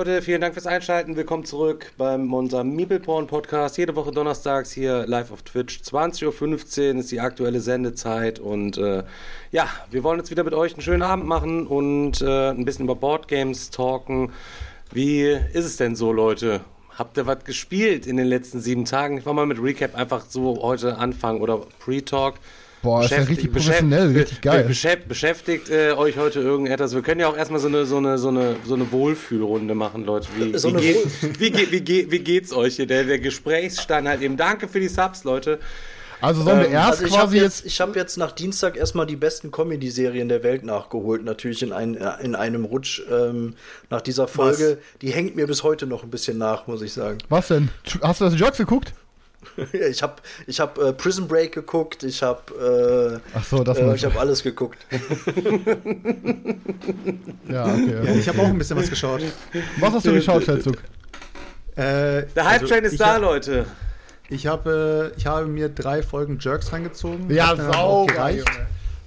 Leute, 0.00 0.22
vielen 0.22 0.40
Dank 0.40 0.54
fürs 0.54 0.66
Einschalten. 0.66 1.14
Willkommen 1.14 1.44
zurück 1.44 1.92
beim 1.98 2.32
unserem 2.32 2.74
Meeple-Porn 2.74 3.26
Podcast. 3.26 3.76
Jede 3.76 3.94
Woche 3.96 4.12
donnerstags 4.12 4.72
hier 4.72 5.06
live 5.06 5.30
auf 5.30 5.42
Twitch. 5.42 5.80
20.15 5.80 6.94
Uhr 6.94 7.00
ist 7.00 7.10
die 7.10 7.20
aktuelle 7.20 7.60
Sendezeit. 7.60 8.38
Und 8.38 8.78
äh, 8.78 9.02
ja, 9.52 9.68
wir 9.90 10.02
wollen 10.02 10.18
jetzt 10.18 10.30
wieder 10.30 10.42
mit 10.42 10.54
euch 10.54 10.72
einen 10.72 10.80
schönen 10.80 11.02
Abend 11.02 11.26
machen 11.26 11.66
und 11.66 12.22
äh, 12.22 12.48
ein 12.48 12.64
bisschen 12.64 12.86
über 12.86 12.94
Boardgames 12.94 13.68
talken. 13.72 14.32
Wie 14.90 15.24
ist 15.24 15.66
es 15.66 15.76
denn 15.76 15.94
so, 15.94 16.14
Leute? 16.14 16.62
Habt 16.96 17.18
ihr 17.18 17.26
was 17.26 17.44
gespielt 17.44 18.06
in 18.06 18.16
den 18.16 18.26
letzten 18.26 18.60
sieben 18.60 18.86
Tagen? 18.86 19.18
Ich 19.18 19.26
will 19.26 19.34
mal 19.34 19.44
mit 19.44 19.62
Recap 19.62 19.94
einfach 19.94 20.24
so 20.26 20.62
heute 20.62 20.96
anfangen 20.96 21.42
oder 21.42 21.58
Pre-Talk. 21.78 22.36
Boah, 22.82 23.04
ist 23.04 23.10
ja 23.10 23.18
richtig 23.18 23.52
professionell, 23.52 24.08
richtig 24.16 24.40
geil. 24.40 24.64
Beschäft, 24.64 25.06
beschäftigt 25.06 25.68
äh, 25.68 25.92
euch 25.92 26.16
heute 26.16 26.40
irgendetwas? 26.40 26.94
Wir 26.94 27.02
können 27.02 27.20
ja 27.20 27.28
auch 27.28 27.36
erstmal 27.36 27.60
so 27.60 27.68
eine, 27.68 27.84
so 27.84 27.98
eine, 27.98 28.16
so 28.16 28.28
eine, 28.28 28.56
so 28.64 28.74
eine 28.74 28.90
Wohlfühlrunde 28.90 29.74
machen, 29.74 30.04
Leute. 30.06 30.28
Wie, 30.36 30.56
So 30.56 30.68
wie, 30.68 30.72
eine 30.72 30.80
geht, 30.80 31.40
wie, 31.40 31.50
geht, 31.50 31.72
wie, 31.72 31.80
geht, 31.82 32.10
wie 32.10 32.18
geht's 32.20 32.52
euch 32.54 32.76
hier? 32.76 32.86
Der, 32.86 33.04
der 33.04 33.18
Gesprächsstand 33.18 34.08
halt 34.08 34.22
eben. 34.22 34.38
Danke 34.38 34.66
für 34.66 34.80
die 34.80 34.88
Subs, 34.88 35.24
Leute. 35.24 35.58
Also 36.22 36.42
sollen 36.42 36.60
wir 36.60 36.66
Ähm, 36.66 36.72
erst 36.72 36.90
Also 37.00 37.04
ich 37.06 37.12
habe 37.12 37.22
quasi 37.24 37.36
jetzt, 37.36 37.58
jetzt. 37.60 37.66
ich 37.66 37.80
hab 37.80 37.96
jetzt 37.96 38.16
nach 38.16 38.32
Dienstag 38.32 38.76
erstmal 38.76 39.06
die 39.06 39.16
besten 39.16 39.50
Comedy-Serien 39.50 40.28
der 40.28 40.42
Welt 40.42 40.64
nachgeholt, 40.64 41.24
natürlich 41.24 41.62
in, 41.62 41.72
ein, 41.72 41.94
in 42.22 42.34
einem 42.34 42.64
Rutsch 42.64 43.02
ähm, 43.10 43.54
nach 43.88 44.00
dieser 44.00 44.28
Folge. 44.28 44.78
Die 45.02 45.10
hängt 45.12 45.36
mir 45.36 45.46
bis 45.46 45.62
heute 45.62 45.86
noch 45.86 46.02
ein 46.02 46.10
bisschen 46.10 46.38
nach, 46.38 46.66
muss 46.66 46.82
ich 46.82 46.92
sagen. 46.92 47.18
Was 47.28 47.48
denn? 47.48 47.70
Hast 48.02 48.20
du 48.20 48.24
das 48.24 48.38
Jokes 48.38 48.58
geguckt? 48.58 48.92
ich 49.90 50.02
habe 50.02 50.14
ich 50.46 50.60
hab, 50.60 50.78
äh, 50.78 50.92
Prison 50.92 51.26
Break 51.26 51.52
geguckt, 51.52 52.02
ich 52.02 52.22
habe 52.22 53.20
äh, 53.22 53.36
Ach 53.36 53.44
so, 53.44 53.64
das 53.64 53.78
äh, 53.78 53.86
war. 53.86 53.94
ich 53.94 54.04
habe 54.04 54.18
alles 54.20 54.42
geguckt. 54.42 54.78
Ja, 57.48 57.64
okay. 57.66 58.04
Ja, 58.04 58.12
ich 58.14 58.28
habe 58.28 58.40
auch 58.40 58.46
ein 58.46 58.58
bisschen 58.58 58.76
was 58.76 58.88
geschaut. 58.90 59.22
Was 59.78 59.92
hast 59.94 60.06
du 60.06 60.12
geschaut, 60.12 60.44
Feldzug? 60.44 60.76
Äh, 61.76 62.24
Der 62.34 62.44
Hype-Train 62.44 62.84
ist 62.84 62.92
ich 62.92 62.98
da, 62.98 63.14
hab- 63.14 63.22
Leute. 63.22 63.66
Ich 64.28 64.46
habe, 64.46 65.12
ich 65.16 65.26
habe 65.26 65.46
mir 65.46 65.68
drei 65.68 66.02
Folgen 66.02 66.38
Jerks 66.40 66.72
reingezogen. 66.72 67.28
Ja, 67.30 67.56
sauber. 67.56 68.30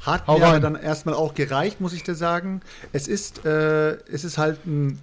Hat 0.01 0.27
Hau 0.27 0.37
mir 0.37 0.45
rein. 0.45 0.61
dann 0.61 0.75
erstmal 0.75 1.15
auch 1.15 1.33
gereicht, 1.33 1.79
muss 1.79 1.93
ich 1.93 2.03
dir 2.03 2.15
sagen. 2.15 2.61
Es 2.91 3.07
ist, 3.07 3.45
äh, 3.45 3.91
es 4.11 4.25
ist 4.25 4.37
halt 4.37 4.65
ein, 4.65 4.99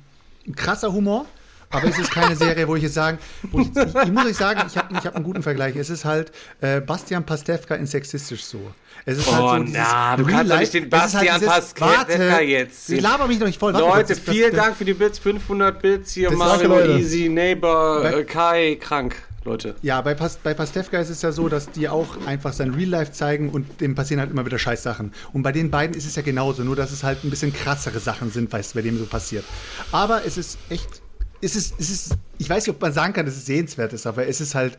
ein 0.47 0.55
krasser 0.55 0.93
Humor, 0.93 1.25
aber 1.71 1.89
es 1.89 1.99
ist 1.99 2.11
keine 2.11 2.37
Serie, 2.37 2.67
wo 2.69 2.77
ich 2.77 2.83
jetzt 2.83 2.95
sagen, 2.95 3.19
wo 3.51 3.61
ich, 3.61 3.69
ich, 3.69 3.95
ich 4.05 4.13
muss 4.13 4.27
euch 4.27 4.37
sagen, 4.37 4.63
ich 4.67 4.77
habe 4.77 4.95
ich 4.99 5.07
hab 5.07 5.15
einen 5.15 5.25
guten 5.25 5.43
Vergleich. 5.43 5.77
Es 5.77 5.89
ist 5.91 6.05
halt 6.05 6.33
äh, 6.61 6.81
Bastian 6.81 7.25
Pastewka 7.25 7.75
in 7.77 7.87
sexistisch 7.87 8.45
so. 8.45 8.61
Es 9.07 9.19
ist 9.19 9.29
Oh, 9.29 9.51
halt 9.53 9.69
so 9.69 9.73
na, 9.75 10.17
du 10.17 10.25
Real 10.25 10.37
kannst 10.39 10.49
Life- 10.51 10.61
nicht 10.61 10.75
den 10.75 10.83
halt 10.83 10.91
Bastian 10.91 11.41
Pastewka 11.41 12.41
jetzt- 12.41 12.91
Ich 12.91 13.01
laber 13.01 13.27
mich 13.27 13.39
noch 13.39 13.47
nicht 13.47 13.59
voll. 13.59 13.73
Warte, 13.73 13.87
Leute, 13.87 14.09
das 14.15 14.19
vielen 14.19 14.51
das- 14.55 14.65
Dank 14.65 14.77
für 14.77 14.85
die 14.85 14.95
Bits. 14.95 15.19
500 15.19 15.81
Bits 15.81 16.13
hier. 16.13 16.29
Das- 16.31 16.39
Mario. 16.39 16.97
Easy, 16.99 17.29
Neighbor, 17.29 18.03
Bei- 18.03 18.13
äh, 18.15 18.25
Kai, 18.25 18.77
krank. 18.81 19.17
Leute. 19.45 19.75
Ja, 19.81 20.03
bei, 20.03 20.13
Pas 20.15 20.37
bei 20.43 20.53
Pastewka 20.53 20.99
ist 21.01 21.09
es 21.09 21.23
ja 21.23 21.33
so, 21.33 21.49
dass 21.49 21.71
die 21.71 21.89
auch 21.89 22.09
einfach 22.27 22.53
sein 22.53 22.75
Real 22.75 22.91
Life 22.91 23.13
zeigen 23.13 23.49
und 23.49 23.81
dem 23.81 23.95
passieren 23.95 24.21
halt 24.21 24.31
immer 24.31 24.45
wieder 24.45 24.59
Scheißsachen. 24.59 25.13
Und 25.33 25.43
bei 25.43 25.51
den 25.51 25.71
beiden 25.71 25.97
ist 25.97 26.05
es 26.07 26.15
ja 26.15 26.21
genauso, 26.21 26.63
nur 26.63 26.77
dass 26.77 26.91
es 26.93 27.05
halt 27.05 27.25
ein 27.25 27.31
bisschen 27.31 27.51
krassere 27.55 28.01
Sachen 28.01 28.31
sind, 28.31 28.53
was 28.53 28.75
bei 28.75 28.83
dem 28.83 28.99
so 28.99 29.07
passiert. 29.07 29.45
Aber 29.93 30.27
es 30.27 30.37
ist 30.37 30.59
echt, 30.69 31.00
es 31.41 31.57
ist, 31.57 31.75
es 31.79 31.91
ist, 31.91 32.17
ich 32.39 32.49
weiß 32.49 32.67
nicht, 32.67 32.75
ob 32.75 32.83
man 32.83 32.93
sagen 32.93 33.13
kann, 33.13 33.27
dass 33.27 33.37
es 33.37 33.47
sehenswert 33.47 33.93
ist, 33.93 34.07
aber 34.07 34.27
es 34.27 34.41
ist 34.41 34.55
halt, 34.55 34.79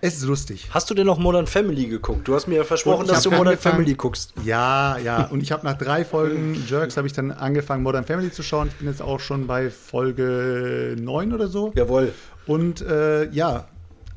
es 0.00 0.16
ist 0.16 0.24
lustig. 0.24 0.68
Hast 0.70 0.90
du 0.90 0.94
denn 0.94 1.06
noch 1.06 1.18
Modern 1.18 1.46
Family 1.46 1.86
geguckt? 1.86 2.28
Du 2.28 2.34
hast 2.34 2.46
mir 2.46 2.56
ja 2.56 2.64
versprochen, 2.64 3.06
dass 3.06 3.22
du 3.22 3.30
Modern 3.30 3.56
Family 3.56 3.94
guckst. 3.94 4.34
Ja, 4.44 4.98
ja. 4.98 5.24
Und 5.28 5.42
ich 5.42 5.50
habe 5.50 5.64
nach 5.64 5.78
drei 5.78 6.04
Folgen 6.04 6.62
Jerks 6.68 6.98
habe 6.98 7.06
ich 7.06 7.14
dann 7.14 7.30
angefangen, 7.30 7.82
Modern 7.82 8.04
Family 8.04 8.30
zu 8.30 8.42
schauen. 8.42 8.68
Ich 8.68 8.74
bin 8.74 8.88
jetzt 8.88 9.00
auch 9.00 9.18
schon 9.18 9.46
bei 9.46 9.70
Folge 9.70 10.94
9 11.00 11.32
oder 11.32 11.48
so. 11.48 11.72
Jawohl. 11.74 12.12
Und 12.46 12.82
äh, 12.82 13.30
ja, 13.30 13.66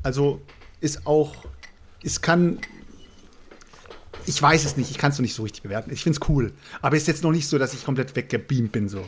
also 0.02 0.42
ist 0.82 1.06
auch, 1.06 1.34
es 2.02 2.20
kann, 2.20 2.58
ich 4.26 4.42
weiß 4.42 4.66
es 4.66 4.76
nicht, 4.76 4.90
ich 4.90 4.98
kann 4.98 5.12
es 5.12 5.16
noch 5.16 5.22
nicht 5.22 5.34
so 5.34 5.42
richtig 5.42 5.62
bewerten. 5.62 5.90
Ich 5.90 6.02
finde 6.02 6.18
es 6.20 6.28
cool, 6.28 6.52
aber 6.82 6.96
ist 6.96 7.08
jetzt 7.08 7.22
noch 7.22 7.32
nicht 7.32 7.48
so, 7.48 7.56
dass 7.56 7.72
ich 7.72 7.86
komplett 7.86 8.14
weggebeamt 8.14 8.72
bin 8.72 8.90
so. 8.90 9.04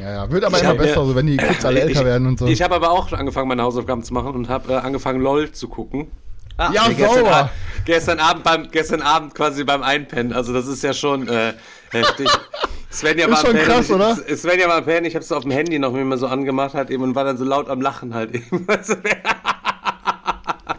Ja, 0.00 0.10
ja. 0.10 0.30
Wird 0.30 0.44
aber 0.44 0.56
Ich 0.56 0.62
immer 0.62 0.74
besser, 0.74 1.04
so 1.04 1.14
wenn 1.14 1.26
die 1.26 1.36
Kids 1.36 1.64
alle 1.64 1.80
älter 1.80 2.00
ich, 2.00 2.06
werden 2.06 2.26
und 2.26 2.38
so. 2.38 2.46
Ich 2.46 2.62
habe 2.62 2.74
aber 2.74 2.90
auch 2.90 3.08
schon 3.08 3.18
angefangen, 3.18 3.48
meine 3.48 3.62
Hausaufgaben 3.62 4.02
zu 4.02 4.14
machen 4.14 4.34
und 4.34 4.48
habe 4.48 4.72
äh, 4.72 4.76
angefangen, 4.76 5.20
LOL 5.20 5.52
zu 5.52 5.68
gucken. 5.68 6.10
Ah, 6.56 6.70
ja, 6.72 6.88
Nee, 6.88 6.94
gestern, 6.94 7.24
sauber. 7.24 7.50
Gestern 7.84 8.18
Abend 8.18 8.44
beim 8.44 8.70
gestern 8.70 9.02
Abend 9.02 9.34
quasi 9.34 9.64
beim 9.64 9.82
Einpennen. 9.82 10.32
Also 10.32 10.52
das 10.52 10.66
ist 10.66 10.82
ja 10.82 10.92
schon 10.92 11.28
äh, 11.28 11.54
heftig. 11.90 12.28
Svenja 12.92 13.26
Ist 13.26 13.32
war 13.32 13.38
schon 13.38 13.56
krass, 13.56 13.86
ich, 13.86 13.94
oder? 13.94 14.16
Svenja 14.36 14.68
war 14.68 14.76
am 14.76 14.84
Pennen, 14.84 15.06
ich 15.06 15.14
habe 15.14 15.24
es 15.24 15.32
auf 15.32 15.42
dem 15.44 15.50
Handy 15.50 15.78
noch 15.78 15.92
mir 15.92 16.04
mal 16.04 16.18
so 16.18 16.26
angemacht 16.26 16.74
halt 16.74 16.90
eben 16.90 17.02
und 17.02 17.14
war 17.14 17.24
dann 17.24 17.38
so 17.38 17.44
laut 17.44 17.70
am 17.70 17.80
Lachen 17.80 18.14
halt 18.14 18.34
eben. 18.34 18.66
Also, 18.68 18.94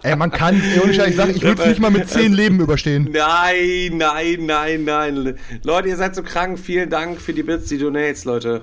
Ey, 0.03 0.17
man 0.17 0.31
kann, 0.31 0.61
ey, 0.61 0.81
ohne 0.81 0.93
Scheiß, 0.93 1.11
ich 1.11 1.15
sag, 1.15 1.29
ich 1.29 1.41
würde 1.41 1.61
es 1.61 1.67
nicht 1.69 1.79
mal 1.79 1.89
mit 1.89 2.09
zehn 2.09 2.33
Leben 2.33 2.59
überstehen. 2.59 3.09
nein, 3.11 3.97
nein, 3.97 4.45
nein, 4.45 4.83
nein. 4.83 5.39
Leute, 5.63 5.87
ihr 5.87 5.95
seid 5.95 6.13
so 6.13 6.23
krank. 6.23 6.59
Vielen 6.59 6.89
Dank 6.89 7.21
für 7.21 7.31
die 7.33 7.41
Bits, 7.41 7.69
die 7.69 7.77
Donates, 7.77 8.25
Leute. 8.25 8.61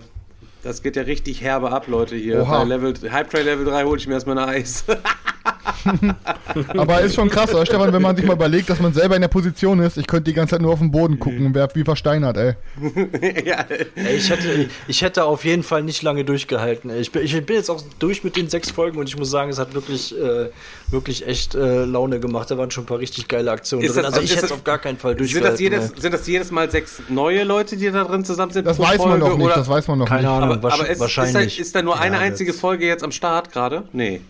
Das 0.63 0.83
geht 0.83 0.97
ja 0.97 1.03
richtig 1.03 1.41
herbe 1.41 1.73
ab, 1.73 1.87
Leute, 1.87 2.17
hier. 2.17 2.43
Oha. 2.43 2.59
Bei 2.59 2.65
Level, 2.65 2.95
Hype 3.11 3.31
Train 3.31 3.45
Level 3.45 3.65
3 3.65 3.85
hole 3.85 3.99
ich 3.99 4.07
mir 4.07 4.15
erstmal 4.15 4.39
ein 4.39 4.49
Eis. 4.49 4.85
Aber 6.77 7.01
ist 7.01 7.15
schon 7.15 7.29
krass, 7.31 7.53
oder 7.55 7.65
Stefan, 7.65 7.93
wenn 7.93 8.03
man 8.03 8.17
sich 8.17 8.25
mal 8.27 8.35
überlegt, 8.35 8.69
dass 8.71 8.81
man 8.81 8.93
selber 8.93 9.15
in 9.17 9.23
der 9.23 9.29
Position 9.29 9.81
ist, 9.81 9.97
ich 9.97 10.07
könnte 10.07 10.25
die 10.31 10.35
ganze 10.35 10.53
Zeit 10.55 10.63
nur 10.63 10.73
auf 10.73 10.79
den 10.79 10.91
Boden 10.91 11.19
gucken 11.19 11.47
und 11.47 11.55
wäre 11.55 11.69
wie 11.75 11.85
versteinert, 11.85 12.37
ey. 12.37 12.55
ja, 13.47 13.65
Ey, 13.95 14.17
ich, 14.17 14.31
hätte, 14.31 14.69
ich 14.89 15.03
hätte 15.03 15.25
auf 15.25 15.45
jeden 15.45 15.63
Fall 15.63 15.83
nicht 15.83 16.03
lange 16.03 16.25
durchgehalten. 16.25 16.91
Ich 16.99 17.13
bin, 17.13 17.23
ich 17.23 17.33
bin 17.47 17.57
jetzt 17.57 17.71
auch 17.71 17.83
durch 17.99 18.25
mit 18.25 18.37
den 18.37 18.49
sechs 18.49 18.71
Folgen 18.71 18.99
und 18.99 19.09
ich 19.09 19.17
muss 19.17 19.31
sagen, 19.31 19.51
es 19.51 19.59
hat 19.59 19.75
wirklich, 19.75 20.17
äh, 20.19 20.49
wirklich 20.91 21.27
echt 21.27 21.55
äh, 21.55 21.85
Laune 21.85 22.21
gemacht. 22.21 22.51
Da 22.51 22.59
waren 22.59 22.71
schon 22.71 22.85
ein 22.85 22.87
paar 22.87 22.99
richtig 22.99 23.29
geile 23.29 23.51
Aktionen 23.51 23.85
Ist 23.85 23.95
drin. 23.95 24.03
das- 24.05 24.13
also 24.15 24.25
ich 24.25 24.31
ist 24.31 24.37
hätte 24.37 24.47
es 24.47 24.53
auf 24.53 24.65
gar 24.65 24.79
keinen 24.79 24.99
Fall 24.99 25.13
sind, 25.13 25.21
das 25.21 25.57
durchgehalten. 25.57 25.63
jedes, 25.63 25.91
ey. 25.93 26.01
sind 26.01 26.15
das 26.15 26.27
jedes 26.27 26.51
Mal 26.51 26.71
sechs 26.71 27.03
neue 27.09 27.45
Leute, 27.45 27.77
die 27.77 27.91
da 27.91 28.05
drin 28.05 28.25
zusammen 28.25 28.53
sind? 28.53 28.67
Das 28.67 28.77
pro 28.77 28.85
weiß 28.85 28.99
man 28.99 29.09
Folge, 29.11 29.25
noch 29.27 29.37
nicht, 29.37 29.47
oder- 29.47 29.55
das 29.55 29.69
weiß 29.69 29.89
man 29.89 29.99
noch 29.99 30.07
Keine 30.07 30.23
nicht. 30.23 30.31
Ahnung, 30.31 30.53
Aber, 30.59 30.73
aber 30.73 30.83
ist, 30.85 30.91
ist, 30.91 30.99
da, 30.99 31.01
wahrscheinlich. 31.03 31.61
ist 31.61 31.75
da 31.75 31.83
nur 31.83 31.99
eine 31.99 32.17
Ja, 32.17 32.23
einzige 32.23 32.51
jetzt- 32.51 32.61
Folge 32.61 32.87
jetzt 32.87 33.05
am 33.05 33.13
Start 33.13 33.53
gerade? 33.53 33.85
Nee. 33.93 34.21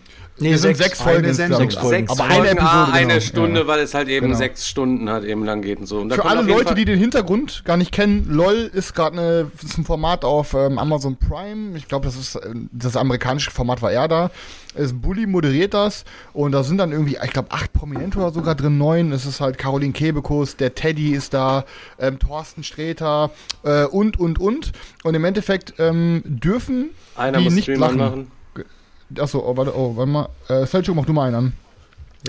Nee, 0.41 0.49
Wir 0.51 0.57
sind 0.57 0.77
sechs 0.77 1.01
Folgen 1.01 1.23
Eine 1.25 1.33
Sendung. 1.33 1.61
insgesamt. 1.61 1.71
Sechs 1.71 1.81
Folgen. 1.81 2.07
Sechs 2.07 2.11
Aber 2.19 2.23
eine 2.29 2.33
Folgen, 2.35 2.57
Episode, 2.57 2.71
ah, 2.71 2.91
eine 2.93 3.07
genau. 3.07 3.19
Stunde, 3.21 3.59
Ja. 3.61 3.67
weil 3.67 3.79
es 3.79 3.93
halt 3.93 4.07
eben 4.09 4.25
Genau. 4.27 4.37
sechs 4.37 4.67
Stunden 4.67 5.09
halt 5.09 5.23
eben 5.23 5.45
lang 5.45 5.61
geht 5.61 5.79
und 5.79 5.85
so. 5.85 5.99
Und 5.99 6.09
da 6.09 6.15
Für 6.15 6.25
alle 6.25 6.41
Leute, 6.41 6.65
Fall- 6.65 6.75
die 6.75 6.85
den 6.85 6.99
Hintergrund 6.99 7.63
gar 7.65 7.77
nicht 7.77 7.91
kennen, 7.91 8.27
LOL 8.29 8.69
ist 8.73 8.93
gerade 8.95 9.17
eine, 9.17 9.51
ein 9.77 9.85
Format 9.85 10.25
auf 10.25 10.53
ähm, 10.53 10.77
Amazon 10.77 11.15
Prime. 11.17 11.77
Ich 11.77 11.87
glaube, 11.87 12.05
das 12.05 12.15
ist 12.15 12.35
äh, 12.35 12.49
das 12.71 12.95
amerikanische 12.97 13.51
Format 13.51 13.81
war 13.81 13.91
er 13.91 14.07
da. 14.07 14.31
Ist 14.73 15.01
Bully 15.01 15.27
moderiert 15.27 15.73
das 15.73 16.05
und 16.31 16.53
da 16.53 16.63
sind 16.63 16.77
dann 16.77 16.93
irgendwie, 16.93 17.17
ich 17.21 17.31
glaube, 17.33 17.51
acht 17.51 17.73
Prominente 17.73 18.17
oder 18.19 18.31
sogar 18.31 18.55
drin, 18.55 18.77
neun. 18.77 19.11
Es 19.11 19.25
ist 19.25 19.41
halt 19.41 19.57
Caroline 19.57 19.91
Kebekus, 19.91 20.55
der 20.55 20.73
Teddy 20.75 21.11
ist 21.13 21.33
da, 21.33 21.65
ähm, 21.99 22.19
Thorsten 22.19 22.63
Sträter 22.63 23.31
äh, 23.63 23.83
und 23.83 24.17
und 24.17 24.39
und. 24.39 24.71
Und 25.03 25.13
im 25.13 25.25
Endeffekt 25.25 25.73
ähm, 25.77 26.21
dürfen 26.25 26.91
einer 27.17 27.39
die 27.39 27.43
muss 27.43 27.53
nicht 27.53 27.65
Stream 27.65 27.79
lachen. 27.81 28.01
anmachen. 28.01 28.31
Achso, 29.19 29.39
oh, 29.39 29.57
warte, 29.57 29.75
oh, 29.75 29.95
warte 29.95 30.11
mal. 30.11 30.29
Äh, 30.47 30.65
Selchuk, 30.65 30.95
mach 30.95 31.05
du 31.05 31.13
mal 31.13 31.27
einen 31.27 31.35
an. 31.35 31.53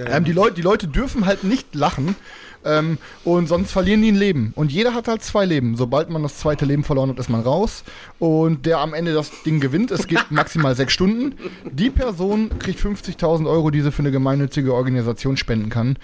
Ähm, 0.07 0.25
die, 0.25 0.33
Leute, 0.33 0.55
die 0.55 0.63
Leute 0.63 0.89
dürfen 0.89 1.27
halt 1.27 1.45
nicht 1.45 1.75
lachen 1.75 2.17
ähm, 2.65 2.99
und 3.25 3.47
sonst 3.47 3.71
verlieren 3.73 4.03
die 4.03 4.11
ein 4.11 4.17
Leben. 4.17 4.53
Und 4.57 4.73
jeder 4.73 4.95
hat 4.95 5.09
halt 5.09 5.23
zwei 5.23 5.45
Leben. 5.45 5.77
Sobald 5.77 6.11
man 6.11 6.23
das 6.23 6.39
zweite 6.39 6.65
Leben 6.65 6.85
verloren 6.85 7.11
hat, 7.11 7.19
ist 7.19 7.29
man 7.29 7.43
raus. 7.43 7.85
Und 8.19 8.65
der 8.67 8.79
am 8.79 8.95
Ende 8.95 9.13
das 9.13 9.31
Ding 9.45 9.61
gewinnt, 9.61 9.91
es 9.91 10.07
geht 10.07 10.25
maximal 10.31 10.75
sechs 10.75 10.93
Stunden. 10.93 11.35
Die 11.71 11.91
Person 11.91 12.59
kriegt 12.59 12.81
50.000 12.81 13.49
Euro, 13.49 13.71
die 13.71 13.83
sie 13.83 13.93
für 13.93 14.03
eine 14.03 14.11
gemeinnützige 14.11 14.73
Organisation 14.75 15.37
spenden 15.37 15.69
kann. 15.69 15.99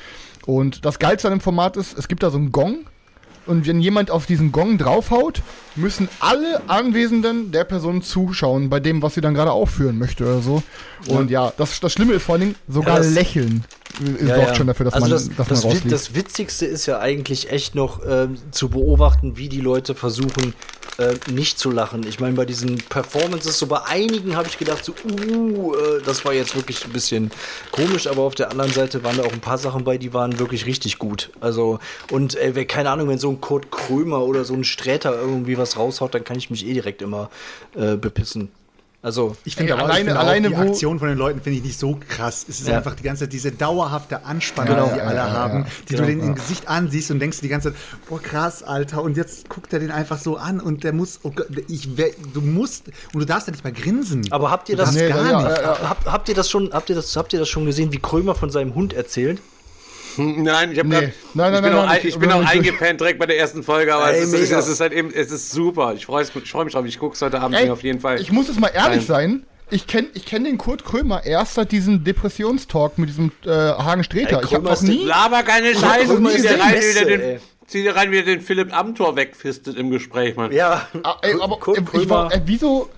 Und 0.47 0.85
das 0.85 0.99
Geilste 0.99 1.29
an 1.29 1.35
dem 1.35 1.41
Format 1.41 1.77
ist, 1.77 1.97
es 1.97 2.09
gibt 2.09 2.23
da 2.23 2.31
so 2.31 2.39
einen 2.39 2.53
Gong. 2.53 2.87
Und 3.49 3.67
wenn 3.67 3.81
jemand 3.81 4.11
auf 4.11 4.27
diesen 4.27 4.53
Gong 4.53 4.77
draufhaut, 4.79 5.43
müssen 5.75 6.09
alle 6.21 6.61
Anwesenden 6.69 7.50
der 7.50 7.65
Person 7.65 8.03
zuschauen, 8.03 8.69
bei 8.69 8.79
dem, 8.79 9.00
was 9.03 9.15
sie 9.15 9.21
dann 9.23 9.35
gerade 9.35 9.53
aufführen 9.53 9.99
möchte 9.99 10.25
oder 10.25 10.41
so. 10.43 10.62
Und 11.09 11.31
ja, 11.31 11.53
das, 11.56 11.81
das 11.81 11.93
Schlimme 11.93 12.12
ist 12.12 12.23
vor 12.25 12.35
allen 12.35 12.43
Dingen 12.43 12.55
sogar 12.69 12.97
Ja, 12.99 13.03
das- 13.03 13.12
lächeln. 13.15 13.65
Äh, 14.00 14.35
sorgt 14.35 14.56
schon 14.56 14.67
dafür, 14.67 14.85
dass 14.85 14.95
also 14.95 15.05
man, 15.06 15.11
das, 15.12 15.29
dass 15.29 15.49
das, 15.49 15.62
man 15.65 15.73
rausfliegt. 15.73 15.93
das 15.93 16.15
Witzigste 16.15 16.67
ist 16.67 16.87
ja 16.87 16.99
eigentlich 17.00 17.50
echt 17.50 17.75
noch 17.75 18.00
ähm, 18.09 18.37
zu 18.50 18.69
beobachten, 18.69 19.37
wie 19.37 19.49
die 19.49 19.61
Leute 19.61 19.95
versuchen, 19.95 20.55
äh, 20.99 21.15
nicht 21.31 21.59
zu 21.59 21.71
lachen. 21.71 22.05
Ich 22.09 22.19
meine, 22.21 22.35
bei 22.35 22.45
diesen 22.45 22.77
Performances, 22.79 23.59
so 23.59 23.67
bei 23.67 23.83
einigen 23.85 24.37
habe 24.37 24.49
ich 24.49 24.59
gedacht, 24.59 24.85
so, 24.85 24.93
uh, 25.11 25.75
äh, 25.75 26.03
das 26.05 26.25
war 26.25 26.33
jetzt 26.33 26.56
wirklich 26.56 26.85
ein 26.85 26.93
bisschen 26.93 27.31
komisch, 27.71 28.06
aber 28.06 28.23
auf 28.23 28.35
der 28.35 28.50
anderen 28.50 28.73
Seite 28.73 29.05
waren 29.05 29.17
da 29.17 29.23
auch 29.25 29.33
ein 29.33 29.41
paar 29.41 29.59
Sachen 29.59 29.85
bei, 29.85 29.99
die 29.99 30.12
waren 30.12 30.39
wirklich 30.39 30.67
richtig 30.67 30.99
gut. 30.99 31.31
Also, 31.41 31.79
und 32.11 32.35
äh, 32.37 32.55
wer- 32.55 32.67
keine 32.67 32.91
Ahnung, 32.91 33.09
wenn 33.09 33.19
so 33.19 33.31
ein 33.31 33.41
Kurt 33.41 33.71
Krömer 33.71 34.23
oder 34.23 34.44
so 34.44 34.55
ein 34.55 34.65
Sträter 34.65 35.15
irgendwie 35.19 35.56
was 35.56 35.77
raushaut, 35.77 36.15
dann 36.15 36.25
kann 36.25 36.37
ich 36.37 36.51
mich 36.51 36.67
eh 36.67 36.73
direkt 36.73 37.01
immer 37.03 37.31
äh, 37.77 37.97
bepissen. 37.97 38.51
Also, 39.00 39.37
Ich 39.45 39.55
finde 39.55 39.75
aber 39.75 39.85
alleine- 39.85 39.99
ich 40.00 40.05
finde 40.06 40.19
auch 40.19 40.25
alleine 40.25 40.49
die 40.49 40.56
Aktion 40.56 40.99
von 40.99 41.06
den 41.09 41.17
Leuten 41.19 41.41
finde 41.41 41.59
ich 41.59 41.65
nicht 41.65 41.79
so 41.79 42.00
krass. 42.09 42.45
Es 42.49 42.59
ist 42.61 42.67
Ja. 42.69 42.79
einfach 42.79 42.97
die 42.97 43.05
ganze 43.05 43.25
Zeit 43.25 43.33
diese 43.33 43.53
dauerhafte 43.53 44.25
Anspannung, 44.25 44.75
Genau. 44.75 44.93
die 44.93 45.00
alle 45.00 45.17
Ja, 45.17 45.27
ja, 45.29 45.33
haben, 45.33 45.59
ja. 45.61 45.67
die 45.89 45.95
du 45.95 46.03
denen 46.05 46.21
im 46.21 46.35
Gesicht 46.35 46.67
ansiehst 46.69 47.12
und 47.12 47.21
denkst 47.21 47.41
die 47.41 47.49
ganze 47.49 47.73
Zeit, 47.73 47.81
boah 48.09 48.21
krass, 48.21 48.65
Alter, 48.65 49.00
und 49.03 49.17
jetzt 49.17 49.49
guckt 49.49 49.73
er 49.73 49.79
den 49.79 49.93
einfach 49.93 50.19
so 50.19 50.37
an 50.37 50.59
und 50.59 50.83
der 50.83 50.93
muss, 50.93 51.21
oh 51.23 51.31
Gott, 51.31 51.47
ich, 51.69 51.89
du 52.35 52.41
musst, 52.41 52.89
und 53.15 53.21
du 53.21 53.25
darfst 53.25 53.47
ja 53.47 53.53
nicht 53.53 53.62
mal 53.62 53.73
grinsen. 53.73 54.27
aber 54.33 54.50
habt 54.50 54.69
ihr 54.69 54.77
das 54.77 54.93
Nee, 54.93 55.09
gar 55.09 55.31
ja, 55.31 55.43
nicht. 55.49 55.59
ja, 55.62 55.89
Hab, 55.91 56.05
habt 56.05 56.29
ihr 56.29 56.35
das 56.35 56.51
schon, 56.51 56.73
habt 56.73 56.91
ihr 56.91 56.97
das, 56.97 57.15
habt 57.17 57.33
ihr 57.33 57.39
das 57.39 57.49
schon 57.49 57.67
gesehen, 57.67 57.93
wie 57.93 57.99
Krömer 58.01 58.35
von 58.35 58.51
seinem 58.51 58.75
Hund 58.75 58.94
erzählt? 58.94 59.41
Nein, 60.43 60.73
ich 60.73 60.79
habe 60.79 60.88
Nee. 60.88 60.94
grad- 60.97 61.12
Nein, 61.35 61.53
nein, 61.53 61.55
ich 61.55 61.61
bin 61.61 61.62
nein, 61.62 61.73
auch, 61.73 61.82
nein, 61.87 61.88
ein- 61.91 61.99
ich- 61.99 62.05
ich 62.15 62.19
bin 62.19 62.32
auch 62.32 62.44
eingepennt 62.44 63.00
direkt 63.00 63.19
bei 63.19 63.26
der 63.26 63.38
ersten 63.38 63.62
Folge, 63.62 63.94
aber 63.94 64.12
Ey, 64.12 64.20
es, 64.23 64.32
ist, 64.32 64.50
es 64.53 64.69
ist 64.69 64.81
halt 64.81 64.93
eben, 64.93 65.11
es 65.12 65.31
ist 65.31 65.50
super. 65.53 65.94
Ich 65.94 66.06
freue 66.06 66.25
freu 66.25 66.65
mich 66.65 66.75
drauf. 66.75 66.85
Ich 66.87 66.99
gucke 66.99 67.15
es 67.15 67.23
heute 67.23 67.41
Abend 67.41 67.56
Ey, 67.56 67.70
auf 67.70 67.82
jeden 67.82 68.00
Fall. 68.00 68.20
Ich 68.20 68.31
muss 68.32 68.49
jetzt 68.49 68.61
mal 68.61 68.69
ehrlich 68.69 69.06
sein. 69.06 69.44
Ich 69.70 69.87
kenne 69.87 70.09
ich 70.15 70.25
kenn 70.25 70.44
den 70.44 70.56
Kurt 70.56 70.85
Krömer 70.85 71.26
erst 71.26 71.55
seit 71.55 71.73
diesem 71.73 72.03
Depressionstalk 72.03 72.97
mit 72.97 73.11
diesem 73.11 73.32
äh, 73.44 73.50
Hagen 73.50 74.03
Streter. 74.03 74.38
Ey, 74.38 74.44
ich 74.47 74.55
habe 74.55 74.65
noch 74.65 74.81
nie. 74.81 75.05
Laber 75.05 75.43
keine 75.43 75.75
Scheiße. 75.75 76.17
dir 76.20 76.23
gesehen. 76.31 76.61
rein, 76.61 76.73
Beste, 76.73 77.00
wieder 77.00 77.06
den, 77.19 77.20
ey. 77.20 77.38
zieh 77.67 77.82
dir 77.82 77.94
rein, 77.94 78.11
wie 78.11 78.17
er 78.17 78.23
den 78.23 78.41
Philipp 78.41 78.75
Amthor 78.75 79.15
wegfistet 79.17 79.76
im 79.76 79.91
Gespräch, 79.91 80.37
Mann. 80.37 80.53
Ja, 80.53 80.88
Ah, 81.03 81.17
ey, 81.20 81.35
aber 81.38 81.59
Kurt 81.59 81.76
äh, 81.76 81.82
ich 82.00 82.09
war, 82.09 82.32
äh, 82.32 82.41
wieso? 82.47 82.88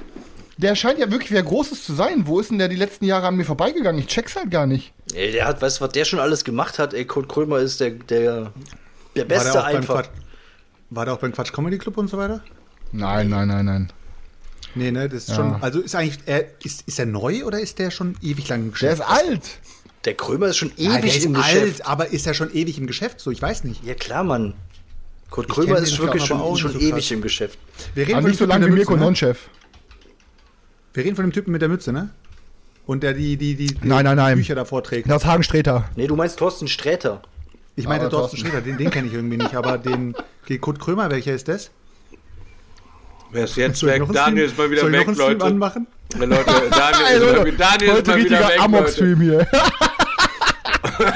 Der 0.61 0.75
scheint 0.75 0.99
ja 0.99 1.11
wirklich 1.11 1.31
wer 1.33 1.43
Großes 1.43 1.85
zu 1.85 1.95
sein. 1.95 2.27
Wo 2.27 2.39
ist 2.39 2.51
denn 2.51 2.59
der 2.59 2.69
die 2.69 2.77
letzten 2.77 3.07
Jahre 3.07 3.27
an 3.27 3.37
mir 3.37 3.45
vorbeigegangen? 3.45 3.99
Ich 3.99 4.09
check's 4.09 4.37
halt 4.37 4.51
gar 4.51 4.67
nicht. 4.67 4.93
Ey, 5.15 5.33
der 5.33 5.47
hat, 5.47 5.63
weißt 5.63 5.81
du, 5.81 5.85
was 5.85 5.93
der 5.93 6.05
schon 6.05 6.19
alles 6.21 6.45
gemacht 6.45 6.79
hat? 6.79 6.93
Ey, 6.93 7.07
Kurt 7.07 7.29
Krömer 7.31 7.59
ist 7.61 7.81
der, 7.81 7.91
der, 7.91 8.21
der 8.21 8.43
War 8.45 8.53
der, 9.17 9.25
Beste 9.25 9.59
auch 9.61 9.65
beim 9.65 9.77
einfach. 9.77 9.95
Quatsch, 9.95 10.09
war 10.91 11.05
der 11.07 11.15
auch 11.15 11.19
beim 11.19 11.33
Quatsch 11.33 11.53
Comedy 11.53 11.79
Club 11.79 11.97
und 11.97 12.09
so 12.11 12.19
weiter? 12.19 12.43
Nein, 12.93 13.31
nein, 13.31 13.49
nein, 13.49 13.65
nein. 13.65 13.93
Nee, 14.75 14.91
ne, 14.91 15.09
das 15.09 15.23
ist 15.25 15.29
Ja. 15.31 15.35
schon, 15.37 15.63
also 15.63 15.81
ist 15.81 15.95
eigentlich, 15.95 16.19
er, 16.27 16.45
ist, 16.63 16.83
ist 16.87 16.99
er 16.99 17.07
neu 17.07 17.45
oder 17.45 17.59
ist 17.59 17.79
der 17.79 17.91
schon 17.91 18.17
ewig 18.23 18.49
lang 18.49 18.61
im 18.61 18.65
Der 18.67 18.73
Geschäft? 18.73 18.95
ist 19.01 19.07
alt. 19.09 19.43
Der 20.05 20.15
Krömer 20.15 20.47
ist 20.49 20.59
schon 20.59 20.73
Ja, 20.77 20.91
der 20.93 21.01
ewig 21.01 21.17
ist 21.17 21.25
im 21.25 21.37
alt, 21.37 21.45
Geschäft. 21.55 21.87
aber 21.87 22.09
ist 22.09 22.27
er 22.27 22.35
schon 22.35 22.53
ewig 22.55 22.77
im 22.79 22.87
Geschäft? 22.87 23.19
So, 23.21 23.31
ich 23.31 23.41
weiß 23.41 23.65
nicht. 23.65 23.83
Ja, 23.85 23.95
klar, 23.95 24.25
Mann. 24.25 24.55
Kurt 25.31 25.49
Krömer 25.49 25.79
ist 25.79 25.99
wirklich 25.99 26.25
schon, 26.25 26.41
auch 26.41 26.57
schon 26.59 26.73
so 26.73 26.79
ewig 26.79 26.93
krass. 26.93 27.11
im 27.13 27.23
Geschäft. 27.23 27.59
Wir 27.95 28.07
reden 28.07 28.19
Aber 28.19 28.29
nicht 28.29 28.39
so 28.39 28.45
lange 28.47 28.67
wie 28.67 28.71
Mirko 28.73 28.97
der 28.97 29.09
Mütze, 29.09 29.25
ne? 29.27 29.37
Wir 30.93 31.05
reden 31.05 31.17
von 31.17 31.25
dem 31.25 31.33
Typen 31.33 31.53
mit 31.53 31.63
der 31.63 31.69
Mütze, 31.69 31.93
ne? 31.93 32.11
Und 32.87 33.03
der 33.03 33.15
die, 33.15 33.37
die, 33.37 33.55
die, 33.55 33.67
die 33.67 33.87
Nein, 33.89 34.05
nein, 34.05 34.17
nein. 34.17 34.37
Bücher 34.37 34.55
da 34.57 34.65
vorträgt. 34.65 35.09
Das 35.09 35.23
ist 35.23 35.29
Hagen 35.29 35.43
Streter. 35.45 35.89
Nee, 35.95 36.07
du 36.09 36.17
meinst 36.17 36.39
Thorsten 36.39 36.67
Sträter. 36.67 37.23
Ich 37.77 37.87
meine 37.87 38.01
Aber 38.03 38.11
Thorsten 38.11 38.37
Thorsten. 38.39 38.49
Sträter, 38.49 38.61
den, 38.63 38.77
den 38.79 38.91
kenne 38.91 39.07
ich 39.07 39.15
irgendwie 39.15 39.37
nicht, 39.37 39.55
aber 39.55 39.79
den, 39.79 40.15
Kurt 40.61 40.81
Krömer, 40.81 41.11
welcher 41.11 41.33
ist 41.35 41.47
das? 41.47 41.71
Wer 43.31 43.45
ist 43.45 43.57
jetzt 43.57 43.81
ich 43.83 43.89
weg? 43.89 44.03
Daniel 44.13 44.45
ist 44.47 44.59
mal 44.59 44.69
wieder 44.69 44.81
soll 44.81 44.93
ich 44.93 45.01
weg, 45.01 45.07
noch 45.07 45.15
einen 45.15 45.17
Stream 45.17 45.39
Leute. 45.39 45.45
anmachen? 45.45 45.87
Ja, 46.19 46.25
Leute, 46.25 46.45
Daniel 46.71 47.07
ist 47.15 47.21
mal, 47.23 47.37
Leute, 47.37 47.53
Daniel 47.53 47.91
ist 47.91 47.97
heute 47.97 48.11
mal 48.11 48.19
wieder 48.19 48.39
weg, 48.41 48.49
Leute. 48.49 48.61
Amok-Stream 48.61 49.21
hier. 49.21 49.49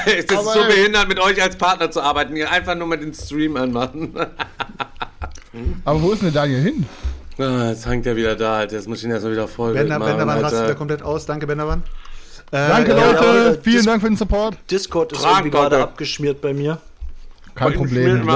Es 0.07 0.25
ist 0.25 0.33
Aber 0.33 0.53
so 0.53 0.63
behindert, 0.63 1.07
mit 1.07 1.19
euch 1.19 1.39
als 1.41 1.55
Partner 1.57 1.91
zu 1.91 2.01
arbeiten. 2.01 2.35
Ihr 2.35 2.49
einfach 2.49 2.73
nur 2.73 2.87
mal 2.87 2.97
den 2.97 3.13
Stream 3.13 3.55
anmachen. 3.55 4.15
Aber 5.83 6.01
wo 6.01 6.11
ist 6.11 6.23
denn 6.23 6.31
der 6.33 6.41
Daniel 6.41 6.61
hin? 6.61 6.85
Ah, 7.37 7.69
jetzt 7.69 7.85
hängt 7.85 8.05
er 8.05 8.15
wieder 8.15 8.35
da, 8.35 8.57
Alter. 8.59 8.75
Jetzt 8.77 8.87
muss 8.87 8.99
ich 8.99 9.05
ihn 9.05 9.11
erstmal 9.11 9.33
wieder 9.33 9.47
voll 9.47 9.73
Bender, 9.73 9.99
machen, 9.99 10.09
Bendermann 10.11 10.39
rastet 10.39 10.63
wieder 10.63 10.75
komplett 10.75 11.01
aus. 11.03 11.25
Danke, 11.25 11.45
Bendermann. 11.47 11.83
Äh, 12.51 12.67
Danke, 12.69 12.91
ja, 12.91 12.97
Leute. 13.07 13.19
aber 13.19 13.53
Vielen 13.61 13.75
das- 13.77 13.85
Dank 13.85 14.01
für 14.01 14.07
den 14.09 14.17
Support. 14.17 14.57
Discord 14.71 15.11
ist 15.11 15.21
Trank, 15.21 15.37
irgendwie 15.39 15.49
gerade 15.51 15.77
abgeschmiert 15.81 16.41
bei 16.41 16.53
mir. 16.53 16.77
Kein 17.55 17.71
Ich 17.71 17.77
Problem. 17.77 18.27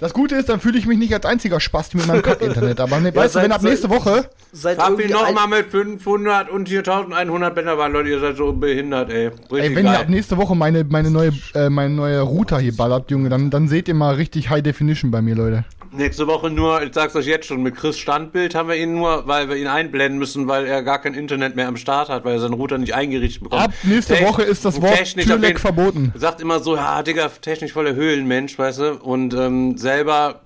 Das 0.00 0.12
Gute 0.14 0.34
ist, 0.34 0.48
dann 0.48 0.58
fühle 0.58 0.78
ich 0.78 0.86
mich 0.86 0.98
nicht 0.98 1.14
als 1.14 1.24
einziger 1.24 1.60
Spasti 1.60 1.96
mit 1.96 2.08
meinem 2.08 2.22
Kack-Internet. 2.22 2.80
Aber 2.80 2.98
ne, 2.98 3.14
weißt 3.14 3.34
du, 3.36 3.38
seit- 3.38 3.44
wenn 3.44 3.52
ab 3.52 3.62
nächste 3.62 3.88
Woche. 3.88 4.28
Irgendwie 4.52 5.04
ein- 5.04 5.10
nochmal 5.10 5.46
mit 5.46 5.66
500 5.70 6.50
und 6.50 6.68
4100 6.68 7.54
Bänder 7.54 7.78
waren, 7.78 7.92
Leute. 7.92 8.08
Ihr 8.08 8.18
seid 8.18 8.36
so 8.36 8.52
behindert, 8.52 9.10
ey. 9.10 9.26
Richtig 9.28 9.52
Ey, 9.60 9.76
wenn 9.76 9.86
ihr 9.86 9.92
geil. 9.92 10.00
ab 10.02 10.08
nächste 10.08 10.36
Woche 10.36 10.56
meine, 10.56 10.82
meine, 10.82 11.10
neue, 11.12 11.32
äh, 11.54 11.70
meine 11.70 11.94
neue 11.94 12.20
Router 12.20 12.58
hier 12.58 12.76
ballert, 12.76 13.12
Junge, 13.12 13.28
dann, 13.28 13.50
dann 13.50 13.68
seht 13.68 13.86
ihr 13.86 13.94
mal 13.94 14.14
richtig 14.16 14.50
High 14.50 14.62
Definition 14.64 15.12
bei 15.12 15.22
mir, 15.22 15.36
Leute. 15.36 15.64
Nächste 15.94 16.26
Woche 16.26 16.48
nur, 16.50 16.82
ich 16.82 16.94
sag's 16.94 17.14
euch 17.16 17.26
jetzt 17.26 17.46
schon, 17.46 17.62
mit 17.62 17.76
Chris 17.76 17.98
Standbild 17.98 18.54
haben 18.54 18.68
wir 18.70 18.76
ihn 18.76 18.94
nur, 18.94 19.26
weil 19.26 19.50
wir 19.50 19.56
ihn 19.56 19.66
einblenden 19.66 20.18
müssen, 20.18 20.48
weil 20.48 20.64
er 20.66 20.82
gar 20.82 20.98
kein 21.02 21.12
Internet 21.12 21.54
mehr 21.54 21.68
am 21.68 21.76
Start 21.76 22.08
hat, 22.08 22.24
weil 22.24 22.34
er 22.34 22.40
seinen 22.40 22.54
Router 22.54 22.78
nicht 22.78 22.94
eingerichtet 22.94 23.42
bekommt. 23.42 23.60
Ab 23.62 23.72
nächste 23.82 24.14
Tech- 24.14 24.26
Woche 24.26 24.42
ist 24.42 24.64
das 24.64 24.80
Wort 24.80 24.96
Türleck 25.14 25.42
jeden- 25.48 25.58
verboten. 25.58 26.12
Sagt 26.16 26.40
immer 26.40 26.60
so, 26.60 26.76
ja, 26.76 27.02
Digga, 27.02 27.28
technisch 27.28 27.72
voller 27.74 27.94
Höhlenmensch, 27.94 28.58
weißt 28.58 28.78
du? 28.78 28.92
Und 29.02 29.34
ähm, 29.34 29.76
selber 29.76 30.40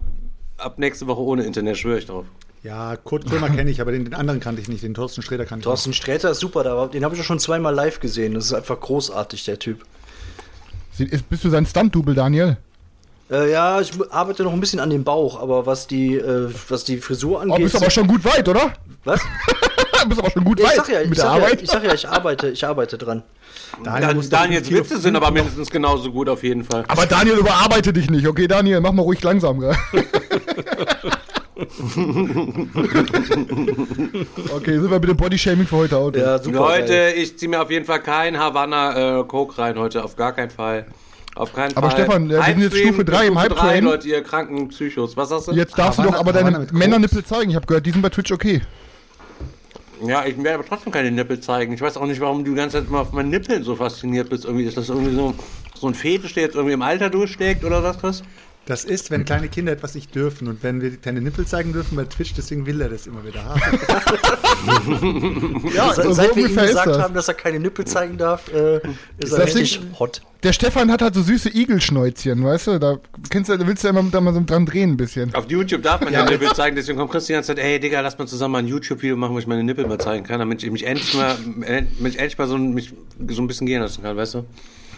ab 0.59 0.79
nächste 0.81 1.07
Woche 1.07 1.21
ohne 1.21 1.45
Internet, 1.45 1.77
schwöre 1.79 1.99
ich 2.01 2.07
drauf. 2.07 2.25
Ja, 2.65 2.97
Kurt 2.97 3.27
Krömer 3.27 3.49
kenne 3.51 3.71
ich, 3.71 3.81
aber 3.81 3.93
den, 3.93 4.05
den 4.05 4.15
anderen 4.15 4.41
kannte 4.41 4.61
ich 4.61 4.67
nicht. 4.67 4.83
Den 4.83 4.95
Thorsten 4.95 5.23
Sträter 5.23 5.45
kannte 5.45 5.61
ich. 5.61 5.65
Thorsten 5.67 5.93
Sträter 5.93 6.33
ist 6.33 6.41
super, 6.41 6.65
da, 6.65 6.87
den 6.89 7.05
habe 7.05 7.15
ich 7.15 7.21
auch 7.21 7.25
schon 7.25 7.39
zweimal 7.39 7.73
live 7.73 8.01
gesehen. 8.01 8.35
Das 8.35 8.47
ist 8.47 8.53
einfach 8.53 8.81
großartig, 8.81 9.45
der 9.45 9.61
Typ. 9.61 9.85
Sie- 10.93 11.05
ist- 11.05 11.29
Bist 11.29 11.45
du 11.45 11.51
sein 11.51 11.65
Stunt-Double, 11.67 12.17
Daniel? 12.17 12.57
Äh, 13.31 13.50
ja, 13.50 13.81
ich 13.81 13.90
arbeite 14.11 14.44
noch 14.44 14.52
ein 14.52 14.61
bisschen 14.61 14.78
an 14.78 14.90
dem 14.90 15.02
Bauch, 15.02 15.40
aber 15.40 15.67
was 15.67 15.87
die, 15.88 16.14
äh, 16.17 16.49
was 16.69 16.84
die 16.84 16.99
Frisur 16.99 17.38
Oh, 17.38 17.40
angeht. 17.43 17.64
bist 17.64 17.76
aber 17.76 17.90
schon 17.90 18.06
gut 18.06 18.25
weit, 18.25 18.49
oder? 18.49 18.73
was? 19.05 19.20
bist 20.08 20.20
aber 20.20 20.31
schon 20.31 20.44
gut 20.44 20.61
Ja, 20.61 20.67
weit 20.67 20.73
ich 20.73 20.76
sag 20.78 20.88
ja, 20.90 21.00
ich 21.00 21.08
mit 21.08 21.19
der 21.19 21.25
sag 21.25 21.37
ja, 21.38 21.43
Arbeit. 21.44 21.62
ich 21.62 21.70
sag 21.70 21.84
ja, 21.84 21.94
ich 21.94 22.08
arbeite, 22.08 22.49
ich 22.50 22.64
arbeite 22.67 22.99
dran. 22.99 23.23
Daniel 23.82 24.23
Daniels 24.28 24.70
Witze 24.70 24.99
sind 25.00 25.17
aber 25.17 25.31
mindestens 25.32 25.69
genauso 25.70 26.12
gut 26.12 26.28
auf 26.28 26.43
jeden 26.44 26.62
Fall. 26.64 26.84
aber 26.87 27.06
Daniel, 27.06 27.38
überarbeite 27.38 27.93
dich 27.93 28.08
nicht, 28.11 28.26
okay, 28.28 28.46
Daniel? 28.46 28.81
Mach 28.81 28.93
mal 28.93 29.02
ruhig 29.02 29.20
langsam, 29.23 29.58
gell? 29.61 29.75
okay, 34.55 34.78
sind 34.78 34.90
wir 34.90 34.99
mit 35.00 35.08
dem 35.08 35.17
Bodyshaming 35.17 35.67
für 35.67 35.76
heute 35.76 35.96
out. 35.96 36.17
Ja, 36.17 36.38
super. 36.38 36.58
Leute, 36.58 37.12
ich 37.17 37.38
ziehe 37.38 37.49
mir 37.49 37.62
auf 37.62 37.70
jeden 37.70 37.84
Fall 37.84 38.00
kein 38.00 38.38
Havanna 38.38 39.20
äh, 39.20 39.25
Coke 39.25 39.58
rein 39.58 39.78
heute, 39.78 40.05
auf 40.05 40.17
gar 40.17 40.32
keinen 40.32 40.50
Fall. 40.50 40.87
Auf 41.37 41.53
keinen 41.53 41.77
Aber 41.77 41.91
Fall. 41.91 42.00
Stefan, 42.00 42.31
äh, 42.31 42.35
wir 42.35 42.43
sind 42.44 42.61
jetzt 42.62 42.77
Stufe 42.79 43.05
drei 43.05 43.27
im 43.27 43.35
Stufe 43.38 43.49
drei, 43.50 43.61
Hype-Train. 43.61 43.85
Leute, 43.85 44.09
ihr 44.09 44.23
kranken 44.23 44.69
Psychos. 44.69 45.17
Was 45.17 45.29
sagst 45.29 45.49
du? 45.49 45.53
Jetzt 45.53 45.79
darfst 45.79 45.99
du 45.99 46.03
Havanna- 46.05 46.12
doch 46.12 46.19
aber 46.21 46.33
deine? 46.33 46.67
Männernippel 46.73 47.25
zeigen. 47.25 47.50
Ich 47.50 47.56
habe 47.56 47.67
gehört, 47.67 47.85
die 47.85 47.91
sind 47.91 48.00
bei 48.03 48.09
Twitch 48.09 48.33
okay. 48.33 48.62
Ja, 50.05 50.25
ich 50.25 50.37
werde 50.37 50.55
aber 50.55 50.64
trotzdem 50.66 50.93
keine 50.93 51.11
Nippel 51.11 51.40
zeigen. 51.40 51.73
Ich 51.73 51.81
weiß 51.81 51.97
auch 51.99 52.07
nicht, 52.07 52.21
warum 52.21 52.45
du 52.45 52.50
die 52.52 52.57
ganze 52.57 52.78
Zeit 52.78 52.90
mal 52.90 53.00
auf 53.00 53.12
meinen 53.12 53.31
Nippeln 53.31 53.62
so 53.64 53.76
fasziniert 53.76 54.28
bist. 54.31 54.45
Irgendwie 54.45 54.64
ist 54.64 54.76
das 54.76 54.88
irgendwie 54.88 55.14
so, 55.14 55.35
so 55.75 55.87
ein 55.87 55.95
Fetisch, 55.95 56.35
der 56.35 56.45
jetzt 56.45 56.55
irgendwie 56.55 56.75
im 56.75 56.83
Alter 56.83 57.11
durchschlägt 57.11 57.64
oder 57.64 57.83
was, 57.83 57.99
Chris? 57.99 58.23
Das 58.66 58.85
ist, 58.85 59.11
wenn 59.12 59.25
kleine 59.25 59.49
Kinder 59.49 59.70
etwas 59.73 59.94
nicht 59.94 60.12
dürfen 60.14 60.49
und 60.49 60.62
wenn 60.64 60.80
wir 60.82 60.96
keine 60.96 61.20
Nippel 61.20 61.46
zeigen 61.46 61.73
dürfen 61.73 61.94
bei 61.96 62.04
Twitch, 62.04 62.35
deswegen 62.35 62.66
will 62.66 62.80
er 62.80 62.88
das 62.88 63.06
immer 63.06 63.25
wieder 63.25 63.44
haben. 63.44 63.61
Ja, 65.75 65.92
Se- 65.94 66.02
so 66.02 66.12
Seit 66.12 66.35
wir 66.35 66.42
ihm 66.42 66.50
ungefähr 66.50 66.64
ist 66.64 66.70
gesagt 66.70 66.87
das. 66.88 66.99
haben, 66.99 67.14
dass 67.14 67.28
er 67.28 67.35
keine 67.35 67.61
Nippel 67.61 67.85
zeigen 67.85 68.16
darf, 68.16 68.52
äh, 68.52 68.76
ist 69.18 69.32
er 69.32 69.38
Das 69.38 69.54
richtig 69.54 69.80
hot. 69.99 70.23
Der 70.42 70.52
Stefan 70.52 70.90
hat 70.92 71.02
halt 71.02 71.14
so 71.14 71.23
süße 71.23 71.50
Igelschnäuzchen, 71.54 72.44
weißt 72.44 72.66
du? 72.68 72.78
Da, 72.78 72.99
kennst 73.30 73.50
du, 73.50 73.56
da 73.56 73.66
willst 73.66 73.82
du 73.85 73.88
ja 73.88 73.99
immer 73.99 74.08
da 74.11 74.20
mal 74.20 74.35
so 74.35 74.42
dran 74.44 74.66
drehen 74.66 74.92
ein 74.92 74.96
bisschen. 74.96 75.35
Auf 75.35 75.49
YouTube 75.50 75.82
darf 75.82 76.00
man 76.00 76.12
ja 76.12 76.25
Nippel 76.28 76.52
zeigen, 76.52 76.76
deswegen 76.76 76.99
kommt 76.99 77.11
Chris 77.11 77.26
die 77.26 77.32
ganze 77.32 77.49
Zeit, 77.54 77.58
ey 77.58 77.80
Digga, 77.80 78.00
lass 78.00 78.18
mal 78.18 78.26
zusammen 78.26 78.52
mal 78.52 78.58
ein 78.58 78.66
YouTube-Video 78.68 79.16
machen, 79.16 79.35
wo 79.35 79.38
ich 79.38 79.46
meine 79.46 79.64
Nippel 79.64 79.87
mal 79.87 79.99
zeigen 79.99 80.25
kann, 80.25 80.38
damit 80.38 80.62
ich 80.62 80.70
mich 80.70 80.87
endlich 80.87 81.14
mal, 81.14 81.37
äh, 81.62 81.82
mich 81.99 82.18
endlich 82.18 82.38
mal 82.38 82.49
so, 82.49 82.56
ein- 82.56 82.75
mich 82.75 82.92
so 83.28 83.42
ein 83.42 83.46
bisschen 83.46 83.66
gehen 83.66 83.80
lassen 83.80 84.02
kann, 84.02 84.16
weißt 84.16 84.35
du? 84.35 84.44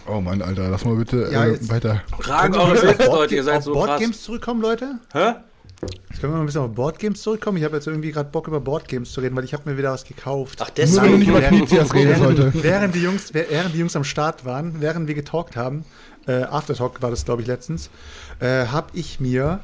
Oh 0.07 0.21
Mann, 0.21 0.41
Alter, 0.41 0.69
lass 0.69 0.85
mal 0.85 0.95
bitte 0.95 1.29
Ja, 1.31 1.45
äh, 1.45 1.69
weiter. 1.69 2.01
Fragen 2.19 2.55
eure 2.55 2.89
auf 2.89 3.05
Leute, 3.07 3.35
ihr 3.35 3.43
seid 3.43 3.57
auf 3.57 3.63
so 3.63 3.73
krass. 3.73 3.85
Boardgames 3.85 4.23
zurückkommen, 4.23 4.61
Leute? 4.61 4.99
Hä? 5.13 5.33
Jetzt 6.09 6.19
können 6.19 6.33
wir 6.33 6.37
mal 6.37 6.39
ein 6.41 6.45
bisschen 6.45 6.61
auf 6.61 6.71
Boardgames 6.73 7.21
zurückkommen. 7.21 7.57
Ich 7.57 7.63
habe 7.63 7.75
jetzt 7.77 7.87
irgendwie 7.87 8.11
gerade 8.11 8.29
Bock 8.29 8.47
über 8.47 8.59
Boardgames 8.59 9.11
zu 9.11 9.21
reden, 9.21 9.35
weil 9.35 9.45
ich 9.45 9.53
habe 9.53 9.69
mir 9.69 9.77
wieder 9.77 9.91
was 9.91 10.03
gekauft. 10.03 10.59
Ach, 10.61 10.67
Nur 10.67 10.75
deswegen. 10.75 11.19
nicht 11.19 11.29
über 11.29 11.41
Knizias 11.41 11.93
redest 11.93 12.21
heute. 12.21 12.53
Während, 12.53 12.63
während, 12.63 12.95
die 12.95 13.01
Jungs, 13.01 13.33
während 13.33 13.73
die 13.73 13.79
Jungs 13.79 13.95
am 13.95 14.03
Start 14.03 14.43
waren, 14.43 14.81
während 14.81 15.07
wir 15.07 15.15
getalkt 15.15 15.55
haben, 15.55 15.85
äh, 16.27 16.43
Aftertalk 16.43 17.01
war 17.01 17.11
das, 17.11 17.23
glaube 17.23 17.43
ich, 17.43 17.47
letztens, 17.47 17.89
äh, 18.39 18.65
habe 18.65 18.87
ich 18.93 19.21
mir 19.21 19.61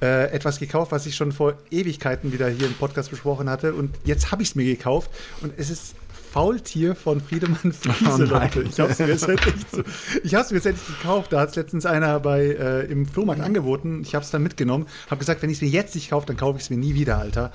äh, 0.00 0.30
etwas 0.32 0.58
gekauft, 0.58 0.92
was 0.92 1.06
ich 1.06 1.16
schon 1.16 1.32
vor 1.32 1.54
Ewigkeiten 1.70 2.32
wieder 2.32 2.48
hier 2.48 2.66
im 2.66 2.74
Podcast 2.74 3.10
besprochen 3.10 3.50
hatte. 3.50 3.74
Und 3.74 3.94
jetzt 4.04 4.30
habe 4.30 4.42
ich 4.42 4.50
es 4.50 4.54
mir 4.54 4.64
gekauft. 4.64 5.10
Und 5.40 5.52
es 5.56 5.70
ist 5.70 5.94
Faultier 6.32 6.94
von 6.94 7.20
Friedemann 7.20 7.72
Friese, 7.72 8.24
Leute. 8.24 8.62
Ich 8.62 8.80
habe 8.80 8.90
es 8.90 8.98
mir 8.98 9.08
jetzt 9.08 9.28
endlich, 9.28 9.54
so, 9.70 9.82
ich 10.24 10.34
hab's 10.34 10.50
mir 10.50 10.56
jetzt 10.56 10.66
endlich 10.66 10.86
gekauft. 10.86 11.30
Da 11.32 11.40
hat 11.40 11.50
es 11.50 11.56
letztens 11.56 11.84
einer 11.84 12.18
bei, 12.20 12.40
äh, 12.40 12.90
im 12.90 13.04
Flohmarkt 13.06 13.42
angeboten. 13.42 14.00
Ich 14.02 14.14
habe 14.14 14.24
es 14.24 14.30
dann 14.30 14.42
mitgenommen. 14.42 14.86
Habe 15.10 15.18
gesagt, 15.18 15.42
wenn 15.42 15.50
ich 15.50 15.58
es 15.58 15.62
mir 15.62 15.68
jetzt 15.68 15.94
nicht 15.94 16.08
kaufe, 16.08 16.26
dann 16.26 16.38
kaufe 16.38 16.56
ich 16.56 16.64
es 16.64 16.70
mir 16.70 16.78
nie 16.78 16.94
wieder, 16.94 17.18
Alter. 17.18 17.52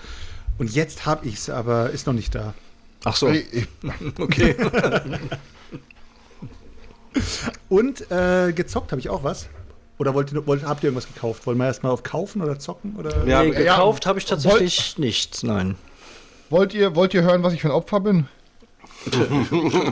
Und 0.59 0.75
jetzt 0.75 1.07
habe 1.07 1.27
ich 1.27 1.35
es, 1.35 1.49
aber 1.49 1.89
ist 1.89 2.05
noch 2.05 2.13
nicht 2.13 2.35
da. 2.35 2.53
Ach 3.03 3.15
so. 3.15 3.33
Okay. 4.19 4.55
Und 7.67 8.11
äh, 8.11 8.53
gezockt 8.53 8.91
habe 8.91 8.99
ich 8.99 9.09
auch 9.09 9.23
was. 9.23 9.49
Oder 9.97 10.13
wollt 10.13 10.31
ihr, 10.31 10.45
wollt, 10.45 10.63
habt 10.63 10.83
ihr 10.83 10.89
irgendwas 10.89 11.11
gekauft? 11.11 11.47
Wollen 11.47 11.57
wir 11.57 11.65
erstmal 11.65 11.91
auf 11.91 12.03
kaufen 12.03 12.43
oder 12.43 12.59
zocken? 12.59 12.95
Oder? 12.95 13.25
Ja, 13.25 13.41
nee, 13.41 13.53
ja, 13.53 13.75
gekauft 13.75 14.05
habe 14.05 14.19
ich 14.19 14.25
tatsächlich 14.25 14.99
nichts, 14.99 15.41
nein. 15.41 15.75
Wollt 16.51 16.75
ihr, 16.75 16.95
wollt 16.95 17.15
ihr 17.15 17.23
hören, 17.23 17.41
was 17.41 17.53
ich 17.53 17.61
für 17.61 17.69
ein 17.69 17.73
Opfer 17.73 18.01
bin? 18.01 18.27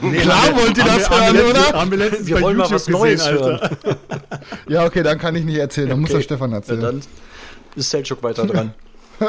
Nee, 0.02 0.18
Klar 0.18 0.56
wollt 0.56 0.78
ihr 0.78 0.84
das 0.84 1.10
wir- 1.10 1.10
haben 1.10 1.34
wir 1.36 1.42
hören, 1.44 1.54
letztens- 1.54 1.68
oder? 1.70 1.80
Haben 1.80 1.92
wir 1.92 1.98
letztens 1.98 2.28
Wir 2.28 2.36
bei 2.36 2.42
wollen 2.42 2.58
mal 2.58 2.64
YouTube 2.64 2.76
was 2.76 2.88
Neues 2.90 3.26
gesehen, 3.28 3.44
Alter. 3.44 3.78
Ja, 4.68 4.86
okay, 4.86 5.04
dann 5.04 5.18
kann 5.20 5.36
ich 5.36 5.46
nicht 5.46 5.58
erzählen. 5.58 5.90
Dann 5.90 6.00
muss 6.02 6.10
Okay. 6.10 6.18
der 6.20 6.24
Stefan 6.24 6.52
Ja, 6.52 6.58
erzählen. 6.58 6.82
dann 6.82 7.02
ist 7.76 7.90
Selchuk 7.90 8.22
weiter 8.24 8.46
dran. 8.46 8.74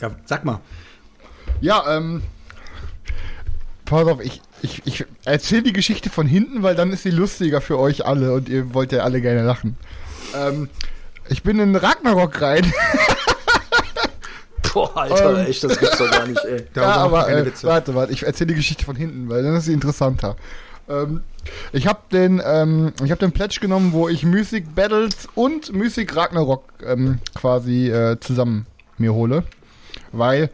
Ja, 0.00 0.10
sag 0.26 0.44
mal. 0.44 0.60
Ja, 1.60 1.96
ähm. 1.96 2.22
Pass 3.84 4.06
auf, 4.08 4.20
ich, 4.22 4.40
ich, 4.62 4.82
ich 4.86 5.04
erzähle 5.24 5.62
die 5.62 5.72
Geschichte 5.72 6.08
von 6.10 6.26
hinten, 6.26 6.62
weil 6.62 6.74
dann 6.74 6.90
ist 6.92 7.02
sie 7.02 7.10
lustiger 7.10 7.60
für 7.60 7.78
euch 7.78 8.04
alle 8.06 8.32
und 8.32 8.48
ihr 8.48 8.72
wollt 8.74 8.92
ja 8.92 9.00
alle 9.04 9.20
gerne 9.20 9.42
lachen. 9.42 9.76
Ähm, 10.34 10.68
ich 11.28 11.42
bin 11.42 11.58
in 11.60 11.76
Ragnarok 11.76 12.40
rein. 12.40 12.72
Boah, 14.74 14.96
Alter, 14.96 15.38
Ähm. 15.40 15.46
echt, 15.46 15.64
das 15.64 15.78
gibt's 15.78 15.96
doch 15.98 16.10
gar 16.10 16.26
nicht, 16.26 16.44
ey. 16.44 16.66
Da 16.74 16.82
ja, 16.82 16.96
aber 16.96 17.24
keine 17.24 17.40
äh, 17.40 17.46
Witze. 17.46 17.66
warte, 17.66 17.94
warte, 17.94 18.12
ich 18.12 18.24
erzähle 18.24 18.48
die 18.48 18.54
Geschichte 18.56 18.84
von 18.84 18.96
hinten, 18.96 19.28
weil 19.30 19.42
dann 19.42 19.54
ist 19.56 19.64
sie 19.64 19.72
interessanter. 19.72 20.36
Ähm, 20.88 21.22
ich 21.72 21.86
habe 21.86 22.00
den, 22.12 22.42
ähm, 22.44 22.92
ich 23.02 23.10
habe 23.10 23.20
den 23.20 23.32
Pledge 23.32 23.58
genommen, 23.60 23.92
wo 23.92 24.08
ich 24.08 24.24
Music 24.24 24.74
Battles 24.74 25.28
und 25.34 25.72
Music 25.72 26.14
Ragnarok 26.14 26.64
ähm, 26.84 27.20
quasi 27.34 27.88
äh, 27.88 28.18
zusammen 28.20 28.66
mir 28.98 29.14
hole, 29.14 29.44
weil 30.12 30.50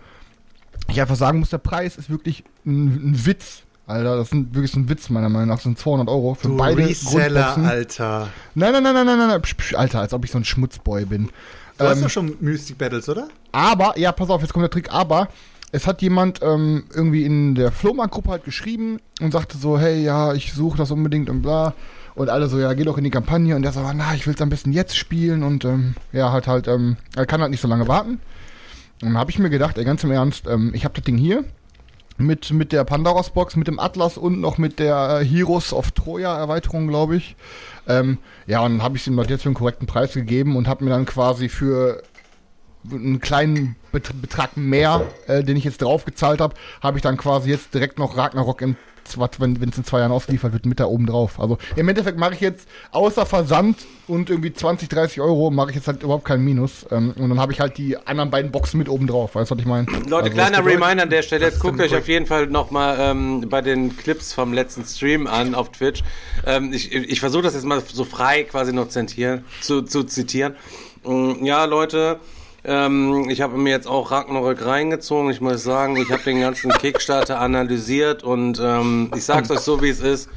ich 0.89 1.00
einfach 1.00 1.17
sagen 1.17 1.39
muss, 1.41 1.50
der 1.50 1.59
Preis 1.59 1.97
ist 1.97 2.11
wirklich 2.11 2.45
ein, 2.67 3.11
ein 3.12 3.27
Witz. 3.27 3.62
Alter, 3.87 4.17
das 4.19 4.31
sind 4.31 4.55
wirklich 4.55 4.71
so 4.71 4.79
ein 4.79 4.89
Witz 4.89 5.09
meiner 5.11 5.29
Meinung 5.29 5.49
nach. 5.49 5.57
Das 5.57 5.65
sind 5.65 5.79
200 5.79 6.09
Euro 6.09 6.35
für 6.35 6.47
Du 6.49 6.57
beide 6.57 6.87
Reseller, 6.89 7.55
Grundboxen. 7.55 7.67
Alter. 7.67 8.29
Nein, 8.55 8.73
nein, 8.73 8.83
nein, 8.85 8.95
nein, 8.95 9.07
nein, 9.07 9.19
nein, 9.19 9.29
nein. 9.29 9.43
Psch, 9.43 9.57
psch, 9.57 9.75
Alter, 9.75 10.00
als 10.00 10.12
ob 10.12 10.25
ich 10.25 10.31
so 10.31 10.39
ein 10.39 10.45
Schmutzboy 10.45 11.07
bin. 11.07 11.31
Du 11.80 11.88
hast 11.88 11.96
Ähm, 11.99 12.02
doch 12.04 12.10
schon 12.10 12.37
Mystic 12.40 12.78
Battles, 12.78 13.08
oder? 13.08 13.28
aber, 13.52 13.99
ja, 13.99 14.12
pass 14.12 14.30
auf, 14.30 14.42
jetzt 14.42 14.52
kommt 14.52 14.62
der 14.62 14.70
Trick, 14.70 14.92
aber 14.92 15.28
es 15.72 15.87
hat 15.87 16.02
jemand 16.02 16.40
ähm, 16.42 16.84
irgendwie 16.94 17.25
in 17.25 17.54
der 17.54 17.72
Flohmarkt-Gruppe 17.72 18.30
halt 18.30 18.44
geschrieben 18.44 18.99
und 19.20 19.32
sagte 19.32 19.56
so, 19.56 19.78
hey, 19.78 20.02
ja, 20.02 20.34
ich 20.34 20.52
suche 20.52 20.76
das 20.78 20.90
unbedingt 20.90 21.30
und 21.30 21.42
bla. 21.42 21.75
Und 22.16 22.28
alle 22.28 22.49
so, 22.49 22.58
ja, 22.58 22.72
geh 22.75 22.82
doch 22.84 22.99
in 22.99 23.04
die 23.04 23.10
Kampagne. 23.10 23.54
Und 23.54 23.62
der 23.62 23.72
so, 23.72 23.80
na, 23.94 24.14
ich 24.14 24.26
will 24.26 24.34
es 24.34 24.42
am 24.42 24.49
besten 24.50 24.72
jetzt 24.72 24.96
spielen. 24.96 25.42
Und 25.44 25.64
ähm, 25.64 25.94
ja, 26.12 26.32
halt 26.32 26.49
halt, 26.49 26.66
ähm, 26.68 26.96
er 27.16 27.25
kann 27.25 27.40
halt 27.40 27.52
nicht 27.52 27.60
so 27.60 27.68
lange 27.68 27.87
warten. 27.87 28.20
Und 29.00 29.08
dann 29.10 29.16
habe 29.18 29.30
ich 29.30 29.38
mir 29.38 29.49
gedacht, 29.49 29.78
ey, 29.78 29.84
ganz 29.84 30.02
im 30.04 30.10
Ernst, 30.10 30.46
ähm, 30.49 30.72
ich 30.75 30.84
habe 30.84 30.94
das 30.94 31.04
Ding 31.04 31.16
hier 31.16 31.44
mit, 32.18 32.50
mit 32.52 32.72
der 32.72 32.84
Pandaros-Box, 32.84 33.56
mit 33.56 33.68
dem 33.68 33.78
Atlas 33.78 34.18
und 34.18 34.40
noch 34.40 34.58
mit 34.58 34.80
der 34.80 35.20
äh, 35.20 35.25
Heroes 35.25 35.72
of 35.72 35.92
Troja-Erweiterung, 35.92 36.88
glaube 36.88 37.16
ich. 37.16 37.37
Ähm, 37.90 38.18
ja, 38.47 38.61
und 38.61 38.73
dann 38.78 38.82
habe 38.82 38.97
ich 38.97 39.02
es 39.02 39.06
ihm 39.09 39.18
jetzt 39.18 39.42
für 39.42 39.49
einen 39.49 39.54
korrekten 39.54 39.87
Preis 39.87 40.14
gegeben 40.14 40.56
und 40.56 40.68
habe 40.68 40.85
mir 40.85 40.90
dann 40.90 41.06
quasi 41.06 41.49
für 41.49 42.02
einen 42.90 43.20
kleinen 43.20 43.76
Bet 43.92 44.10
Betrag 44.22 44.56
mehr, 44.56 45.02
äh, 45.26 45.42
den 45.42 45.56
ich 45.56 45.64
jetzt 45.64 45.82
draufgezahlt 45.82 46.40
habe, 46.40 46.54
habe 46.82 46.96
ich 46.99 47.02
dann 47.02 47.16
quasi 47.16 47.50
jetzt 47.50 47.75
direkt 47.75 47.99
noch 47.99 48.16
Ragnarok 48.16 48.62
in 48.62 48.76
zwei- 49.04 49.28
wenn 49.38 49.56
es 49.68 49.76
in 49.76 49.84
zwei 49.84 49.99
Jahren 49.99 50.12
ausgeliefert 50.12 50.52
wird, 50.52 50.66
mit 50.66 50.78
da 50.78 50.84
oben 50.84 51.06
drauf. 51.06 51.40
Also 51.40 51.58
im 51.75 51.88
Endeffekt 51.88 52.16
mache 52.16 52.34
ich 52.34 52.40
jetzt 52.40 52.68
außer 52.92 53.26
Versand 53.26 53.76
und 54.06 54.30
irgendwie 54.30 54.52
20, 54.52 54.88
30 54.88 55.20
Euro 55.20 55.50
mache 55.50 55.70
ich 55.70 55.76
jetzt 55.76 55.88
halt 55.88 56.04
überhaupt 56.04 56.25
keinen 56.25 56.44
Minus. 56.44 56.87
Ähm, 56.92 57.12
und 57.18 57.28
dann 57.28 57.40
habe 57.40 57.52
ich 57.52 57.58
halt 57.60 57.76
die 57.76 57.96
anderen 58.06 58.30
beiden 58.30 58.52
Boxen 58.52 58.78
mit 58.78 58.88
oben 58.88 59.08
drauf. 59.08 59.34
Weißt 59.34 59.50
du, 59.50 59.56
was 59.56 59.60
ich 59.60 59.66
meine? 59.66 59.87
Leute, 60.08 60.14
Also, 60.26 60.30
kleiner 60.30 60.64
Reminder 60.64 61.02
an 61.02 61.10
der 61.10 61.22
Stelle. 61.22 61.46
Jetzt 61.46 61.58
guckt 61.58 61.80
euch 61.80 61.96
auf 61.96 62.06
jeden 62.06 62.26
Fall 62.26 62.46
nochmal 62.46 62.96
ähm, 63.00 63.46
bei 63.50 63.62
den 63.62 63.96
Clips 63.96 64.32
vom 64.32 64.52
letzten 64.52 64.84
Stream 64.84 65.26
an 65.26 65.56
auf 65.56 65.72
Twitch. 65.72 66.04
Ähm, 66.46 66.72
ich 66.72 66.92
ich 66.92 67.18
versuche 67.18 67.42
das 67.42 67.54
jetzt 67.54 67.64
mal 67.66 67.82
so 67.92 68.04
frei 68.04 68.44
quasi 68.44 68.72
noch 68.72 68.88
zitieren, 68.90 69.44
zu, 69.60 69.82
zu 69.82 70.04
zitieren. 70.04 70.54
Mm, 71.04 71.44
Ja, 71.44 71.64
Leute, 71.64 72.20
ähm, 72.64 73.29
ich 73.31 73.40
habe 73.40 73.57
mir 73.57 73.71
jetzt 73.71 73.87
auch 73.87 74.11
Ragnarök 74.11 74.64
reingezogen. 74.64 75.31
Ich 75.31 75.40
muss 75.40 75.62
sagen, 75.62 75.97
ich 75.97 76.11
habe 76.11 76.23
den 76.23 76.40
ganzen 76.40 76.71
Kickstarter 76.71 77.40
analysiert 77.40 78.23
und 78.23 78.61
ähm, 78.62 79.11
ich 79.17 79.25
sag's 79.25 79.50
euch 79.50 79.61
so, 79.61 79.83
wie 79.83 79.88
es 79.88 80.00
ist. 80.00 80.29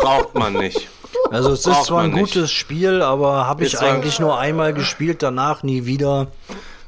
Braucht 0.00 0.34
man 0.34 0.54
nicht. 0.54 0.88
Also 1.30 1.52
es 1.52 1.66
ist 1.66 1.84
zwar 1.84 2.02
ein 2.02 2.10
man 2.10 2.20
nicht. 2.20 2.34
gutes 2.34 2.50
Spiel, 2.50 3.02
aber 3.02 3.46
habe 3.46 3.64
ich 3.64 3.78
eigentlich 3.78 4.18
nur 4.18 4.38
einmal 4.38 4.74
gespielt, 4.74 5.22
danach 5.22 5.62
nie 5.62 5.86
wieder. 5.86 6.28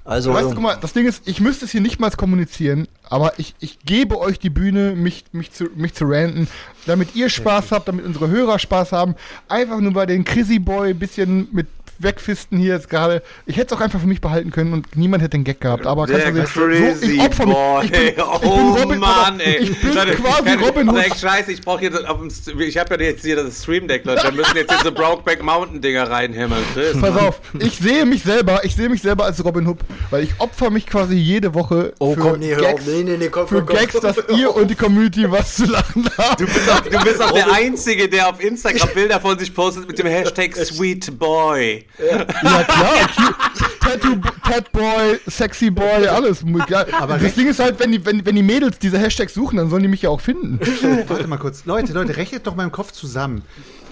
Also 0.04 0.32
Weißt 0.32 0.50
du, 0.50 0.54
guck 0.54 0.62
mal, 0.62 0.78
das 0.80 0.92
Ding 0.92 1.04
ist, 1.04 1.26
ich 1.26 1.40
müsste 1.40 1.64
es 1.64 1.72
hier 1.72 1.80
nicht 1.80 1.98
mal 1.98 2.10
kommunizieren, 2.12 2.86
aber 3.02 3.32
ich, 3.38 3.56
ich 3.58 3.80
gebe 3.80 4.20
euch 4.20 4.38
die 4.38 4.50
Bühne, 4.50 4.94
mich, 4.94 5.24
mich, 5.32 5.50
zu, 5.50 5.64
mich 5.74 5.94
zu 5.94 6.04
ranten, 6.04 6.46
damit 6.86 7.16
ihr 7.16 7.28
Spaß 7.28 7.72
habt, 7.72 7.88
damit 7.88 8.04
unsere 8.04 8.28
Hörer 8.28 8.60
Spaß 8.60 8.92
haben. 8.92 9.16
Einfach 9.48 9.80
nur 9.80 9.92
bei 9.92 10.06
den 10.06 10.24
Chrissy 10.24 10.60
Boy 10.60 10.94
bisschen 10.94 11.48
mit 11.50 11.66
Wegfisten 12.02 12.58
hier 12.58 12.74
jetzt 12.74 12.88
gerade. 12.90 13.22
Ich 13.46 13.56
hätte 13.56 13.74
es 13.74 13.78
auch 13.78 13.82
einfach 13.82 14.00
für 14.00 14.06
mich 14.06 14.20
behalten 14.20 14.50
können 14.50 14.72
und 14.72 14.96
niemand 14.96 15.22
hätte 15.22 15.30
den 15.36 15.44
Gag 15.44 15.60
gehabt. 15.60 15.86
Aber 15.86 16.06
kannst 16.06 16.26
du 16.26 16.42
Crazy 16.60 17.12
ich 17.16 17.20
opfer 17.20 17.46
mich. 17.46 17.56
Ich 17.84 17.90
bin, 17.92 18.08
ich 18.08 18.14
oh 18.22 18.38
bin 18.74 18.82
Robin, 18.82 18.98
Mann, 18.98 19.40
ey. 19.40 19.56
Ich 19.58 19.80
bin 19.80 19.94
Leute, 19.94 20.12
quasi 20.16 20.44
keine- 20.44 20.62
Robin 20.66 20.88
Hood. 20.88 20.96
Dreck, 20.98 21.14
Scheiße, 21.16 21.52
ich 21.52 21.60
brauche 21.62 21.80
hier 21.80 22.10
auf 22.10 22.18
dem 22.18 22.28
St- 22.28 22.58
ich 22.60 22.78
habe 22.78 22.94
ja 22.96 23.00
jetzt 23.10 23.24
hier 23.24 23.36
das 23.36 23.62
Stream 23.62 23.88
Deck, 23.88 24.04
Leute. 24.04 24.24
Wir 24.24 24.32
müssen 24.32 24.56
jetzt 24.56 24.72
diese 24.78 24.92
Brokeback 24.92 25.42
Mountain 25.42 25.80
Dinger 25.80 26.10
reinhämmern. 26.10 26.62
Chris. 26.74 27.00
Pass 27.00 27.16
auf, 27.16 27.40
ich 27.58 27.78
sehe 27.78 28.04
mich 28.06 28.22
selber, 28.22 28.60
ich 28.64 28.74
sehe 28.76 28.88
mich 28.88 29.02
selber 29.02 29.24
als 29.24 29.42
Robin 29.44 29.66
Hood, 29.66 29.78
weil 30.10 30.22
ich 30.24 30.30
opfer 30.38 30.70
mich 30.70 30.86
quasi 30.86 31.14
jede 31.16 31.54
Woche 31.54 31.92
Oh, 31.98 32.14
für 32.14 32.20
komm, 32.20 32.38
nee. 32.40 32.54
Gags, 32.54 32.86
Nee, 32.86 33.02
nee, 33.02 33.16
nee, 33.16 33.28
komm, 33.28 33.48
für 33.48 33.56
komm, 33.58 33.66
komm. 33.66 33.76
Gags, 33.76 34.00
dass 34.00 34.16
ihr 34.36 34.54
und 34.54 34.68
die 34.70 34.74
Community 34.74 35.30
was 35.30 35.56
zu 35.56 35.64
lachen 35.66 36.08
habt. 36.18 36.40
Du 36.40 36.44
bist 36.46 36.70
auch, 36.70 36.80
du 36.80 36.98
bist 37.04 37.22
auch 37.22 37.32
der 37.32 37.52
Einzige, 37.52 38.08
der 38.08 38.28
auf 38.28 38.42
Instagram 38.42 38.88
Bilder 38.94 39.20
von 39.20 39.38
sich 39.38 39.54
postet 39.54 39.86
mit 39.88 39.98
dem 39.98 40.06
Hashtag 40.06 40.54
Sweet 40.56 41.18
Boy. 41.18 41.85
Ja 41.98 42.24
klar, 42.24 43.08
cute. 43.14 43.66
Tattoo, 43.80 44.16
Tat 44.42 44.72
Boy, 44.72 45.20
Sexy 45.28 45.70
Boy, 45.70 46.08
alles. 46.08 46.44
Geil. 46.66 46.86
Aber 46.92 47.18
das 47.18 47.34
Ding 47.34 47.46
ist 47.46 47.60
halt, 47.60 47.78
wenn 47.78 47.92
die, 47.92 48.04
wenn, 48.04 48.24
wenn 48.26 48.34
die 48.34 48.42
Mädels 48.42 48.78
diese 48.78 48.98
Hashtags 48.98 49.34
suchen, 49.34 49.56
dann 49.56 49.70
sollen 49.70 49.82
die 49.82 49.88
mich 49.88 50.02
ja 50.02 50.10
auch 50.10 50.20
finden. 50.20 50.58
Warte 51.08 51.26
mal 51.26 51.38
kurz. 51.38 51.64
Leute, 51.66 51.92
Leute, 51.92 52.16
rechnet 52.16 52.46
doch 52.46 52.56
mal 52.56 52.64
im 52.64 52.72
Kopf 52.72 52.92
zusammen. 52.92 53.42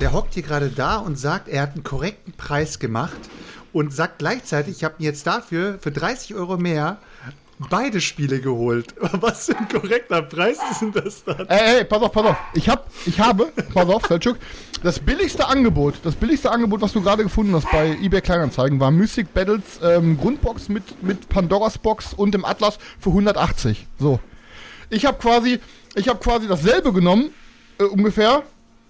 Der 0.01 0.13
hockt 0.13 0.35
hier 0.35 0.43
gerade 0.43 0.69
da 0.69 0.97
und 0.97 1.19
sagt, 1.19 1.49
er 1.49 1.63
hat 1.63 1.75
einen 1.75 1.85
korrekten 1.85 2.33
Preis 2.33 2.79
gemacht 2.79 3.17
und 3.73 3.93
sagt 3.93 4.19
gleichzeitig, 4.19 4.77
ich 4.77 4.85
habe 4.85 4.95
mir 4.99 5.05
jetzt 5.05 5.27
dafür 5.27 5.79
für 5.81 5.91
30 5.93 6.35
Euro 6.35 6.57
mehr 6.57 6.99
beide 7.71 8.01
Spiele 8.01 8.41
geholt. 8.41 8.95
Was 9.21 9.47
für 9.47 9.57
ein 9.57 9.69
korrekter 9.69 10.23
Preis 10.23 10.59
ist 10.71 10.83
denn 10.83 10.93
das 10.93 11.25
dann? 11.25 11.47
Ey, 11.49 11.79
ey, 11.79 11.85
pass 11.85 12.03
auf, 12.03 12.13
pass 12.13 12.27
auf. 12.27 12.37
Ich 12.55 12.69
hab, 12.69 12.91
ich 13.07 13.19
habe, 13.21 13.53
pass 13.73 13.89
auf, 13.89 14.07
Selchuk, 14.07 14.37
das 14.83 14.99
billigste 14.99 15.47
Angebot, 15.47 15.95
das 16.03 16.15
billigste 16.15 16.51
Angebot, 16.51 16.81
was 16.81 16.93
du 16.93 17.03
gerade 17.03 17.23
gefunden 17.23 17.55
hast 17.55 17.71
bei 17.71 17.97
eBay 18.03 18.21
Kleinanzeigen, 18.21 18.81
war 18.81 18.91
Mystic 18.91 19.33
Battles 19.33 19.81
ähm, 19.83 20.19
Grundbox 20.19 20.69
mit, 20.69 21.03
mit 21.03 21.29
Pandoras 21.29 21.79
Box 21.79 22.13
und 22.15 22.33
dem 22.33 22.45
Atlas 22.45 22.79
für 23.01 23.11
180. 23.11 23.87
So. 23.99 24.21
Ich 24.91 25.07
habe 25.07 25.19
quasi, 25.19 25.61
ich 25.95 26.09
habe 26.09 26.19
quasi 26.19 26.47
dasselbe 26.49 26.93
genommen, 26.93 27.31
äh, 27.79 27.85
ungefähr, 27.85 28.43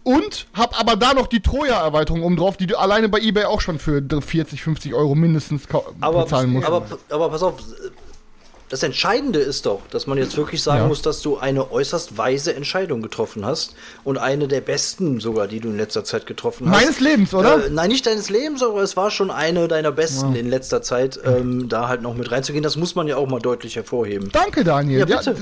und 0.05 0.47
habe 0.53 0.77
aber 0.77 0.97
da 0.97 1.15
noch 1.15 1.27
die 1.27 1.41
Troja-Erweiterung 1.41 2.23
oben 2.23 2.37
drauf, 2.37 2.57
die 2.57 2.67
du 2.67 2.79
alleine 2.79 3.09
bei 3.09 3.21
eBay 3.21 3.45
auch 3.45 3.61
schon 3.61 3.79
für 3.79 4.03
40, 4.03 4.63
50 4.63 4.95
Euro 4.95 5.15
mindestens 5.15 5.63
aber, 6.01 6.25
bezahlen 6.25 6.53
musst. 6.53 6.67
aber, 6.67 6.87
aber 7.09 7.31
pass 7.31 7.43
auf, 7.43 7.55
das 8.75 8.83
Entscheidende 8.83 9.39
ist 9.39 9.67
doch, 9.67 9.83
dass 9.93 10.09
man 10.09 10.19
jetzt 10.19 10.37
wirklich 10.37 10.61
sagen 10.61 10.81
Ja. 10.83 10.89
muss, 10.89 11.01
dass 11.01 11.23
du 11.23 11.37
eine 11.39 11.71
äußerst 11.71 12.19
weise 12.19 12.57
Entscheidung 12.57 13.03
getroffen 13.03 13.47
hast 13.47 13.77
und 14.03 14.19
eine 14.19 14.49
der 14.49 14.61
besten 14.63 15.21
sogar, 15.21 15.47
die 15.47 15.61
du 15.61 15.69
in 15.69 15.77
letzter 15.77 16.03
Zeit 16.03 16.27
getroffen 16.27 16.69
hast. 16.69 16.81
Meines 16.81 16.99
Lebens, 16.99 17.33
oder? 17.35 17.67
Äh, 17.67 17.71
nein, 17.71 17.89
nicht 17.89 18.05
deines 18.05 18.31
Lebens, 18.31 18.65
aber 18.65 18.83
es 18.83 18.97
war 18.97 19.13
schon 19.13 19.31
eine 19.31 19.69
deiner 19.69 19.93
besten 19.93 20.35
in 20.35 20.51
letzter 20.51 20.83
Zeit, 20.83 21.21
ähm, 21.25 21.69
da 21.69 21.87
halt 21.87 22.03
noch 22.03 22.17
mit 22.17 22.33
reinzugehen. 22.33 22.65
Das 22.65 22.77
muss 22.77 22.97
man 22.97 23.07
ja 23.07 23.17
auch 23.17 23.29
mal 23.29 23.39
deutlich 23.39 23.77
hervorheben. 23.77 24.31
Danke, 24.33 24.65
Daniel. 24.65 24.99
Ja, 24.99 25.05
bitte. 25.07 25.37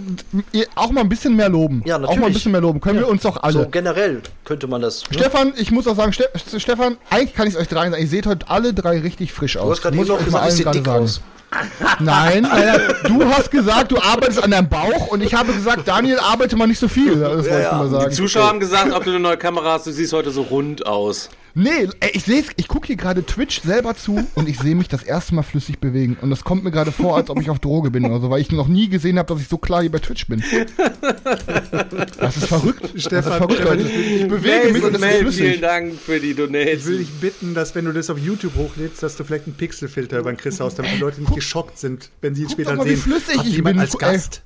ihr- 0.52 0.66
auch 0.74 0.90
mal 0.90 1.00
ein 1.00 1.08
bisschen 1.08 1.34
mehr 1.34 1.48
loben. 1.48 1.80
Ja, 1.86 1.96
Auch 1.96 2.00
mal 2.00 2.08
ein 2.08 2.16
natürlich. 2.16 2.34
bisschen 2.34 2.52
mehr 2.52 2.60
loben. 2.60 2.82
Können 2.82 2.98
wir 2.98 3.08
uns 3.08 3.22
doch 3.22 3.42
alle. 3.42 3.54
So 3.54 3.68
generell 3.70 4.20
könnte 4.44 4.66
man 4.66 4.82
das. 4.82 5.04
ne? 5.10 5.18
Stefan, 5.18 5.54
ich 5.56 5.70
muss 5.70 5.86
auch 5.86 5.96
sagen, 5.96 6.12
Ste 6.12 6.28
Stefan, 6.58 6.98
eigentlich 7.08 7.34
kann 7.34 7.46
ich 7.48 7.54
es 7.54 7.60
euch 7.60 7.68
dreien 7.68 7.92
sagen. 7.92 8.02
Ihr 8.02 8.08
seht 8.10 8.26
heute 8.26 8.50
alle 8.50 8.74
drei 8.74 9.00
richtig 9.00 9.32
frisch 9.32 9.56
aus. 9.56 9.64
Du 9.64 9.70
hast 9.72 9.82
gerade 9.82 9.96
eben 9.96 10.06
noch 10.06 10.22
gesagt, 10.22 10.48
ich 10.50 10.54
sehe 10.56 10.70
dick 10.70 10.84
sagen. 10.84 11.04
aus. 11.04 11.20
Nein, 12.00 12.46
du 13.06 13.24
hast 13.24 13.50
gesagt, 13.50 13.92
du 13.92 13.98
arbeitest 13.98 14.42
an 14.42 14.50
deinem 14.50 14.68
Bauch 14.68 15.08
und 15.08 15.22
ich 15.22 15.34
habe 15.34 15.52
gesagt, 15.52 15.86
Daniel, 15.86 16.18
arbeite 16.18 16.56
mal 16.56 16.66
nicht 16.66 16.78
so 16.78 16.88
viel. 16.88 17.18
Das 17.18 17.30
wollte 17.30 17.48
ich 17.48 17.62
ja. 17.62 17.72
mal 17.72 17.84
Die 17.84 17.90
sagen. 17.90 18.12
Zuschauer 18.12 18.46
haben 18.46 18.60
gesagt, 18.60 18.92
ob 18.92 19.04
du 19.04 19.10
eine 19.10 19.20
neue 19.20 19.36
Kamera 19.36 19.74
hast, 19.74 19.86
du 19.86 19.92
siehst 19.92 20.12
heute 20.12 20.30
so 20.30 20.42
rund 20.42 20.86
aus. 20.86 21.28
Nee, 21.54 21.88
ey, 22.00 22.10
ich 22.12 22.24
sehe 22.24 22.42
ich 22.56 22.68
gucke 22.68 22.86
hier 22.86 22.96
gerade 22.96 23.24
Twitch 23.24 23.60
selber 23.62 23.94
zu 23.94 24.26
und 24.34 24.48
ich 24.48 24.58
sehe 24.58 24.74
mich 24.74 24.88
das 24.88 25.02
erste 25.02 25.34
Mal 25.34 25.42
flüssig 25.42 25.78
bewegen. 25.78 26.16
Und 26.20 26.30
das 26.30 26.44
kommt 26.44 26.64
mir 26.64 26.70
gerade 26.70 26.92
vor, 26.92 27.16
als 27.16 27.30
ob 27.30 27.40
ich 27.40 27.50
auf 27.50 27.58
Droge 27.58 27.90
bin 27.90 28.04
oder 28.04 28.20
so, 28.20 28.30
weil 28.30 28.40
ich 28.40 28.50
noch 28.52 28.68
nie 28.68 28.88
gesehen 28.88 29.18
habe, 29.18 29.32
dass 29.32 29.42
ich 29.42 29.48
so 29.48 29.58
klar 29.58 29.82
hier 29.82 29.90
bei 29.90 29.98
Twitch 29.98 30.26
bin. 30.26 30.42
Das 32.18 32.36
ist 32.36 32.46
verrückt. 32.46 32.82
das 32.82 32.94
ist 32.94 33.06
Stefan, 33.06 33.32
verrückt, 33.38 33.54
Stefan, 33.60 33.78
Leute. 33.78 33.90
ich 33.90 34.28
bewege 34.28 34.72
mich 34.72 34.82
und 34.84 34.92
das 34.94 35.00
ist 35.02 35.06
Mel, 35.08 35.20
flüssig. 35.20 35.48
vielen 35.48 35.60
Dank 35.60 35.94
für 35.98 36.20
die 36.20 36.30
Ich 36.30 36.86
will 36.86 36.98
dich 36.98 37.10
bitten, 37.20 37.54
dass 37.54 37.74
wenn 37.74 37.84
du 37.84 37.92
das 37.92 38.10
auf 38.10 38.18
YouTube 38.18 38.54
hochlädst, 38.54 39.02
dass 39.02 39.16
du 39.16 39.24
vielleicht 39.24 39.46
einen 39.46 39.56
Pixelfilter 39.56 40.18
über 40.18 40.32
den 40.32 40.36
Chris 40.36 40.60
hast, 40.60 40.78
damit 40.78 40.92
die 40.92 40.98
Leute 40.98 41.20
nicht 41.20 41.34
geschockt 41.34 41.78
sind, 41.78 42.10
wenn 42.20 42.34
sie 42.34 42.42
ihn 42.42 42.50
später 42.50 42.70
doch 42.72 42.78
mal, 42.78 42.86
wie 42.86 42.90
sehen. 42.90 43.00
flüssig 43.02 43.38
Hat 43.38 43.46
ich 43.46 43.62
bin. 43.62 43.78
als 43.78 43.94
Ey. 43.94 44.42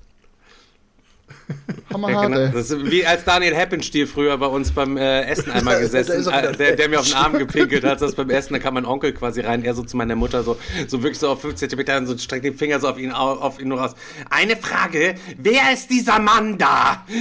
Hammerhart, 1.93 2.26
genau. 2.26 2.41
ey. 2.41 2.50
Das 2.53 2.71
ist 2.71 2.91
wie 2.91 3.07
als 3.07 3.25
Daniel 3.25 3.55
Heppenstiel 3.55 4.07
früher 4.07 4.37
bei 4.37 4.47
uns 4.47 4.73
beim 4.73 4.97
äh, 4.97 5.23
Essen 5.23 5.50
einmal 5.53 5.81
gesessen, 5.81 6.25
der, 6.59 6.76
der 6.76 6.88
mir 6.88 7.00
auf 7.00 7.07
den 7.07 7.15
Arm 7.15 7.38
gepinkelt 7.38 7.85
hat, 7.85 8.03
das 8.03 8.15
beim 8.15 8.31
Essen, 8.31 8.55
da 8.55 8.59
kam 8.59 8.75
mein 8.75 8.85
Onkel 8.85 9.12
quasi 9.12 9.41
rein, 9.41 9.65
er 9.65 9.75
so 9.75 9.83
zu 9.83 9.97
meiner 9.97 10.17
Mutter, 10.17 10.43
so, 10.43 10.57
so 10.88 11.03
wirklich 11.03 11.19
so 11.19 11.29
auf 11.29 11.41
5 11.41 11.55
Zentimeter, 11.55 11.97
und 11.99 12.07
so 12.07 12.19
streckt 12.19 12.45
den 12.45 12.57
Finger 12.57 12.81
so 12.81 12.88
auf 12.88 12.99
ihn, 12.99 13.12
auf, 13.12 13.61
ihn 13.61 13.69
nur 13.69 13.81
raus. 13.81 13.95
Eine 14.31 14.57
Frage, 14.57 15.15
wer 15.38 15.73
ist 15.73 15.91
dieser 15.91 16.19
Mann 16.19 16.59
da? 16.59 17.05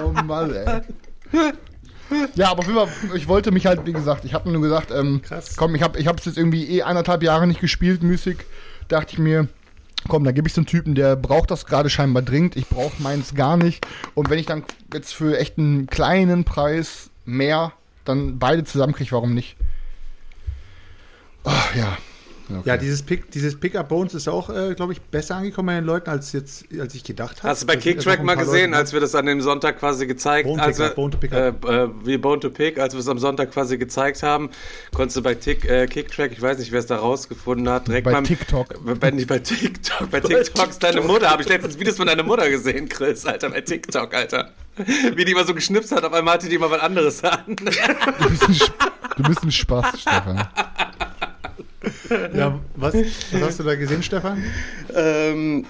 Oh 0.00 0.12
Mann, 0.22 0.54
ey. 0.54 0.82
Ja, 2.34 2.50
aber 2.50 2.60
auf 2.60 2.66
jeden 2.66 2.78
Fall, 2.78 3.16
ich 3.16 3.28
wollte 3.28 3.50
mich 3.50 3.66
halt, 3.66 3.84
wie 3.84 3.92
gesagt, 3.92 4.24
ich 4.24 4.32
habe 4.32 4.50
nur 4.50 4.62
gesagt, 4.62 4.90
ähm, 4.90 5.20
Krass. 5.22 5.56
komm, 5.56 5.74
ich 5.74 5.82
habe 5.82 5.98
ich 5.98 6.06
es 6.06 6.24
jetzt 6.24 6.38
irgendwie 6.38 6.64
eh 6.78 6.82
eineinhalb 6.82 7.22
Jahre 7.22 7.46
nicht 7.46 7.60
gespielt, 7.60 8.02
Musik. 8.02 8.46
Dachte 8.88 9.14
ich 9.14 9.18
mir, 9.18 9.48
komm, 10.08 10.24
da 10.24 10.32
gebe 10.32 10.48
ich 10.48 10.54
so 10.54 10.60
einen 10.60 10.66
Typen, 10.66 10.94
der 10.94 11.16
braucht 11.16 11.50
das 11.50 11.66
gerade 11.66 11.90
scheinbar 11.90 12.22
dringend. 12.22 12.56
Ich 12.56 12.68
brauche 12.68 13.00
meins 13.02 13.34
gar 13.34 13.56
nicht. 13.56 13.86
Und 14.14 14.30
wenn 14.30 14.38
ich 14.38 14.46
dann 14.46 14.64
jetzt 14.92 15.14
für 15.14 15.38
echt 15.38 15.58
einen 15.58 15.86
kleinen 15.86 16.44
Preis 16.44 17.10
mehr 17.24 17.72
dann 18.04 18.38
beide 18.38 18.64
zusammenkriege, 18.64 19.12
warum 19.12 19.34
nicht? 19.34 19.56
Ach, 21.44 21.74
ja. 21.74 21.96
Okay. 22.50 22.62
Ja, 22.64 22.76
dieses 22.76 23.02
Pick, 23.02 23.30
dieses 23.30 23.58
Pick-up 23.60 23.88
Bones 23.88 24.14
ist 24.14 24.26
auch, 24.28 24.48
äh, 24.48 24.74
glaube 24.74 24.92
ich, 24.94 25.00
besser 25.02 25.36
angekommen 25.36 25.66
bei 25.66 25.74
den 25.74 25.84
Leuten, 25.84 26.08
als 26.08 26.32
jetzt, 26.32 26.64
als 26.80 26.94
ich 26.94 27.04
gedacht 27.04 27.38
habe. 27.42 27.48
Hast 27.50 27.62
du 27.62 27.66
bei 27.66 27.74
sind 27.74 27.82
Kicktrack 27.82 28.22
mal 28.24 28.36
gesehen, 28.36 28.70
Leute- 28.70 28.78
als 28.80 28.92
wir 28.94 29.00
das 29.00 29.14
an 29.14 29.26
dem 29.26 29.40
Sonntag 29.42 29.78
quasi 29.78 30.06
gezeigt 30.06 30.46
Bone 30.48 30.62
als 30.62 30.78
Pickup, 30.78 30.90
wir, 30.90 30.94
Bone 30.96 31.10
to 31.10 31.18
Pick 31.18 31.32
äh, 31.32 31.46
up. 31.48 31.64
äh, 31.68 32.06
wie 32.06 32.16
Bone 32.16 32.40
to 32.40 32.50
Pick, 32.50 32.78
als 32.78 32.94
wir 32.94 33.00
es 33.00 33.08
am 33.08 33.18
Sonntag 33.18 33.50
quasi 33.52 33.76
gezeigt 33.76 34.22
haben, 34.22 34.50
konntest 34.94 35.16
du 35.18 35.22
bei 35.22 35.34
Tick, 35.34 35.64
äh, 35.68 35.86
Kicktrack, 35.86 36.32
ich 36.32 36.40
weiß 36.40 36.58
nicht, 36.58 36.72
wer 36.72 36.80
es 36.80 36.86
da 36.86 36.96
rausgefunden 36.96 37.68
hat, 37.68 37.86
direkt 37.88 38.04
Bei 38.06 38.12
beim, 38.12 38.24
TikTok. 38.24 38.98
Bei, 38.98 39.10
nicht 39.10 39.28
bei 39.28 39.38
TikTok, 39.40 40.10
bei 40.10 40.20
TikTok 40.20 40.70
ist 40.70 40.82
deine 40.82 41.00
Mutter, 41.02 41.30
habe 41.30 41.42
ich 41.42 41.48
letztens 41.48 41.78
Videos 41.78 41.96
von 41.96 42.06
deiner 42.06 42.22
Mutter 42.22 42.48
gesehen, 42.48 42.88
Chris, 42.88 43.26
Alter, 43.26 43.50
bei 43.50 43.60
TikTok, 43.60 44.14
Alter. 44.14 44.52
Wie 45.16 45.24
die 45.24 45.32
immer 45.32 45.44
so 45.44 45.54
geschnipst 45.54 45.90
hat, 45.92 46.04
auf 46.04 46.12
einmal 46.12 46.34
hatte 46.34 46.48
die 46.48 46.54
immer 46.54 46.70
was 46.70 46.80
anderes 46.80 47.22
an. 47.24 47.40
Du 47.56 47.64
bist 48.30 48.48
ein, 48.48 48.52
Sp- 48.54 48.78
du 49.16 49.22
bist 49.24 49.42
ein 49.42 49.50
Spaß, 49.52 50.00
Stefan. 50.00 50.46
Ja, 52.34 52.58
was, 52.74 52.94
was 52.94 53.42
hast 53.42 53.60
du 53.60 53.62
da 53.62 53.74
gesehen, 53.76 54.02
Stefan? 54.02 54.42
ähm, 54.94 55.64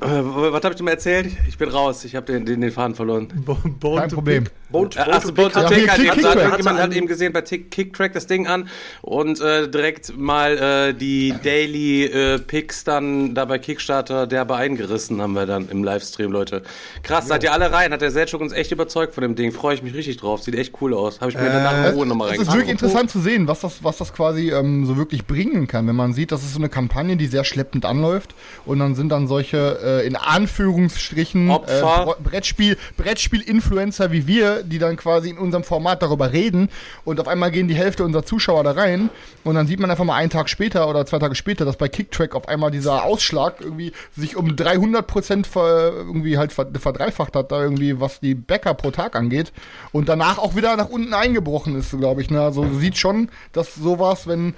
äh, 0.00 0.06
was 0.06 0.62
habe 0.62 0.70
ich 0.70 0.76
dir 0.76 0.82
mal 0.84 0.92
erzählt? 0.92 1.32
Ich 1.48 1.58
bin 1.58 1.68
raus, 1.68 2.04
ich 2.04 2.14
habe 2.16 2.26
den, 2.26 2.44
den, 2.44 2.60
den 2.60 2.70
Faden 2.70 2.94
verloren. 2.94 3.28
Bo 3.44 3.56
Bone 3.80 4.00
Kein 4.02 4.10
Problem. 4.10 4.44
Pick. 4.44 4.52
Bone, 4.72 4.90
Äh, 4.96 5.00
Achso, 5.00 5.32
Bone 5.32 5.50
to 5.52 5.60
Ja, 5.60 5.68
Pick 5.68 5.88
hat 5.90 5.98
hat, 5.98 6.52
Hatte 6.52 6.82
hat 6.82 6.94
eben 6.94 7.06
gesehen 7.06 7.32
bei 7.32 7.42
Kicktrack 7.42 8.12
das 8.14 8.26
Ding 8.26 8.46
an 8.46 8.68
und 9.02 9.40
äh, 9.40 9.68
direkt 9.68 10.16
mal 10.16 10.58
äh, 10.90 10.94
die 10.94 11.34
Daily 11.42 12.04
äh, 12.06 12.38
Picks 12.38 12.84
dann 12.84 13.34
da 13.34 13.44
bei 13.44 13.58
Kickstarter 13.58 14.26
derbe 14.26 14.56
eingerissen 14.56 15.20
haben 15.20 15.34
wir 15.34 15.46
dann 15.46 15.68
im 15.68 15.84
Livestream, 15.84 16.32
Leute. 16.32 16.62
Krass, 17.02 17.28
seid 17.28 17.42
ihr 17.42 17.52
alle 17.52 17.70
rein? 17.72 17.92
Hat 17.92 18.00
der 18.00 18.10
Selchuk 18.10 18.40
uns 18.40 18.52
echt 18.52 18.72
überzeugt 18.72 19.14
von 19.14 19.22
dem 19.22 19.34
Ding. 19.34 19.52
Freue 19.52 19.74
ich 19.74 19.82
mich 19.82 19.94
richtig 19.94 20.16
drauf. 20.16 20.42
Sieht 20.42 20.54
echt 20.54 20.72
cool 20.80 20.94
aus. 20.94 21.20
Habe 21.20 21.30
ich 21.30 21.36
mir 21.36 21.50
danach 21.50 21.86
in 21.88 21.94
Ruhe 21.94 22.06
nochmal 22.06 22.32
Es 22.34 22.40
ist 22.40 22.52
wirklich 22.52 22.70
interessant 22.70 23.10
zu 23.10 23.20
sehen, 23.20 23.46
was 23.46 23.60
das, 23.60 23.84
was 23.84 23.98
das 23.98 24.12
quasi 24.12 24.50
ähm, 24.50 24.86
so 24.86 24.96
wirklich 24.96 25.26
bringen 25.26 25.66
kann, 25.66 25.86
wenn 25.86 25.96
man 25.96 26.12
sieht, 26.14 26.32
das 26.32 26.42
ist 26.42 26.54
so 26.54 26.58
eine 26.58 26.68
Kampagne, 26.68 27.16
die 27.16 27.26
sehr 27.26 27.44
schleppend 27.44 27.84
anläuft 27.84 28.34
und 28.64 28.78
dann 28.78 28.94
sind 28.94 29.10
dann 29.10 29.26
solche 29.26 29.78
äh, 30.02 30.06
in 30.06 30.16
Anführungsstrichen. 30.16 31.48
Bro- 31.48 32.16
Brettspiel 32.22 32.76
Brettspiel-Influencer 32.96 34.12
wie 34.12 34.26
wir, 34.26 34.61
die 34.64 34.78
dann 34.78 34.96
quasi 34.96 35.30
in 35.30 35.38
unserem 35.38 35.64
Format 35.64 36.02
darüber 36.02 36.32
reden 36.32 36.68
und 37.04 37.20
auf 37.20 37.28
einmal 37.28 37.50
gehen 37.50 37.68
die 37.68 37.74
Hälfte 37.74 38.04
unserer 38.04 38.24
Zuschauer 38.24 38.64
da 38.64 38.72
rein 38.72 39.10
und 39.44 39.54
dann 39.54 39.66
sieht 39.66 39.80
man 39.80 39.90
einfach 39.90 40.04
mal 40.04 40.16
einen 40.16 40.30
Tag 40.30 40.48
später 40.48 40.88
oder 40.88 41.06
zwei 41.06 41.18
Tage 41.18 41.34
später, 41.34 41.64
dass 41.64 41.76
bei 41.76 41.88
Kicktrack 41.88 42.34
auf 42.34 42.48
einmal 42.48 42.70
dieser 42.70 43.04
Ausschlag 43.04 43.60
irgendwie 43.60 43.92
sich 44.16 44.36
um 44.36 44.56
300 44.56 45.06
Prozent 45.06 45.48
irgendwie 45.54 46.38
halt 46.38 46.52
ver, 46.52 46.66
verdreifacht 46.78 47.36
hat, 47.36 47.52
da 47.52 47.62
irgendwie 47.62 48.00
was 48.00 48.20
die 48.20 48.34
Bäcker 48.34 48.74
pro 48.74 48.90
Tag 48.90 49.16
angeht 49.16 49.52
und 49.92 50.08
danach 50.08 50.38
auch 50.38 50.56
wieder 50.56 50.76
nach 50.76 50.88
unten 50.88 51.14
eingebrochen 51.14 51.76
ist, 51.76 51.96
glaube 51.98 52.22
ich. 52.22 52.30
Ne? 52.30 52.40
Also 52.40 52.66
sieht 52.72 52.98
schon, 52.98 53.28
dass 53.52 53.74
sowas, 53.74 54.26
wenn 54.26 54.54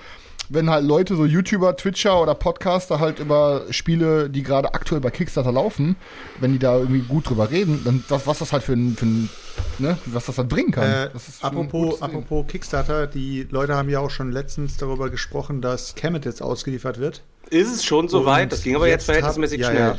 wenn 0.49 0.71
halt 0.71 0.85
Leute, 0.85 1.17
so 1.17 1.25
YouTuber, 1.25 1.77
Twitcher 1.77 2.21
oder 2.21 2.35
Podcaster 2.35 3.01
halt 3.01 3.19
über 3.19 3.63
Spiele, 3.71 4.29
die 4.31 4.43
gerade 4.43 4.75
aktuell 4.75 5.01
bei 5.01 5.11
Kickstarter 5.11 5.53
laufen, 5.53 5.97
wenn 6.41 6.53
die 6.53 6.59
da 6.59 6.77
irgendwie 6.79 7.01
gut 7.01 7.29
drüber 7.29 7.51
reden, 7.51 7.83
dann 7.85 8.05
das, 8.09 8.27
was 8.27 8.39
das 8.39 8.53
halt 8.53 8.63
für 8.63 8.75
ein, 8.75 8.97
für 8.97 9.07
ein 9.07 9.31
ne, 9.79 9.99
was 10.07 10.27
das 10.27 10.37
dann 10.37 10.49
bringen 10.49 10.73
kann. 10.73 10.85
Äh, 10.85 11.11
apropos, 11.41 12.03
apropos 12.03 12.47
Kickstarter, 12.47 13.07
die 13.07 13.47
Leute 13.51 13.75
haben 13.75 13.89
ja 13.89 14.01
auch 14.01 14.11
schon 14.11 14.33
letztens 14.33 14.77
darüber 14.77 15.11
gesprochen, 15.11 15.61
dass 15.61 15.95
Kemet 15.95 16.25
jetzt 16.25 16.43
ausgeliefert 16.43 16.99
wird. 16.99 17.23
Ist 17.51 17.75
es 17.75 17.85
schon 17.85 18.09
so 18.09 18.25
weit? 18.25 18.53
Das 18.53 18.63
ging 18.63 18.75
aber 18.77 18.89
jetzt, 18.89 19.03
hab- 19.09 19.15
verhältnismäßig 19.15 19.61
ja, 19.61 19.71
schnell. 19.71 19.81
Ja, 19.81 19.99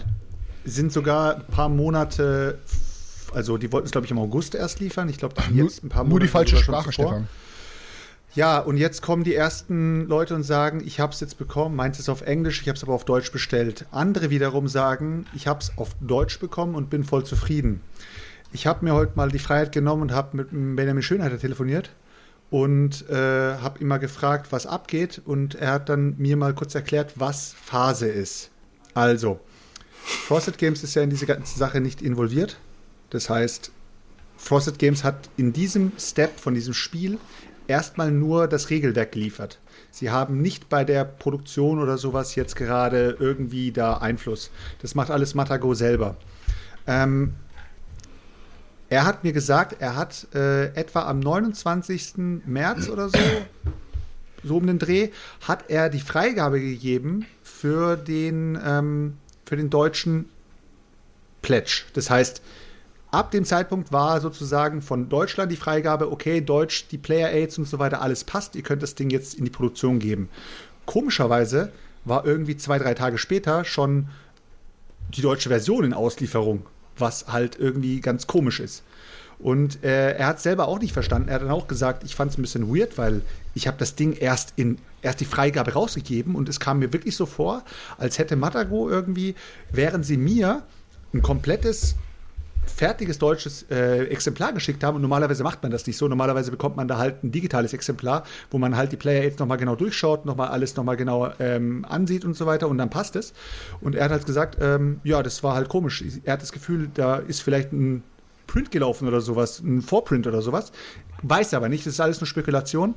sind 0.65 0.91
sogar 0.91 1.35
ein 1.35 1.45
paar 1.45 1.69
Monate, 1.69 2.59
also 3.33 3.57
die 3.57 3.71
wollten 3.71 3.85
es, 3.85 3.91
glaube 3.91 4.05
ich, 4.05 4.11
im 4.11 4.19
August 4.19 4.55
erst 4.55 4.79
liefern. 4.79 5.09
Ich 5.09 5.17
glaube, 5.17 5.35
jetzt 5.53 5.83
ein 5.83 5.89
paar 5.89 6.03
Monate. 6.03 6.09
Nur 6.09 6.19
die 6.19 6.27
falsche 6.27 6.57
Sprache. 6.57 6.91
Stefan. 6.91 7.27
Ja, 8.35 8.59
und 8.59 8.75
jetzt 8.75 9.01
kommen 9.01 9.23
die 9.23 9.33
ersten 9.33 10.07
Leute 10.07 10.35
und 10.35 10.43
sagen, 10.43 10.83
ich 10.85 10.99
habe 10.99 11.13
es 11.13 11.21
jetzt 11.21 11.37
bekommen, 11.37 11.73
meins 11.77 11.99
ist 11.99 12.09
auf 12.09 12.21
Englisch, 12.21 12.61
ich 12.61 12.67
habe 12.67 12.75
es 12.75 12.83
aber 12.83 12.93
auf 12.93 13.05
Deutsch 13.05 13.31
bestellt. 13.31 13.85
Andere 13.91 14.29
wiederum 14.29 14.67
sagen, 14.67 15.25
ich 15.33 15.47
habe 15.47 15.61
es 15.61 15.71
auf 15.77 15.95
Deutsch 16.01 16.37
bekommen 16.39 16.75
und 16.75 16.89
bin 16.89 17.05
voll 17.05 17.25
zufrieden. 17.25 17.79
Ich 18.51 18.67
habe 18.67 18.83
mir 18.83 18.93
heute 18.93 19.13
mal 19.15 19.29
die 19.29 19.39
Freiheit 19.39 19.71
genommen 19.71 20.01
und 20.01 20.11
habe 20.11 20.35
mit 20.35 20.49
Benjamin 20.51 21.01
Schönheiter 21.01 21.39
telefoniert 21.39 21.91
und 22.49 23.09
äh, 23.09 23.13
habe 23.55 23.79
ihn 23.79 23.87
mal 23.87 23.99
gefragt, 23.99 24.51
was 24.51 24.65
abgeht 24.65 25.21
und 25.23 25.55
er 25.55 25.71
hat 25.71 25.87
dann 25.87 26.15
mir 26.17 26.35
mal 26.35 26.53
kurz 26.53 26.75
erklärt, 26.75 27.13
was 27.15 27.53
Phase 27.53 28.07
ist. 28.07 28.49
Also, 28.93 29.39
Frosted 30.27 30.57
Games 30.57 30.83
ist 30.83 30.93
ja 30.93 31.03
in 31.03 31.09
diese 31.09 31.25
ganze 31.25 31.57
Sache 31.57 31.79
nicht 31.79 32.01
involviert. 32.01 32.57
Das 33.11 33.29
heißt, 33.29 33.71
Frosted 34.37 34.77
Games 34.77 35.03
hat 35.03 35.29
in 35.37 35.53
diesem 35.53 35.93
Step 35.97 36.39
von 36.39 36.53
diesem 36.53 36.73
Spiel 36.73 37.17
erstmal 37.67 38.11
nur 38.11 38.47
das 38.47 38.69
Regelwerk 38.69 39.11
geliefert. 39.11 39.59
Sie 39.91 40.09
haben 40.09 40.41
nicht 40.41 40.69
bei 40.69 40.83
der 40.83 41.05
Produktion 41.05 41.79
oder 41.79 41.97
sowas 41.97 42.35
jetzt 42.35 42.55
gerade 42.55 43.15
irgendwie 43.19 43.71
da 43.71 43.97
Einfluss. 43.97 44.51
Das 44.81 44.95
macht 44.95 45.09
alles 45.09 45.35
Matago 45.35 45.73
selber. 45.73 46.17
Ähm, 46.87 47.33
er 48.89 49.05
hat 49.05 49.23
mir 49.23 49.33
gesagt, 49.33 49.77
er 49.79 49.95
hat 49.95 50.27
äh, 50.35 50.67
etwa 50.75 51.03
am 51.03 51.19
29. 51.19 52.13
März 52.45 52.89
oder 52.89 53.09
so, 53.09 53.17
so 54.43 54.57
um 54.57 54.67
den 54.67 54.79
Dreh, 54.79 55.09
hat 55.41 55.69
er 55.69 55.89
die 55.89 55.99
Freigabe 55.99 56.59
gegeben 56.59 57.25
für 57.43 57.95
den, 57.95 58.59
ähm, 58.63 59.17
für 59.45 59.55
den 59.55 59.69
deutschen 59.69 60.29
Pledge. 61.41 61.83
Das 61.93 62.09
heißt, 62.09 62.41
ab 63.11 63.31
dem 63.31 63.45
Zeitpunkt 63.45 63.91
war 63.91 64.19
sozusagen 64.21 64.81
von 64.81 65.09
Deutschland 65.09 65.51
die 65.51 65.57
Freigabe, 65.57 66.11
okay, 66.11 66.41
Deutsch, 66.41 66.87
die 66.91 66.97
Player 66.97 67.29
Aids 67.29 67.57
und 67.57 67.67
so 67.67 67.79
weiter, 67.79 68.01
alles 68.01 68.23
passt, 68.23 68.55
ihr 68.55 68.63
könnt 68.63 68.83
das 68.83 68.95
Ding 68.95 69.09
jetzt 69.09 69.35
in 69.35 69.45
die 69.45 69.51
Produktion 69.51 69.99
geben. 69.99 70.29
Komischerweise 70.85 71.71
war 72.03 72.25
irgendwie 72.25 72.57
zwei, 72.57 72.77
drei 72.77 72.93
Tage 72.93 73.17
später 73.17 73.65
schon 73.65 74.09
die 75.09 75.21
deutsche 75.21 75.49
Version 75.49 75.83
in 75.83 75.93
Auslieferung, 75.93 76.65
was 76.97 77.27
halt 77.27 77.57
irgendwie 77.59 78.01
ganz 78.01 78.27
komisch 78.27 78.59
ist. 78.59 78.83
Und 79.37 79.83
äh, 79.83 80.13
er 80.13 80.27
hat 80.27 80.39
selber 80.39 80.67
auch 80.67 80.79
nicht 80.79 80.93
verstanden. 80.93 81.27
Er 81.27 81.35
hat 81.35 81.41
dann 81.41 81.51
auch 81.51 81.67
gesagt, 81.67 82.03
ich 82.03 82.15
fand 82.15 82.31
es 82.31 82.37
ein 82.37 82.41
bisschen 82.41 82.73
weird, 82.73 82.97
weil 82.97 83.21
ich 83.53 83.67
habe 83.67 83.77
das 83.77 83.95
Ding 83.95 84.13
erst 84.13 84.53
in 84.55 84.77
erst 85.01 85.19
die 85.19 85.25
Freigabe 85.25 85.73
rausgegeben 85.73 86.35
und 86.35 86.49
es 86.49 86.59
kam 86.59 86.79
mir 86.79 86.91
wirklich 86.91 87.15
so 87.15 87.25
vor, 87.27 87.63
als 87.97 88.17
hätte 88.17 88.35
Matago 88.35 88.89
irgendwie, 88.89 89.35
während 89.71 90.05
sie 90.05 90.17
mir 90.17 90.63
ein 91.13 91.21
komplettes 91.21 91.95
fertiges 92.67 93.17
deutsches 93.17 93.65
äh, 93.69 94.05
Exemplar 94.05 94.53
geschickt 94.53 94.83
haben. 94.83 94.95
Und 94.95 95.01
normalerweise 95.01 95.43
macht 95.43 95.61
man 95.63 95.71
das 95.71 95.85
nicht 95.87 95.97
so. 95.97 96.07
Normalerweise 96.07 96.51
bekommt 96.51 96.75
man 96.75 96.87
da 96.87 96.97
halt 96.97 97.23
ein 97.23 97.31
digitales 97.31 97.73
Exemplar, 97.73 98.23
wo 98.51 98.57
man 98.57 98.75
halt 98.75 98.91
die 98.91 98.97
Player 98.97 99.23
Aids 99.23 99.39
nochmal 99.39 99.57
genau 99.57 99.75
durchschaut, 99.75 100.25
nochmal 100.25 100.49
alles 100.49 100.75
nochmal 100.75 100.97
genau 100.97 101.31
ähm, 101.39 101.85
ansieht 101.87 102.25
und 102.25 102.35
so 102.35 102.45
weiter 102.45 102.67
und 102.67 102.77
dann 102.77 102.89
passt 102.89 103.15
es. 103.15 103.33
Und 103.81 103.95
er 103.95 104.05
hat 104.05 104.11
halt 104.11 104.25
gesagt, 104.25 104.57
ähm, 104.61 104.99
ja, 105.03 105.23
das 105.23 105.43
war 105.43 105.55
halt 105.55 105.69
komisch. 105.69 106.03
Er 106.23 106.33
hat 106.33 106.41
das 106.41 106.51
Gefühl, 106.51 106.89
da 106.93 107.17
ist 107.17 107.41
vielleicht 107.41 107.71
ein 107.71 108.03
Print 108.47 108.71
gelaufen 108.71 109.07
oder 109.07 109.21
sowas, 109.21 109.59
ein 109.59 109.81
Vorprint 109.81 110.27
oder 110.27 110.41
sowas. 110.41 110.71
Weiß 111.23 111.53
aber 111.53 111.69
nicht, 111.69 111.85
das 111.85 111.93
ist 111.93 111.99
alles 111.99 112.19
nur 112.19 112.27
Spekulation. 112.27 112.95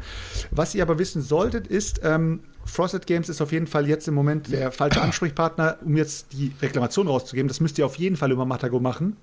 Was 0.51 0.75
ihr 0.75 0.83
aber 0.83 0.99
wissen 0.99 1.23
solltet, 1.23 1.67
ist, 1.67 2.01
ähm, 2.05 2.41
Frosted 2.65 3.07
Games 3.07 3.29
ist 3.29 3.41
auf 3.41 3.53
jeden 3.53 3.67
Fall 3.67 3.89
jetzt 3.89 4.07
im 4.09 4.15
Moment 4.15 4.53
der 4.53 4.73
falsche 4.73 5.01
Ansprechpartner, 5.01 5.79
um 5.85 5.97
jetzt 5.97 6.33
die 6.33 6.53
Reklamation 6.61 7.09
rauszugeben. 7.09 7.49
Das 7.49 7.61
müsst 7.61 7.79
ihr 7.79 7.87
auf 7.87 7.97
jeden 7.97 8.17
Fall 8.17 8.31
über 8.31 8.45
Matago 8.45 8.81
machen. 8.81 9.17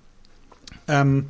Ähm, 0.87 1.27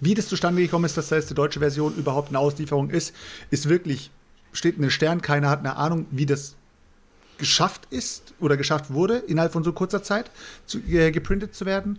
wie 0.00 0.14
das 0.14 0.28
zustande 0.28 0.62
gekommen 0.62 0.84
ist, 0.84 0.96
dass 0.96 1.08
da 1.08 1.16
jetzt 1.16 1.30
die 1.30 1.34
deutsche 1.34 1.58
Version 1.58 1.94
überhaupt 1.96 2.28
eine 2.28 2.38
Auslieferung 2.38 2.90
ist, 2.90 3.14
ist 3.50 3.68
wirklich, 3.68 4.10
steht 4.52 4.76
in 4.76 4.82
den 4.82 4.90
Sternen, 4.90 5.22
keiner 5.22 5.50
hat 5.50 5.60
eine 5.60 5.76
Ahnung, 5.76 6.06
wie 6.10 6.26
das 6.26 6.54
geschafft 7.38 7.86
ist 7.90 8.34
oder 8.40 8.56
geschafft 8.56 8.92
wurde, 8.92 9.16
innerhalb 9.16 9.52
von 9.52 9.64
so 9.64 9.72
kurzer 9.72 10.02
Zeit 10.02 10.30
zu, 10.66 10.78
äh, 10.78 11.10
geprintet 11.10 11.54
zu 11.54 11.66
werden. 11.66 11.98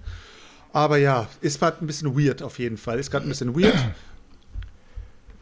Aber 0.72 0.98
ja, 0.98 1.28
ist 1.42 1.60
gerade 1.60 1.84
ein 1.84 1.88
bisschen 1.88 2.16
weird 2.18 2.44
auf 2.44 2.60
jeden 2.60 2.78
Fall. 2.78 3.00
Ist 3.00 3.10
gerade 3.10 3.26
ein 3.26 3.30
bisschen 3.30 3.60
weird. 3.60 3.76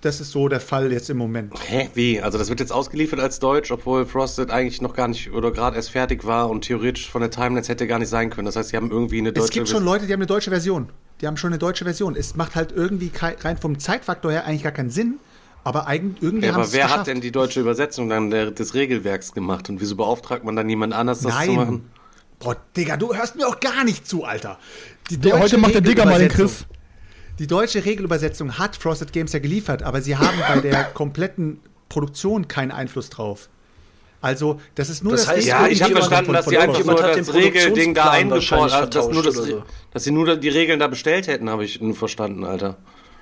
Das 0.08 0.22
ist 0.22 0.32
so 0.32 0.48
der 0.48 0.60
Fall 0.60 0.92
jetzt 0.92 1.10
im 1.10 1.18
Moment. 1.18 1.54
Hä? 1.68 1.90
Wie? 1.94 2.22
Also 2.22 2.38
das 2.38 2.50
wird 2.50 2.60
jetzt 2.60 2.72
ausgeliefert 2.72 3.20
als 3.20 3.40
Deutsch, 3.40 3.72
obwohl 3.72 4.06
Frosted 4.06 4.50
eigentlich 4.52 4.82
noch 4.82 4.94
gar 4.96 5.08
nicht 5.08 5.32
oder 5.32 5.52
gerade 5.52 5.76
erst 5.76 5.92
fertig 5.92 6.26
war 6.26 6.50
und 6.50 6.62
theoretisch 6.62 7.10
von 7.10 7.22
der 7.22 7.30
Timelines 7.30 7.70
hätte 7.70 7.86
gar 7.88 8.00
nicht 8.00 8.10
sein 8.10 8.30
können. 8.30 8.46
Das 8.46 8.56
heißt, 8.56 8.70
sie 8.70 8.78
haben 8.78 8.90
irgendwie 8.90 9.20
eine 9.20 9.34
deutsche 9.34 9.46
Es 9.46 9.52
gibt 9.52 9.70
schon 9.70 9.84
Leute, 9.84 10.08
die 10.08 10.14
haben 10.14 10.20
eine 10.22 10.26
deutsche 10.28 10.50
Version. 10.50 10.90
Die 11.22 11.28
haben 11.28 11.38
schon 11.38 11.50
eine 11.52 11.58
deutsche 11.60 11.84
Version. 11.84 12.16
Es 12.16 12.36
macht 12.36 12.56
halt 12.56 12.72
irgendwie 12.72 13.12
rein 13.20 13.58
vom 13.58 13.80
Zeitfaktor 13.80 14.32
her 14.32 14.46
eigentlich 14.46 14.64
gar 14.64 14.72
keinen 14.72 14.90
Sinn, 14.92 15.16
aber 15.64 15.88
eigentlich 15.88 16.24
irgendwie 16.24 16.48
Ja, 16.48 16.54
aber 16.54 16.72
wer 16.72 16.80
es 16.80 16.84
hat 16.86 16.90
geschafft. 16.92 17.08
denn 17.08 17.22
die 17.22 17.32
deutsche 17.32 17.60
Übersetzung 17.60 18.08
dann 18.08 18.30
der, 18.30 18.52
des 18.52 18.74
Regelwerks 18.74 19.34
gemacht 19.34 19.70
und 19.70 19.82
wieso 19.82 19.96
beauftragt 19.96 20.44
man 20.44 20.56
dann 20.56 20.70
jemand 20.70 20.94
anders, 20.94 21.22
das 21.22 21.32
zu 21.34 21.38
Nein. 21.40 21.56
machen? 21.56 21.90
Boah, 22.40 22.56
Digga, 22.76 22.98
du 22.98 23.14
hörst 23.16 23.36
mir 23.36 23.48
auch 23.48 23.60
gar 23.60 23.84
nicht 23.84 24.08
zu, 24.08 24.24
Alter. 24.24 24.60
Die 25.10 25.18
Der, 25.18 25.40
heute 25.40 25.58
macht 25.58 25.74
der 25.74 25.82
Digger 25.82 26.06
mal 26.06 26.20
den 26.20 26.30
Chris. 26.30 26.66
Die 27.40 27.48
deutsche 27.48 27.86
Regelübersetzung 27.86 28.58
hat 28.58 28.76
Frosted 28.76 29.14
Games 29.14 29.34
ja 29.34 29.40
geliefert, 29.40 29.84
aber 29.84 30.02
sie 30.02 30.18
haben 30.18 30.38
bei 30.48 30.60
der 30.60 30.84
kompletten 30.94 31.60
Produktion 31.90 32.48
keinen 32.48 32.72
Einfluss 32.72 33.10
drauf. 33.10 33.50
Also, 34.20 34.60
das 34.74 34.90
ist 34.90 35.04
nur 35.04 35.14
Das 35.14 35.26
das, 35.26 35.36
heißt, 35.36 35.48
Ja, 35.48 35.68
ich 35.68 35.82
habe 35.84 35.94
verstanden, 35.94 36.34
dass 36.34 36.48
sie 36.48 36.58
einfach 36.58 36.84
nur 36.84 37.04
hat 37.04 37.18
das 37.18 37.34
Regelding 37.34 37.94
da 37.94 38.10
eingefordert 38.12 38.52
wahrscheinlich 38.72 38.90
dass, 38.90 39.10
nur 39.10 39.24
das, 39.24 39.36
so. 39.36 39.64
dass 39.92 40.04
sie 40.04 40.12
nur 40.12 40.36
die 40.36 40.50
Regeln 40.50 40.80
da 40.80 40.88
bestellt 40.88 41.28
hätten, 41.28 41.50
habe 41.50 41.64
ich 41.64 41.80
nur 41.80 41.96
verstanden, 41.96 42.44
Alter. 42.44 42.78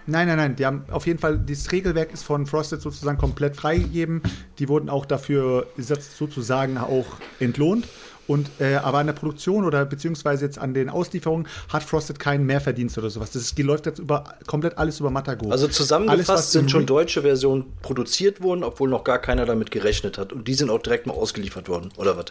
Nein, 0.08 0.28
nein, 0.28 0.38
nein. 0.38 0.56
Die 0.56 0.65
haben 0.65 0.86
auf 0.91 1.08
jeden 1.08 1.19
Fall, 1.19 1.38
dieses 1.38 1.71
Regelwerk 1.71 2.13
ist 2.13 2.23
von 2.23 2.45
Frosted 2.45 2.80
sozusagen 2.80 3.17
komplett 3.17 3.56
freigegeben. 3.56 4.21
Die 4.60 4.69
wurden 4.69 4.88
auch 4.88 5.06
dafür 5.06 5.67
sozusagen 5.78 6.78
auch 6.78 7.08
entlohnt. 7.39 7.88
Und, 8.27 8.49
äh, 8.59 8.75
aber 8.75 8.99
an 8.99 9.07
der 9.07 9.13
Produktion 9.13 9.65
oder 9.65 9.85
beziehungsweise 9.85 10.45
jetzt 10.45 10.57
an 10.57 10.73
den 10.73 10.89
Auslieferungen 10.89 11.47
hat 11.71 11.83
Frosted 11.83 12.19
keinen 12.19 12.45
Mehrverdienst 12.45 12.97
oder 12.97 13.09
sowas. 13.09 13.31
Das 13.31 13.43
ist, 13.43 13.57
die 13.57 13.63
läuft 13.63 13.85
jetzt 13.85 13.99
über 13.99 14.23
komplett 14.47 14.77
alles 14.77 14.99
über 14.99 15.11
Matago. 15.11 15.51
Also 15.51 15.65
Alles, 15.65 15.77
zusammengefasst 15.77 16.29
was 16.29 16.51
sind 16.51 16.71
schon 16.71 16.85
deutsche 16.85 17.21
Versionen 17.21 17.65
produziert 17.81 18.41
worden, 18.41 18.63
obwohl 18.63 18.89
noch 18.89 19.03
gar 19.03 19.19
keiner 19.19 19.45
damit 19.45 19.71
gerechnet 19.71 20.17
hat. 20.17 20.33
Und 20.33 20.47
die 20.47 20.55
sind 20.55 20.69
auch 20.69 20.81
direkt 20.81 21.05
mal 21.05 21.13
ausgeliefert 21.13 21.69
worden, 21.69 21.89
oder 21.97 22.17
was? 22.17 22.25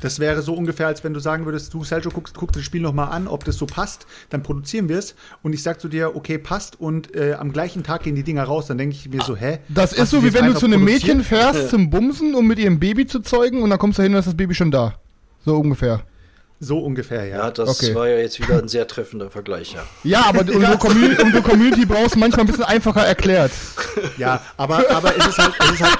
Das 0.00 0.18
wäre 0.18 0.42
so 0.42 0.54
ungefähr, 0.54 0.86
als 0.86 1.04
wenn 1.04 1.12
du 1.14 1.20
sagen 1.20 1.44
würdest, 1.44 1.74
du, 1.74 1.84
Sergio, 1.84 2.10
guckst, 2.10 2.34
guck 2.34 2.52
das 2.52 2.62
Spiel 2.62 2.80
nochmal 2.80 3.10
an, 3.10 3.28
ob 3.28 3.44
das 3.44 3.56
so 3.56 3.66
passt, 3.66 4.06
dann 4.30 4.42
produzieren 4.42 4.88
wir 4.88 4.98
es. 4.98 5.14
Und 5.42 5.52
ich 5.52 5.62
sag 5.62 5.80
zu 5.80 5.88
dir, 5.88 6.16
okay, 6.16 6.38
passt, 6.38 6.80
und 6.80 7.14
äh, 7.14 7.34
am 7.34 7.52
gleichen 7.52 7.82
Tag 7.82 8.02
gehen 8.04 8.14
die 8.14 8.22
Dinger 8.22 8.44
raus, 8.44 8.66
dann 8.66 8.78
denke 8.78 8.96
ich 8.96 9.08
mir 9.08 9.22
so, 9.22 9.36
hä? 9.36 9.58
Das 9.68 9.92
ist 9.92 10.10
so, 10.10 10.22
wie 10.24 10.32
wenn 10.32 10.46
du 10.46 10.54
zu 10.54 10.66
einem? 10.66 10.84
Mädchen 10.84 11.22
fährst 11.22 11.68
zum 11.70 11.90
Bumsen, 11.90 12.34
um 12.34 12.46
mit 12.46 12.58
ihrem 12.58 12.78
Baby 12.80 13.06
zu 13.06 13.20
zeugen 13.20 13.62
und 13.62 13.70
dann 13.70 13.78
kommst 13.78 13.98
du 13.98 14.02
hin 14.02 14.12
und 14.12 14.18
ist 14.18 14.26
das 14.26 14.36
Baby 14.36 14.54
schon 14.54 14.70
da. 14.70 14.94
So 15.44 15.56
ungefähr. 15.56 16.02
So 16.62 16.78
ungefähr, 16.78 17.24
ja. 17.24 17.38
Ja, 17.38 17.50
das 17.50 17.70
Okay. 17.82 17.94
war 17.94 18.06
ja 18.08 18.18
jetzt 18.18 18.38
wieder 18.38 18.58
ein 18.58 18.68
sehr 18.68 18.86
treffender 18.86 19.30
Vergleich, 19.30 19.72
ja. 19.72 19.82
Ja, 20.04 20.26
aber 20.26 20.40
unsere, 20.54 20.76
Community, 20.76 21.22
unsere 21.22 21.42
Community 21.42 21.86
brauchst 21.86 22.16
du 22.16 22.18
manchmal 22.18 22.42
ein 22.44 22.48
bisschen 22.48 22.64
einfacher 22.64 23.00
erklärt. 23.06 23.50
Ja, 24.18 24.42
aber, 24.58 24.84
aber 24.90 25.16
es, 25.16 25.26
ist 25.26 25.38
halt, 25.38 25.54
es, 25.58 25.70
ist 25.72 25.82
halt, 25.82 25.98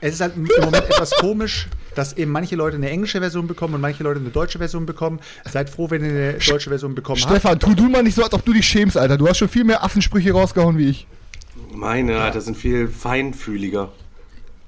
es 0.00 0.14
ist 0.14 0.20
halt 0.20 0.34
im 0.36 0.48
Moment 0.60 0.84
etwas 0.90 1.12
komisch, 1.12 1.68
dass 1.96 2.12
eben 2.16 2.30
manche 2.30 2.56
Leute 2.56 2.76
eine 2.76 2.90
englische 2.90 3.20
Version 3.20 3.46
bekommen 3.46 3.74
und 3.74 3.80
manche 3.80 4.02
Leute 4.02 4.20
eine 4.20 4.30
deutsche 4.30 4.58
Version 4.58 4.86
bekommen. 4.86 5.20
Seid 5.50 5.70
froh, 5.70 5.90
wenn 5.90 6.04
ihr 6.04 6.10
eine 6.10 6.32
deutsche 6.34 6.70
Version 6.70 6.94
bekommen 6.94 7.20
habt. 7.20 7.30
Stefan, 7.30 7.58
tu 7.58 7.74
du 7.74 7.88
mal 7.88 8.02
nicht 8.02 8.14
so, 8.14 8.22
als 8.22 8.32
ob 8.34 8.44
du 8.44 8.52
dich 8.52 8.66
schämst, 8.66 8.96
Alter. 8.96 9.16
Du 9.16 9.26
hast 9.26 9.38
schon 9.38 9.48
viel 9.48 9.64
mehr 9.64 9.82
Affensprüche 9.82 10.32
rausgehauen 10.32 10.78
wie 10.78 10.90
ich. 10.90 11.06
Meine, 11.72 12.20
Alter, 12.20 12.40
sind 12.40 12.56
viel 12.56 12.88
feinfühliger. 12.88 13.90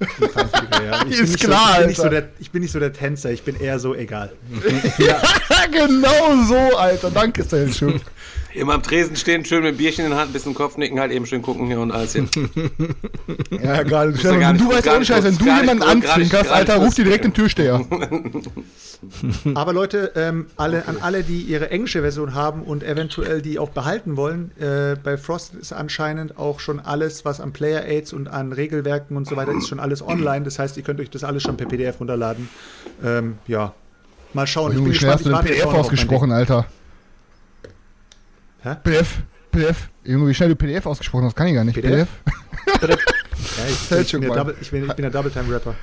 Ja, 0.00 1.04
ich, 1.06 1.12
Ist 1.12 1.18
bin 1.18 1.32
nicht 1.32 1.40
klar, 1.40 1.66
so, 1.66 1.72
ich, 1.72 1.78
bin 1.78 1.88
nicht 1.88 2.00
so 2.00 2.08
der, 2.08 2.28
ich 2.38 2.50
bin 2.50 2.62
nicht 2.62 2.72
so 2.72 2.78
der 2.78 2.92
Tänzer, 2.92 3.32
ich 3.32 3.42
bin 3.42 3.60
eher 3.60 3.78
so 3.78 3.94
egal. 3.94 4.32
genau 5.72 6.44
so, 6.46 6.76
Alter. 6.76 7.10
Danke, 7.10 7.42
Sergio. 7.42 7.94
Immer 8.54 8.74
am 8.74 8.82
Tresen 8.82 9.14
stehen, 9.16 9.44
schön 9.44 9.62
mit 9.62 9.74
dem 9.74 9.76
Bierchen 9.76 10.04
in 10.04 10.10
der 10.10 10.20
Hand, 10.20 10.30
ein 10.30 10.32
bisschen 10.32 10.54
Kopfnicken, 10.54 10.98
halt 10.98 11.12
eben 11.12 11.26
schön 11.26 11.42
gucken 11.42 11.66
hier 11.66 11.80
und 11.80 11.92
alles 11.92 12.12
hin. 12.14 12.28
Ja, 13.62 13.82
gerade. 13.84 14.12
ja 14.12 14.18
Stefan, 14.18 14.40
gar 14.40 14.52
nicht- 14.52 14.64
du 14.64 14.70
weißt 14.72 14.86
ohne 14.88 14.98
nicht 15.00 15.08
Scheiß, 15.08 15.24
wenn 15.24 15.38
du 15.38 15.44
jemanden 15.44 15.82
anzwinkerst, 15.82 16.50
Alter, 16.50 16.76
ruf 16.76 16.94
dir 16.94 17.04
direkt 17.04 17.24
den 17.24 17.34
Türsteher. 17.34 17.84
Aber 19.54 19.72
Leute, 19.72 20.12
ähm, 20.16 20.46
alle, 20.56 20.86
an 20.88 20.96
alle, 21.00 21.22
die 21.22 21.42
ihre 21.42 21.70
englische 21.70 22.00
Version 22.00 22.34
haben 22.34 22.62
und 22.62 22.82
eventuell 22.82 23.42
die 23.42 23.58
auch 23.58 23.68
behalten 23.70 24.16
wollen, 24.16 24.50
äh, 24.58 24.96
bei 25.02 25.16
Frost 25.16 25.54
ist 25.54 25.72
anscheinend 25.72 26.36
auch 26.38 26.58
schon 26.58 26.80
alles, 26.80 27.24
was 27.24 27.40
an 27.40 27.52
Player 27.52 27.84
Aids 27.84 28.12
und 28.12 28.28
an 28.28 28.52
Regelwerken 28.52 29.16
und 29.16 29.26
so 29.28 29.36
weiter 29.36 29.52
ist, 29.52 29.68
schon 29.68 29.78
alles 29.78 30.02
online. 30.02 30.44
Das 30.44 30.58
heißt, 30.58 30.76
ihr 30.76 30.82
könnt 30.82 31.00
euch 31.00 31.10
das 31.10 31.22
alles 31.22 31.42
schon 31.42 31.56
per 31.56 31.66
PDF 31.66 32.00
runterladen. 32.00 32.48
Ähm, 33.04 33.38
ja, 33.46 33.72
mal 34.34 34.46
schauen. 34.46 34.72
Junge, 34.74 34.94
schnell 34.94 35.12
hast 35.12 35.20
du 35.20 35.28
den 35.28 35.32
warte 35.34 35.48
jetzt 35.48 35.62
PDF 35.62 35.74
ausgesprochen, 35.74 36.32
Alter? 36.32 36.66
Hä? 38.68 38.76
PDF, 38.82 39.22
PDF. 39.50 39.88
Junge, 40.04 40.28
wie 40.28 40.34
schnell 40.34 40.50
du 40.50 40.56
PDF 40.56 40.86
ausgesprochen 40.86 41.24
hast, 41.24 41.36
kann 41.36 41.46
ich 41.46 41.54
gar 41.54 41.64
nicht. 41.64 41.74
PDF? 41.74 42.08
PDF? 42.80 43.04
Ja, 43.56 43.98
ich, 44.00 44.12
ich, 44.14 44.20
bin. 44.20 44.32
Double, 44.32 44.54
ich, 44.60 44.70
bin, 44.70 44.84
ich 44.84 44.92
bin 44.94 45.02
der 45.02 45.10
Double-Time-Rapper. 45.10 45.74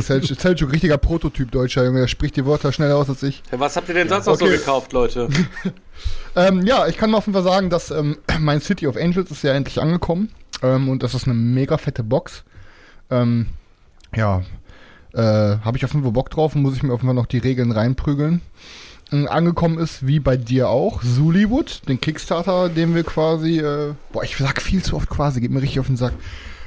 Selchuk, 0.00 0.40
Selchuk, 0.40 0.72
richtiger 0.72 0.96
Prototyp 0.96 1.50
Deutscher, 1.50 1.84
Junge. 1.84 2.00
Der 2.00 2.06
spricht 2.06 2.36
die 2.36 2.46
Wörter 2.46 2.72
schneller 2.72 2.96
aus 2.96 3.08
als 3.08 3.22
ich. 3.24 3.42
Ja, 3.50 3.58
was 3.58 3.76
habt 3.76 3.88
ihr 3.88 3.94
denn 3.94 4.08
sonst 4.08 4.26
noch 4.26 4.36
so 4.36 4.44
Okay. 4.44 4.56
gekauft, 4.56 4.92
Leute? 4.92 5.28
Ähm, 6.36 6.64
ja, 6.64 6.86
ich 6.86 6.96
kann 6.96 7.10
mal 7.10 7.18
auf 7.18 7.26
jeden 7.26 7.34
Fall 7.34 7.42
sagen, 7.42 7.70
dass 7.70 7.90
ähm, 7.90 8.18
mein 8.38 8.60
City 8.60 8.86
of 8.86 8.96
Angels 8.96 9.32
ist 9.32 9.42
ja 9.42 9.54
endlich 9.54 9.80
angekommen. 9.80 10.30
Ähm, 10.62 10.88
und 10.88 11.02
das 11.02 11.14
ist 11.14 11.24
eine 11.24 11.34
mega 11.34 11.76
fette 11.76 12.04
Box. 12.04 12.44
Ähm, 13.10 13.46
ja, 14.14 14.42
äh, 15.14 15.20
habe 15.20 15.76
ich 15.76 15.84
auf 15.84 15.92
jeden 15.92 16.04
Fall 16.04 16.12
Bock 16.12 16.30
drauf 16.30 16.54
und 16.54 16.62
muss 16.62 16.76
ich 16.76 16.84
mir 16.84 16.92
auf 16.92 17.00
jeden 17.00 17.08
Fall 17.08 17.14
noch 17.16 17.26
die 17.26 17.38
Regeln 17.38 17.72
reinprügeln. 17.72 18.42
Ähm, 19.10 19.26
angekommen 19.28 19.78
ist, 19.78 20.06
wie 20.06 20.20
bei 20.20 20.36
dir 20.36 20.68
auch, 20.68 21.02
Zuliwood, 21.02 21.82
den 21.88 22.00
Kickstarter, 22.00 22.68
den 22.68 22.94
wir 22.94 23.04
quasi, 23.04 23.58
äh, 23.58 23.94
boah, 24.12 24.22
ich 24.22 24.36
sag 24.36 24.60
viel 24.60 24.82
zu 24.82 24.96
oft 24.96 25.08
quasi, 25.08 25.40
geht 25.40 25.50
mir 25.50 25.62
richtig 25.62 25.80
auf 25.80 25.86
den 25.86 25.96
Sack. 25.96 26.12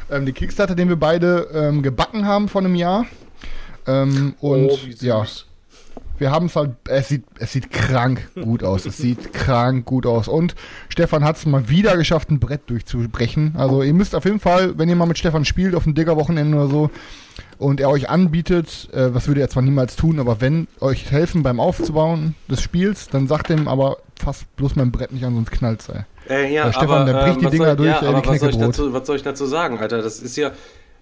Ähm, 0.09 0.25
den 0.25 0.33
Kickstarter, 0.33 0.75
den 0.75 0.89
wir 0.89 0.95
beide 0.95 1.47
ähm, 1.53 1.83
gebacken 1.83 2.25
haben 2.25 2.49
vor 2.49 2.61
einem 2.61 2.75
Jahr. 2.75 3.05
Ähm, 3.87 4.35
und 4.39 4.69
oh, 4.71 4.79
wie 4.85 4.91
süß. 4.91 5.01
ja, 5.01 5.25
wir 6.21 6.29
haben 6.29 6.45
es 6.45 6.55
halt, 6.55 6.75
es 6.87 7.09
sieht, 7.09 7.23
es 7.39 7.51
sieht 7.51 7.71
krank 7.71 8.29
gut 8.35 8.63
aus. 8.63 8.85
Es 8.85 8.97
sieht 8.97 9.33
krank 9.33 9.85
gut 9.85 10.05
aus. 10.05 10.27
Und 10.27 10.53
Stefan 10.87 11.23
hat 11.23 11.37
es 11.37 11.47
mal 11.47 11.67
wieder 11.67 11.97
geschafft, 11.97 12.29
ein 12.29 12.39
Brett 12.39 12.69
durchzubrechen. 12.69 13.55
Also 13.57 13.81
ihr 13.81 13.93
müsst 13.93 14.13
auf 14.13 14.25
jeden 14.25 14.39
Fall, 14.39 14.77
wenn 14.77 14.87
ihr 14.87 14.95
mal 14.95 15.07
mit 15.07 15.17
Stefan 15.17 15.45
spielt, 15.45 15.73
auf 15.73 15.83
dem 15.83 15.95
Digger-Wochenende 15.95 16.55
oder 16.57 16.67
so, 16.67 16.91
und 17.61 17.79
er 17.79 17.89
euch 17.89 18.09
anbietet, 18.09 18.89
äh, 18.91 19.13
was 19.13 19.27
würde 19.27 19.39
er 19.39 19.49
zwar 19.49 19.61
niemals 19.61 19.95
tun, 19.95 20.19
aber 20.19 20.41
wenn 20.41 20.67
euch 20.79 21.11
helfen 21.11 21.43
beim 21.43 21.59
Aufzubauen 21.59 22.33
des 22.49 22.59
Spiels, 22.59 23.07
dann 23.07 23.27
sagt 23.27 23.51
ihm 23.51 23.67
aber 23.67 23.97
fast 24.19 24.53
bloß 24.55 24.75
mein 24.75 24.91
Brett 24.91 25.11
nicht 25.11 25.23
an, 25.23 25.35
sonst 25.35 25.51
knallt 25.51 25.83
sei. 25.83 26.05
Äh, 26.27 26.51
ja, 26.51 26.73
Stefan, 26.73 27.05
der 27.05 27.23
bricht 27.23 27.41
die 27.41 27.45
was 27.45 27.51
Dinger 27.51 27.65
soll, 27.67 27.75
durch, 27.75 27.89
ja, 27.89 28.01
ey, 28.01 28.07
aber 28.07 28.23
wie 28.23 28.29
was 28.29 28.39
soll, 28.39 28.51
dazu, 28.51 28.93
was 28.93 29.05
soll 29.05 29.15
ich 29.17 29.23
dazu 29.23 29.45
sagen, 29.45 29.77
Alter? 29.77 30.01
Das 30.01 30.19
ist 30.19 30.37
ja, 30.37 30.47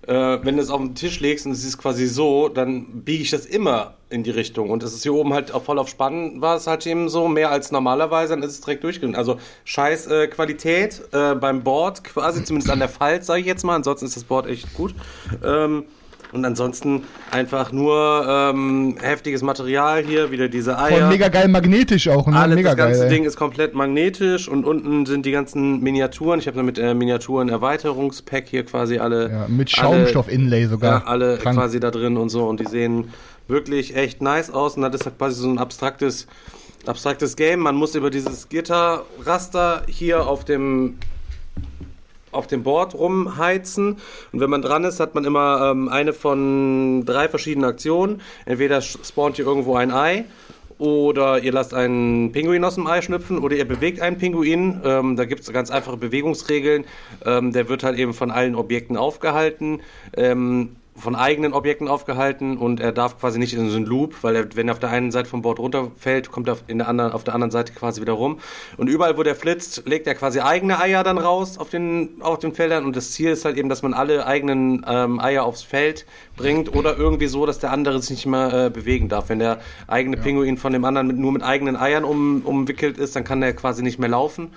äh, 0.06 0.40
wenn 0.44 0.58
du 0.58 0.62
es 0.62 0.70
auf 0.70 0.82
den 0.82 0.96
Tisch 0.96 1.22
legst 1.22 1.46
und 1.46 1.54
es 1.54 1.64
ist 1.64 1.78
quasi 1.78 2.08
so, 2.08 2.50
dann 2.50 3.04
biege 3.04 3.24
ich 3.24 3.32
das 3.32 3.46
immer 3.46 3.94
in 4.10 4.24
die 4.24 4.32
Richtung. 4.32 4.70
Und 4.70 4.84
es 4.84 4.94
ist 4.94 5.04
hier 5.04 5.14
oben 5.14 5.34
halt 5.34 5.54
auch 5.54 5.64
voll 5.64 5.80
auf 5.80 5.88
Spannen, 5.88 6.42
war 6.42 6.58
es 6.58 6.68
halt 6.68 6.86
eben 6.86 7.08
so, 7.08 7.30
mehr 7.30 7.52
als 7.52 7.72
normalerweise, 7.72 8.34
dann 8.34 8.44
ist 8.44 8.52
es 8.52 8.60
direkt 8.60 8.84
durchgegangen. 8.84 9.16
Also 9.16 9.38
scheiß 9.64 10.08
äh, 10.08 10.28
Qualität 10.28 11.04
äh, 11.14 11.36
beim 11.36 11.64
Board, 11.64 12.04
quasi 12.04 12.44
zumindest 12.44 12.70
an 12.70 12.80
der 12.80 12.90
Falz, 12.90 13.28
sage 13.28 13.40
ich 13.40 13.48
jetzt 13.48 13.64
mal. 13.64 13.76
Ansonsten 13.76 14.08
ist 14.08 14.18
das 14.18 14.26
Board 14.26 14.48
echt 14.48 14.74
gut. 14.74 14.94
Ähm, 15.42 15.86
und 16.32 16.46
ansonsten 16.46 17.04
einfach 17.32 17.72
nur 17.72 18.26
ähm, 18.28 18.96
heftiges 19.02 19.42
Material 19.42 20.04
hier, 20.04 20.32
wieder 20.32 20.48
diese 20.48 20.78
Eier. 20.78 21.00
Voll 21.00 21.08
mega 21.10 21.28
geil 21.30 21.48
magnetisch 21.48 22.08
auch. 22.08 22.28
Ne? 22.28 22.38
Alles, 22.38 22.56
mega 22.56 22.70
das 22.70 22.78
ganze 22.78 23.00
geil. 23.00 23.10
ey. 23.10 23.16
Ding 23.16 23.24
ist 23.26 23.36
komplett 23.36 23.74
magnetisch 23.74 24.48
und 24.48 24.64
unten 24.64 25.06
sind 25.06 25.26
die 25.26 25.32
ganzen 25.32 25.82
Miniaturen. 25.82 26.40
Ich 26.40 26.48
habe 26.48 26.58
damit 26.58 26.78
äh, 26.78 26.94
Miniaturen-Erweiterungspack 26.94 28.48
hier 28.48 28.66
quasi 28.66 29.00
alle. 29.00 29.30
Ja, 29.30 29.46
mit 29.48 29.72
Schaumstoff-Inlay 29.72 30.68
sogar. 30.68 31.02
Ja, 31.02 31.08
alle 31.08 31.38
Krank. 31.38 31.58
quasi 31.58 31.80
da 31.80 31.92
drin 31.92 32.18
und 32.18 32.30
so. 32.30 32.48
Und 32.48 32.60
die 32.60 32.68
sehen 32.68 33.10
wirklich 33.48 33.96
echt 33.96 34.22
nice 34.22 34.52
aus. 34.52 34.76
Und 34.76 34.84
das 34.84 34.96
ist 34.96 35.06
halt 35.06 35.18
quasi 35.18 35.42
so 35.42 35.50
ein 35.50 35.58
abstraktes, 35.58 36.28
abstraktes 36.86 37.36
Game. 37.36 37.62
Man 37.62 37.76
muss 37.76 37.96
über 37.96 38.10
dieses 38.10 38.50
Gitterraster 38.50 39.84
hier 39.88 40.28
auf 40.28 40.46
dem 40.46 40.98
auf 42.32 42.48
dem 42.48 42.64
Board 42.64 42.96
rumheizen 42.96 43.98
und 44.32 44.40
wenn 44.40 44.50
man 44.50 44.62
dran 44.62 44.84
ist, 44.84 45.00
hat 45.00 45.16
man 45.16 45.26
immer 45.26 45.72
ähm, 45.72 45.90
eine 45.90 46.14
von 46.14 47.06
drei 47.06 47.28
verschiedenen 47.28 47.70
Aktionen. 47.70 48.22
Entweder 48.46 48.82
spawnt 48.82 49.40
ihr 49.40 49.46
irgendwo 49.46 49.76
ein 49.76 49.92
Ei 49.92 50.26
oder 50.80 51.44
ihr 51.44 51.52
lasst 51.52 51.74
einen 51.74 52.32
Pinguin 52.32 52.64
aus 52.64 52.76
dem 52.76 52.88
Ei 52.88 53.02
schlüpfen 53.02 53.40
oder 53.40 53.56
ihr 53.56 53.68
bewegt 53.68 54.02
einen 54.02 54.18
Pinguin. 54.18 54.82
Ähm, 54.84 55.18
da 55.18 55.26
gibt 55.26 55.42
es 55.42 55.52
ganz 55.52 55.72
einfache 55.72 55.98
Bewegungsregeln. 55.98 56.86
Ähm, 57.26 57.52
der 57.52 57.68
wird 57.68 57.84
halt 57.84 58.00
eben 58.00 58.14
von 58.14 58.32
allen 58.32 58.56
Objekten 58.56 58.96
aufgehalten. 58.96 59.82
Ähm, 60.16 60.78
von 61.00 61.16
eigenen 61.16 61.54
Objekten 61.54 61.88
aufgehalten 61.88 62.58
und 62.58 62.80
er 62.80 62.92
darf 62.92 63.20
quasi 63.20 63.40
nicht 63.40 63.54
in 63.54 63.70
so 63.70 63.76
einen 63.76 63.86
Loop, 63.86 64.16
weil 64.22 64.36
er, 64.36 64.56
wenn 64.56 64.68
er 64.68 64.74
auf 64.74 64.80
der 64.80 64.90
einen 64.90 65.12
Seite 65.12 65.30
vom 65.30 65.42
Board 65.42 65.60
runterfällt, 65.60 66.32
kommt 66.32 66.48
er 66.48 66.54
auf, 66.54 66.64
in 66.68 66.78
der 66.78 66.88
anderen, 66.88 67.12
auf 67.12 67.24
der 67.24 67.34
anderen 67.34 67.52
Seite 67.52 67.74
quasi 67.74 68.02
wieder 68.02 68.14
rum. 68.14 68.40
Und 68.78 68.88
überall, 68.88 69.18
wo 69.18 69.24
der 69.24 69.36
flitzt, 69.36 69.84
legt 69.86 70.08
er 70.08 70.16
quasi 70.16 70.40
eigene 70.40 70.80
Eier 70.80 71.04
dann 71.04 71.18
raus 71.18 71.58
auf 71.58 71.70
den, 71.70 72.22
auf 72.22 72.40
den 72.40 72.54
Feldern. 72.54 72.86
Und 72.86 72.96
das 72.96 73.12
Ziel 73.12 73.32
ist 73.32 73.46
halt 73.46 73.58
eben, 73.58 73.70
dass 73.70 73.82
man 73.82 73.94
alle 73.94 74.26
eigenen 74.26 74.86
ähm, 74.88 75.20
Eier 75.20 75.44
aufs 75.44 75.64
Feld 75.64 76.06
bringt 76.36 76.76
oder 76.76 76.98
irgendwie 76.98 77.28
so, 77.28 77.46
dass 77.46 77.60
der 77.60 77.72
andere 77.72 78.02
sich 78.02 78.12
nicht 78.12 78.26
mehr 78.26 78.66
äh, 78.66 78.70
bewegen 78.70 79.10
darf. 79.10 79.30
Wenn 79.30 79.40
der 79.40 79.60
eigene 79.88 80.18
Pinguin 80.18 80.58
von 80.58 80.74
dem 80.74 80.86
anderen 80.86 81.08
mit, 81.08 81.18
nur 81.18 81.32
mit 81.32 81.44
eigenen 81.44 81.76
Eiern 81.76 82.04
um, 82.04 82.42
umwickelt 82.42 82.98
ist, 82.98 83.16
dann 83.16 83.24
kann 83.24 83.42
der 83.42 83.54
quasi 83.54 83.84
nicht 83.84 84.00
mehr 84.00 84.10
laufen. 84.10 84.52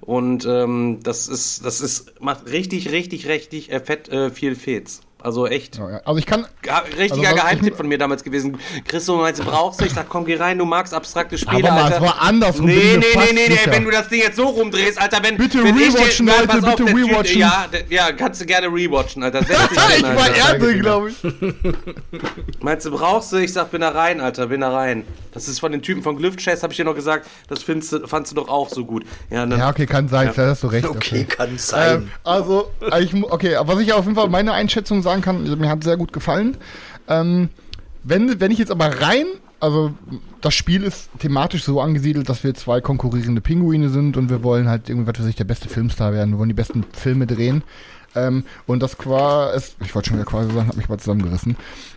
Und 0.00 0.46
ähm, 0.46 1.00
das 1.02 1.28
ist, 1.28 1.64
das 1.64 1.80
ist, 1.80 2.20
macht 2.20 2.50
richtig, 2.50 2.92
richtig, 2.92 3.26
richtig 3.26 3.72
äh, 3.72 3.80
fett 3.80 4.08
äh, 4.08 4.30
viel 4.30 4.54
Fets. 4.54 5.00
Also 5.20 5.46
echt. 5.48 5.78
Ja, 5.78 5.90
ja. 5.90 6.00
Also 6.04 6.18
ich 6.18 6.26
kann. 6.26 6.46
Ja, 6.64 6.78
richtiger 6.96 7.28
Also 7.30 7.40
Geheimtipp 7.42 7.72
ich- 7.72 7.76
von 7.76 7.88
mir 7.88 7.98
damals 7.98 8.22
gewesen. 8.22 8.56
Chris, 8.86 9.04
du 9.06 9.16
meinst, 9.16 9.40
du 9.40 9.44
brauchst 9.44 9.80
du? 9.80 9.84
Ich 9.84 9.92
sag, 9.92 10.08
komm, 10.08 10.24
geh 10.24 10.36
rein, 10.36 10.56
du 10.58 10.64
magst 10.64 10.94
abstrakte 10.94 11.36
Spiele, 11.36 11.64
Aber 11.64 11.74
mal, 11.74 11.82
Alter. 11.84 11.96
es 11.96 12.02
war 12.02 12.22
andersrum, 12.22 12.66
Nee, 12.66 12.74
nee, 12.98 13.04
nee, 13.14 13.32
nee, 13.32 13.48
nee, 13.48 13.58
wenn 13.70 13.84
du 13.84 13.90
das 13.90 14.08
Ding 14.08 14.20
jetzt 14.20 14.36
so 14.36 14.44
rumdrehst, 14.46 15.00
Alter, 15.00 15.18
wenn. 15.22 15.36
Bitte 15.36 15.62
wenn 15.64 15.76
ich 15.76 15.92
dir- 15.92 16.00
rewatchen, 16.00 16.26
Nein, 16.26 16.34
Leute, 16.40 16.52
auf, 16.68 16.76
bitte 16.76 16.84
Typ- 16.92 16.96
rewatchen. 17.10 17.40
Ja, 17.40 17.66
ja, 17.90 18.12
kannst 18.12 18.40
du 18.40 18.46
gerne 18.46 18.68
rewatchen, 18.68 19.22
Alter. 19.24 19.40
Dich 19.40 19.48
ich 19.72 19.94
hin, 19.96 20.04
war. 20.16 20.34
Erde, 20.36 20.78
glaube 20.78 21.10
ich. 21.10 21.16
Meinst 22.60 22.86
du, 22.86 22.90
brauchst 22.90 23.32
du? 23.32 23.36
Ich 23.36 23.52
sag, 23.52 23.70
bin 23.70 23.80
da 23.80 23.90
rein, 23.90 24.20
Alter, 24.20 24.46
bin 24.46 24.60
da 24.60 24.70
rein. 24.72 25.04
Das 25.32 25.48
ist 25.48 25.60
von 25.60 25.72
den 25.72 25.82
Typen 25.82 26.02
von 26.02 26.16
Glyph 26.16 26.36
Chess, 26.36 26.62
hab 26.62 26.70
ich 26.70 26.76
dir 26.76 26.84
noch 26.84 26.94
gesagt, 26.94 27.26
das 27.48 27.62
findest 27.62 27.92
du, 27.92 28.06
fandst 28.06 28.32
du 28.32 28.36
doch 28.36 28.48
auch 28.48 28.68
so 28.68 28.84
gut. 28.84 29.04
Ja, 29.30 29.46
dann, 29.46 29.58
Ja, 29.58 29.68
okay, 29.70 29.86
kann 29.86 30.08
sein, 30.08 30.28
Ja. 30.28 30.32
da 30.32 30.46
hast 30.50 30.62
du 30.62 30.68
recht. 30.68 30.86
Okay, 30.86 31.24
kann 31.24 31.56
sein. 31.58 32.02
Ähm, 32.02 32.10
also, 32.24 32.70
ich, 33.00 33.14
okay, 33.14 33.56
aber 33.56 33.74
was 33.74 33.82
ich 33.82 33.92
auf 33.92 34.04
jeden 34.04 34.16
Fall 34.16 34.28
meine 34.28 34.52
Einschätzung 34.52 35.02
sagen 35.08 35.22
kann, 35.22 35.58
mir 35.58 35.68
hat 35.68 35.84
sehr 35.84 35.96
gut 35.96 36.12
gefallen. 36.12 36.56
Ähm, 37.08 37.48
wenn, 38.04 38.40
wenn 38.40 38.50
ich 38.50 38.58
jetzt 38.58 38.70
aber 38.70 39.00
rein, 39.00 39.26
also 39.60 39.92
das 40.40 40.54
Spiel 40.54 40.84
ist 40.84 41.10
thematisch 41.18 41.64
so 41.64 41.80
angesiedelt, 41.80 42.28
dass 42.28 42.44
wir 42.44 42.54
zwei 42.54 42.80
konkurrierende 42.80 43.40
Pinguine 43.40 43.88
sind 43.88 44.16
und 44.16 44.30
wir 44.30 44.42
wollen 44.42 44.68
halt 44.68 44.88
irgendwie, 44.88 45.08
was 45.08 45.18
weiß 45.18 45.26
ich, 45.26 45.36
der 45.36 45.44
beste 45.44 45.68
Filmstar 45.68 46.12
werden. 46.12 46.32
Wir 46.32 46.38
wollen 46.38 46.48
die 46.48 46.54
besten 46.54 46.84
Filme 46.92 47.26
drehen. 47.26 47.62
Ähm, 48.18 48.44
und 48.66 48.82
das 48.82 48.98
qua, 48.98 49.50
ist, 49.50 49.76
ich 49.84 49.94
wollte 49.94 50.08
schon 50.08 50.18
wieder 50.18 50.28
quasi 50.28 50.52
sagen, 50.52 50.68
hab 50.68 50.76
mich 50.76 50.88
mal 50.88 50.98
zusammengerissen. 50.98 51.56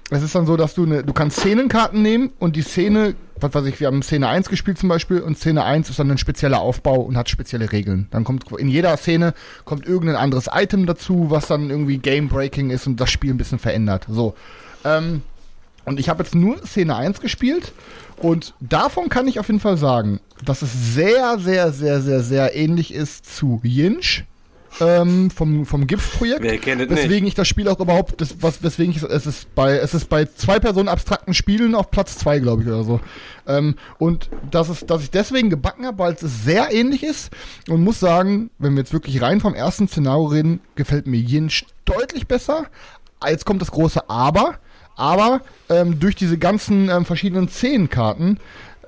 Es 0.09 0.23
ist 0.23 0.35
dann 0.35 0.45
so, 0.45 0.57
dass 0.57 0.73
du 0.73 0.83
eine, 0.85 1.03
du 1.03 1.13
kannst 1.13 1.39
Szenenkarten 1.39 2.01
nehmen 2.01 2.31
und 2.39 2.55
die 2.55 2.61
Szene, 2.61 3.15
was 3.39 3.53
weiß 3.53 3.65
ich, 3.65 3.79
wir 3.79 3.87
haben 3.87 4.03
Szene 4.03 4.27
1 4.27 4.49
gespielt 4.49 4.77
zum 4.77 4.89
Beispiel 4.89 5.21
und 5.21 5.37
Szene 5.37 5.63
1 5.63 5.89
ist 5.89 5.99
dann 5.99 6.11
ein 6.11 6.17
spezieller 6.17 6.59
Aufbau 6.59 6.99
und 7.01 7.17
hat 7.17 7.29
spezielle 7.29 7.71
Regeln. 7.71 8.07
Dann 8.11 8.23
kommt 8.23 8.51
in 8.57 8.67
jeder 8.67 8.95
Szene 8.97 9.33
kommt 9.63 9.85
irgendein 9.85 10.17
anderes 10.17 10.49
Item 10.53 10.85
dazu, 10.85 11.27
was 11.29 11.47
dann 11.47 11.69
irgendwie 11.69 11.97
Game-Breaking 11.97 12.71
ist 12.71 12.87
und 12.87 12.99
das 12.99 13.09
Spiel 13.09 13.33
ein 13.33 13.37
bisschen 13.37 13.59
verändert. 13.59 14.05
So. 14.09 14.35
Ähm, 14.83 15.21
und 15.85 15.99
ich 15.99 16.09
habe 16.09 16.23
jetzt 16.23 16.35
nur 16.35 16.57
Szene 16.65 16.95
1 16.95 17.21
gespielt 17.21 17.71
und 18.17 18.53
davon 18.59 19.09
kann 19.09 19.27
ich 19.27 19.39
auf 19.39 19.47
jeden 19.47 19.61
Fall 19.61 19.77
sagen, 19.77 20.19
dass 20.43 20.61
es 20.61 20.93
sehr, 20.93 21.39
sehr, 21.39 21.71
sehr, 21.71 22.01
sehr, 22.01 22.21
sehr 22.21 22.55
ähnlich 22.55 22.93
ist 22.93 23.33
zu 23.33 23.61
Yinch 23.63 24.25
ähm, 24.79 25.29
vom, 25.31 25.65
vom 25.65 25.87
GIF-Projekt. 25.87 26.43
Weswegen 26.89 27.27
ich 27.27 27.35
das 27.35 27.47
Spiel 27.47 27.67
auch 27.67 27.79
überhaupt, 27.79 28.21
das, 28.21 28.37
was, 28.41 28.63
weswegen 28.63 28.93
ich, 28.95 29.03
es 29.03 29.25
ist 29.25 29.53
bei, 29.53 29.77
es 29.77 29.93
ist 29.93 30.05
bei 30.09 30.25
zwei 30.25 30.59
Personen 30.59 30.87
abstrakten 30.87 31.33
Spielen 31.33 31.75
auf 31.75 31.91
Platz 31.91 32.17
zwei, 32.17 32.39
glaube 32.39 32.63
ich, 32.63 32.67
oder 32.67 32.83
so. 32.83 32.99
Ähm, 33.47 33.75
und 33.97 34.29
das 34.49 34.69
ist, 34.69 34.89
dass 34.89 35.03
ich 35.03 35.11
deswegen 35.11 35.49
gebacken 35.49 35.85
habe, 35.85 35.99
weil 35.99 36.13
es 36.13 36.21
sehr 36.21 36.71
ähnlich 36.71 37.03
ist 37.03 37.31
und 37.67 37.83
muss 37.83 37.99
sagen, 37.99 38.49
wenn 38.59 38.73
wir 38.73 38.79
jetzt 38.79 38.93
wirklich 38.93 39.21
rein 39.21 39.41
vom 39.41 39.53
ersten 39.53 39.87
Szenario 39.87 40.25
reden, 40.25 40.61
gefällt 40.75 41.07
mir 41.07 41.19
Yinch 41.19 41.65
deutlich 41.85 42.27
besser. 42.27 42.67
Jetzt 43.27 43.45
kommt 43.45 43.61
das 43.61 43.71
große 43.71 44.09
Aber. 44.09 44.55
Aber 44.95 45.41
ähm, 45.69 45.99
durch 45.99 46.15
diese 46.15 46.37
ganzen 46.37 46.89
ähm, 46.89 47.05
verschiedenen 47.05 47.47
Szenenkarten 47.49 48.39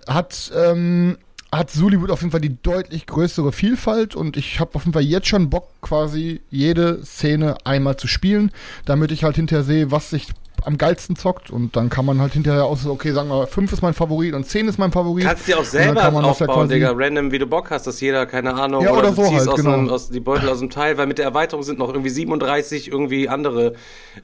hat, 0.07 0.51
ähm, 0.55 1.17
hat 1.57 1.71
Suliwood 1.71 2.11
auf 2.11 2.21
jeden 2.21 2.31
Fall 2.31 2.41
die 2.41 2.61
deutlich 2.61 3.05
größere 3.05 3.51
Vielfalt 3.51 4.15
und 4.15 4.37
ich 4.37 4.59
habe 4.59 4.75
auf 4.75 4.83
jeden 4.83 4.93
Fall 4.93 5.03
jetzt 5.03 5.27
schon 5.27 5.49
Bock, 5.49 5.69
quasi 5.81 6.41
jede 6.49 7.03
Szene 7.05 7.57
einmal 7.65 7.97
zu 7.97 8.07
spielen, 8.07 8.51
damit 8.85 9.11
ich 9.11 9.23
halt 9.23 9.35
hinterher 9.35 9.63
sehe, 9.63 9.91
was 9.91 10.09
sich 10.09 10.27
am 10.65 10.77
geilsten 10.77 11.15
zockt 11.15 11.49
und 11.51 11.75
dann 11.75 11.89
kann 11.89 12.05
man 12.05 12.19
halt 12.21 12.33
hinterher 12.33 12.65
aus, 12.65 12.85
okay, 12.85 13.11
sagen 13.11 13.29
wir, 13.29 13.47
5 13.47 13.71
ist 13.73 13.81
mein 13.81 13.93
Favorit 13.93 14.33
und 14.33 14.45
10 14.47 14.67
ist 14.67 14.79
mein 14.79 14.91
Favorit. 14.91 15.25
Kannst 15.25 15.47
dir 15.47 15.59
auch 15.59 15.63
selber 15.63 16.01
kann 16.01 16.13
man 16.13 16.23
das 16.23 16.39
ja 16.39 16.45
aufbauen, 16.47 16.67
quasi- 16.67 16.73
Digga, 16.75 16.91
random, 16.95 17.31
wie 17.31 17.39
du 17.39 17.45
Bock 17.47 17.69
hast, 17.71 17.87
dass 17.87 17.99
jeder, 18.01 18.25
keine 18.25 18.53
Ahnung, 18.53 18.83
Ja, 18.83 18.91
oder 18.91 19.09
du 19.09 19.15
so 19.15 19.23
ziehst 19.23 19.39
halt, 19.39 19.49
aus, 19.49 19.55
genau. 19.55 19.73
einem, 19.73 19.89
aus 19.89 20.09
die 20.09 20.19
Beutel 20.19 20.49
aus 20.49 20.59
dem 20.59 20.69
Teil, 20.69 20.97
weil 20.97 21.07
mit 21.07 21.17
der 21.17 21.25
Erweiterung 21.25 21.63
sind 21.63 21.79
noch 21.79 21.89
irgendwie 21.89 22.09
37 22.09 22.87
irgendwie 22.91 23.29
andere 23.29 23.73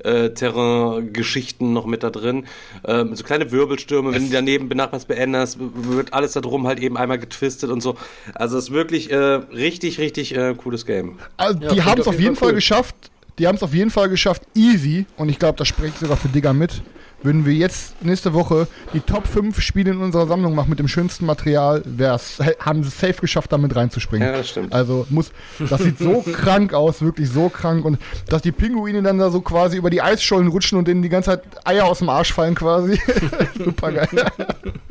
äh, 0.03 0.29
Terrain-Geschichten 0.29 1.73
noch 1.73 1.85
mit 1.85 2.03
da 2.03 2.09
drin. 2.09 2.45
Ähm, 2.85 3.15
so 3.15 3.23
kleine 3.23 3.51
Wirbelstürme, 3.51 4.13
wenn 4.13 4.25
du 4.27 4.31
daneben 4.33 4.69
benachbarst 4.69 5.07
beänderst, 5.07 5.57
wird 5.59 6.13
alles 6.13 6.33
da 6.33 6.41
drum 6.41 6.67
halt 6.67 6.79
eben 6.79 6.97
einmal 6.97 7.19
getwistet 7.19 7.69
und 7.69 7.81
so. 7.81 7.95
Also 8.35 8.57
es 8.57 8.65
ist 8.65 8.71
wirklich 8.71 9.11
äh, 9.11 9.15
richtig, 9.15 9.99
richtig 9.99 10.35
äh, 10.35 10.53
cooles 10.55 10.85
Game. 10.85 11.19
Also, 11.37 11.59
Ja, 11.59 11.73
die 11.73 11.83
haben 11.83 11.99
es 12.01 12.07
auf 12.07 12.13
jeden 12.13 12.23
jeden 12.23 12.35
Fall 12.35 12.39
Fall 12.39 12.49
cool. 12.49 12.55
geschafft. 12.55 12.95
Die 13.39 13.47
haben 13.47 13.55
es 13.55 13.63
auf 13.63 13.73
jeden 13.73 13.89
Fall 13.89 14.09
geschafft, 14.09 14.43
easy. 14.53 15.05
Und 15.17 15.29
ich 15.29 15.39
glaube, 15.39 15.57
da 15.57 15.65
spreche 15.65 15.93
ich 15.93 15.99
sogar 15.99 16.17
für 16.17 16.27
Digger 16.27 16.53
mit. 16.53 16.81
Würden 17.21 17.45
wir 17.45 17.53
jetzt 17.53 18.01
nächste 18.01 18.33
Woche 18.33 18.65
die 18.93 19.01
Top 19.01 19.27
5 19.27 19.59
Spiele 19.59 19.91
in 19.91 19.99
unserer 19.99 20.25
Sammlung 20.25 20.55
machen 20.55 20.69
mit 20.69 20.79
dem 20.79 20.87
schönsten 20.87 21.25
Material, 21.25 21.81
wär's, 21.85 22.39
haben 22.61 22.81
sie 22.81 22.87
es 22.87 22.97
safe 22.97 23.15
geschafft, 23.19 23.51
damit 23.51 23.75
reinzuspringen. 23.75 24.25
Ja, 24.25 24.37
das 24.37 24.47
stimmt. 24.47 24.71
Also 24.71 25.05
muss, 25.09 25.31
das 25.69 25.81
sieht 25.83 25.99
so 25.99 26.21
krank 26.31 26.73
aus, 26.73 27.01
wirklich 27.01 27.29
so 27.29 27.49
krank. 27.49 27.83
Und 27.83 27.97
dass 28.27 28.41
die 28.41 28.53
Pinguine 28.53 29.01
dann 29.03 29.17
da 29.17 29.31
so 29.31 29.41
quasi 29.41 29.75
über 29.75 29.89
die 29.89 30.01
Eisschollen 30.01 30.47
rutschen 30.47 30.77
und 30.77 30.87
denen 30.87 31.01
die 31.01 31.09
ganze 31.09 31.31
Zeit 31.31 31.43
Eier 31.65 31.85
aus 31.87 31.99
dem 31.99 32.07
Arsch 32.07 32.31
fallen 32.31 32.55
quasi. 32.55 32.97
super 33.65 33.91
geil. 33.91 34.07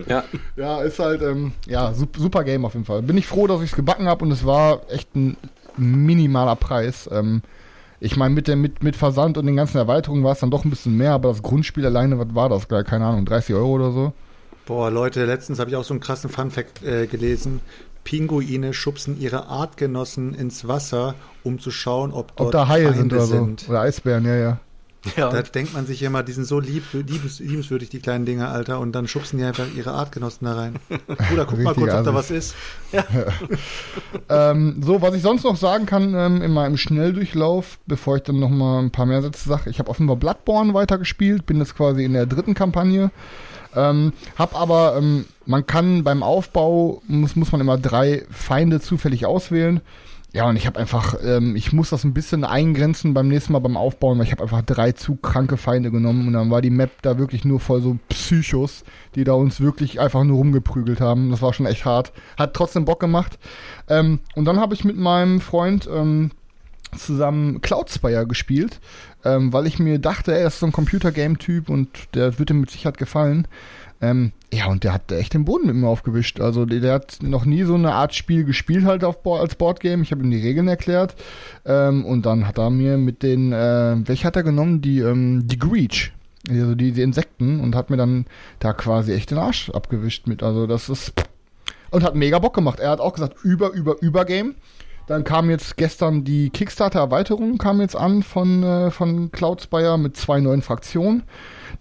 Ja. 0.07 0.25
Ja, 0.55 0.83
ist 0.83 0.99
halt, 0.99 1.23
ähm, 1.23 1.53
ja, 1.67 1.95
sup- 1.95 2.19
super 2.19 2.45
Game 2.45 2.67
auf 2.67 2.75
jeden 2.75 2.85
Fall. 2.85 3.01
Bin 3.01 3.17
ich 3.17 3.27
froh, 3.27 3.47
dass 3.47 3.63
ich 3.63 3.71
es 3.71 3.77
gebacken 3.77 4.07
habe 4.07 4.23
und 4.27 4.33
es 4.33 4.45
war 4.45 4.83
echt 4.91 5.15
ein 5.17 5.39
minimaler 5.79 6.57
Preis. 6.57 7.09
Ähm, 7.11 7.41
ich 8.01 8.17
meine, 8.17 8.35
mit, 8.35 8.49
der- 8.49 8.57
mit, 8.57 8.83
mit 8.83 8.97
Versand 8.97 9.39
und 9.39 9.47
den 9.47 9.57
ganzen 9.57 9.79
Erweiterungen 9.79 10.25
war 10.25 10.33
es 10.33 10.41
dann 10.41 10.51
doch 10.51 10.65
ein 10.65 10.71
bisschen 10.71 10.97
mehr, 10.97 11.13
aber 11.13 11.31
das 11.31 11.43
Grundspiel 11.43 11.85
alleine, 11.87 12.19
was 12.19 12.35
war 12.35 12.49
das? 12.49 12.69
Keine 12.69 13.05
Ahnung, 13.07 13.25
30 13.25 13.55
Euro 13.55 13.73
oder 13.73 13.93
so? 13.93 14.13
Boah, 14.67 14.91
Leute, 14.91 15.25
letztens 15.25 15.59
habe 15.59 15.71
ich 15.71 15.77
auch 15.77 15.85
so 15.85 15.95
einen 15.95 16.01
krassen 16.01 16.31
Funfact 16.31 16.83
äh, 16.85 17.07
gelesen. 17.07 17.61
Pinguine 18.05 18.73
schubsen 18.73 19.21
ihre 19.21 19.47
Artgenossen 19.49 20.35
ins 20.35 20.67
Wasser, 20.69 21.15
um 21.43 21.59
zu 21.59 21.71
schauen, 21.71 22.13
ob 22.13 22.37
dort 22.37 22.49
Ob 22.49 22.53
da 22.53 22.69
Haie 22.69 22.93
sind 22.95 23.13
oder 23.13 23.27
so. 23.27 23.35
sind. 23.45 23.69
Oder 23.69 23.81
Eisbären, 23.81 24.25
ja, 24.25 24.35
ja. 24.37 24.59
Ja. 25.17 25.31
Da 25.31 25.43
denkt 25.43 25.75
man 25.75 25.87
sich 25.87 26.03
immer, 26.03 26.23
die 26.23 26.33
sind 26.33 26.45
so 26.45 26.61
lieb, 26.61 26.85
liebes, 26.93 27.41
liebenswürdig, 27.41 27.89
die 27.89 28.01
kleinen 28.01 28.27
Dinger, 28.27 28.51
Alter, 28.51 28.81
und 28.81 28.93
dann 28.93 29.09
schubsen 29.09 29.39
die 29.39 29.45
einfach 29.45 29.67
ihre 29.77 29.93
Artgenossen 29.93 30.47
da 30.47 30.55
rein. 30.55 30.77
Bruder, 31.29 31.47
guck 31.47 31.59
mal 31.59 31.69
Richtig 31.75 31.85
kurz, 31.85 31.95
ob 31.95 32.05
da 32.05 32.11
assi. 32.11 32.15
was 32.15 32.31
ist. 32.31 32.55
Ähm, 34.31 34.83
so, 34.83 35.01
was 35.01 35.15
ich 35.15 35.23
sonst 35.23 35.45
noch 35.45 35.57
sagen 35.57 35.87
kann, 35.87 36.15
ähm, 36.15 36.43
in 36.43 36.53
meinem 36.53 36.77
Schnelldurchlauf, 36.77 37.79
bevor 37.87 38.17
ich 38.17 38.23
dann 38.23 38.39
noch 38.39 38.51
mal 38.51 38.81
ein 38.81 38.91
paar 38.91 39.07
mehr 39.07 39.23
Sätze 39.23 39.49
sage, 39.49 39.71
ich 39.71 39.79
habe 39.79 39.93
Fall 39.93 40.17
Bloodborne 40.17 40.75
weitergespielt, 40.75 41.47
bin 41.47 41.59
jetzt 41.59 41.77
quasi 41.77 42.05
in 42.05 42.13
der 42.13 42.27
dritten 42.27 42.55
Kampagne. 42.55 43.11
Ähm, 43.75 44.13
hab 44.37 44.59
aber, 44.59 44.97
ähm, 44.97 45.27
man 45.47 45.67
kann 45.67 46.05
beim 46.05 46.23
Aufbau, 46.23 47.03
muss, 47.07 47.37
muss 47.37 47.53
man 47.53 47.61
immer 47.61 47.79
drei 47.79 48.25
Feinde 48.31 48.81
zufällig 48.81 49.27
auswählen. 49.27 49.81
Ja, 50.35 50.47
und 50.47 50.57
ich 50.57 50.67
habe 50.67 50.79
einfach, 50.79 51.17
ähm, 51.25 51.57
ich 51.57 51.73
muss 51.73 51.89
das 51.89 52.05
ein 52.05 52.13
bisschen 52.13 52.45
eingrenzen 52.45 53.15
beim 53.15 53.29
nächsten 53.29 53.55
Mal 53.55 53.61
beim 53.61 53.79
Aufbauen, 53.79 54.19
weil 54.19 54.27
ich 54.27 54.33
habe 54.33 54.43
einfach 54.43 54.61
drei 54.61 54.93
zu 54.93 55.17
kranke 55.17 55.57
Feinde 55.57 55.91
genommen 55.91 56.27
und 56.27 56.35
dann 56.35 56.51
war 56.51 56.61
die 56.61 56.71
Map 56.71 56.91
da 57.01 57.19
wirklich 57.19 57.47
nur 57.47 57.61
voll 57.61 57.81
so 57.81 57.99
Psychos, 58.11 58.85
die 59.15 59.25
da 59.25 59.33
uns 59.33 59.61
wirklich 59.61 60.01
einfach 60.01 60.25
nur 60.25 60.37
rumgeprügelt 60.37 61.01
haben. 61.01 61.31
Das 61.31 61.41
war 61.41 61.55
schon 61.55 61.65
echt 61.65 61.87
hart. 61.87 62.13
Hat 62.37 62.53
trotzdem 62.53 62.85
Bock 62.85 63.01
gemacht. 63.01 63.39
Ähm, 63.89 64.21
und 64.35 64.45
dann 64.45 64.61
habe 64.61 64.75
ich 64.75 64.85
mit 64.85 64.99
meinem 64.99 65.41
Freund 65.41 65.89
ähm, 65.91 66.31
zusammen 66.97 67.61
Cloudspire 67.61 68.27
gespielt, 68.27 68.81
ähm, 69.25 69.53
weil 69.53 69.67
ich 69.67 69.79
mir 69.79 69.99
dachte, 69.99 70.33
das 70.33 70.55
ist 70.55 70.61
so 70.61 70.67
ein 70.67 70.73
Computer-Game-Typ 70.73 71.69
und 71.69 71.89
der 72.15 72.39
wird 72.39 72.51
ihm 72.51 72.61
mit 72.61 72.71
Sicherheit 72.71 72.99
gefallen. 72.99 73.47
Ähm, 74.01 74.33
ja, 74.53 74.67
und 74.67 74.85
der 74.85 74.93
hat 74.93 75.11
echt 75.11 75.35
den 75.35 75.45
Boden 75.45 75.67
mit 75.67 75.77
mir 75.77 75.89
aufgewischt. 75.89 76.41
Also 76.41 76.65
der, 76.65 76.81
der 76.81 76.95
hat 76.95 77.19
noch 77.21 77.45
nie 77.45 77.65
so 77.65 77.75
eine 77.75 77.93
Art 77.95 78.15
Spiel 78.15 78.45
gespielt 78.45 78.85
halt 78.85 79.03
auf, 79.03 79.27
als 79.27 79.57
Boardgame. 79.57 80.03
Ich 80.03 80.13
habe 80.13 80.23
ihm 80.23 80.31
die 80.31 80.41
Regeln 80.41 80.69
erklärt. 80.69 81.17
Ähm, 81.65 82.05
und 82.05 82.25
dann 82.25 82.47
hat 82.47 82.59
er 82.59 82.71
mir 82.71 82.97
mit 82.97 83.23
den, 83.23 83.53
äh, 83.53 83.97
welche 84.07 84.27
hat 84.27 84.37
er 84.37 84.45
genommen? 84.45 84.81
Die, 84.81 85.01
ähm, 85.01 85.49
die 85.49 85.59
Greech. 85.59 86.13
Also 86.49 86.75
die, 86.77 86.93
die 86.93 87.03
Insekten 87.03 87.61
und 87.61 87.75
hat 87.75 87.91
mir 87.91 87.97
dann 87.97 88.27
da 88.61 88.73
quasi 88.73 89.13
echt 89.13 89.33
den 89.33 89.39
Arsch 89.39 89.71
abgewischt 89.71 90.29
mit. 90.29 90.43
Also 90.43 90.67
das 90.67 90.89
ist 90.89 91.13
und 91.91 92.05
hat 92.05 92.15
mega 92.15 92.39
Bock 92.39 92.55
gemacht. 92.55 92.81
Er 92.81 92.91
hat 92.91 93.01
auch 93.01 93.15
gesagt, 93.15 93.37
über, 93.43 93.73
über, 93.73 94.01
über 94.01 94.25
Game. 94.25 94.55
Dann 95.09 95.25
kam 95.25 95.49
jetzt 95.49 95.79
gestern 95.79 96.23
die 96.23 96.51
Kickstarter-Erweiterung, 96.51 97.57
kam 97.57 97.81
jetzt 97.81 97.97
an 97.97 98.23
von, 98.23 98.63
äh, 98.63 98.91
von 98.91 99.33
Cloudspire 99.33 99.99
mit 99.99 100.19
zwei 100.19 100.39
neuen 100.41 100.61
Fraktionen. 100.61 101.23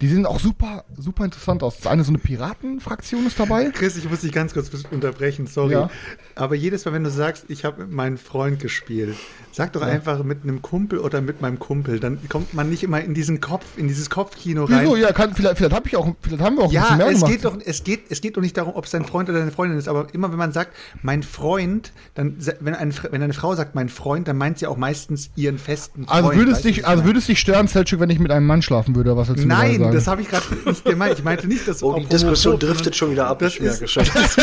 Die 0.00 0.08
sehen 0.08 0.26
auch 0.26 0.40
super, 0.40 0.84
super 0.96 1.24
interessant 1.24 1.62
aus. 1.62 1.76
Das 1.78 1.86
eine 1.86 2.04
so 2.04 2.10
eine 2.10 2.18
Piratenfraktion 2.18 3.26
ist 3.26 3.38
dabei. 3.38 3.70
Chris, 3.70 3.96
ich 3.96 4.08
muss 4.08 4.20
dich 4.20 4.32
ganz 4.32 4.54
kurz 4.54 4.70
unterbrechen, 4.90 5.46
sorry. 5.46 5.72
Ja. 5.72 5.90
Aber 6.34 6.54
jedes 6.54 6.84
Mal, 6.84 6.92
wenn 6.92 7.04
du 7.04 7.10
sagst, 7.10 7.46
ich 7.48 7.64
habe 7.64 7.82
mit 7.82 7.92
meinem 7.92 8.18
Freund 8.18 8.60
gespielt, 8.60 9.16
sag 9.52 9.72
doch 9.72 9.82
einfach 9.82 10.22
mit 10.22 10.44
einem 10.44 10.62
Kumpel 10.62 10.98
oder 10.98 11.20
mit 11.20 11.40
meinem 11.40 11.58
Kumpel. 11.58 12.00
Dann 12.00 12.18
kommt 12.28 12.54
man 12.54 12.70
nicht 12.70 12.82
immer 12.82 13.00
in 13.00 13.14
diesen 13.14 13.40
Kopf, 13.40 13.64
in 13.76 13.88
dieses 13.88 14.08
Kopfkino 14.10 14.64
rein. 14.64 14.82
Wieso? 14.82 14.96
Ja, 14.96 15.12
kann, 15.12 15.34
vielleicht, 15.34 15.58
vielleicht, 15.58 15.74
hab 15.74 15.86
ich 15.86 15.96
auch, 15.96 16.14
vielleicht 16.22 16.42
haben 16.42 16.56
wir 16.56 16.64
auch 16.64 16.68
ein 16.68 16.72
Ja, 16.74 16.82
bisschen 16.82 16.98
mehr 16.98 17.06
es 17.08 17.14
gemacht. 17.14 17.32
geht 17.32 17.44
doch, 17.44 17.58
es 17.64 17.84
geht, 17.84 18.00
es 18.10 18.20
geht 18.20 18.36
doch 18.36 18.40
nicht 18.42 18.56
darum, 18.56 18.74
ob 18.74 18.84
es 18.84 18.90
dein 18.92 19.04
Freund 19.04 19.28
oder 19.28 19.40
deine 19.40 19.50
Freundin 19.50 19.78
ist, 19.78 19.88
aber 19.88 20.06
immer 20.12 20.30
wenn 20.30 20.38
man 20.38 20.52
sagt, 20.52 20.76
mein 21.02 21.22
Freund, 21.22 21.92
dann, 22.14 22.36
wenn, 22.60 22.74
eine, 22.74 22.92
wenn 23.10 23.22
eine 23.22 23.32
Frau 23.32 23.54
sagt, 23.54 23.74
mein 23.74 23.88
Freund, 23.88 24.28
dann 24.28 24.36
meint 24.36 24.58
sie 24.58 24.66
auch 24.66 24.76
meistens 24.76 25.30
ihren 25.34 25.58
festen 25.58 26.06
Freund. 26.06 26.24
also 26.24 26.34
würde 26.36 26.50
es 26.52 26.58
weißt 26.58 26.64
du, 26.64 26.68
dich, 26.68 26.86
also 26.86 27.12
dich 27.12 27.38
stören, 27.40 27.66
Selchuk, 27.68 28.00
wenn 28.00 28.10
ich 28.10 28.18
mit 28.18 28.30
einem 28.30 28.46
Mann 28.46 28.62
schlafen 28.62 28.94
würde, 28.94 29.12
oder 29.12 29.20
was 29.28 29.28
Nein, 29.44 29.77
Nein, 29.78 29.84
sagen. 29.86 29.94
das 29.96 30.06
habe 30.06 30.22
ich 30.22 30.28
gerade 30.28 30.44
nicht 30.66 30.84
gemeint. 30.84 31.18
Ich 31.18 31.24
meinte 31.24 31.46
nicht, 31.46 31.66
dass 31.66 31.82
Oh, 31.82 31.94
die 31.98 32.06
Diskussion 32.06 32.58
driftet 32.58 32.94
schon 32.96 33.10
wieder 33.10 33.26
ab. 33.26 33.38
Das 33.38 33.56
ist, 33.56 33.80
das, 33.82 33.96
ist, 33.96 34.38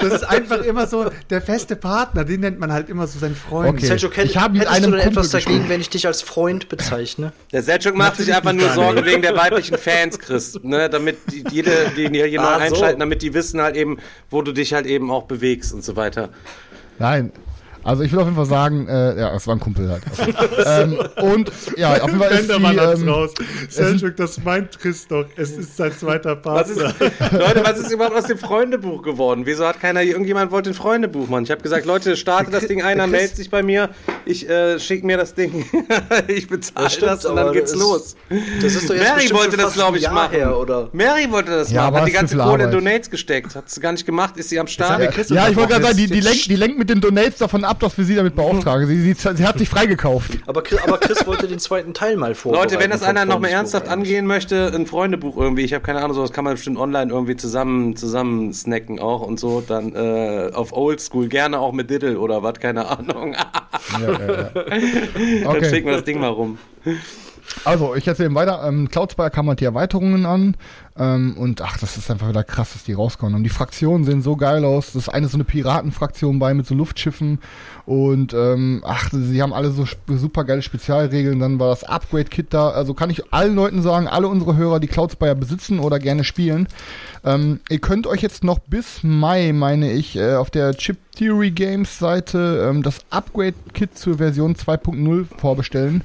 das 0.00 0.12
ist 0.14 0.24
einfach 0.24 0.62
immer 0.64 0.86
so 0.86 1.10
der 1.30 1.40
feste 1.42 1.76
Partner. 1.76 2.24
Den 2.24 2.40
nennt 2.40 2.58
man 2.58 2.72
halt 2.72 2.88
immer 2.88 3.06
so 3.06 3.18
seinen 3.18 3.36
Freund. 3.36 3.70
Okay. 3.70 3.86
Sergio, 3.86 4.10
kenn, 4.10 4.26
Ich 4.26 4.36
habe 4.36 4.54
mit 4.54 4.62
hättest 4.62 4.76
einem 4.76 4.90
du 4.92 4.96
denn 4.98 5.08
etwas 5.08 5.30
dagegen, 5.30 5.50
gespielt. 5.50 5.68
wenn 5.70 5.80
ich 5.80 5.90
dich 5.90 6.06
als 6.06 6.22
Freund 6.22 6.68
bezeichne? 6.68 7.32
Der 7.52 7.62
Selchuk 7.62 7.96
macht 7.96 8.16
sich 8.16 8.34
einfach 8.34 8.52
nur. 8.52 8.70
Sorgen 8.70 9.04
wegen 9.04 9.22
der 9.22 9.36
weiblichen 9.36 9.78
Fans, 9.78 10.18
Chris. 10.18 10.58
Ne? 10.62 10.88
Damit 10.90 11.16
die, 11.30 11.44
jede, 11.50 11.70
die 11.96 12.08
hier 12.08 12.40
Ah, 12.40 12.54
so. 12.56 12.60
einschalten, 12.60 13.00
damit 13.00 13.22
die 13.22 13.34
wissen 13.34 13.60
halt 13.60 13.76
eben, 13.76 13.98
wo 14.30 14.42
du 14.42 14.52
dich 14.52 14.72
halt 14.74 14.86
eben 14.86 15.10
auch 15.10 15.24
bewegst 15.24 15.72
und 15.72 15.84
so 15.84 15.96
weiter. 15.96 16.30
Nein. 16.98 17.32
Also 17.82 18.02
ich 18.02 18.12
will 18.12 18.18
auf 18.18 18.26
jeden 18.26 18.36
Fall 18.36 18.46
sagen, 18.46 18.86
äh, 18.88 19.18
ja, 19.20 19.34
es 19.34 19.46
war 19.46 19.56
ein 19.56 19.60
Kumpel 19.60 19.90
halt. 19.90 20.02
ähm, 20.66 20.98
und 21.22 21.50
ja, 21.76 21.94
auf 21.94 22.08
jeden 22.08 22.20
Fall 22.20 22.30
ist 22.32 22.42
die, 22.42 22.46
Bendermann 22.48 22.80
hat's 22.80 23.00
ähm, 23.00 23.08
raus. 23.08 23.30
Selchuk, 23.68 24.16
das 24.16 24.42
meint 24.44 24.78
Chris 24.78 25.08
doch. 25.08 25.26
Es 25.36 25.50
ist 25.52 25.76
sein 25.76 25.92
zweiter 25.92 26.38
Was 26.44 26.70
ist, 26.70 26.78
Partner. 26.78 27.10
Leute, 27.38 27.62
was 27.64 27.78
ist 27.78 27.90
überhaupt 27.90 28.16
aus 28.16 28.24
dem 28.24 28.38
Freundebuch 28.38 29.02
geworden? 29.02 29.42
Wieso 29.46 29.66
hat 29.66 29.80
keiner, 29.80 30.02
irgendjemand 30.02 30.50
wollte 30.50 30.70
ein 30.70 30.74
Freundebuch, 30.74 31.28
Mann? 31.28 31.44
Ich 31.44 31.50
habe 31.50 31.62
gesagt, 31.62 31.86
Leute, 31.86 32.16
starte 32.16 32.50
das 32.50 32.66
Ding, 32.66 32.82
einer 32.82 33.06
meldet 33.06 33.36
sich 33.36 33.50
bei 33.50 33.62
mir, 33.62 33.90
ich 34.26 34.48
äh, 34.48 34.78
schicke 34.78 35.06
mir 35.06 35.16
das 35.16 35.34
Ding, 35.34 35.64
ich 36.28 36.48
bezahle 36.48 36.90
stimmt, 36.90 37.10
das 37.10 37.24
und 37.24 37.36
dann 37.36 37.52
geht's 37.52 37.72
das- 37.72 37.80
los. 37.80 38.16
Das 38.60 38.74
ist 38.74 38.88
doch 38.90 38.94
jetzt 38.94 39.16
Mary 39.16 39.30
wollte 39.32 39.56
das, 39.56 39.72
glaube 39.74 39.96
ich, 39.96 40.04
Jahr 40.04 40.14
machen. 40.14 40.32
Her, 40.32 40.58
oder? 40.58 40.88
Mary 40.92 41.30
wollte 41.30 41.50
das 41.50 41.70
Ja, 41.70 41.82
machen, 41.82 41.88
aber 41.88 42.00
hat 42.00 42.08
die 42.08 42.12
ganze 42.12 42.36
Kohle 42.36 42.64
in. 42.64 42.70
Donates 42.70 43.10
gesteckt. 43.10 43.54
Hat 43.54 43.68
sie 43.70 43.80
gar 43.80 43.92
nicht 43.92 44.06
gemacht, 44.06 44.36
ist 44.36 44.50
sie 44.50 44.58
am 44.58 44.66
Start. 44.66 45.00
Chris 45.12 45.30
ja, 45.30 45.48
ich 45.48 45.56
wollte 45.56 45.72
gerade 45.72 45.84
sagen, 45.86 45.96
die, 45.96 46.06
die, 46.06 46.20
lenkt, 46.20 46.46
die 46.46 46.56
lenkt 46.56 46.78
mit 46.78 46.90
den 46.90 47.00
Donates 47.00 47.38
davon 47.38 47.64
ab, 47.64 47.69
dass 47.78 47.96
wir 47.96 48.04
sie 48.04 48.16
damit 48.16 48.34
beauftragen. 48.34 48.86
Sie, 48.88 49.00
sie, 49.00 49.14
sie 49.14 49.46
hat 49.46 49.58
sich 49.58 49.68
freigekauft. 49.68 50.32
Aber, 50.46 50.62
Chris- 50.62 50.82
aber 50.82 50.98
Chris 50.98 51.26
wollte 51.26 51.46
den 51.46 51.58
zweiten 51.60 51.94
Teil 51.94 52.16
mal 52.16 52.34
vorbereiten. 52.34 52.70
Leute, 52.70 52.82
wenn 52.82 52.90
das 52.90 53.02
einer 53.02 53.24
noch 53.24 53.38
mal 53.38 53.48
ernsthaft 53.48 53.88
angehen 53.88 54.26
möchte, 54.26 54.72
ein 54.74 54.86
Freundebuch 54.86 55.36
irgendwie, 55.36 55.62
ich 55.62 55.72
habe 55.74 55.84
keine 55.84 56.00
Ahnung, 56.00 56.14
sowas 56.14 56.32
kann 56.32 56.44
man 56.44 56.54
bestimmt 56.54 56.78
online 56.78 57.12
irgendwie 57.12 57.36
zusammen, 57.36 57.94
zusammen 57.96 58.52
snacken 58.52 58.98
auch 58.98 59.20
und 59.22 59.38
so, 59.38 59.60
dann 59.60 59.94
äh, 59.94 60.50
auf 60.52 60.72
Oldschool, 60.72 61.28
gerne 61.28 61.58
auch 61.60 61.72
mit 61.72 61.88
Diddle 61.90 62.18
oder 62.18 62.42
was, 62.42 62.54
keine 62.60 62.86
Ahnung. 62.88 63.34
Ja, 63.34 63.98
ja, 64.00 64.10
ja. 64.10 64.42
Dann 64.54 65.46
Okay. 65.46 65.68
schicken 65.70 65.86
wir 65.88 65.94
das 65.96 66.04
Ding 66.04 66.20
mal 66.20 66.28
rum. 66.28 66.58
Also, 67.64 67.94
ich 67.94 68.06
erzähle 68.06 68.34
weiter. 68.34 68.62
Ähm, 68.66 68.88
Cloud 68.88 69.12
Spire 69.12 69.30
kam 69.30 69.48
halt 69.48 69.60
die 69.60 69.64
Erweiterungen 69.64 70.24
an. 70.24 70.56
Ähm, 70.96 71.36
und 71.36 71.62
ach, 71.62 71.78
das 71.78 71.96
ist 71.96 72.10
einfach 72.10 72.28
wieder 72.28 72.44
krass, 72.44 72.72
dass 72.72 72.84
die 72.84 72.92
rauskommen. 72.92 73.34
Und 73.34 73.44
die 73.44 73.50
Fraktionen 73.50 74.04
sehen 74.04 74.22
so 74.22 74.36
geil 74.36 74.64
aus. 74.64 74.92
Das 74.92 75.02
ist 75.02 75.08
eine 75.08 75.28
so 75.28 75.36
eine 75.36 75.44
Piratenfraktion 75.44 76.38
bei 76.38 76.54
mit 76.54 76.66
so 76.66 76.74
Luftschiffen. 76.74 77.38
Und 77.86 78.34
ähm, 78.34 78.82
ach, 78.84 79.10
sie 79.12 79.42
haben 79.42 79.52
alle 79.52 79.70
so 79.70 79.84
super 80.06 80.44
geile 80.44 80.62
Spezialregeln. 80.62 81.38
Dann 81.38 81.58
war 81.58 81.70
das 81.70 81.84
Upgrade-Kit 81.84 82.48
da. 82.50 82.70
Also 82.70 82.94
kann 82.94 83.10
ich 83.10 83.32
allen 83.32 83.54
Leuten 83.54 83.82
sagen, 83.82 84.08
alle 84.08 84.28
unsere 84.28 84.56
Hörer, 84.56 84.80
die 84.80 84.88
Cloud 84.88 85.12
Spire 85.12 85.36
besitzen 85.36 85.80
oder 85.80 85.98
gerne 85.98 86.24
spielen, 86.24 86.68
ähm, 87.24 87.60
ihr 87.68 87.80
könnt 87.80 88.06
euch 88.06 88.22
jetzt 88.22 88.44
noch 88.44 88.58
bis 88.58 89.02
Mai, 89.02 89.52
meine 89.52 89.92
ich, 89.92 90.16
äh, 90.16 90.34
auf 90.34 90.50
der 90.50 90.74
Chip 90.74 90.98
Theory 91.16 91.50
Games 91.50 91.98
Seite 91.98 92.66
ähm, 92.68 92.82
das 92.82 92.98
Upgrade-Kit 93.10 93.96
zur 93.96 94.18
Version 94.18 94.54
2.0 94.54 95.26
vorbestellen. 95.38 96.02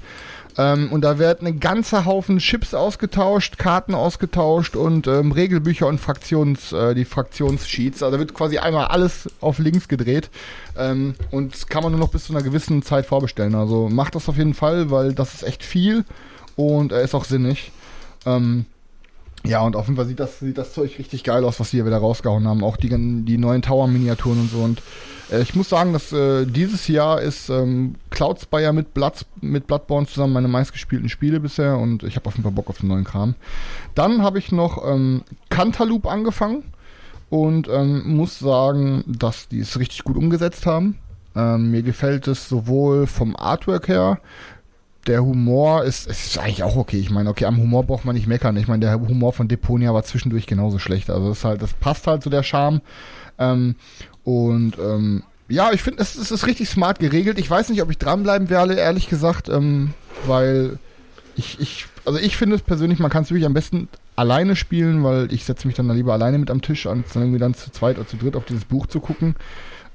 Ähm, 0.57 0.91
und 0.91 1.01
da 1.01 1.19
wird 1.19 1.41
ein 1.41 1.59
ganzer 1.59 2.05
Haufen 2.05 2.37
Chips 2.37 2.73
ausgetauscht, 2.73 3.57
Karten 3.57 3.93
ausgetauscht 3.93 4.75
und 4.75 5.07
ähm, 5.07 5.31
Regelbücher 5.31 5.87
und 5.87 5.99
Fraktions, 5.99 6.71
äh, 6.71 6.95
die 6.95 7.05
Fraktionssheets. 7.05 8.01
Also 8.01 8.15
da 8.15 8.19
wird 8.19 8.33
quasi 8.33 8.57
einmal 8.57 8.85
alles 8.85 9.29
auf 9.41 9.59
links 9.59 9.87
gedreht. 9.87 10.29
Ähm, 10.77 11.15
und 11.31 11.69
kann 11.69 11.83
man 11.83 11.91
nur 11.91 11.99
noch 11.99 12.09
bis 12.09 12.25
zu 12.25 12.33
einer 12.33 12.43
gewissen 12.43 12.83
Zeit 12.83 13.05
vorbestellen. 13.05 13.55
Also 13.55 13.89
macht 13.89 14.15
das 14.15 14.29
auf 14.29 14.37
jeden 14.37 14.53
Fall, 14.53 14.91
weil 14.91 15.13
das 15.13 15.33
ist 15.33 15.43
echt 15.43 15.63
viel 15.63 16.05
und 16.55 16.91
er 16.91 17.01
ist 17.01 17.15
auch 17.15 17.25
sinnig. 17.25 17.71
Ähm, 18.25 18.65
ja, 19.43 19.61
und 19.61 19.75
auf 19.75 19.85
jeden 19.85 19.97
Fall 19.97 20.07
sieht 20.07 20.19
das, 20.19 20.39
sieht 20.39 20.57
das 20.57 20.73
Zeug 20.73 20.97
richtig 20.97 21.23
geil 21.23 21.43
aus, 21.43 21.59
was 21.59 21.69
sie 21.69 21.77
hier 21.77 21.85
wieder 21.85 21.97
rausgehauen 21.97 22.47
haben. 22.47 22.63
Auch 22.63 22.77
die, 22.77 22.89
die 22.89 23.37
neuen 23.37 23.61
Tower-Miniaturen 23.61 24.39
und 24.39 24.51
so. 24.51 24.59
Und 24.59 24.79
äh, 24.79 24.81
ich 25.31 25.55
muss 25.55 25.69
sagen, 25.69 25.93
dass 25.93 26.11
äh, 26.11 26.45
dieses 26.45 26.87
Jahr 26.87 27.21
ist 27.21 27.49
ähm, 27.49 27.95
Cloud 28.09 28.39
Spire 28.41 28.73
mit, 28.73 28.93
Blood, 28.93 29.25
mit 29.41 29.67
Bloodborne 29.67 30.07
zusammen 30.07 30.33
meine 30.33 30.47
meistgespielten 30.47 31.09
Spiele 31.09 31.39
bisher. 31.39 31.77
Und 31.77 32.03
ich 32.03 32.15
habe 32.15 32.27
auf 32.27 32.35
jeden 32.35 32.43
Fall 32.43 32.51
Bock 32.51 32.69
auf 32.69 32.79
den 32.79 32.89
neuen 32.89 33.03
Kram. 33.03 33.35
Dann 33.95 34.21
habe 34.21 34.39
ich 34.39 34.51
noch 34.51 34.85
ähm, 34.87 35.23
Cantaloupe 35.49 36.09
angefangen. 36.09 36.63
Und 37.29 37.67
ähm, 37.67 38.15
muss 38.15 38.37
sagen, 38.37 39.03
dass 39.07 39.47
die 39.47 39.59
es 39.59 39.79
richtig 39.79 40.03
gut 40.03 40.15
umgesetzt 40.15 40.67
haben. 40.67 40.99
Ähm, 41.35 41.71
mir 41.71 41.81
gefällt 41.81 42.27
es 42.27 42.47
sowohl 42.47 43.07
vom 43.07 43.35
Artwork 43.35 43.87
her, 43.87 44.19
der 45.07 45.23
Humor 45.23 45.83
ist, 45.83 46.07
ist 46.07 46.37
eigentlich 46.37 46.63
auch 46.63 46.75
okay. 46.75 46.97
Ich 46.97 47.11
meine, 47.11 47.29
okay, 47.29 47.45
am 47.45 47.57
Humor 47.57 47.83
braucht 47.83 48.05
man 48.05 48.15
nicht 48.15 48.27
meckern. 48.27 48.57
Ich 48.57 48.67
meine, 48.67 48.85
der 48.85 48.99
Humor 48.99 49.33
von 49.33 49.47
Deponia 49.47 49.93
war 49.93 50.03
zwischendurch 50.03 50.47
genauso 50.47 50.79
schlecht. 50.79 51.09
Also 51.09 51.29
das 51.29 51.39
ist 51.39 51.45
halt, 51.45 51.61
das 51.61 51.73
passt 51.73 52.07
halt 52.07 52.23
zu 52.23 52.29
der 52.29 52.43
Charme. 52.43 52.81
Ähm, 53.37 53.75
und 54.25 54.73
ähm, 54.79 55.23
ja, 55.47 55.71
ich 55.71 55.81
finde, 55.81 56.01
es, 56.01 56.15
es 56.15 56.31
ist 56.31 56.47
richtig 56.47 56.67
smart 56.67 56.99
geregelt. 56.99 57.37
Ich 57.37 57.49
weiß 57.49 57.69
nicht, 57.69 57.81
ob 57.81 57.91
ich 57.91 57.99
dranbleiben 57.99 58.49
werde, 58.49 58.73
ehrlich 58.73 59.07
gesagt, 59.07 59.47
ähm, 59.47 59.93
weil 60.25 60.79
ich, 61.35 61.59
ich, 61.59 61.85
also 62.05 62.19
ich 62.19 62.35
finde 62.35 62.55
es 62.55 62.63
persönlich, 62.63 62.99
man 62.99 63.11
kann 63.11 63.23
es 63.23 63.29
wirklich 63.29 63.45
am 63.45 63.53
besten 63.53 63.87
alleine 64.15 64.55
spielen, 64.55 65.03
weil 65.03 65.31
ich 65.31 65.45
setze 65.45 65.67
mich 65.67 65.75
dann 65.75 65.87
da 65.87 65.93
lieber 65.93 66.13
alleine 66.13 66.39
mit 66.39 66.49
am 66.49 66.61
Tisch 66.61 66.87
an, 66.87 67.03
dann 67.13 67.23
irgendwie 67.23 67.39
dann 67.39 67.53
zu 67.53 67.71
zweit 67.71 67.97
oder 67.97 68.07
zu 68.07 68.17
dritt 68.17 68.35
auf 68.35 68.45
dieses 68.45 68.65
Buch 68.65 68.87
zu 68.87 68.99
gucken. 68.99 69.35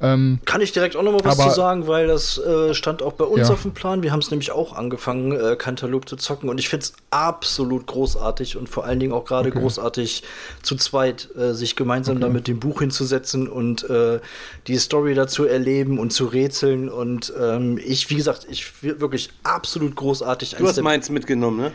Ähm, 0.02 0.38
Kann 0.46 0.62
ich 0.62 0.72
direkt 0.72 0.96
auch 0.96 1.02
noch 1.02 1.12
mal 1.12 1.20
was 1.24 1.38
Aber- 1.38 1.50
zu 1.50 1.54
sagen, 1.56 1.86
weil 1.86 2.06
das 2.06 2.38
äh, 2.38 2.72
stand 2.72 3.02
auch 3.02 3.12
bei 3.12 3.24
uns 3.24 3.48
Ja. 3.48 3.54
auf 3.54 3.62
dem 3.62 3.72
Plan. 3.74 4.02
Wir 4.02 4.12
haben 4.12 4.20
es 4.20 4.30
nämlich 4.30 4.50
auch 4.50 4.74
angefangen, 4.74 5.32
äh, 5.32 5.56
Cantaloupe 5.56 6.06
zu 6.06 6.16
zocken 6.16 6.48
und 6.48 6.58
ich 6.58 6.68
finde 6.70 6.84
es 6.84 6.92
absolut 7.10 7.86
großartig 7.86 8.56
und 8.56 8.68
vor 8.68 8.84
allen 8.84 8.98
Dingen 8.98 9.12
auch 9.12 9.26
gerade 9.26 9.50
Okay. 9.50 9.60
großartig 9.60 10.22
zu 10.62 10.76
zweit 10.76 11.28
äh, 11.36 11.52
sich 11.52 11.76
gemeinsam 11.76 12.18
da 12.18 12.28
mit 12.30 12.48
dem 12.48 12.60
Buch 12.60 12.80
hinzusetzen 12.80 13.46
und 13.46 13.88
äh, 13.90 14.20
die 14.66 14.78
Story 14.78 15.14
dazu 15.14 15.44
erleben 15.44 15.98
und 15.98 16.12
zu 16.14 16.24
rätseln 16.24 16.88
und 16.88 17.32
ähm, 17.38 17.78
ich, 17.84 18.08
wie 18.08 18.14
gesagt, 18.16 18.46
ich 18.48 18.82
wir- 18.82 19.00
wirklich 19.00 19.30
absolut 19.42 19.96
großartig. 19.96 20.56
Du 20.58 20.66
hast 20.66 20.80
meins 20.80 21.10
mitgenommen, 21.10 21.58
ne? 21.58 21.72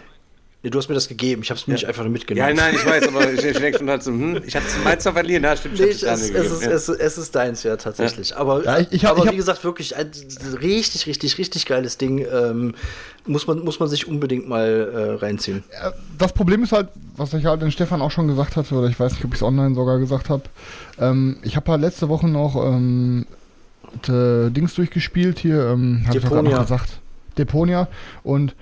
Nee, 0.65 0.71
du 0.71 0.80
hast 0.80 0.89
mir 0.89 0.95
das 0.95 1.08
gegeben, 1.08 1.43
ich 1.43 1.51
habe 1.51 1.60
es 1.60 1.67
mir 1.67 1.75
nicht 1.75 1.86
einfach 1.86 2.01
nur 2.01 2.10
Ja, 2.10 2.13
mitgenommen. 2.13 2.56
nein, 2.56 2.73
ich 2.73 2.84
weiß, 2.84 3.08
aber 3.10 3.32
ich, 3.32 3.43
ich 3.45 3.56
denke 3.60 3.78
schon 3.78 3.88
halt 3.88 4.01
so, 4.01 4.10
hm, 4.10 4.41
ich 4.47 4.56
hatte 4.56 4.65
meins 4.84 5.06
noch 5.06 5.13
verlieren, 5.13 5.43
ja, 5.43 5.56
stimmt, 5.56 5.78
Nee, 5.80 5.86
ich 5.86 6.01
es, 6.01 6.04
es, 6.04 6.21
ist, 6.23 6.34
gegeben, 6.34 6.71
es, 6.73 6.89
es 6.89 7.17
ist 7.19 7.36
deins, 7.36 7.62
ja, 7.62 7.78
tatsächlich. 7.78 8.36
Aber, 8.36 8.63
Ja, 8.65 8.80
ich- 8.80 8.88
ich 8.91 9.06
hab- 9.06 9.12
aber 9.12 9.19
ich 9.19 9.25
hab- 9.28 9.34
wie 9.34 9.38
gesagt, 9.38 9.63
wirklich 9.63 9.95
ein 9.95 10.10
richtig, 10.63 11.06
richtig, 11.06 11.38
richtig 11.38 11.67
geiles 11.67 11.99
Ding. 11.99 12.25
Ähm, 12.34 12.73
muss, 13.28 13.45
man, 13.45 13.60
muss 13.60 13.80
man 13.80 13.89
sich 13.89 14.08
unbedingt 14.08 14.49
mal 14.49 15.17
äh, 15.19 15.23
reinziehen. 15.23 15.63
das 16.17 16.34
Problem 16.34 16.63
ist 16.63 16.71
halt, 16.71 16.88
was 17.15 17.32
ich 17.36 17.45
halt 17.45 17.62
den 17.62 17.69
Stefan 17.71 18.01
auch 18.01 18.10
schon 18.10 18.28
gesagt 18.28 18.56
hatte, 18.56 18.73
oder 18.73 18.88
ich 18.88 18.99
weiß 18.99 19.12
nicht, 19.13 19.23
ob 19.25 19.34
ich 19.36 19.39
es 19.39 19.43
online 19.43 19.75
sogar 19.75 19.99
gesagt 19.99 20.30
habe. 20.32 20.43
Ähm, 20.99 21.38
ich 21.43 21.56
habe 21.56 21.71
halt 21.73 21.82
letzte 21.82 22.10
Woche 22.10 22.28
noch 22.28 22.56
ähm, 22.56 23.28
Dings 24.08 24.73
durchgespielt 24.73 25.38
hier, 25.38 25.67
ähm, 25.67 26.04
hab 26.08 26.15
ich 26.15 26.21
Deponia. 26.23 26.51
noch 26.56 26.62
gesagt. 26.63 26.89
Deponia. 27.38 27.88
Und 28.23 28.56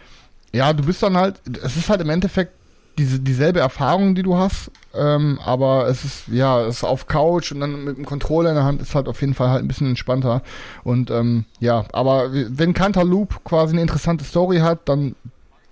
ja, 0.54 0.72
du 0.74 0.84
bist 0.84 1.02
dann 1.04 1.18
halt, 1.18 1.42
es 1.64 1.76
ist 1.78 1.90
halt 1.90 2.02
im 2.02 2.10
Endeffekt 2.10 2.54
diese, 2.98 3.20
dieselbe 3.20 3.60
Erfahrung, 3.60 4.14
die 4.14 4.22
du 4.22 4.38
hast, 4.38 4.70
ähm, 4.94 5.40
aber 5.44 5.88
es 5.88 6.06
ist, 6.06 6.28
ja, 6.28 6.62
es 6.62 6.78
ist 6.78 6.84
auf 6.84 7.08
Couch 7.08 7.52
und 7.52 7.60
dann 7.60 7.84
mit 7.84 7.98
dem 7.98 8.06
Controller 8.06 8.50
in 8.50 8.56
der 8.56 8.66
Hand 8.66 8.82
ist 8.82 8.94
halt 8.94 9.08
auf 9.08 9.20
jeden 9.22 9.34
Fall 9.34 9.50
halt 9.50 9.64
ein 9.64 9.68
bisschen 9.68 9.88
entspannter. 9.88 10.44
Und 10.84 11.10
ähm, 11.10 11.46
ja, 11.60 11.86
aber 11.92 12.30
wenn 12.32 12.74
Cantaloupe 12.74 13.38
quasi 13.44 13.74
eine 13.74 13.82
interessante 13.82 14.24
Story 14.24 14.60
hat, 14.60 14.88
dann 14.88 15.16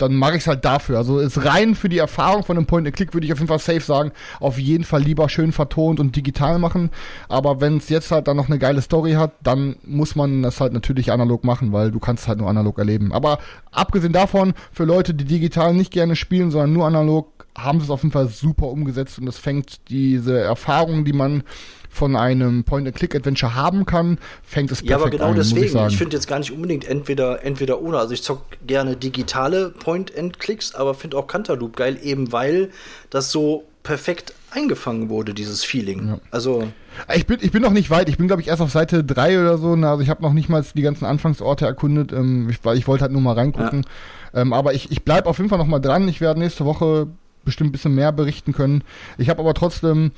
dann 0.02 0.16
mache 0.16 0.36
ich 0.36 0.42
es 0.42 0.48
halt 0.48 0.66
dafür. 0.66 0.98
Also 0.98 1.20
ist 1.20 1.46
rein 1.46 1.76
für 1.76 1.90
die 1.90 1.98
Erfahrung 1.98 2.44
von 2.44 2.58
einem 2.58 2.66
Point-and-Click 2.66 3.14
würde 3.14 3.26
ich 3.26 3.34
auf 3.34 3.40
jeden 3.40 3.48
Fall 3.48 3.60
safe 3.60 3.82
sagen, 3.82 4.12
auf 4.40 4.58
jeden 4.58 4.84
Fall 4.84 5.02
lieber 5.02 5.30
schön 5.30 5.52
vertont 5.52 6.00
und 6.00 6.16
digital 6.16 6.60
machen. 6.60 6.90
Aber 7.30 7.62
wenn 7.62 7.78
es 7.78 7.90
jetzt 7.90 8.12
halt 8.12 8.28
dann 8.28 8.38
noch 8.38 8.48
eine 8.48 8.60
geile 8.60 8.82
Story 8.82 9.14
hat, 9.14 9.34
dann 9.44 9.76
muss 9.84 10.16
man 10.16 10.44
das 10.44 10.60
halt 10.60 10.74
natürlich 10.74 11.12
analog 11.12 11.44
machen, 11.44 11.72
weil 11.72 11.92
du 11.92 12.00
kannst 12.00 12.28
halt 12.28 12.40
nur 12.40 12.50
analog 12.50 12.78
erleben. 12.78 13.14
Aber 13.14 13.40
abgesehen 13.72 14.14
davon, 14.14 14.54
für 14.72 14.86
Leute, 14.86 15.14
die 15.14 15.26
digital 15.26 15.74
nicht 15.74 15.92
gerne 15.92 16.16
spielen, 16.16 16.52
sondern 16.52 16.74
nur 16.74 16.88
analog, 16.88 17.28
haben 17.58 17.80
sie 17.80 17.86
es 17.86 17.90
auf 17.90 18.04
jeden 18.04 18.14
Fall 18.14 18.28
super 18.30 18.68
umgesetzt 18.68 19.20
und 19.20 19.28
es 19.28 19.38
fängt 19.38 19.90
diese 19.90 20.40
Erfahrung, 20.40 21.06
die 21.06 21.14
man 21.14 21.44
von 21.92 22.16
einem 22.16 22.64
Point-and-Click-Adventure 22.64 23.54
haben 23.54 23.86
kann, 23.86 24.18
fängt 24.44 24.72
es 24.72 24.82
perfekt 24.82 24.90
Ja, 24.90 24.96
aber 24.96 25.10
genau 25.10 25.34
muss 25.34 25.50
deswegen. 25.50 25.78
ich. 25.78 25.94
Ich, 25.94 25.98
finde 25.98 26.16
jetzt 26.16 26.28
gar 26.28 26.40
nicht 26.40 26.52
unbedingt 26.52 26.88
entweder, 26.88 27.44
entweder 27.44 27.82
oder. 27.82 28.00
Also 28.00 28.14
ich 28.14 28.24
zock 28.24 28.44
gerne 28.66 28.96
digitale 28.96 29.70
Point-and-Clicks, 29.70 30.74
aber 30.74 30.94
finde 30.96 31.18
auch 31.18 31.28
Cantaloupe 31.28 31.78
geil, 31.78 32.00
eben 32.02 32.32
weil 32.32 32.70
das 33.10 33.32
so 33.32 33.66
perfekt 33.84 34.34
eingefangen 34.52 35.10
wurde, 35.10 35.34
dieses 35.34 35.64
Feeling. 35.64 36.20
Also 36.30 36.64
Ich 37.16 37.26
bin, 37.26 37.40
ich 37.42 37.52
bin 37.52 37.62
noch 37.62 37.72
nicht 37.72 37.90
weit. 37.90 38.10
Ich 38.10 38.18
bin, 38.18 38.28
glaube 38.28 38.42
ich, 38.42 38.48
erst 38.48 38.62
auf 38.62 38.72
Seite 38.72 39.04
3 39.04 39.40
oder 39.40 39.58
so. 39.58 39.74
Also 39.74 40.02
ich 40.02 40.10
habe 40.10 40.22
noch 40.22 40.34
nicht 40.34 40.50
mal 40.50 40.64
die 40.74 40.82
ganzen 40.82 41.06
Anfangsorte 41.06 41.66
erkundet, 41.66 42.12
ähm, 42.14 42.50
ich, 42.50 42.64
weil 42.64 42.78
ich 42.78 42.88
wollte 42.88 43.04
halt 43.04 43.12
nur 43.12 43.22
mal 43.22 43.34
reingucken. 43.34 43.86
Ähm, 44.34 44.54
aber 44.54 44.74
ich, 44.74 44.92
ich 44.92 45.04
bleibe 45.04 45.28
auf 45.30 45.38
jeden 45.38 45.50
Fall 45.50 45.58
noch 45.58 45.68
mal 45.68 45.80
dran. 45.80 46.08
Ich 46.08 46.22
werde 46.22 46.40
nächste 46.40 46.66
Woche 46.66 47.08
bestimmt 47.44 47.70
ein 47.70 47.72
bisschen 47.72 47.96
mehr 47.96 48.12
berichten 48.12 48.54
können. 48.54 48.84
Ich 49.18 49.30
habe 49.30 49.42
aber 49.42 49.54
trotzdem 49.54 50.12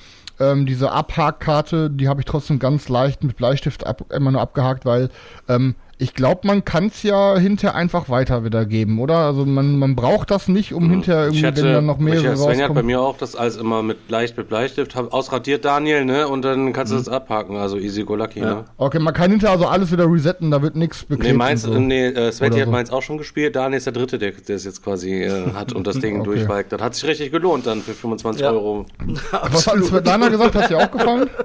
ähm, 0.51 0.65
diese 0.65 0.91
Abhakkarte, 0.91 1.89
die 1.89 2.07
habe 2.07 2.21
ich 2.21 2.25
trotzdem 2.25 2.59
ganz 2.59 2.89
leicht 2.89 3.23
mit 3.23 3.37
Bleistift 3.37 3.85
ab, 3.85 4.05
immer 4.11 4.31
nur 4.31 4.41
abgehakt, 4.41 4.85
weil 4.85 5.09
ähm, 5.47 5.75
ich 6.03 6.13
glaube, 6.13 6.41
man 6.45 6.65
kann 6.65 6.87
es 6.87 7.01
ja 7.01 7.37
hinterher 7.37 7.75
einfach 7.75 8.09
weiter 8.09 8.43
wiedergeben, 8.43 8.99
oder? 8.99 9.19
Also 9.19 9.45
man, 9.45 9.79
man 9.79 9.95
braucht 9.95 10.31
das 10.31 10.49
nicht, 10.49 10.73
um 10.73 10.89
hinterher 10.89 11.23
irgendwie, 11.23 11.39
Ich 11.39 11.45
hatte, 11.45 11.63
wenn 11.63 11.71
dann 11.73 11.85
noch 11.85 11.97
mehrere 11.97 12.33
ich, 12.33 12.39
Sven 12.39 12.49
hat 12.49 12.57
bei 12.57 12.61
rauskommen. 12.63 12.85
mir 12.87 12.99
auch 12.99 13.17
das 13.17 13.37
alles 13.37 13.55
immer 13.55 13.81
mit 13.83 14.09
leicht 14.09 14.35
mit 14.35 14.49
Bleistift 14.49 14.95
hab 14.95 15.13
ausradiert, 15.13 15.63
Daniel, 15.63 16.03
ne? 16.03 16.27
Und 16.27 16.43
dann 16.43 16.73
kannst 16.73 16.91
du 16.91 16.97
das 16.97 17.07
abhaken, 17.07 17.55
also 17.55 17.77
easy 17.77 18.03
go 18.03 18.15
lucky, 18.15 18.41
ne? 18.41 18.65
Okay, 18.75 18.99
man 18.99 19.13
kann 19.13 19.31
hinterher 19.31 19.53
also 19.55 19.67
alles 19.67 19.93
wieder 19.93 20.11
resetten, 20.11 20.51
da 20.51 20.61
wird 20.61 20.75
nichts 20.75 21.05
beklebt. 21.05 21.31
Nee, 21.31 21.37
meins, 21.37 21.61
so. 21.61 21.73
nee, 21.79 22.07
äh, 22.07 22.33
Sveti 22.33 22.59
hat 22.59 22.65
so. 22.65 22.71
meins 22.71 22.91
auch 22.91 23.01
schon 23.01 23.17
gespielt. 23.17 23.55
Daniel 23.55 23.77
ist 23.77 23.85
der 23.85 23.93
Dritte, 23.93 24.19
der, 24.19 24.31
der 24.31 24.57
es 24.57 24.65
jetzt 24.65 24.83
quasi 24.83 25.23
äh, 25.23 25.53
hat 25.53 25.71
und 25.71 25.87
das 25.87 25.99
Ding 25.99 26.15
Okay. 26.19 26.25
durchweigt. 26.35 26.73
Das 26.73 26.81
hat 26.81 26.95
sich 26.95 27.05
richtig 27.05 27.31
gelohnt 27.31 27.65
dann 27.65 27.81
für 27.81 27.93
25 27.93 28.41
Ja. 28.41 28.51
Euro. 28.51 28.85
Was 29.31 29.67
hat 29.67 29.81
Svetlana 29.83 30.27
gesagt? 30.27 30.53
Hat 30.55 30.69
dir 30.69 30.79
auch 30.79 30.91
gefallen? 30.91 31.29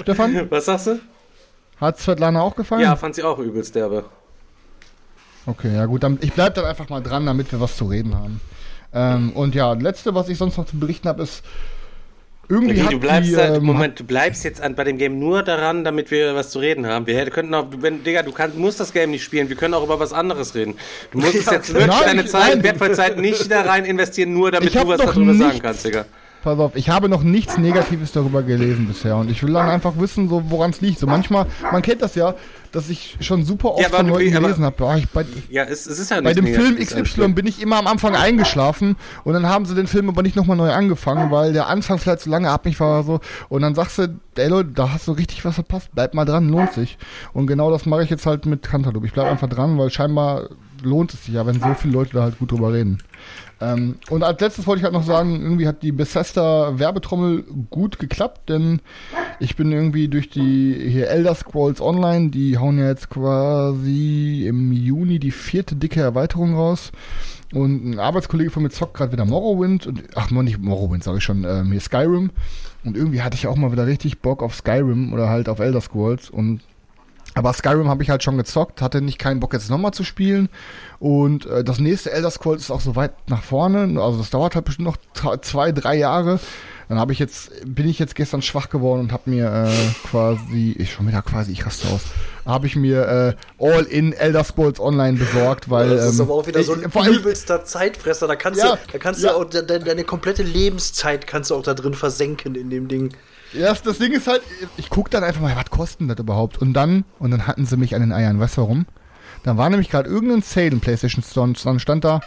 Stefan? 0.00 0.46
Was 0.50 0.64
sagst 0.64 0.86
du? 0.88 0.98
Hat 1.80 1.98
Svetlana 1.98 2.40
auch 2.40 2.56
gefallen? 2.56 2.82
Ja, 2.82 2.96
fand 2.96 3.14
sie 3.14 3.22
auch 3.22 3.38
übelst 3.38 3.74
derbe. 3.74 4.04
Okay, 5.46 5.74
ja 5.74 5.84
gut, 5.86 6.02
dann, 6.02 6.18
ich 6.22 6.32
bleib 6.32 6.54
dann 6.54 6.64
einfach 6.64 6.88
mal 6.88 7.02
dran, 7.02 7.26
damit 7.26 7.52
wir 7.52 7.60
was 7.60 7.76
zu 7.76 7.84
reden 7.86 8.14
haben. 8.16 8.40
Ähm, 8.94 9.32
und 9.32 9.54
ja, 9.54 9.72
letzte, 9.74 10.14
was 10.14 10.28
ich 10.28 10.38
sonst 10.38 10.56
noch 10.56 10.66
zu 10.66 10.78
berichten 10.78 11.08
habe, 11.08 11.22
ist 11.22 11.42
irgendwie 12.48 12.76
Wie, 12.76 12.82
hat 12.82 12.92
du 12.92 12.98
bleibst 13.00 13.30
die, 13.30 13.36
halt, 13.36 13.56
ähm, 13.56 13.64
Moment, 13.64 13.98
du 14.00 14.04
bleibst 14.04 14.44
jetzt 14.44 14.60
an, 14.60 14.74
bei 14.74 14.84
dem 14.84 14.96
Game 14.98 15.18
nur 15.18 15.42
daran, 15.42 15.82
damit 15.84 16.10
wir 16.10 16.34
was 16.34 16.50
zu 16.50 16.58
reden 16.60 16.86
haben. 16.86 17.06
Wir 17.06 17.28
könnten 17.30 17.52
auch, 17.54 17.66
wenn, 17.78 18.04
Digga, 18.04 18.22
du 18.22 18.32
kannst, 18.32 18.56
musst 18.56 18.80
das 18.80 18.92
Game 18.92 19.10
nicht 19.10 19.24
spielen, 19.24 19.48
wir 19.48 19.56
können 19.56 19.74
auch 19.74 19.82
über 19.84 19.98
was 19.98 20.12
anderes 20.12 20.54
reden. 20.54 20.74
Du 21.10 21.18
musst 21.18 21.34
es 21.34 21.46
jetzt 21.50 21.72
wirklich 21.74 21.88
Nein, 21.88 22.04
deine 22.04 22.24
Zeit, 22.26 22.62
wertvolle 22.62 22.92
Zeit 22.92 23.18
nicht 23.18 23.50
da 23.50 23.62
rein 23.62 23.84
investieren, 23.84 24.32
nur 24.32 24.50
damit 24.50 24.74
du 24.74 24.88
was 24.88 24.98
darüber 25.00 25.34
sagen 25.34 25.48
nichts- 25.48 25.62
kannst, 25.62 25.84
Digga. 25.84 26.04
Pass 26.44 26.58
auf, 26.58 26.76
ich 26.76 26.90
habe 26.90 27.08
noch 27.08 27.22
nichts 27.22 27.56
Negatives 27.56 28.12
darüber 28.12 28.42
gelesen 28.42 28.86
bisher 28.86 29.16
und 29.16 29.30
ich 29.30 29.42
will 29.42 29.54
dann 29.54 29.70
einfach 29.70 29.94
wissen, 29.96 30.28
so 30.28 30.50
woran 30.50 30.72
es 30.72 30.82
liegt. 30.82 30.98
So 30.98 31.06
manchmal, 31.06 31.46
man 31.72 31.80
kennt 31.80 32.02
das 32.02 32.16
ja, 32.16 32.34
dass 32.70 32.90
ich 32.90 33.16
schon 33.20 33.46
super 33.46 33.70
oft 33.70 33.80
Ja, 33.80 33.88
von 33.88 34.08
Leuten 34.08 34.30
gelesen 34.30 34.62
habe, 34.62 34.84
oh, 34.84 34.94
bei, 35.14 35.24
Ja, 35.48 35.62
es, 35.62 35.86
es 35.86 35.98
ist 35.98 36.10
ja 36.10 36.20
bei 36.20 36.34
dem 36.34 36.46
Film 36.46 36.76
XY 36.76 37.28
bin 37.28 37.46
ich 37.46 37.62
immer 37.62 37.78
am 37.78 37.86
Anfang 37.86 38.14
eingeschlafen 38.14 38.96
und 39.24 39.32
dann 39.32 39.46
haben 39.46 39.64
sie 39.64 39.74
den 39.74 39.86
Film 39.86 40.10
aber 40.10 40.22
nicht 40.22 40.36
nochmal 40.36 40.58
neu 40.58 40.70
angefangen, 40.70 41.30
weil 41.30 41.54
der 41.54 41.68
Anfang 41.68 41.98
vielleicht 41.98 42.20
zu 42.20 42.28
lange 42.28 42.50
ab 42.50 42.66
mich 42.66 42.78
war 42.78 42.98
oder 42.98 43.06
so. 43.06 43.20
Und 43.48 43.62
dann 43.62 43.74
sagst 43.74 43.96
du, 43.96 44.20
ey 44.36 44.48
Leute, 44.48 44.68
da 44.74 44.92
hast 44.92 45.08
du 45.08 45.12
richtig 45.12 45.46
was 45.46 45.54
verpasst, 45.54 45.88
bleib 45.94 46.12
mal 46.12 46.26
dran, 46.26 46.50
lohnt 46.50 46.74
sich. 46.74 46.98
Und 47.32 47.46
genau 47.46 47.70
das 47.70 47.86
mache 47.86 48.02
ich 48.02 48.10
jetzt 48.10 48.26
halt 48.26 48.44
mit 48.44 48.62
Cantaloupe. 48.62 49.06
Ich 49.06 49.14
bleib 49.14 49.28
einfach 49.28 49.48
dran, 49.48 49.78
weil 49.78 49.88
scheinbar 49.88 50.50
lohnt 50.82 51.14
es 51.14 51.24
sich 51.24 51.34
ja, 51.34 51.46
wenn 51.46 51.60
so 51.60 51.74
viele 51.74 51.94
Leute 51.94 52.12
da 52.12 52.22
halt 52.22 52.38
gut 52.38 52.52
drüber 52.52 52.72
reden. 52.72 52.98
Ähm, 53.60 53.96
und 54.10 54.22
als 54.22 54.40
letztes 54.40 54.66
wollte 54.66 54.80
ich 54.80 54.84
halt 54.84 54.94
noch 54.94 55.04
sagen, 55.04 55.40
irgendwie 55.40 55.68
hat 55.68 55.82
die 55.82 55.92
Bethesda 55.92 56.78
Werbetrommel 56.78 57.44
gut 57.70 57.98
geklappt, 57.98 58.48
denn 58.48 58.80
ich 59.38 59.56
bin 59.56 59.72
irgendwie 59.72 60.08
durch 60.08 60.28
die 60.28 60.74
hier 60.88 61.08
Elder 61.08 61.34
Scrolls 61.34 61.80
Online, 61.80 62.30
die 62.30 62.58
hauen 62.58 62.78
ja 62.78 62.88
jetzt 62.88 63.10
quasi 63.10 64.46
im 64.46 64.72
Juni 64.72 65.18
die 65.18 65.30
vierte 65.30 65.76
dicke 65.76 66.00
Erweiterung 66.00 66.54
raus. 66.54 66.92
Und 67.52 67.84
ein 67.84 67.98
Arbeitskollege 68.00 68.50
von 68.50 68.64
mir 68.64 68.70
zockt 68.70 68.94
gerade 68.94 69.12
wieder 69.12 69.24
Morrowind 69.24 69.86
und 69.86 70.02
ach 70.16 70.30
nicht 70.30 70.58
Morrowind, 70.58 71.04
sage 71.04 71.18
ich 71.18 71.24
schon, 71.24 71.44
ähm, 71.44 71.70
hier 71.70 71.80
Skyrim. 71.80 72.30
Und 72.84 72.96
irgendwie 72.96 73.22
hatte 73.22 73.36
ich 73.36 73.46
auch 73.46 73.56
mal 73.56 73.70
wieder 73.70 73.86
richtig 73.86 74.20
Bock 74.20 74.42
auf 74.42 74.54
Skyrim 74.54 75.12
oder 75.12 75.28
halt 75.28 75.48
auf 75.48 75.60
Elder 75.60 75.80
Scrolls 75.80 76.30
und 76.30 76.60
aber 77.34 77.52
Skyrim 77.52 77.88
habe 77.88 78.02
ich 78.02 78.10
halt 78.10 78.22
schon 78.22 78.36
gezockt, 78.36 78.80
hatte 78.80 79.00
nicht 79.02 79.18
keinen 79.18 79.40
Bock 79.40 79.52
jetzt 79.52 79.70
nochmal 79.70 79.92
zu 79.92 80.04
spielen. 80.04 80.48
Und 81.00 81.46
äh, 81.46 81.64
das 81.64 81.78
nächste 81.80 82.12
Elder 82.12 82.30
Scrolls 82.30 82.62
ist 82.62 82.70
auch 82.70 82.80
so 82.80 82.94
weit 82.96 83.12
nach 83.28 83.42
vorne. 83.42 84.00
Also 84.00 84.18
das 84.18 84.30
dauert 84.30 84.54
halt 84.54 84.64
bestimmt 84.64 84.86
noch 85.24 85.40
zwei, 85.40 85.72
drei 85.72 85.96
Jahre. 85.96 86.38
Dann 86.88 86.98
habe 86.98 87.12
ich 87.14 87.18
jetzt, 87.18 87.50
bin 87.64 87.88
ich 87.88 87.98
jetzt 87.98 88.14
gestern 88.14 88.42
schwach 88.42 88.68
geworden 88.68 89.00
und 89.00 89.12
habe 89.12 89.30
mir 89.30 89.46
äh, 89.68 90.06
quasi, 90.10 90.76
ich 90.78 90.92
schon 90.92 91.08
wieder 91.08 91.22
quasi, 91.22 91.50
ich 91.50 91.64
raste 91.64 91.88
aus, 91.88 92.02
habe 92.44 92.66
ich 92.66 92.76
mir 92.76 93.36
äh, 93.58 93.62
All-in 93.64 94.12
Elder 94.12 94.44
Scrolls 94.44 94.78
Online 94.78 95.16
besorgt, 95.18 95.70
weil 95.70 95.88
Das 95.96 96.10
ist 96.10 96.16
ähm, 96.20 96.26
aber 96.26 96.34
auch 96.34 96.46
wieder 96.46 96.62
so 96.62 96.76
ich- 96.76 96.84
ein 96.84 96.92
allem- 96.94 97.14
übelster 97.20 97.64
Zeitfresser. 97.64 98.26
Da 98.28 98.36
kannst 98.36 98.60
Ja, 98.60 98.72
du, 98.76 98.92
da 98.92 98.98
kannst 98.98 99.22
ja. 99.22 99.30
du 99.32 99.36
auch 99.38 99.44
de, 99.44 99.66
de, 99.66 99.78
deine 99.82 100.04
komplette 100.04 100.42
Lebenszeit 100.42 101.26
kannst 101.26 101.50
du 101.50 101.54
auch 101.54 101.62
da 101.62 101.72
drin 101.72 101.94
versenken 101.94 102.54
in 102.54 102.68
dem 102.68 102.86
Ding. 102.88 103.14
Ja, 103.54 103.72
das, 103.72 103.98
Ding 103.98 104.12
ist 104.12 104.26
halt, 104.26 104.42
ich 104.76 104.90
guck 104.90 105.10
dann 105.10 105.22
einfach 105.22 105.40
mal, 105.40 105.54
was 105.56 105.70
kostet 105.70 106.00
denn 106.00 106.08
das 106.08 106.18
überhaupt? 106.18 106.60
Und 106.60 106.72
dann, 106.72 107.04
und 107.18 107.30
dann 107.30 107.46
hatten 107.46 107.66
sie 107.66 107.76
mich 107.76 107.94
an 107.94 108.00
den 108.00 108.12
Eiern. 108.12 108.40
Weißt 108.40 108.56
du 108.56 108.62
warum? 108.62 108.86
Dann 109.44 109.56
war 109.56 109.70
nämlich 109.70 109.90
gerade 109.90 110.08
irgendein 110.08 110.42
Sale 110.42 110.68
im 110.68 110.80
PlayStation 110.80 111.22
Store 111.22 111.46
und 111.46 111.64
dann 111.64 111.78
stand 111.78 112.04
da, 112.04 112.20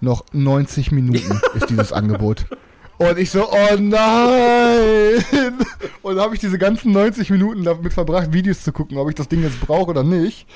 noch 0.00 0.24
90 0.32 0.92
Minuten 0.92 1.40
ist 1.54 1.70
dieses 1.70 1.92
Angebot. 1.92 2.46
Und 2.98 3.18
ich 3.18 3.30
so, 3.30 3.48
oh 3.48 3.76
nein! 3.78 5.24
Und 6.02 6.16
da 6.16 6.22
habe 6.22 6.34
ich 6.34 6.40
diese 6.40 6.58
ganzen 6.58 6.90
90 6.92 7.30
Minuten 7.30 7.62
damit 7.62 7.92
verbracht, 7.92 8.32
Videos 8.32 8.62
zu 8.62 8.72
gucken, 8.72 8.98
ob 8.98 9.08
ich 9.08 9.14
das 9.14 9.28
Ding 9.28 9.42
jetzt 9.42 9.60
brauche 9.60 9.90
oder 9.90 10.02
nicht. 10.02 10.48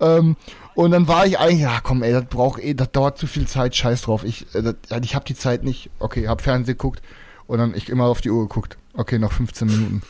Ähm, 0.00 0.36
und 0.74 0.90
dann 0.90 1.06
war 1.08 1.26
ich 1.26 1.38
eigentlich, 1.38 1.60
ja 1.60 1.80
komm 1.82 2.02
ey, 2.02 2.12
das 2.12 2.24
braucht 2.26 2.62
eh, 2.62 2.74
das 2.74 2.92
dauert 2.92 3.18
zu 3.18 3.26
viel 3.26 3.46
Zeit, 3.46 3.76
scheiß 3.76 4.02
drauf. 4.02 4.24
Ich, 4.24 4.46
äh, 4.54 4.74
ich 5.02 5.14
habe 5.14 5.24
die 5.24 5.34
Zeit 5.34 5.64
nicht. 5.64 5.90
Okay, 5.98 6.28
hab 6.28 6.40
Fernsehen 6.40 6.78
geguckt 6.78 7.02
und 7.46 7.58
dann 7.58 7.74
ich 7.74 7.90
immer 7.90 8.04
auf 8.04 8.20
die 8.20 8.30
Uhr 8.30 8.48
geguckt. 8.48 8.78
Okay, 8.94 9.18
noch 9.18 9.32
15 9.32 9.68
Minuten. 9.68 10.02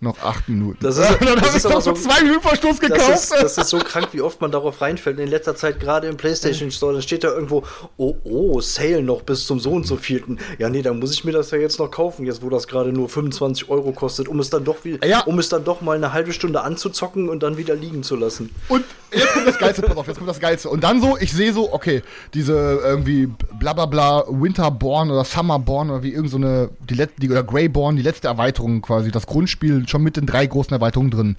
Noch 0.00 0.18
8 0.20 0.48
Minuten. 0.48 0.78
Das 0.80 0.98
ist- 0.98 1.08
dann 1.20 1.40
habe 1.40 1.56
ich 1.56 1.62
doch 1.62 1.80
so 1.80 1.92
zwei 1.92 2.22
Minuten 2.24 2.40
Verschluss 2.42 2.80
Das 2.80 2.90
gekauft. 2.90 3.10
ist, 3.14 3.32
das 3.32 3.56
ist 3.58 3.68
so 3.68 3.78
krank, 3.78 4.08
wie 4.10 4.20
oft 4.20 4.40
man 4.40 4.50
darauf 4.50 4.80
reinfällt. 4.80 5.16
In 5.20 5.28
letzter 5.28 5.54
Zeit, 5.54 5.78
gerade 5.78 6.08
im 6.08 6.16
PlayStation 6.16 6.72
Store, 6.72 6.92
da 6.94 7.00
steht 7.02 7.22
da 7.22 7.28
irgendwo, 7.28 7.62
oh, 7.98 8.16
oh, 8.24 8.60
Sale 8.60 9.02
noch 9.02 9.22
bis 9.22 9.46
zum 9.46 9.60
so 9.60 9.70
und 9.70 9.86
so 9.86 9.96
vielten. 9.96 10.38
Ja, 10.58 10.70
nee, 10.70 10.82
dann 10.82 10.98
muss 10.98 11.12
ich 11.12 11.22
mir 11.22 11.30
das 11.30 11.52
ja 11.52 11.58
jetzt 11.58 11.78
noch 11.78 11.88
kaufen, 11.92 12.26
jetzt 12.26 12.42
wo 12.42 12.50
das 12.50 12.66
gerade 12.66 12.92
nur 12.92 13.08
25 13.08 13.68
Euro 13.70 13.92
kostet, 13.92 14.26
um 14.26 14.40
es 14.40 14.50
dann 14.50 14.64
doch 14.64 14.78
wie, 14.82 14.98
Ja. 15.06 15.20
um 15.20 15.38
es 15.38 15.48
dann 15.48 15.62
doch 15.64 15.80
mal 15.82 15.96
eine 15.96 16.12
halbe 16.12 16.32
Stunde 16.32 16.62
anzuzocken 16.62 17.28
und 17.28 17.44
dann 17.44 17.56
wieder 17.56 17.76
liegen 17.76 18.02
zu 18.02 18.16
lassen. 18.16 18.50
Und 18.68 18.84
jetzt 19.12 19.32
kommt 19.32 19.46
das 19.46 19.58
Geilste, 19.58 19.82
pass 19.82 19.96
auf, 19.96 20.06
jetzt 20.06 20.18
kommt 20.18 20.30
das 20.30 20.40
Geilste. 20.40 20.68
Und 20.68 20.84
dann 20.84 21.00
so, 21.00 21.16
ich 21.18 21.32
sehe 21.32 21.52
so, 21.52 21.72
okay, 21.72 22.02
diese 22.34 22.52
irgendwie 22.52 23.28
bla 23.58 23.72
bla 23.72 23.86
bla 23.86 24.24
Winterborn 24.28 25.10
oder 25.10 25.24
Summerborn 25.24 25.90
oder 25.90 26.02
wie 26.02 26.12
irgend 26.12 26.30
so 26.30 26.38
die 26.38 26.94
letzte, 26.94 27.26
oder 27.28 27.42
Greyborn, 27.42 27.96
die 27.96 28.02
letzte 28.02 28.28
Erweiterung 28.28 28.82
quasi, 28.82 29.10
das 29.10 29.26
Grundspiel 29.26 29.88
schon 29.88 30.02
mit 30.02 30.16
den 30.16 30.26
drei 30.26 30.46
großen 30.46 30.72
Erweiterungen 30.72 31.10
drin. 31.10 31.36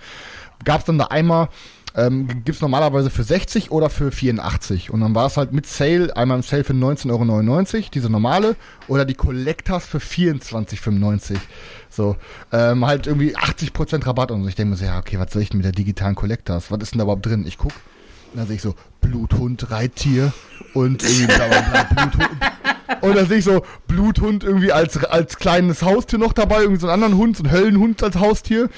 Gab's 0.64 0.86
dann 0.86 0.98
da 0.98 1.06
einmal, 1.06 1.50
ähm, 1.96 2.44
gibt's 2.44 2.62
normalerweise 2.62 3.10
für 3.10 3.24
60 3.24 3.72
oder 3.72 3.90
für 3.90 4.12
84. 4.12 4.90
Und 4.90 5.02
dann 5.02 5.16
war 5.16 5.28
es 5.28 5.38
halt 5.38 5.54
mit 5.54 5.66
Sale, 5.68 6.16
einmal 6.16 6.38
im 6.38 6.44
Sale 6.44 6.64
für 6.64 6.74
19,99 6.74 7.74
Euro, 7.76 7.90
diese 7.94 8.10
normale, 8.10 8.56
oder 8.88 9.06
die 9.06 9.14
Collectors 9.14 9.86
für 9.86 10.00
24,95 10.00 11.38
So, 11.90 12.16
ähm, 12.52 12.86
halt 12.86 13.08
irgendwie 13.08 13.36
80% 13.36 14.06
Rabatt 14.06 14.32
und 14.32 14.44
so. 14.44 14.50
Ich 14.50 14.56
denke 14.56 14.72
mir 14.72 14.78
so, 14.78 14.86
ja, 14.86 14.98
okay, 14.98 15.20
was 15.20 15.32
soll 15.32 15.42
ich 15.42 15.50
denn 15.50 15.58
mit 15.60 15.66
der 15.66 15.72
digitalen 15.72 16.16
Collectors? 16.16 16.72
Was 16.72 16.80
ist 16.82 16.94
denn 16.94 17.00
da 17.00 17.04
überhaupt 17.04 17.26
drin? 17.26 17.46
Ich 17.48 17.58
guck, 17.58 17.74
und 18.34 18.40
dann 18.40 18.48
sehe 18.48 18.56
ich 18.56 18.64
so 18.64 18.74
Bluthund, 19.00 19.70
Reittier 19.70 20.34
und 20.74 21.04
irgendwie 21.04 21.28
bla 21.28 21.48
bla 21.48 21.62
bla, 21.62 21.84
Bluthund. 21.84 22.30
Und 23.02 23.16
dann 23.16 23.28
sehe 23.28 23.38
ich 23.38 23.46
so 23.46 23.64
Bluthund 23.88 24.44
irgendwie 24.44 24.72
als, 24.72 24.98
als 25.06 25.38
kleines 25.38 25.84
Haustier 25.84 26.18
noch 26.18 26.34
dabei, 26.34 26.62
irgendwie 26.62 26.80
so 26.80 26.88
einen 26.88 27.04
anderen 27.04 27.22
Hund, 27.22 27.38
so 27.38 27.44
einen 27.44 27.52
Höllenhund 27.52 28.02
als 28.02 28.16
Haustier. 28.16 28.70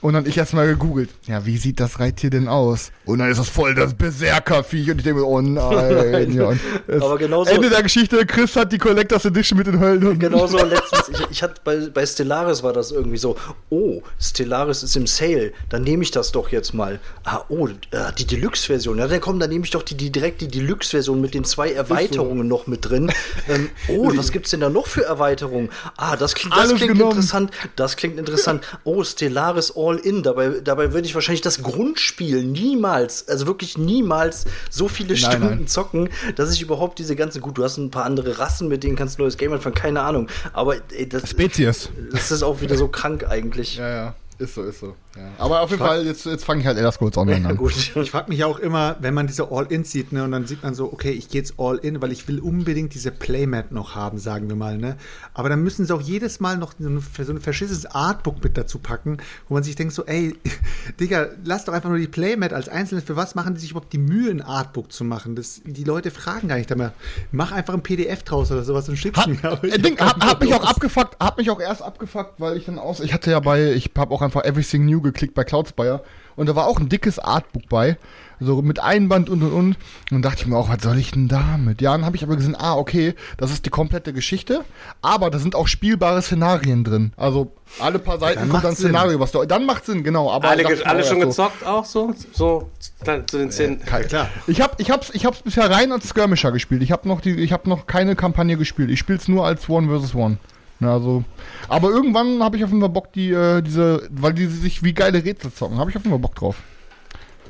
Und 0.00 0.12
dann 0.14 0.26
ich 0.26 0.38
erstmal 0.38 0.66
gegoogelt, 0.68 1.10
ja, 1.26 1.44
wie 1.44 1.56
sieht 1.56 1.80
das 1.80 1.98
Reittier 1.98 2.30
denn 2.30 2.46
aus? 2.46 2.92
Und 3.04 3.18
dann 3.18 3.30
ist 3.30 3.38
das 3.38 3.48
voll 3.48 3.74
das 3.74 3.94
Berserkerviech. 3.94 4.90
Und 4.92 4.98
ich 4.98 5.04
denke 5.04 5.20
mir, 5.20 5.26
oh 5.26 5.40
nein. 5.40 6.32
ja, 6.32 6.52
es- 6.86 7.02
Aber 7.02 7.18
genauso- 7.18 7.50
Ende 7.50 7.68
der 7.68 7.82
Geschichte, 7.82 8.24
Chris 8.24 8.54
hat 8.54 8.70
die 8.72 8.78
Collectors 8.78 9.24
Edition 9.24 9.58
mit 9.58 9.66
den 9.66 9.80
Höllenhunden. 9.80 10.20
Genauso 10.20 10.56
letztens, 10.64 11.08
ich, 11.08 11.26
ich 11.30 11.42
hatte 11.42 11.60
bei, 11.64 11.76
bei 11.92 12.06
Stellaris 12.06 12.62
war 12.62 12.72
das 12.72 12.92
irgendwie 12.92 13.16
so, 13.18 13.36
oh, 13.70 14.02
Stellaris 14.20 14.84
ist 14.84 14.94
im 14.96 15.08
Sale, 15.08 15.52
dann 15.68 15.82
nehme 15.82 16.04
ich 16.04 16.12
das 16.12 16.30
doch 16.30 16.50
jetzt 16.50 16.74
mal. 16.74 17.00
Ah, 17.24 17.40
oh, 17.48 17.66
äh, 17.66 18.12
die 18.16 18.26
Deluxe-Version. 18.26 18.98
Ja, 18.98 19.08
dann 19.08 19.20
komm, 19.20 19.40
dann 19.40 19.50
nehme 19.50 19.64
ich 19.64 19.70
doch 19.72 19.82
die, 19.82 19.96
die 19.96 20.10
direkt 20.10 20.40
die 20.42 20.48
Deluxe-Version 20.48 21.20
mit 21.20 21.34
den 21.34 21.44
zwei 21.44 21.72
Erweiterungen 21.72 22.46
noch 22.46 22.68
mit 22.68 22.88
drin. 22.88 23.10
Ähm, 23.48 23.68
oh, 23.88 24.12
was 24.14 24.30
gibt's 24.30 24.50
denn 24.50 24.60
da 24.60 24.68
noch 24.70 24.86
für 24.86 25.04
Erweiterungen? 25.04 25.70
Ah, 25.96 26.16
das 26.16 26.34
klingt, 26.36 26.54
das 26.54 26.60
Alles 26.60 26.74
klingt 26.76 26.92
genommen. 26.92 27.10
interessant. 27.12 27.50
Das 27.74 27.96
klingt 27.96 28.16
interessant. 28.18 28.64
Oh, 28.84 29.02
Stellaris 29.02 29.72
All-In. 29.88 30.22
Dabei, 30.22 30.60
dabei 30.62 30.92
würde 30.92 31.06
ich 31.06 31.14
wahrscheinlich 31.14 31.40
das 31.40 31.62
Grundspiel 31.62 32.44
niemals, 32.44 33.28
also 33.28 33.46
wirklich 33.46 33.78
niemals 33.78 34.44
so 34.70 34.88
viele 34.88 35.14
Nein, 35.14 35.16
Stunden 35.16 35.46
nein. 35.46 35.66
zocken, 35.66 36.08
dass 36.36 36.52
ich 36.52 36.62
überhaupt 36.62 36.98
diese 36.98 37.16
ganze, 37.16 37.40
gut, 37.40 37.58
du 37.58 37.64
hast 37.64 37.76
ein 37.78 37.90
paar 37.90 38.04
andere 38.04 38.38
Rassen, 38.38 38.68
mit 38.68 38.84
denen 38.84 38.96
kannst 38.96 39.18
du 39.18 39.22
neues 39.22 39.36
Game 39.36 39.52
anfangen, 39.52 39.74
keine 39.74 40.02
Ahnung. 40.02 40.28
Aber 40.52 40.76
ey, 40.92 41.08
das, 41.08 41.30
Spezies. 41.30 41.90
das 42.12 42.30
ist 42.30 42.42
auch 42.42 42.60
wieder 42.60 42.76
so 42.76 42.88
krank 42.88 43.24
eigentlich. 43.28 43.76
Ja, 43.76 43.88
ja. 43.88 44.14
Ist 44.38 44.54
so, 44.54 44.62
ist 44.62 44.80
so. 44.80 44.94
Ja. 45.18 45.24
Aber 45.38 45.62
auf 45.62 45.70
jeden 45.70 45.82
Fall, 45.82 46.06
jetzt, 46.06 46.26
jetzt 46.26 46.44
fange 46.44 46.60
ich 46.60 46.66
halt 46.66 46.76
Elder 46.76 46.92
Scrolls 46.92 47.16
Online 47.16 47.42
Ja, 47.42 47.48
an. 47.48 47.56
gut. 47.58 47.74
Ich 47.76 48.10
frage 48.10 48.28
mich 48.28 48.44
auch 48.44 48.58
immer, 48.58 48.96
wenn 49.00 49.14
man 49.14 49.26
diese 49.26 49.50
All-In 49.50 49.82
sieht, 49.84 50.12
ne, 50.12 50.22
und 50.22 50.30
dann 50.30 50.46
sieht 50.46 50.62
man 50.62 50.74
so, 50.74 50.92
okay, 50.92 51.10
ich 51.10 51.28
gehe 51.28 51.40
jetzt 51.40 51.54
All-In, 51.58 52.00
weil 52.00 52.12
ich 52.12 52.28
will 52.28 52.38
unbedingt 52.38 52.94
diese 52.94 53.10
Playmat 53.10 53.72
noch 53.72 53.96
haben, 53.96 54.18
sagen 54.18 54.48
wir 54.48 54.54
mal, 54.56 54.78
ne. 54.78 54.96
Aber 55.34 55.48
dann 55.48 55.62
müssen 55.62 55.86
sie 55.86 55.94
auch 55.94 56.00
jedes 56.00 56.38
Mal 56.38 56.56
noch 56.56 56.74
so 56.78 56.88
ein, 56.88 57.02
so 57.24 57.32
ein 57.32 57.40
verschissenes 57.40 57.86
Artbook 57.86 58.42
mit 58.44 58.56
dazu 58.56 58.78
packen, 58.78 59.18
wo 59.48 59.54
man 59.54 59.64
sich 59.64 59.74
denkt 59.74 59.92
so, 59.92 60.04
ey, 60.06 60.36
Digga, 61.00 61.28
lass 61.44 61.64
doch 61.64 61.72
einfach 61.72 61.88
nur 61.88 61.98
die 61.98 62.06
Playmat 62.08 62.52
als 62.52 62.68
Einzelnes. 62.68 63.04
Für 63.04 63.16
was 63.16 63.34
machen 63.34 63.54
die 63.54 63.60
sich 63.60 63.72
überhaupt 63.72 63.92
die 63.92 63.98
Mühe, 63.98 64.30
ein 64.30 64.42
Artbook 64.42 64.92
zu 64.92 65.02
machen? 65.04 65.34
Das, 65.34 65.60
die 65.64 65.84
Leute 65.84 66.10
fragen 66.10 66.48
gar 66.48 66.56
nicht 66.56 66.74
mehr. 66.76 66.92
Mach 67.32 67.50
einfach 67.50 67.74
ein 67.74 67.82
PDF 67.82 68.22
draus 68.22 68.52
oder 68.52 68.62
sowas 68.62 68.88
und 68.88 68.96
schick's 68.96 69.26
mir. 69.26 69.38
Äh, 69.62 69.78
Ding, 69.78 69.98
hab 69.98 70.20
hab, 70.20 70.24
hab 70.24 70.40
mich 70.40 70.54
auch 70.54 70.64
abgefuckt, 70.64 71.16
hab 71.18 71.38
mich 71.38 71.50
auch 71.50 71.60
erst 71.60 71.82
abgefuckt, 71.82 72.34
weil 72.38 72.56
ich 72.56 72.66
dann 72.66 72.78
aus, 72.78 73.00
ich 73.00 73.12
hatte 73.12 73.30
ja 73.30 73.40
bei, 73.40 73.72
ich 73.72 73.90
habe 73.96 74.14
auch 74.14 74.22
einfach 74.22 74.44
Everything 74.44 74.84
New 74.84 75.00
geklickt 75.08 75.34
bei 75.34 75.44
Cloudspire 75.44 76.02
und 76.36 76.48
da 76.48 76.54
war 76.54 76.66
auch 76.66 76.78
ein 76.78 76.88
dickes 76.88 77.18
Artbook 77.18 77.68
bei, 77.68 77.96
so 78.38 78.62
mit 78.62 78.78
Einband 78.78 79.28
und 79.28 79.42
und 79.42 79.52
und. 79.52 79.68
Und 79.70 79.76
dann 80.12 80.22
dachte 80.22 80.42
ich 80.42 80.46
mir 80.46 80.56
auch, 80.56 80.68
was 80.68 80.82
soll 80.82 80.96
ich 80.96 81.10
denn 81.10 81.26
damit? 81.26 81.80
Ja, 81.80 81.90
dann 81.92 82.06
habe 82.06 82.14
ich 82.14 82.22
aber 82.22 82.36
gesehen, 82.36 82.54
ah, 82.56 82.76
okay, 82.76 83.14
das 83.36 83.50
ist 83.50 83.66
die 83.66 83.70
komplette 83.70 84.12
Geschichte, 84.12 84.64
aber 85.02 85.30
da 85.30 85.40
sind 85.40 85.56
auch 85.56 85.66
spielbare 85.66 86.22
Szenarien 86.22 86.84
drin. 86.84 87.12
Also 87.16 87.52
alle 87.80 87.98
paar 87.98 88.20
Seiten 88.20 88.38
Dann 88.38 88.50
kommt 88.50 88.66
ein. 88.66 88.76
Szenario, 88.76 89.18
was 89.18 89.32
du, 89.32 89.44
dann 89.44 89.66
macht 89.66 89.84
Sinn, 89.84 90.04
genau. 90.04 90.30
Aber 90.30 90.48
Alle, 90.48 90.64
alle 90.86 91.02
schon 91.04 91.20
so, 91.20 91.26
gezockt 91.26 91.66
auch 91.66 91.84
so? 91.84 92.14
So 92.32 92.70
dann 93.02 93.26
zu 93.26 93.38
den 93.38 93.50
Szenen. 93.50 93.80
Ja, 93.90 94.00
klar. 94.00 94.28
Ich 94.46 94.60
hab, 94.60 94.78
ich 94.80 94.92
hab's, 94.92 95.10
ich 95.12 95.26
hab's 95.26 95.42
bisher 95.42 95.68
rein 95.68 95.90
als 95.90 96.08
Skirmisher 96.08 96.52
gespielt. 96.52 96.82
Ich 96.82 96.92
habe 96.92 97.08
noch 97.08 97.20
die, 97.20 97.34
ich 97.34 97.52
habe 97.52 97.68
noch 97.68 97.88
keine 97.88 98.14
Kampagne 98.14 98.56
gespielt. 98.56 98.90
Ich 98.90 99.00
spiel's 99.00 99.26
nur 99.26 99.44
als 99.44 99.68
One 99.68 99.88
vs. 99.88 100.14
One. 100.14 100.38
Na, 100.80 100.94
also, 100.94 101.24
aber 101.68 101.90
irgendwann 101.90 102.42
habe 102.42 102.56
ich 102.56 102.64
auf 102.64 102.70
jeden 102.70 102.80
Fall 102.80 102.90
Bock, 102.90 103.12
die, 103.12 103.32
äh, 103.32 103.62
diese, 103.62 104.08
weil 104.10 104.32
die 104.32 104.46
sich 104.46 104.82
wie 104.82 104.92
geile 104.92 105.24
Rätsel 105.24 105.52
zocken, 105.52 105.78
habe 105.78 105.90
ich 105.90 105.96
auf 105.96 106.02
jeden 106.02 106.12
Fall 106.12 106.20
Bock 106.20 106.36
drauf. 106.36 106.56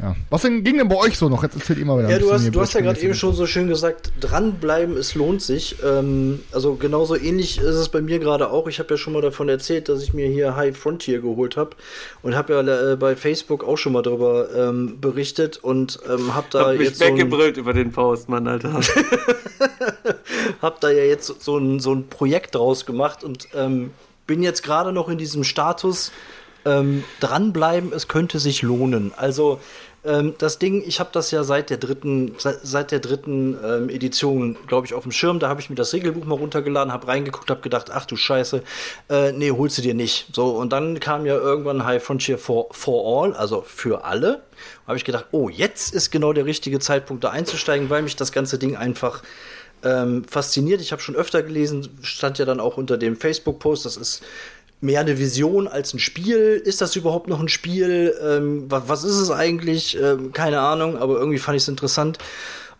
Ja. 0.01 0.15
Was 0.31 0.43
denn, 0.43 0.63
ging 0.63 0.79
denn 0.79 0.89
bei 0.89 0.97
euch 0.97 1.19
so 1.19 1.29
noch? 1.29 1.43
Jetzt 1.43 1.57
erzählt 1.57 1.79
ihr 1.81 1.85
mal 1.85 1.99
wieder. 1.99 2.09
Ja, 2.09 2.17
ein 2.17 2.23
du 2.23 2.33
hast, 2.33 2.55
du 2.55 2.61
hast 2.61 2.73
ja 2.75 2.81
gerade 2.81 3.01
eben 3.01 3.15
schon 3.15 3.35
so 3.35 3.47
schön 3.47 3.67
gesagt, 3.67 4.13
dranbleiben, 4.21 4.97
es 4.97 5.15
lohnt 5.15 5.43
sich. 5.43 5.77
Ähm, 5.85 6.41
also 6.53 6.77
genauso 6.77 7.17
ähnlich 7.17 7.59
ist 7.59 7.75
es 7.75 7.89
bei 7.89 8.01
mir 8.01 8.21
gerade 8.21 8.51
auch. 8.51 8.69
Ich 8.69 8.79
habe 8.79 8.95
ja 8.95 8.97
schon 8.97 9.13
mal 9.13 9.23
davon 9.23 9.49
erzählt, 9.49 9.89
dass 9.89 10.03
ich 10.03 10.15
mir 10.15 10.29
hier 10.29 10.55
High 10.55 10.77
Frontier 10.77 11.21
geholt 11.21 11.57
habe 11.57 11.71
und 12.23 12.37
habe 12.37 12.53
ja 12.53 12.93
äh, 12.93 12.97
bei 12.97 13.17
Facebook 13.17 13.65
auch 13.65 13.77
schon 13.77 13.93
mal 13.93 14.03
darüber 14.03 14.49
ähm, 14.55 15.01
berichtet 15.01 15.57
und 15.57 15.99
ähm, 16.09 16.35
habe 16.35 16.47
da 16.51 16.61
Hab 16.67 16.79
mich 16.79 16.89
jetzt 16.89 16.99
so 16.99 17.05
ein, 17.05 17.15
weggebrüllt 17.15 17.57
über 17.57 17.73
den 17.73 17.91
Post, 17.91 18.29
Mann, 18.29 18.47
Alter. 18.47 18.81
hab 20.63 20.81
da 20.81 20.91
ja 20.91 21.05
jetzt 21.05 21.43
so 21.43 21.59
ein, 21.59 21.81
so 21.81 21.93
ein 21.95 22.09
Projekt 22.09 22.55
draus 22.55 22.87
gemacht 22.87 23.25
und 23.25 23.49
ähm, 23.55 23.93
bin 24.27 24.43
jetzt 24.43 24.63
gerade 24.63 24.93
noch 24.93 25.09
in 25.09 25.19
diesem 25.19 25.45
Status 25.45 26.13
ähm, 26.65 27.05
dranbleiben, 27.21 27.93
es 27.93 28.09
könnte 28.09 28.39
sich 28.39 28.63
lohnen. 28.63 29.13
Also 29.17 29.61
ähm, 30.05 30.35
das 30.39 30.59
Ding, 30.59 30.83
ich 30.87 31.01
habe 31.01 31.11
das 31.13 31.31
ja 31.31 31.43
seit 31.43 31.71
der 31.71 31.77
dritten, 31.77 32.35
seit, 32.39 32.61
seit 32.63 32.91
der 32.93 33.01
dritten 33.01 33.59
ähm, 33.65 33.89
Edition, 33.89 34.57
glaube 34.67 34.87
ich, 34.87 34.95
auf 34.95 35.03
dem 35.03 35.13
Schirm. 35.13 35.39
Da 35.39 35.49
habe 35.49 35.61
ich 35.61 35.71
mir 35.71 35.77
das 35.77 35.93
Regelbuch 35.93 36.25
mal 36.25 36.37
runtergeladen, 36.37 36.93
habe 36.93 37.09
reingeguckt, 37.09 37.51
habe 37.51 37.61
gedacht, 37.61 37.91
ach 37.93 38.07
du 38.07 38.17
Scheiße, 38.17 38.63
äh, 39.11 39.33
nee, 39.33 39.51
holst 39.51 39.79
du 39.79 39.83
dir 39.83 39.95
nicht. 39.95 40.29
So 40.33 40.51
und 40.51 40.73
dann 40.73 41.01
kam 41.01 41.27
ja 41.27 41.35
irgendwann 41.37 41.85
High 41.85 42.03
Frontier 42.03 42.39
for, 42.39 42.69
for 42.71 43.25
All, 43.25 43.35
also 43.35 43.63
für 43.63 44.05
alle. 44.05 44.43
Habe 44.87 44.97
ich 44.97 45.05
gedacht, 45.05 45.27
oh, 45.33 45.49
jetzt 45.49 45.95
ist 45.95 46.11
genau 46.11 46.33
der 46.33 46.45
richtige 46.45 46.81
Zeitpunkt, 46.81 47.25
da 47.25 47.31
einzusteigen, 47.31 47.91
weil 47.91 48.03
mich 48.03 48.17
das 48.17 48.33
ganze 48.33 48.59
Ding 48.59 48.77
einfach 48.77 49.23
ähm, 49.85 50.25
fasziniert. 50.25 50.81
Ich 50.81 50.93
habe 50.93 51.03
schon 51.03 51.17
öfter 51.17 51.43
gelesen, 51.43 51.89
stand 52.03 52.39
ja 52.39 52.45
dann 52.45 52.61
auch 52.61 52.77
unter 52.77 52.97
dem 52.97 53.17
Facebook-Post, 53.17 53.85
das 53.85 53.97
ist 53.97 54.23
mehr 54.81 55.01
eine 55.01 55.19
Vision 55.19 55.67
als 55.69 55.95
ein 55.95 55.99
Spiel. 55.99 56.61
Ist 56.65 56.81
das 56.81 56.97
überhaupt 56.97 57.29
noch 57.29 57.41
ein 57.41 57.49
Spiel? 57.49 58.15
Ähm, 58.23 58.65
was, 58.69 58.89
was 58.89 59.05
ist 59.05 59.17
es 59.17 59.31
eigentlich? 59.31 60.01
Ähm, 60.01 60.33
keine 60.33 60.61
Ahnung, 60.61 60.97
aber 60.97 61.19
irgendwie 61.19 61.39
fand 61.39 61.57
ich 61.57 61.63
es 61.63 61.69
interessant. 61.69 62.19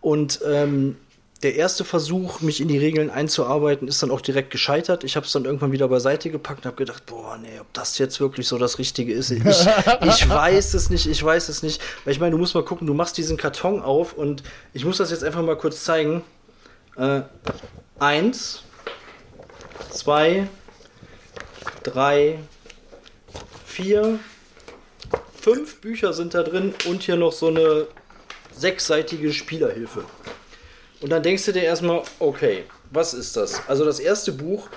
Und 0.01 0.41
ähm, 0.47 0.97
der 1.43 1.55
erste 1.55 1.85
Versuch, 1.85 2.41
mich 2.41 2.61
in 2.61 2.67
die 2.67 2.79
Regeln 2.79 3.11
einzuarbeiten, 3.11 3.87
ist 3.87 4.03
dann 4.03 4.11
auch 4.11 4.21
direkt 4.21 4.51
gescheitert. 4.51 5.05
Ich 5.05 5.15
habe 5.15 5.25
es 5.25 5.33
dann 5.33 5.45
irgendwann 5.45 5.71
wieder 5.71 5.87
beiseite 5.87 6.31
gepackt 6.31 6.61
und 6.61 6.67
habe 6.67 6.77
gedacht, 6.77 7.07
boah, 7.07 7.39
nee, 7.41 7.61
ob 7.61 7.73
das 7.75 7.99
jetzt 7.99 8.19
wirklich 8.19 8.49
so 8.49 8.59
das 8.59 8.79
Richtige 8.79 9.13
ist. 9.13 9.31
Ich, 9.31 9.43
ich 9.45 10.29
weiß 10.29 10.75
es 10.75 10.91
nicht, 10.91 11.07
ich 11.07 11.23
weiß 11.23 11.49
es 11.49 11.63
nicht. 11.63 11.81
Weil 12.05 12.13
ich 12.13 12.21
meine, 12.21 12.33
du 12.33 12.39
musst 12.39 12.55
mal 12.57 12.65
gucken, 12.65 12.89
du 12.89 12.95
machst 12.95 13.17
diesen 13.19 13.37
Karton 13.37 13.83
auf 13.83 14.15
und 14.15 14.43
ich 14.73 14.85
muss 14.85 14.97
das 14.97 15.13
jetzt 15.13 15.23
einfach 15.23 15.43
mal 15.43 15.57
kurz 15.57 15.85
zeigen. 15.85 16.23
Äh, 16.99 17.23
eins, 18.01 18.65
zwei, 19.91 20.49
drei, 21.85 22.41
vier, 23.65 24.19
fünf 25.41 25.81
Bücher 25.81 26.13
sind 26.13 26.35
da 26.35 26.43
drin 26.43 26.75
und 26.89 27.05
hier 27.05 27.15
noch 27.15 27.33
so 27.33 27.49
eine 27.49 27.87
sechsseitige 28.53 29.33
Spielerhilfe. 29.33 30.05
Und 31.01 31.11
dann 31.11 31.23
denkst 31.23 31.45
du 31.45 31.53
dir 31.53 31.63
erstmal, 31.63 32.03
okay, 32.19 32.65
was 32.91 33.15
ist 33.15 33.37
das? 33.37 33.63
Also 33.69 33.85
das 33.85 34.01
erste 34.01 34.33
Buch 34.33 34.69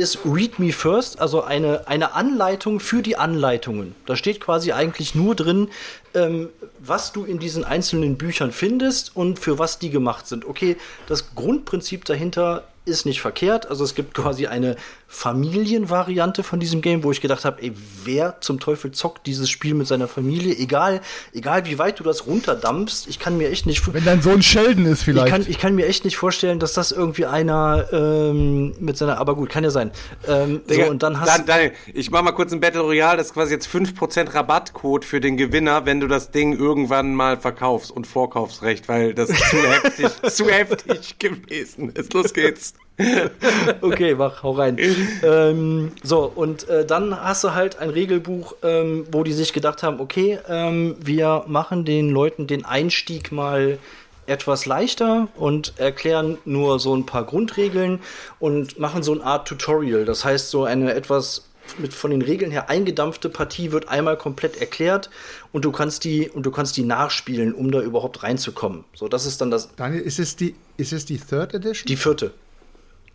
ist 0.00 0.18
Read 0.24 0.58
Me 0.58 0.72
First, 0.72 1.20
also 1.20 1.42
eine, 1.42 1.86
eine 1.86 2.14
Anleitung 2.14 2.80
für 2.80 3.02
die 3.02 3.16
Anleitungen. 3.16 3.94
Da 4.06 4.16
steht 4.16 4.40
quasi 4.40 4.72
eigentlich 4.72 5.14
nur 5.14 5.34
drin, 5.34 5.68
ähm, 6.14 6.48
was 6.78 7.12
du 7.12 7.24
in 7.24 7.38
diesen 7.38 7.64
einzelnen 7.64 8.16
Büchern 8.16 8.52
findest 8.52 9.14
und 9.14 9.38
für 9.38 9.58
was 9.58 9.78
die 9.78 9.90
gemacht 9.90 10.26
sind. 10.26 10.44
Okay, 10.44 10.76
das 11.06 11.34
Grundprinzip 11.34 12.04
dahinter 12.04 12.64
ist 12.84 13.06
nicht 13.06 13.20
verkehrt. 13.20 13.68
Also 13.68 13.84
es 13.84 13.94
gibt 13.94 14.14
quasi 14.14 14.46
eine 14.46 14.76
Familienvariante 15.12 16.44
von 16.44 16.60
diesem 16.60 16.82
Game, 16.82 17.02
wo 17.02 17.10
ich 17.10 17.20
gedacht 17.20 17.44
habe, 17.44 17.60
ey, 17.60 17.72
wer 18.04 18.40
zum 18.40 18.60
Teufel 18.60 18.92
zockt 18.92 19.26
dieses 19.26 19.50
Spiel 19.50 19.74
mit 19.74 19.88
seiner 19.88 20.06
Familie? 20.06 20.56
Egal, 20.56 21.00
egal 21.34 21.66
wie 21.66 21.80
weit 21.80 21.98
du 21.98 22.04
das 22.04 22.28
runterdampfst, 22.28 23.08
ich 23.08 23.18
kann 23.18 23.36
mir 23.36 23.50
echt 23.50 23.66
nicht 23.66 23.92
Wenn 23.92 24.04
dein 24.04 24.22
Sohn 24.22 24.40
Sheldon 24.40 24.86
ist 24.86 25.00
ich 25.00 25.04
vielleicht. 25.06 25.26
kann, 25.26 25.44
ich 25.48 25.58
kann 25.58 25.74
mir 25.74 25.86
echt 25.88 26.04
nicht 26.04 26.16
vorstellen, 26.16 26.60
dass 26.60 26.74
das 26.74 26.92
irgendwie 26.92 27.26
einer 27.26 27.88
ähm, 27.92 28.76
mit 28.78 28.96
seiner, 28.96 29.18
aber 29.18 29.34
gut, 29.34 29.50
kann 29.50 29.64
ja 29.64 29.70
sein. 29.70 29.90
Ähm, 30.28 30.60
so, 30.68 30.84
und 30.84 31.02
dann 31.02 31.18
hast 31.18 31.28
Dan, 31.28 31.44
Daniel, 31.44 31.72
ich 31.92 32.12
mach 32.12 32.22
mal 32.22 32.30
kurz 32.30 32.52
ein 32.52 32.60
Battle 32.60 32.82
Royale, 32.82 33.16
das 33.16 33.26
ist 33.26 33.34
quasi 33.34 33.52
jetzt 33.52 33.66
5% 33.66 34.32
Rabattcode 34.32 35.04
für 35.04 35.20
den 35.20 35.36
Gewinner, 35.36 35.86
wenn 35.86 35.98
du 35.98 36.06
das 36.06 36.30
Ding 36.30 36.56
irgendwann 36.56 37.16
mal 37.16 37.36
verkaufst 37.36 37.90
und 37.90 38.06
Vorkaufsrecht, 38.06 38.88
weil 38.88 39.12
das 39.12 39.28
zu 39.28 39.56
heftig, 39.56 40.06
zu 40.32 40.48
heftig 40.48 41.18
gewesen 41.18 41.90
ist. 41.90 42.14
Los 42.14 42.32
geht's. 42.32 42.74
okay, 43.80 44.14
mach, 44.14 44.42
hau 44.42 44.52
rein. 44.52 44.78
ähm, 45.22 45.92
so, 46.02 46.30
und 46.34 46.68
äh, 46.68 46.84
dann 46.84 47.18
hast 47.20 47.44
du 47.44 47.54
halt 47.54 47.78
ein 47.78 47.90
Regelbuch, 47.90 48.54
ähm, 48.62 49.06
wo 49.10 49.22
die 49.22 49.32
sich 49.32 49.52
gedacht 49.52 49.82
haben, 49.82 50.00
okay, 50.00 50.38
ähm, 50.48 50.96
wir 51.00 51.44
machen 51.46 51.84
den 51.84 52.10
Leuten 52.10 52.46
den 52.46 52.64
Einstieg 52.64 53.32
mal 53.32 53.78
etwas 54.26 54.64
leichter 54.64 55.28
und 55.34 55.74
erklären 55.76 56.38
nur 56.44 56.78
so 56.78 56.94
ein 56.94 57.04
paar 57.04 57.24
Grundregeln 57.24 58.00
und 58.38 58.78
machen 58.78 59.02
so 59.02 59.12
eine 59.12 59.24
Art 59.24 59.48
Tutorial. 59.48 60.04
Das 60.04 60.24
heißt, 60.24 60.50
so 60.50 60.64
eine 60.64 60.94
etwas 60.94 61.50
mit 61.78 61.94
von 61.94 62.10
den 62.10 62.22
Regeln 62.22 62.50
her 62.50 62.68
eingedampfte 62.68 63.28
Partie 63.28 63.72
wird 63.72 63.88
einmal 63.88 64.16
komplett 64.16 64.60
erklärt 64.60 65.10
und 65.52 65.64
du 65.64 65.72
kannst 65.72 66.04
die 66.04 66.28
und 66.28 66.44
du 66.44 66.50
kannst 66.50 66.76
die 66.76 66.82
nachspielen, 66.82 67.54
um 67.54 67.70
da 67.70 67.80
überhaupt 67.80 68.22
reinzukommen. 68.22 68.84
So, 68.94 69.08
das 69.08 69.26
ist 69.26 69.40
dann 69.40 69.50
das 69.50 69.74
Daniel, 69.76 70.02
ist 70.02 70.18
es 70.18 70.36
die, 70.36 70.54
ist 70.76 70.92
es 70.92 71.04
die 71.04 71.18
Third 71.18 71.54
Edition? 71.54 71.86
die 71.86 71.96
vierte. 71.96 72.32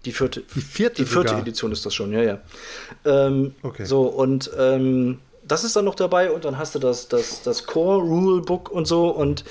Die 0.06 0.12
vierte. 0.12 0.44
Die 0.56 0.62
vierte 0.62 1.04
Die 1.04 1.06
vierte 1.06 1.30
sogar. 1.30 1.42
Edition 1.42 1.72
ist 1.72 1.86
das 1.86 1.94
schon, 1.94 2.12
ja, 2.14 2.22
ja. 2.22 2.40
Ähm, 3.06 3.56
Okay. 3.64 3.86
So, 3.86 4.04
und 4.04 4.52
ähm, 4.58 5.20
das 5.48 5.64
ist 5.64 5.76
dann 5.76 5.86
noch 5.86 5.96
dabei 5.96 6.32
und 6.32 6.46
dann 6.46 6.58
hast 6.58 6.76
du 6.76 6.80
das, 6.80 7.08
das, 7.08 7.44
das 7.44 7.66
Core 7.66 8.02
Rule 8.02 8.42
Book 8.42 8.72
und 8.72 8.86
so 8.88 9.10
und 9.10 9.44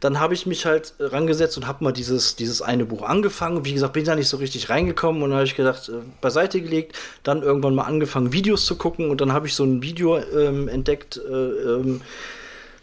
dann 0.00 0.20
habe 0.20 0.34
ich 0.34 0.44
mich 0.44 0.66
halt 0.66 0.92
rangesetzt 0.98 1.56
und 1.56 1.66
habe 1.66 1.82
mal 1.82 1.92
dieses, 1.92 2.36
dieses 2.36 2.60
eine 2.60 2.84
Buch 2.84 3.02
angefangen. 3.02 3.64
Wie 3.64 3.72
gesagt, 3.72 3.94
bin 3.94 4.04
da 4.04 4.14
nicht 4.14 4.28
so 4.28 4.36
richtig 4.36 4.68
reingekommen 4.68 5.22
und 5.22 5.32
habe 5.32 5.44
ich 5.44 5.54
gedacht, 5.54 5.88
äh, 5.88 5.92
beiseite 6.20 6.60
gelegt, 6.60 6.96
dann 7.22 7.42
irgendwann 7.42 7.74
mal 7.74 7.84
angefangen, 7.84 8.32
Videos 8.32 8.66
zu 8.66 8.76
gucken 8.76 9.08
und 9.10 9.20
dann 9.20 9.32
habe 9.32 9.46
ich 9.46 9.54
so 9.54 9.64
ein 9.64 9.82
Video 9.82 10.18
ähm, 10.18 10.68
entdeckt, 10.68 11.16
äh, 11.16 11.32
ähm, 11.32 12.02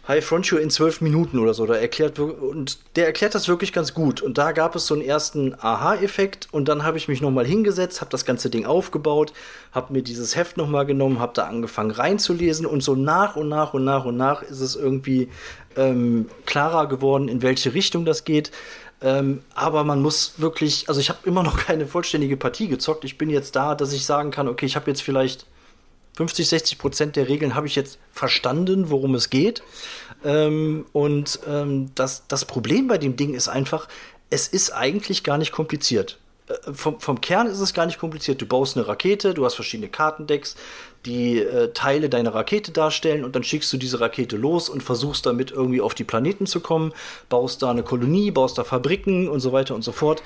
High 0.08 0.24
Frontier 0.24 0.60
in 0.60 0.68
zwölf 0.68 1.00
Minuten 1.00 1.38
oder 1.38 1.54
so. 1.54 1.64
Da 1.64 1.74
erklärt 1.74 2.18
und 2.18 2.78
der 2.96 3.06
erklärt 3.06 3.36
das 3.36 3.46
wirklich 3.46 3.72
ganz 3.72 3.94
gut. 3.94 4.20
Und 4.20 4.36
da 4.36 4.50
gab 4.50 4.74
es 4.74 4.86
so 4.88 4.94
einen 4.94 5.02
ersten 5.04 5.54
Aha-Effekt. 5.54 6.48
Und 6.50 6.66
dann 6.66 6.82
habe 6.82 6.96
ich 6.96 7.06
mich 7.06 7.20
nochmal 7.20 7.46
hingesetzt, 7.46 8.00
habe 8.00 8.10
das 8.10 8.24
ganze 8.24 8.50
Ding 8.50 8.66
aufgebaut, 8.66 9.32
habe 9.70 9.92
mir 9.92 10.02
dieses 10.02 10.34
Heft 10.34 10.56
nochmal 10.56 10.86
genommen, 10.86 11.20
habe 11.20 11.34
da 11.34 11.44
angefangen 11.44 11.92
reinzulesen. 11.92 12.66
Und 12.66 12.82
so 12.82 12.96
nach 12.96 13.36
und 13.36 13.48
nach 13.48 13.74
und 13.74 13.84
nach 13.84 14.04
und 14.04 14.16
nach 14.16 14.42
ist 14.42 14.60
es 14.60 14.74
irgendwie 14.74 15.28
ähm, 15.76 16.28
klarer 16.46 16.88
geworden, 16.88 17.28
in 17.28 17.42
welche 17.42 17.72
Richtung 17.72 18.04
das 18.04 18.24
geht. 18.24 18.50
Ähm, 19.02 19.42
aber 19.54 19.84
man 19.84 20.02
muss 20.02 20.34
wirklich, 20.38 20.88
also 20.88 21.00
ich 21.00 21.10
habe 21.10 21.20
immer 21.24 21.44
noch 21.44 21.56
keine 21.66 21.86
vollständige 21.86 22.36
Partie 22.36 22.66
gezockt. 22.66 23.04
Ich 23.04 23.18
bin 23.18 23.30
jetzt 23.30 23.54
da, 23.54 23.76
dass 23.76 23.92
ich 23.92 24.04
sagen 24.04 24.32
kann, 24.32 24.48
okay, 24.48 24.66
ich 24.66 24.74
habe 24.74 24.90
jetzt 24.90 25.02
vielleicht 25.02 25.46
50, 26.16 26.48
60 26.48 26.78
Prozent 26.78 27.16
der 27.16 27.28
Regeln 27.28 27.54
habe 27.54 27.66
ich 27.66 27.74
jetzt 27.74 27.98
verstanden, 28.12 28.90
worum 28.90 29.14
es 29.14 29.30
geht. 29.30 29.62
Ähm, 30.24 30.86
und 30.92 31.40
ähm, 31.46 31.90
das, 31.94 32.26
das 32.28 32.44
Problem 32.44 32.86
bei 32.86 32.98
dem 32.98 33.16
Ding 33.16 33.34
ist 33.34 33.48
einfach, 33.48 33.88
es 34.30 34.48
ist 34.48 34.70
eigentlich 34.70 35.24
gar 35.24 35.38
nicht 35.38 35.52
kompliziert. 35.52 36.18
Äh, 36.48 36.72
vom, 36.72 37.00
vom 37.00 37.20
Kern 37.20 37.46
ist 37.46 37.60
es 37.60 37.74
gar 37.74 37.86
nicht 37.86 37.98
kompliziert. 37.98 38.40
Du 38.40 38.46
baust 38.46 38.76
eine 38.76 38.86
Rakete, 38.86 39.34
du 39.34 39.44
hast 39.44 39.54
verschiedene 39.54 39.88
Kartendecks, 39.88 40.56
die 41.06 41.38
äh, 41.38 41.72
Teile 41.72 42.08
deiner 42.08 42.34
Rakete 42.34 42.72
darstellen 42.72 43.24
und 43.24 43.34
dann 43.34 43.42
schickst 43.42 43.72
du 43.72 43.76
diese 43.76 44.00
Rakete 44.00 44.36
los 44.36 44.68
und 44.68 44.82
versuchst 44.82 45.26
damit 45.26 45.50
irgendwie 45.50 45.80
auf 45.80 45.94
die 45.94 46.04
Planeten 46.04 46.46
zu 46.46 46.60
kommen, 46.60 46.92
baust 47.28 47.62
da 47.62 47.70
eine 47.70 47.82
Kolonie, 47.82 48.30
baust 48.30 48.58
da 48.58 48.64
Fabriken 48.64 49.28
und 49.28 49.40
so 49.40 49.52
weiter 49.52 49.74
und 49.74 49.82
so 49.82 49.92
fort. 49.92 50.22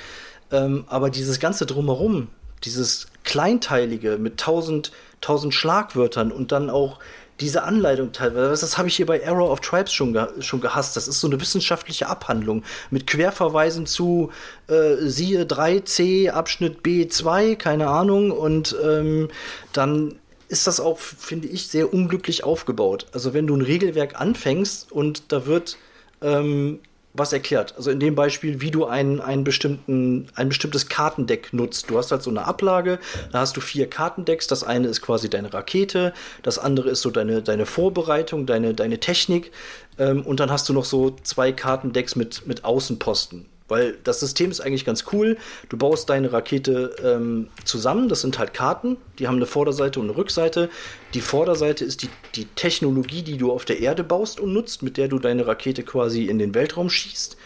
Ähm, 0.52 0.84
aber 0.88 1.10
dieses 1.10 1.40
ganze 1.40 1.66
Drumherum, 1.66 2.28
dieses 2.64 3.06
Kleinteilige 3.24 4.18
mit 4.18 4.38
tausend, 4.38 4.92
tausend 5.20 5.54
Schlagwörtern 5.54 6.32
und 6.32 6.52
dann 6.52 6.70
auch 6.70 6.98
diese 7.40 7.64
Anleitung 7.64 8.12
teilweise, 8.12 8.62
das 8.62 8.78
habe 8.78 8.88
ich 8.88 8.96
hier 8.96 9.06
bei 9.06 9.26
Arrow 9.26 9.50
of 9.50 9.60
Tribes 9.60 9.92
schon, 9.92 10.12
ge 10.14 10.26
schon 10.40 10.60
gehasst. 10.60 10.96
Das 10.96 11.06
ist 11.06 11.20
so 11.20 11.26
eine 11.26 11.40
wissenschaftliche 11.40 12.08
Abhandlung 12.08 12.62
mit 12.90 13.06
Querverweisen 13.06 13.86
zu 13.86 14.30
äh, 14.68 14.96
siehe 15.00 15.44
3c 15.44 16.30
Abschnitt 16.30 16.80
B2, 16.82 17.56
keine 17.56 17.88
Ahnung, 17.88 18.30
und 18.30 18.74
ähm, 18.82 19.28
dann 19.72 20.18
ist 20.48 20.66
das 20.66 20.80
auch, 20.80 20.98
finde 20.98 21.48
ich, 21.48 21.66
sehr 21.66 21.92
unglücklich 21.92 22.44
aufgebaut. 22.44 23.06
Also 23.12 23.34
wenn 23.34 23.46
du 23.46 23.56
ein 23.56 23.62
Regelwerk 23.62 24.20
anfängst 24.20 24.90
und 24.92 25.32
da 25.32 25.46
wird 25.46 25.76
ähm, 26.22 26.80
was 27.16 27.32
erklärt. 27.32 27.74
Also 27.76 27.90
in 27.90 28.00
dem 28.00 28.14
Beispiel, 28.14 28.60
wie 28.60 28.70
du 28.70 28.84
ein, 28.84 29.20
einen 29.20 29.44
bestimmten, 29.44 30.28
ein 30.34 30.48
bestimmtes 30.48 30.88
Kartendeck 30.88 31.52
nutzt. 31.52 31.90
Du 31.90 31.98
hast 31.98 32.10
halt 32.10 32.22
so 32.22 32.30
eine 32.30 32.44
Ablage, 32.44 32.98
da 33.32 33.40
hast 33.40 33.56
du 33.56 33.60
vier 33.60 33.88
Kartendecks. 33.88 34.46
Das 34.46 34.64
eine 34.64 34.88
ist 34.88 35.02
quasi 35.02 35.28
deine 35.28 35.52
Rakete, 35.52 36.12
das 36.42 36.58
andere 36.58 36.90
ist 36.90 37.02
so 37.02 37.10
deine, 37.10 37.42
deine 37.42 37.66
Vorbereitung, 37.66 38.46
deine, 38.46 38.74
deine 38.74 39.00
Technik. 39.00 39.52
Ähm, 39.98 40.22
und 40.24 40.40
dann 40.40 40.50
hast 40.50 40.68
du 40.68 40.72
noch 40.72 40.84
so 40.84 41.16
zwei 41.22 41.52
Kartendecks 41.52 42.16
mit, 42.16 42.46
mit 42.46 42.64
Außenposten. 42.64 43.46
Weil 43.68 43.98
das 44.04 44.20
System 44.20 44.50
ist 44.50 44.60
eigentlich 44.60 44.84
ganz 44.84 45.04
cool. 45.12 45.36
Du 45.68 45.76
baust 45.76 46.08
deine 46.08 46.32
Rakete 46.32 46.94
ähm, 47.02 47.48
zusammen. 47.64 48.08
Das 48.08 48.20
sind 48.20 48.38
halt 48.38 48.54
Karten. 48.54 48.96
Die 49.18 49.26
haben 49.26 49.36
eine 49.36 49.46
Vorderseite 49.46 49.98
und 49.98 50.06
eine 50.08 50.16
Rückseite. 50.16 50.68
Die 51.14 51.20
Vorderseite 51.20 51.84
ist 51.84 52.02
die, 52.02 52.08
die 52.34 52.44
Technologie, 52.44 53.22
die 53.22 53.38
du 53.38 53.50
auf 53.50 53.64
der 53.64 53.80
Erde 53.80 54.04
baust 54.04 54.38
und 54.38 54.52
nutzt, 54.52 54.82
mit 54.82 54.96
der 54.96 55.08
du 55.08 55.18
deine 55.18 55.46
Rakete 55.46 55.82
quasi 55.82 56.26
in 56.26 56.38
den 56.38 56.54
Weltraum 56.54 56.90
schießt. 56.90 57.36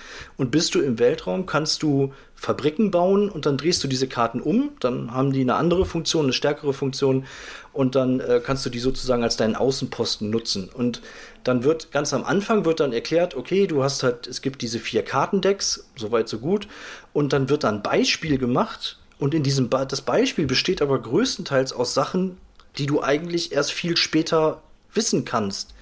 Und 0.41 0.51
bist 0.51 0.75
du 0.75 0.81
im 0.81 0.99
Weltraum, 0.99 1.45
kannst 1.45 1.83
du 1.83 2.15
Fabriken 2.35 2.91
bauen 2.91 3.29
und 3.29 3.45
dann 3.45 3.59
drehst 3.59 3.85
du 3.85 3.89
diese 3.89 4.09
Karten 4.09 4.41
um. 4.41 4.71
Dann 4.81 5.13
haben 5.13 5.35
die 5.35 5.43
eine 5.43 5.57
andere 5.57 5.85
Funktion, 5.85 6.25
eine 6.25 6.33
stärkere 6.33 6.73
Funktion. 6.73 7.27
Und 7.75 7.95
dann 7.95 8.21
äh, 8.21 8.41
kannst 8.43 8.65
du 8.65 8.71
die 8.71 8.79
sozusagen 8.79 9.23
als 9.23 9.37
deinen 9.37 9.55
Außenposten 9.55 10.31
nutzen. 10.31 10.71
Und 10.73 11.03
dann 11.45 11.63
wird 11.63 11.93
ganz 11.93 12.15
am 12.15 12.25
Anfang 12.25 12.65
wird 12.65 12.81
dann 12.81 12.95
erklärt, 12.95 13.37
okay, 13.37 13.67
du 13.67 13.85
hast 13.85 14.03
halt, 14.03 14.27
es 14.27 14.41
gibt 14.41 14.63
diese 14.63 14.79
vier 14.79 15.03
Kartendecks, 15.03 15.91
soweit 15.95 16.27
so 16.27 16.39
gut, 16.39 16.69
und 17.13 17.35
dann 17.35 17.51
wird 17.51 17.63
dann 17.65 17.83
Beispiel 17.83 18.39
gemacht 18.39 18.99
und 19.19 19.35
in 19.35 19.43
diesem 19.43 19.69
ba 19.69 19.85
das 19.85 20.01
Beispiel 20.01 20.47
besteht 20.47 20.81
aber 20.81 20.99
größtenteils 21.03 21.75
aus 21.75 21.93
Sachen, 21.93 22.39
die 22.79 22.87
du 22.87 23.03
eigentlich 23.03 23.53
erst 23.53 23.73
viel 23.73 23.99
später 23.99 24.63
wissen 24.95 25.27
kannst. 25.27 25.75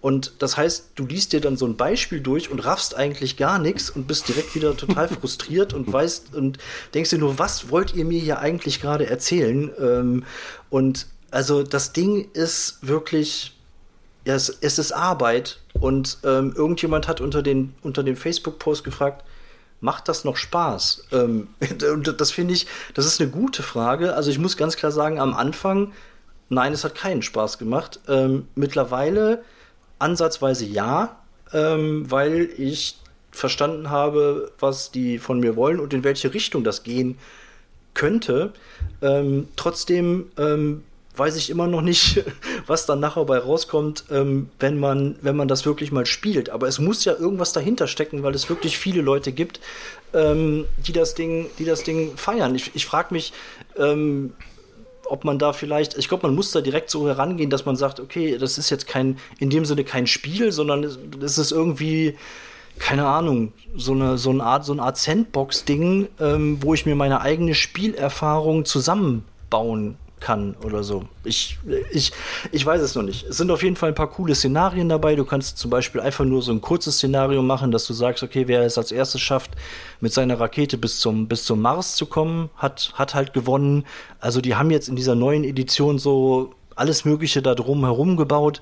Und 0.00 0.34
das 0.38 0.56
heißt, 0.56 0.92
du 0.94 1.06
liest 1.06 1.32
dir 1.32 1.40
dann 1.40 1.56
so 1.56 1.66
ein 1.66 1.76
Beispiel 1.76 2.20
durch 2.20 2.50
und 2.50 2.60
raffst 2.60 2.94
eigentlich 2.94 3.36
gar 3.36 3.58
nichts 3.58 3.90
und 3.90 4.06
bist 4.06 4.28
direkt 4.28 4.54
wieder 4.54 4.76
total 4.76 5.08
frustriert 5.20 5.74
und 5.74 5.92
weißt 5.92 6.34
und 6.34 6.58
denkst 6.94 7.10
dir 7.10 7.18
nur, 7.18 7.38
was 7.38 7.70
wollt 7.70 7.94
ihr 7.94 8.04
mir 8.04 8.20
hier 8.20 8.38
eigentlich 8.38 8.80
gerade 8.80 9.06
erzählen? 9.06 9.70
Ähm, 9.80 10.24
und 10.70 11.06
also 11.30 11.62
das 11.62 11.92
Ding 11.92 12.28
ist 12.32 12.78
wirklich 12.82 13.58
ja, 14.28 14.34
es, 14.34 14.50
es 14.60 14.78
ist 14.78 14.92
Arbeit. 14.92 15.58
Und 15.80 16.18
ähm, 16.22 16.52
irgendjemand 16.54 17.08
hat 17.08 17.20
unter 17.20 17.42
den, 17.42 17.74
unter 17.82 18.02
dem 18.02 18.16
Facebook-Post 18.16 18.84
gefragt, 18.84 19.24
macht 19.80 20.06
das 20.08 20.24
noch 20.24 20.36
Spaß? 20.36 21.06
Ähm, 21.12 21.48
und 21.92 22.20
das 22.20 22.30
finde 22.30 22.52
ich, 22.52 22.66
das 22.92 23.06
ist 23.06 23.20
eine 23.20 23.30
gute 23.30 23.62
Frage. 23.62 24.14
Also 24.14 24.30
ich 24.30 24.38
muss 24.38 24.58
ganz 24.58 24.76
klar 24.76 24.92
sagen, 24.92 25.18
am 25.18 25.32
Anfang, 25.32 25.92
nein, 26.50 26.74
es 26.74 26.84
hat 26.84 26.94
keinen 26.94 27.22
Spaß 27.22 27.56
gemacht. 27.58 28.00
Ähm, 28.06 28.48
mittlerweile 28.54 29.42
ansatzweise 29.98 30.64
ja, 30.64 31.16
ähm, 31.52 32.10
weil 32.10 32.48
ich 32.56 32.98
verstanden 33.30 33.90
habe, 33.90 34.50
was 34.58 34.90
die 34.90 35.18
von 35.18 35.40
mir 35.40 35.56
wollen 35.56 35.80
und 35.80 35.94
in 35.94 36.04
welche 36.04 36.34
Richtung 36.34 36.64
das 36.64 36.82
gehen 36.82 37.18
könnte. 37.94 38.52
Ähm, 39.02 39.48
trotzdem 39.56 40.30
ähm, 40.36 40.82
weiß 41.16 41.36
ich 41.36 41.50
immer 41.50 41.66
noch 41.66 41.80
nicht, 41.82 42.24
was 42.66 42.86
dann 42.86 43.00
nachher 43.00 43.24
bei 43.24 43.38
rauskommt, 43.38 44.04
ähm, 44.10 44.50
wenn, 44.58 44.78
man, 44.78 45.16
wenn 45.20 45.36
man 45.36 45.48
das 45.48 45.66
wirklich 45.66 45.92
mal 45.92 46.06
spielt. 46.06 46.50
Aber 46.50 46.68
es 46.68 46.78
muss 46.78 47.04
ja 47.04 47.14
irgendwas 47.14 47.52
dahinter 47.52 47.88
stecken, 47.88 48.22
weil 48.22 48.34
es 48.34 48.48
wirklich 48.48 48.78
viele 48.78 49.02
Leute 49.02 49.32
gibt, 49.32 49.60
ähm, 50.14 50.66
die, 50.78 50.92
das 50.92 51.14
Ding, 51.14 51.50
die 51.58 51.64
das 51.64 51.82
Ding 51.82 52.16
feiern. 52.16 52.54
Ich, 52.54 52.74
ich 52.74 52.86
frage 52.86 53.12
mich, 53.12 53.32
ähm, 53.76 54.32
ob 55.08 55.24
man 55.24 55.38
da 55.38 55.52
vielleicht, 55.52 55.96
ich 55.96 56.08
glaube, 56.08 56.26
man 56.26 56.36
muss 56.36 56.52
da 56.52 56.60
direkt 56.60 56.90
so 56.90 57.06
herangehen, 57.08 57.50
dass 57.50 57.64
man 57.64 57.76
sagt, 57.76 58.00
okay, 58.00 58.38
das 58.38 58.58
ist 58.58 58.70
jetzt 58.70 58.86
kein, 58.86 59.18
in 59.38 59.50
dem 59.50 59.64
Sinne 59.64 59.84
kein 59.84 60.06
Spiel, 60.06 60.52
sondern 60.52 60.84
es 60.84 61.38
ist 61.38 61.50
irgendwie, 61.50 62.16
keine 62.78 63.06
Ahnung, 63.06 63.52
so 63.76 63.92
eine, 63.92 64.18
so 64.18 64.30
eine 64.30 64.44
Art, 64.44 64.64
so 64.64 64.72
eine 64.72 64.82
Art 64.82 64.96
Sandbox-Ding, 64.96 66.08
ähm, 66.20 66.58
wo 66.62 66.74
ich 66.74 66.86
mir 66.86 66.94
meine 66.94 67.20
eigene 67.20 67.54
Spielerfahrung 67.54 68.64
zusammenbauen 68.64 69.96
kann 70.20 70.54
oder 70.64 70.82
so. 70.82 71.04
Ich, 71.24 71.58
ich, 71.92 72.12
ich 72.52 72.64
weiß 72.64 72.80
es 72.80 72.94
noch 72.94 73.02
nicht. 73.02 73.24
Es 73.24 73.36
sind 73.36 73.50
auf 73.50 73.62
jeden 73.62 73.76
Fall 73.76 73.90
ein 73.90 73.94
paar 73.94 74.10
coole 74.10 74.34
Szenarien 74.34 74.88
dabei. 74.88 75.14
Du 75.14 75.24
kannst 75.24 75.58
zum 75.58 75.70
Beispiel 75.70 76.00
einfach 76.00 76.24
nur 76.24 76.42
so 76.42 76.52
ein 76.52 76.60
kurzes 76.60 76.96
Szenario 76.96 77.42
machen, 77.42 77.70
dass 77.70 77.86
du 77.86 77.92
sagst, 77.92 78.22
okay, 78.22 78.48
wer 78.48 78.62
es 78.62 78.78
als 78.78 78.92
erstes 78.92 79.20
schafft, 79.20 79.52
mit 80.00 80.12
seiner 80.12 80.38
Rakete 80.40 80.78
bis 80.78 81.00
zum, 81.00 81.28
bis 81.28 81.44
zum 81.44 81.60
Mars 81.60 81.96
zu 81.96 82.06
kommen, 82.06 82.50
hat, 82.56 82.92
hat 82.94 83.14
halt 83.14 83.32
gewonnen. 83.32 83.84
Also 84.20 84.40
die 84.40 84.54
haben 84.54 84.70
jetzt 84.70 84.88
in 84.88 84.96
dieser 84.96 85.14
neuen 85.14 85.44
Edition 85.44 85.98
so 85.98 86.54
alles 86.74 87.04
Mögliche 87.04 87.42
da 87.42 87.54
drum 87.54 87.84
herum 87.84 88.16
gebaut, 88.16 88.60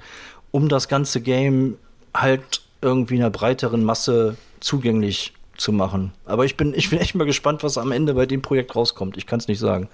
um 0.51 0.69
das 0.69 0.89
ganze 0.89 1.21
Game 1.21 1.77
halt 2.15 2.63
irgendwie 2.81 3.17
einer 3.17 3.31
breiteren 3.31 3.85
Masse 3.85 4.37
zugänglich 4.61 5.33
zu 5.57 5.73
machen. 5.73 6.13
Aber 6.25 6.45
ich 6.45 6.57
bin, 6.57 6.75
ich 6.75 6.91
bin 6.91 6.99
echt 6.99 7.15
mal 7.15 7.25
gespannt, 7.25 7.63
was 7.63 7.79
am 7.79 7.93
Ende 7.93 8.15
bei 8.15 8.27
dem 8.27 8.43
Projekt 8.43 8.77
rauskommt. 8.77 9.17
Ich 9.17 9.27
kann 9.27 9.39
es 9.39 9.49
nicht 9.49 9.59
sagen. 9.59 9.89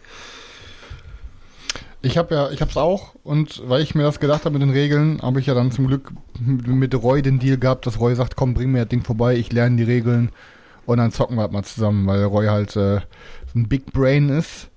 Ich 2.03 2.19
habe 2.19 2.35
ja, 2.35 2.51
ich 2.51 2.61
habe 2.61 2.71
es 2.71 2.77
auch 2.77 3.15
und 3.23 3.63
weil 3.69 3.81
ich 3.81 3.95
mir 3.95 4.03
das 4.03 4.19
gedacht 4.19 4.45
habe 4.45 4.59
mit 4.59 4.63
den 4.63 4.75
Regeln, 4.75 5.23
habe 5.23 5.39
ich 5.39 5.47
ja 5.47 5.55
dann 5.55 5.71
zum 5.71 5.87
Glück 5.87 6.13
mit 6.41 6.95
Roy 7.01 7.23
den 7.23 7.39
Deal 7.39 7.59
gehabt, 7.59 7.87
dass 7.87 8.01
Roy 8.01 8.15
sagt, 8.17 8.35
komm, 8.35 8.55
bring 8.55 8.73
mir 8.73 8.81
das 8.81 8.89
Ding 8.89 9.05
vorbei, 9.05 9.37
ich 9.37 9.53
lerne 9.53 9.77
die 9.77 9.85
Regeln 9.85 10.31
und 10.85 10.99
dann 10.99 11.13
zocken 11.13 11.37
wir 11.37 11.43
halt 11.43 11.53
mal 11.53 11.63
zusammen, 11.63 12.07
weil 12.07 12.25
Roy 12.25 12.47
halt 12.47 12.75
äh, 12.77 13.01
ein 13.55 13.69
Big 13.69 13.93
Brain 13.93 14.29
ist. 14.31 14.69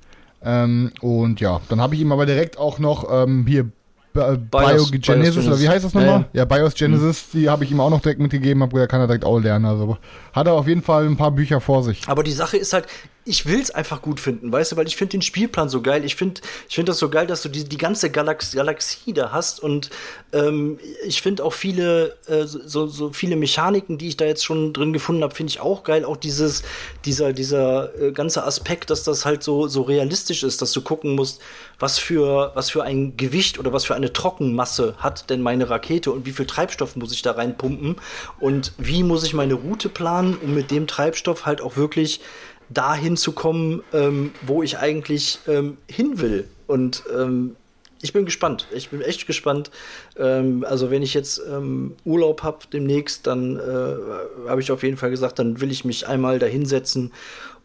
Ähm, 0.44 0.92
und 1.02 1.40
ja, 1.40 1.62
dann 1.70 1.82
habe 1.82 1.96
ich 1.96 2.02
ihm 2.02 2.12
aber 2.12 2.28
direkt 2.28 2.60
auch 2.60 2.78
noch 2.78 3.08
ähm, 3.12 3.48
hier 3.48 3.72
Bios, 4.14 4.38
Biogenesis, 4.50 5.36
Bios 5.36 5.48
oder 5.48 5.60
wie 5.60 5.68
heißt 5.68 5.84
das 5.84 5.94
nochmal? 5.94 6.26
Ja, 6.32 6.42
ja 6.42 6.46
Bios 6.46 6.76
Genesis, 6.76 7.26
mhm. 7.34 7.40
die 7.40 7.50
habe 7.50 7.64
ich 7.64 7.72
ihm 7.72 7.80
auch 7.80 7.90
noch 7.90 8.02
direkt 8.02 8.22
mitgegeben, 8.22 8.62
habe 8.62 8.74
gesagt, 8.74 8.92
kann 8.92 9.02
er 9.02 9.08
direkt 9.08 9.26
auch 9.26 9.40
lernen. 9.40 9.66
Also 9.66 9.98
hat 10.32 10.48
er 10.48 10.54
auf 10.54 10.68
jeden 10.68 10.84
Fall 10.84 11.06
ein 11.06 11.18
paar 11.18 11.32
Bücher 11.32 11.60
vor 11.60 11.84
sich. 11.84 12.08
Aber 12.08 12.24
die 12.24 12.32
Sache 12.32 12.58
ist 12.58 12.72
halt, 12.72 12.86
ich 13.28 13.48
will 13.48 13.60
es 13.60 13.72
einfach 13.72 14.04
gut 14.04 14.20
finden, 14.20 14.52
weißt 14.52 14.72
du, 14.72 14.78
weil 14.78 14.86
ich 14.86 14.96
finde 14.96 15.14
den 15.14 15.24
Spielplan 15.24 15.68
so 15.68 15.82
geil. 15.82 16.06
Ich 16.06 16.16
finde 16.16 16.42
ich 16.70 16.76
find 16.76 16.88
das 16.88 17.00
so 17.00 17.10
geil, 17.10 17.26
dass 17.26 17.42
du 17.42 17.50
die, 17.50 17.64
die 17.64 17.78
ganze 17.78 18.12
Galax 18.12 18.52
Galaxie 18.52 19.14
da 19.14 19.32
hast 19.32 19.60
und 19.60 19.90
ähm, 20.32 20.78
ich 21.08 21.24
finde 21.24 21.44
auch 21.44 21.54
viele, 21.54 22.16
äh, 22.28 22.46
so, 22.46 22.86
so 22.86 23.12
viele 23.12 23.36
Mechaniken, 23.36 23.98
die 23.98 24.10
ich 24.10 24.18
da 24.18 24.26
jetzt 24.26 24.46
schon 24.46 24.74
drin 24.74 24.94
gefunden 24.94 25.24
habe, 25.24 25.34
finde 25.34 25.50
ich 25.50 25.60
auch 25.60 25.84
geil. 25.84 26.06
Auch 26.06 26.18
dieses, 26.18 26.64
dieser, 27.04 27.34
dieser 27.34 28.00
äh, 28.00 28.12
ganze 28.12 28.44
Aspekt, 28.44 28.92
dass 28.92 29.04
das 29.04 29.26
halt 29.26 29.44
so, 29.44 29.68
so 29.68 29.82
realistisch 29.82 30.44
ist, 30.44 30.62
dass 30.62 30.72
du 30.72 30.82
gucken 30.82 31.16
musst, 31.16 31.42
was 31.80 31.98
für, 31.98 32.52
was 32.54 32.70
für 32.70 32.84
ein 32.84 33.18
Gewicht 33.18 33.58
oder 33.58 33.74
was 33.74 33.86
für 33.86 33.96
eine 33.96 34.14
Trockenmasse 34.14 34.96
hat 35.00 35.30
denn 35.30 35.42
meine 35.42 35.70
Rakete 35.70 36.12
und 36.12 36.26
wie 36.26 36.32
viel 36.32 36.46
Treibstoff 36.46 36.96
muss 36.96 37.12
ich 37.12 37.22
da 37.22 37.32
reinpumpen 37.32 37.96
und 38.40 38.74
wie 38.78 39.04
muss 39.04 39.24
ich 39.24 39.34
meine 39.34 39.56
Route 39.56 39.90
planen, 39.90 40.38
um 40.42 40.54
mit 40.54 40.70
dem 40.70 40.86
Treibstoff 40.88 41.46
halt 41.46 41.62
auch 41.62 41.76
wirklich 41.76 42.22
dahin 42.70 43.18
zu 43.18 43.32
kommen, 43.32 43.84
ähm, 43.94 44.32
wo 44.42 44.64
ich 44.64 44.78
eigentlich 44.78 45.40
ähm, 45.48 45.78
hin 45.88 46.20
will. 46.20 46.48
Und 46.68 47.04
ähm, 47.16 47.56
ich 48.02 48.14
bin 48.14 48.26
gespannt. 48.26 48.68
Ich 48.74 48.90
bin 48.90 49.02
echt 49.02 49.28
gespannt. 49.28 49.72
Ähm, 50.18 50.66
also 50.68 50.92
wenn 50.92 51.02
ich 51.02 51.14
jetzt 51.14 51.42
ähm, 51.50 51.96
Urlaub 52.06 52.44
habe 52.44 52.60
demnächst, 52.72 53.26
dann 53.28 53.58
äh, 53.58 54.50
habe 54.50 54.62
ich 54.62 54.72
auf 54.72 54.84
jeden 54.84 54.98
Fall 54.98 55.10
gesagt, 55.10 55.40
dann 55.40 55.62
will 55.62 55.72
ich 55.72 55.86
mich 55.86 56.08
einmal 56.08 56.40
da 56.40 56.46
hinsetzen 56.46 57.12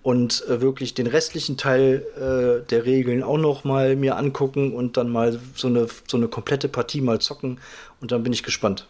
und 0.03 0.45
äh, 0.49 0.61
wirklich 0.61 0.95
den 0.95 1.07
restlichen 1.07 1.57
Teil 1.57 2.07
äh, 2.17 2.67
der 2.69 2.87
Regeln 2.87 3.23
auch 3.23 3.37
noch 3.37 3.65
mal 3.65 3.97
mir 3.97 4.17
angucken 4.17 4.73
und 4.73 4.97
dann 4.97 5.11
mal 5.11 5.39
so 5.55 5.69
eine, 5.69 5.89
so 6.07 6.17
eine 6.17 6.29
komplette 6.29 6.69
Partie 6.69 7.01
mal 7.01 7.21
zocken. 7.21 7.59
Und 8.01 8.13
dann 8.13 8.23
bin 8.23 8.33
ich 8.33 8.43
gespannt. 8.43 8.87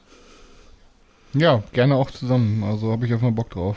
Ja, 1.33 1.63
gerne 1.73 1.97
auch 1.97 2.11
zusammen. 2.11 2.63
Also 2.63 2.93
habe 2.93 3.07
ich 3.07 3.15
auf 3.15 3.23
mal 3.23 3.33
Bock 3.33 3.51
drauf. 3.51 3.77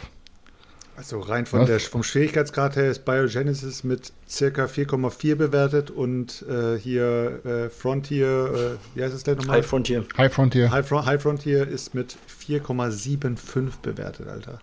Also 0.96 1.20
rein 1.20 1.48
von 1.48 1.66
der, 1.66 1.80
vom 1.80 2.04
Schwierigkeitsgrad 2.04 2.76
her 2.76 2.92
ist 2.92 3.04
Biogenesis 3.04 3.84
mit 3.84 4.14
circa 4.30 4.66
4,4 4.66 5.36
bewertet 5.36 5.90
und 5.90 6.46
äh, 6.48 6.78
hier 6.78 7.44
äh, 7.46 7.70
Frontier, 7.70 8.78
äh, 8.78 8.98
wie 8.98 9.04
heißt 9.04 9.16
es 9.16 9.24
denn 9.24 9.38
nochmal? 9.38 9.58
High 9.58 9.66
Frontier. 9.66 10.06
High 10.18 10.32
Frontier. 10.32 10.72
High, 10.72 10.92
High 10.92 11.22
Frontier 11.22 11.68
ist 11.68 11.96
mit 11.96 12.16
4,75 12.48 13.82
bewertet, 13.82 14.28
Alter. 14.28 14.60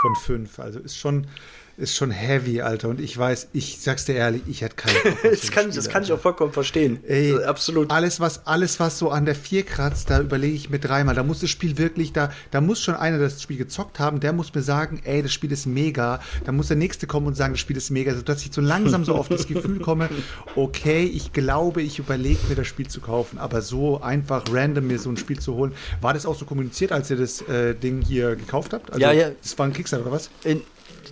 Von 0.00 0.16
5. 0.16 0.58
Also 0.58 0.80
ist 0.80 0.98
schon, 0.98 1.28
ist 1.76 1.96
schon 1.96 2.10
heavy, 2.10 2.60
Alter. 2.60 2.88
Und 2.88 3.00
ich 3.00 3.16
weiß, 3.16 3.48
ich 3.52 3.80
sag's 3.80 4.04
dir 4.04 4.14
ehrlich, 4.14 4.42
ich 4.46 4.60
hätte 4.60 4.76
keinen 4.76 4.94
Bock 5.02 5.18
das, 5.22 5.50
kann, 5.50 5.64
Spiel, 5.64 5.74
das 5.74 5.88
kann 5.88 6.02
ich 6.02 6.12
auch 6.12 6.20
vollkommen 6.20 6.52
verstehen. 6.52 7.00
Ey, 7.06 7.32
also, 7.32 7.44
absolut. 7.44 7.90
Alles 7.90 8.20
was, 8.20 8.46
alles, 8.46 8.78
was 8.78 8.98
so 8.98 9.10
an 9.10 9.24
der 9.24 9.34
4 9.34 9.64
kratzt, 9.64 10.10
da 10.10 10.20
überlege 10.20 10.54
ich 10.54 10.70
mir 10.70 10.78
dreimal. 10.78 11.14
Da 11.14 11.22
muss 11.22 11.40
das 11.40 11.50
Spiel 11.50 11.78
wirklich, 11.78 12.12
da, 12.12 12.30
da 12.50 12.60
muss 12.60 12.80
schon 12.80 12.94
einer 12.94 13.18
das 13.18 13.42
Spiel 13.42 13.56
gezockt 13.56 13.98
haben, 13.98 14.20
der 14.20 14.32
muss 14.32 14.54
mir 14.54 14.62
sagen, 14.62 15.00
ey, 15.04 15.22
das 15.22 15.32
Spiel 15.32 15.52
ist 15.52 15.66
mega. 15.66 16.20
Da 16.44 16.52
muss 16.52 16.68
der 16.68 16.76
nächste 16.76 17.06
kommen 17.06 17.26
und 17.26 17.36
sagen, 17.36 17.54
das 17.54 17.60
Spiel 17.60 17.76
ist 17.76 17.90
mega. 17.90 18.12
Also, 18.12 18.22
dass 18.22 18.44
ich 18.44 18.52
so 18.52 18.60
langsam 18.60 19.04
so 19.04 19.14
auf 19.14 19.28
das 19.28 19.46
Gefühl 19.46 19.80
komme, 19.80 20.08
okay, 20.56 21.04
ich 21.04 21.32
glaube, 21.32 21.82
ich 21.82 21.98
überlege 21.98 22.40
mir 22.48 22.54
das 22.54 22.66
Spiel 22.66 22.88
zu 22.88 23.00
kaufen. 23.00 23.38
Aber 23.38 23.62
so 23.62 24.00
einfach 24.00 24.44
random 24.52 24.86
mir 24.86 24.98
so 24.98 25.10
ein 25.10 25.16
Spiel 25.16 25.38
zu 25.38 25.54
holen. 25.54 25.72
War 26.00 26.12
das 26.12 26.26
auch 26.26 26.36
so 26.36 26.44
kommuniziert, 26.44 26.92
als 26.92 27.10
ihr 27.10 27.16
das 27.16 27.40
äh, 27.42 27.74
Ding 27.74 28.02
hier 28.02 28.36
gekauft 28.36 28.72
habt? 28.72 28.90
Also, 28.90 29.00
ja, 29.00 29.12
ja. 29.12 29.30
Das 29.42 29.58
war 29.58 29.66
ein 29.66 29.72
Kickstarter 29.72 30.04
oder 30.04 30.14
was? 30.14 30.30
In, 30.44 30.62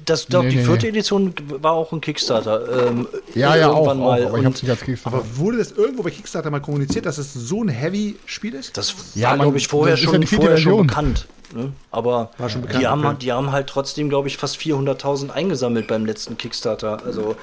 das, 0.05 0.27
doch, 0.27 0.43
Nee, 0.43 0.51
die 0.51 0.57
nee, 0.57 0.65
vierte 0.65 0.87
nee. 0.87 0.91
Edition 0.91 1.35
war 1.61 1.73
auch 1.73 1.93
ein 1.93 2.01
Kickstarter. 2.01 2.89
Ähm, 2.89 3.09
Ja, 3.35 3.57
ja, 3.57 3.71
auch, 3.71 3.87
irgendwann 3.87 4.01
auch 4.01 4.05
mal. 4.05 4.27
aber 4.27 4.39
ich 4.39 4.45
hab's 4.45 4.63
nicht 4.63 4.71
als 4.71 4.81
Kickstarter. 4.81 5.17
Aber 5.19 5.27
wurde 5.37 5.59
das 5.59 5.73
irgendwo 5.73 6.03
bei 6.03 6.11
Kickstarter 6.11 6.51
mal 6.51 6.61
kommuniziert, 6.61 7.07
dass 7.07 7.19
es 7.19 7.33
so 7.35 7.63
ein 7.63 7.69
Heavy-Spiel 7.69 8.55
ist? 8.55 8.77
Das 8.77 8.95
Ja, 9.15 9.31
war, 9.31 9.39
glaube 9.39 9.59
ich, 9.59 9.69
vorher 9.69 9.97
ja 9.97 10.03
schon, 10.03 10.23
vierte 10.23 10.37
vorher 10.37 10.57
schon 10.59 10.87
bekannt. 10.87 11.27
Ne? 11.55 11.73
Aber 11.91 12.31
War 12.39 12.49
schon 12.49 12.63
bekannt, 12.63 12.83
die, 12.83 12.87
haben, 12.87 13.05
okay. 13.05 13.17
die 13.23 13.33
haben 13.33 13.51
halt 13.51 13.67
trotzdem, 13.67 14.09
glaube 14.09 14.29
ich, 14.29 14.37
fast 14.37 14.57
400.000 14.59 15.31
eingesammelt 15.31 15.89
beim 15.89 16.07
letzten 16.07 16.39
Kickstarter. 16.39 17.03
Also 17.05 17.35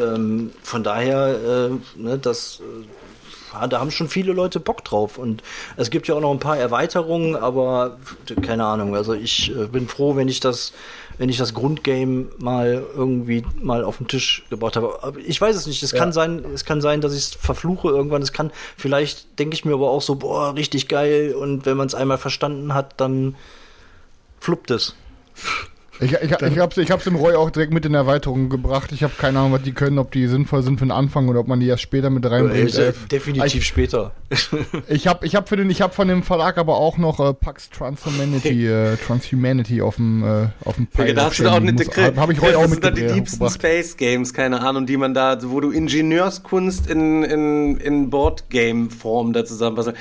ähm, 0.00 0.50
von 0.62 0.82
daher, 0.82 1.70
äh, 1.70 2.00
ne, 2.00 2.18
das, 2.18 2.60
äh, 2.60 2.86
ja, 3.54 3.66
da 3.68 3.78
haben 3.80 3.90
schon 3.90 4.08
viele 4.08 4.32
Leute 4.32 4.58
Bock 4.60 4.84
drauf. 4.84 5.16
Und 5.18 5.42
es 5.76 5.90
gibt 5.90 6.08
ja 6.08 6.14
auch 6.16 6.20
noch 6.20 6.32
ein 6.32 6.40
paar 6.40 6.56
Erweiterungen, 6.58 7.36
aber 7.36 7.98
keine 8.40 8.64
Ahnung. 8.64 8.96
Also 8.96 9.14
ich 9.14 9.54
äh, 9.56 9.66
bin 9.66 9.86
froh, 9.86 10.16
wenn 10.16 10.26
ich 10.28 10.40
das, 10.40 10.72
wenn 11.18 11.28
ich 11.28 11.36
das 11.36 11.54
Grundgame 11.54 12.26
mal 12.38 12.84
irgendwie 12.94 13.44
mal 13.60 13.84
auf 13.84 13.98
den 13.98 14.08
Tisch 14.08 14.44
gebracht 14.50 14.76
habe. 14.76 14.98
Aber 15.02 15.18
ich 15.18 15.40
weiß 15.40 15.56
es 15.56 15.66
nicht. 15.66 15.82
Es 15.82 15.92
kann 15.92 16.12
sein, 16.12 16.44
es 16.54 16.64
kann 16.64 16.80
sein, 16.80 17.00
dass 17.00 17.12
ich 17.12 17.20
es 17.20 17.34
verfluche 17.34 17.88
irgendwann. 17.88 18.22
Es 18.22 18.32
kann, 18.32 18.50
vielleicht 18.76 19.38
denke 19.38 19.54
ich 19.54 19.64
mir 19.64 19.74
aber 19.74 19.90
auch 19.90 20.02
so, 20.02 20.16
boah, 20.16 20.54
richtig 20.54 20.88
geil. 20.88 21.34
Und 21.34 21.66
wenn 21.66 21.76
man 21.76 21.86
es 21.86 21.94
einmal 21.94 22.18
verstanden 22.18 22.74
hat, 22.74 23.00
dann 23.00 23.36
fluppt 24.40 24.70
es. 24.70 24.94
Ich, 26.02 26.12
ich, 26.12 26.30
ich 26.32 26.58
hab's, 26.58 26.76
ich 26.78 26.90
hab's 26.90 27.04
dem 27.04 27.14
Roy 27.16 27.34
auch 27.34 27.50
direkt 27.50 27.72
mit 27.72 27.86
in 27.86 27.94
Erweiterungen 27.94 28.48
gebracht. 28.48 28.90
Ich 28.92 29.02
habe 29.02 29.12
keine 29.16 29.38
Ahnung, 29.38 29.52
was 29.52 29.62
die 29.62 29.72
können, 29.72 29.98
ob 29.98 30.10
die 30.10 30.26
sinnvoll 30.26 30.62
sind 30.62 30.78
für 30.78 30.84
den 30.84 30.90
Anfang 30.90 31.28
oder 31.28 31.40
ob 31.40 31.48
man 31.48 31.60
die 31.60 31.68
erst 31.68 31.82
später 31.82 32.10
mit 32.10 32.28
reinbringt. 32.28 32.74
Äh, 32.74 32.88
Äh, 32.88 32.92
definitiv 33.10 33.54
ich- 33.54 33.66
später. 33.66 34.12
Ich 34.88 35.06
habe 35.06 35.24
ich 35.26 35.36
hab 35.36 35.48
für 35.48 35.56
den, 35.56 35.70
ich 35.70 35.80
habe 35.82 35.92
von 35.92 36.08
dem 36.08 36.22
Verlag 36.22 36.58
aber 36.58 36.76
auch 36.76 36.98
noch 36.98 37.20
äh, 37.20 37.32
Pax 37.34 37.70
Transhumanity, 37.70 38.66
äh, 38.66 38.96
Transhumanity 38.96 39.80
auf 39.82 39.96
dem 39.96 40.24
äh, 40.24 40.48
auf 40.64 40.76
dem 40.76 40.88
Ja, 40.96 41.12
da 41.12 41.24
hast 41.26 41.38
du 41.38 41.44
da 41.44 41.52
auch 41.52 41.56
eine 41.56 41.72
Habe 41.72 42.20
hab 42.20 42.30
ich 42.30 42.42
Roy 42.42 42.54
auch 42.54 42.62
Das 42.62 42.70
sind 42.72 42.84
dann 42.84 42.94
die 42.94 43.02
liebsten 43.02 43.48
Space 43.50 43.96
Games, 43.96 44.34
keine 44.34 44.60
Ahnung, 44.60 44.86
die 44.86 44.96
man 44.96 45.14
da, 45.14 45.38
wo 45.44 45.60
du 45.60 45.70
Ingenieurskunst 45.70 46.88
in, 46.90 47.22
in, 47.22 47.76
in 47.76 48.10
Boardgame-Form 48.10 49.32
da 49.32 49.44
zusammenpasst. 49.44 49.92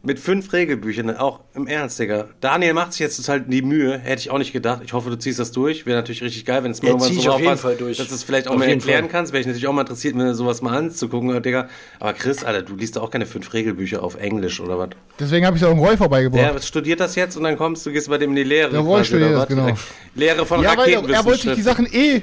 Mit 0.00 0.20
fünf 0.20 0.52
Regelbüchern, 0.52 1.16
auch 1.16 1.40
im 1.54 1.66
Ernst, 1.66 1.98
Digga. 1.98 2.28
Daniel 2.40 2.72
macht 2.72 2.92
sich 2.92 3.00
jetzt 3.00 3.16
total 3.16 3.40
die 3.40 3.62
Mühe, 3.62 3.98
hätte 3.98 4.20
ich 4.20 4.30
auch 4.30 4.38
nicht 4.38 4.52
gedacht. 4.52 4.80
Ich 4.84 4.92
hoffe, 4.92 5.10
du 5.10 5.16
ziehst 5.18 5.40
das 5.40 5.50
durch. 5.50 5.86
Wäre 5.86 5.96
natürlich 5.98 6.22
richtig 6.22 6.44
geil, 6.44 6.62
wenn 6.62 6.70
es 6.70 6.80
mal 6.80 6.88
Ja, 6.90 6.94
irgendwann 6.94 7.20
so 7.20 7.30
auf 7.32 7.40
jeden 7.40 7.56
Fall 7.56 7.74
durch. 7.74 7.96
dass 7.98 8.06
du 8.06 8.14
es 8.14 8.22
vielleicht 8.22 8.46
auch 8.46 8.52
Auf 8.52 8.58
mal 8.58 8.68
erklären 8.68 9.02
Fall. 9.06 9.08
kannst. 9.10 9.32
Wäre 9.32 9.40
ich 9.40 9.46
natürlich 9.48 9.66
auch 9.66 9.72
mal 9.72 9.80
interessiert, 9.80 10.14
mir 10.14 10.34
sowas 10.36 10.62
mal 10.62 10.76
anzugucken, 10.78 11.42
Digga. 11.42 11.68
Aber 11.98 12.12
Chris, 12.12 12.44
Alter, 12.44 12.62
du 12.62 12.76
liest 12.76 12.94
doch 12.94 13.02
auch 13.02 13.10
keine 13.10 13.26
fünf 13.26 13.52
Regelbücher 13.52 14.02
auf 14.04 14.14
Englisch, 14.14 14.60
oder 14.60 14.78
was? 14.78 14.90
Deswegen 15.18 15.44
habe 15.46 15.56
ich 15.56 15.64
auch 15.64 15.70
dem 15.70 15.80
Roy 15.80 15.96
vorbeigebracht. 15.96 16.54
Der 16.54 16.60
studiert 16.62 17.00
das 17.00 17.16
jetzt 17.16 17.36
und 17.36 17.42
dann 17.42 17.56
kommst 17.56 17.84
du, 17.84 17.90
gehst 17.90 18.08
bei 18.08 18.18
dem 18.18 18.30
in 18.30 18.36
die 18.36 18.44
Lehre. 18.44 18.70
Der 18.70 18.80
Roy 18.80 19.04
studiert 19.04 19.30
oder 19.30 19.46
das, 19.46 19.50
was? 19.50 19.56
genau. 19.66 19.78
Lehre 20.14 20.46
von 20.46 20.62
Ja, 20.62 20.76
weil 20.76 20.90
er, 20.90 21.00
er 21.08 21.24
wollte 21.24 21.42
sich 21.42 21.54
die 21.56 21.62
Raketenwissenschaften. 21.62 21.86
Sachen 21.86 21.92
eh, 21.92 22.22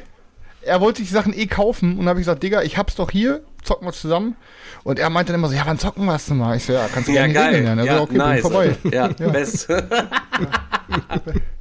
er 0.61 0.80
wollte 0.80 0.99
sich 0.99 1.09
die 1.09 1.13
Sachen 1.13 1.38
eh 1.38 1.45
kaufen 1.47 1.91
und 1.91 1.97
dann 1.99 2.07
habe 2.09 2.21
ich 2.21 2.26
gesagt, 2.26 2.41
Digga, 2.41 2.63
ich 2.63 2.78
hab's 2.78 2.95
doch 2.95 3.11
hier, 3.11 3.41
zocken 3.63 3.86
wir 3.86 3.91
zusammen. 3.91 4.38
Und 4.86 4.99
er 4.99 5.09
meinte 5.09 5.31
dann 5.31 5.41
immer 5.41 5.49
so, 5.49 5.55
ja, 5.55 5.63
wann 5.65 5.79
zocken 5.79 6.05
wir 6.05 6.13
es 6.13 6.27
denn 6.27 6.38
mal? 6.38 6.55
Ich 6.55 6.63
so, 6.63 6.73
ja, 6.73 6.88
kannst 6.93 7.09
du 7.09 7.13
Ja, 7.13 7.21
gerne 7.21 7.33
geil. 7.33 7.45
regeln 7.55 7.65
lernen. 7.65 7.88
Er 7.88 7.95
ja, 7.95 8.01
okay, 8.01 8.17
nice. 8.17 8.43
bin 8.43 8.51
vorbei. 8.51 8.75
Ja, 8.91 9.07
best. 9.07 9.67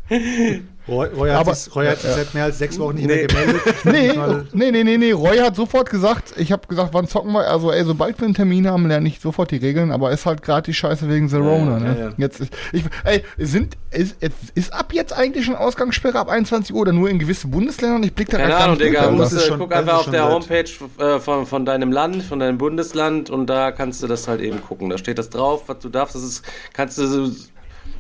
Roy, 0.87 1.09
Roy 1.17 1.31
hat, 1.31 1.41
Aber- 1.41 1.55
sich, 1.55 1.75
Roy 1.75 1.87
hat 1.87 1.99
sich 2.01 2.11
seit 2.11 2.35
mehr 2.35 2.45
als 2.45 2.59
sechs 2.59 2.79
Wochen 2.79 2.97
nicht 2.97 3.07
Nee. 3.07 3.17
mehr 3.17 3.27
gemeldet. 3.27 3.63
Nee, 3.85 4.13
nee, 4.53 4.71
nee, 4.71 4.85
nee, 4.85 4.97
nee. 4.99 5.13
Roy 5.13 5.39
hat 5.39 5.57
sofort 5.57 5.89
gesagt, 5.89 6.35
ich 6.37 6.53
habe 6.53 6.67
gesagt, 6.67 6.93
wann 6.93 7.09
zocken 7.09 7.33
wir? 7.33 7.49
Also, 7.49 7.73
ey, 7.73 7.85
sobald 7.85 8.19
wir 8.21 8.27
einen 8.27 8.35
Termin 8.35 8.69
haben, 8.69 8.87
lerne 8.87 9.09
ich 9.09 9.19
sofort 9.21 9.51
die 9.51 9.57
Regeln, 9.57 9.91
aber 9.91 10.11
ist 10.11 10.27
halt 10.27 10.43
gerade 10.43 10.63
die 10.67 10.75
Scheiße 10.75 11.09
wegen 11.09 11.29
The 11.29 11.37
Rona, 11.37 11.79
ne? 11.79 11.97
ja, 11.99 12.05
ja. 12.07 12.13
Jetzt 12.19 12.41
ist, 12.41 12.53
ich, 12.73 12.85
ey, 13.05 13.23
sind, 13.39 13.77
ist, 13.91 14.23
ist, 14.23 14.35
ist 14.55 14.73
ab 14.75 14.93
jetzt 14.93 15.13
eigentlich 15.13 15.47
schon 15.47 15.57
Ausgangssperre 15.57 16.19
ab 16.19 16.29
21 16.29 16.75
Uhr 16.75 16.83
oder 16.83 16.93
nur 16.93 17.09
in 17.09 17.19
gewisse 17.19 17.47
Bundesländern? 17.49 18.03
Ich 18.03 18.13
blick 18.15 18.29
da 18.29 18.37
Keine 18.39 18.55
Ahnung, 18.57 18.79
Digga. 18.79 19.11
Musst, 19.11 19.33
ist 19.33 19.45
äh, 19.45 19.49
schon- 19.49 19.59
guck 19.61 19.75
einfach 19.75 19.99
auf 20.01 20.11
der 20.11 20.29
Homepage 20.29 20.65
äh, 20.99 21.19
von, 21.19 21.47
von 21.47 21.65
deinem 21.65 21.93
Land, 21.93 22.23
von 22.25 22.41
deinem 22.41 22.59
Bundesland 22.59 23.31
und 23.31 23.47
da 23.47 23.73
kannst 23.73 24.03
du 24.03 24.07
das 24.07 24.29
halt 24.29 24.41
eben 24.43 24.61
gucken. 24.61 24.91
Da 24.91 24.99
steht 24.99 25.19
das 25.19 25.31
drauf, 25.31 25.63
was 25.67 25.79
du 25.79 25.89
darfst. 25.89 26.15
Das 26.15 26.23
ist, 26.23 26.43
kannst 26.73 26.99
du 26.99 27.07
so, 27.07 27.31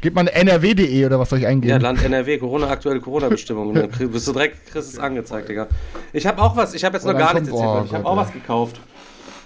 Gebt 0.04 0.16
mal 0.16 0.28
NRW.de 0.28 1.06
oder 1.06 1.18
was 1.18 1.30
soll 1.30 1.38
ich 1.38 1.46
eingeben? 1.46 1.70
ja, 1.70 1.78
Land 1.78 2.04
NRW, 2.04 2.36
Corona, 2.36 2.68
aktuelle 2.68 3.00
Corona-Bestimmungen. 3.00 3.74
Dann 3.74 3.90
krieg- 3.90 4.12
bist 4.12 4.28
du 4.28 4.34
direkt, 4.34 4.66
kriegst 4.70 4.92
es 4.92 4.98
angezeigt, 4.98 5.48
Digga. 5.48 5.66
Ich 6.12 6.26
habe 6.26 6.42
auch 6.42 6.54
was, 6.54 6.74
ich 6.74 6.84
habe 6.84 6.96
jetzt 6.98 7.06
Oh, 7.06 7.12
noch 7.12 7.18
gar 7.18 7.32
nichts 7.32 7.48
erzählt, 7.48 7.66
oh 7.66 7.82
ich 7.86 7.94
habe 7.94 8.04
auch 8.04 8.14
was 8.18 8.30
gekauft. 8.30 8.78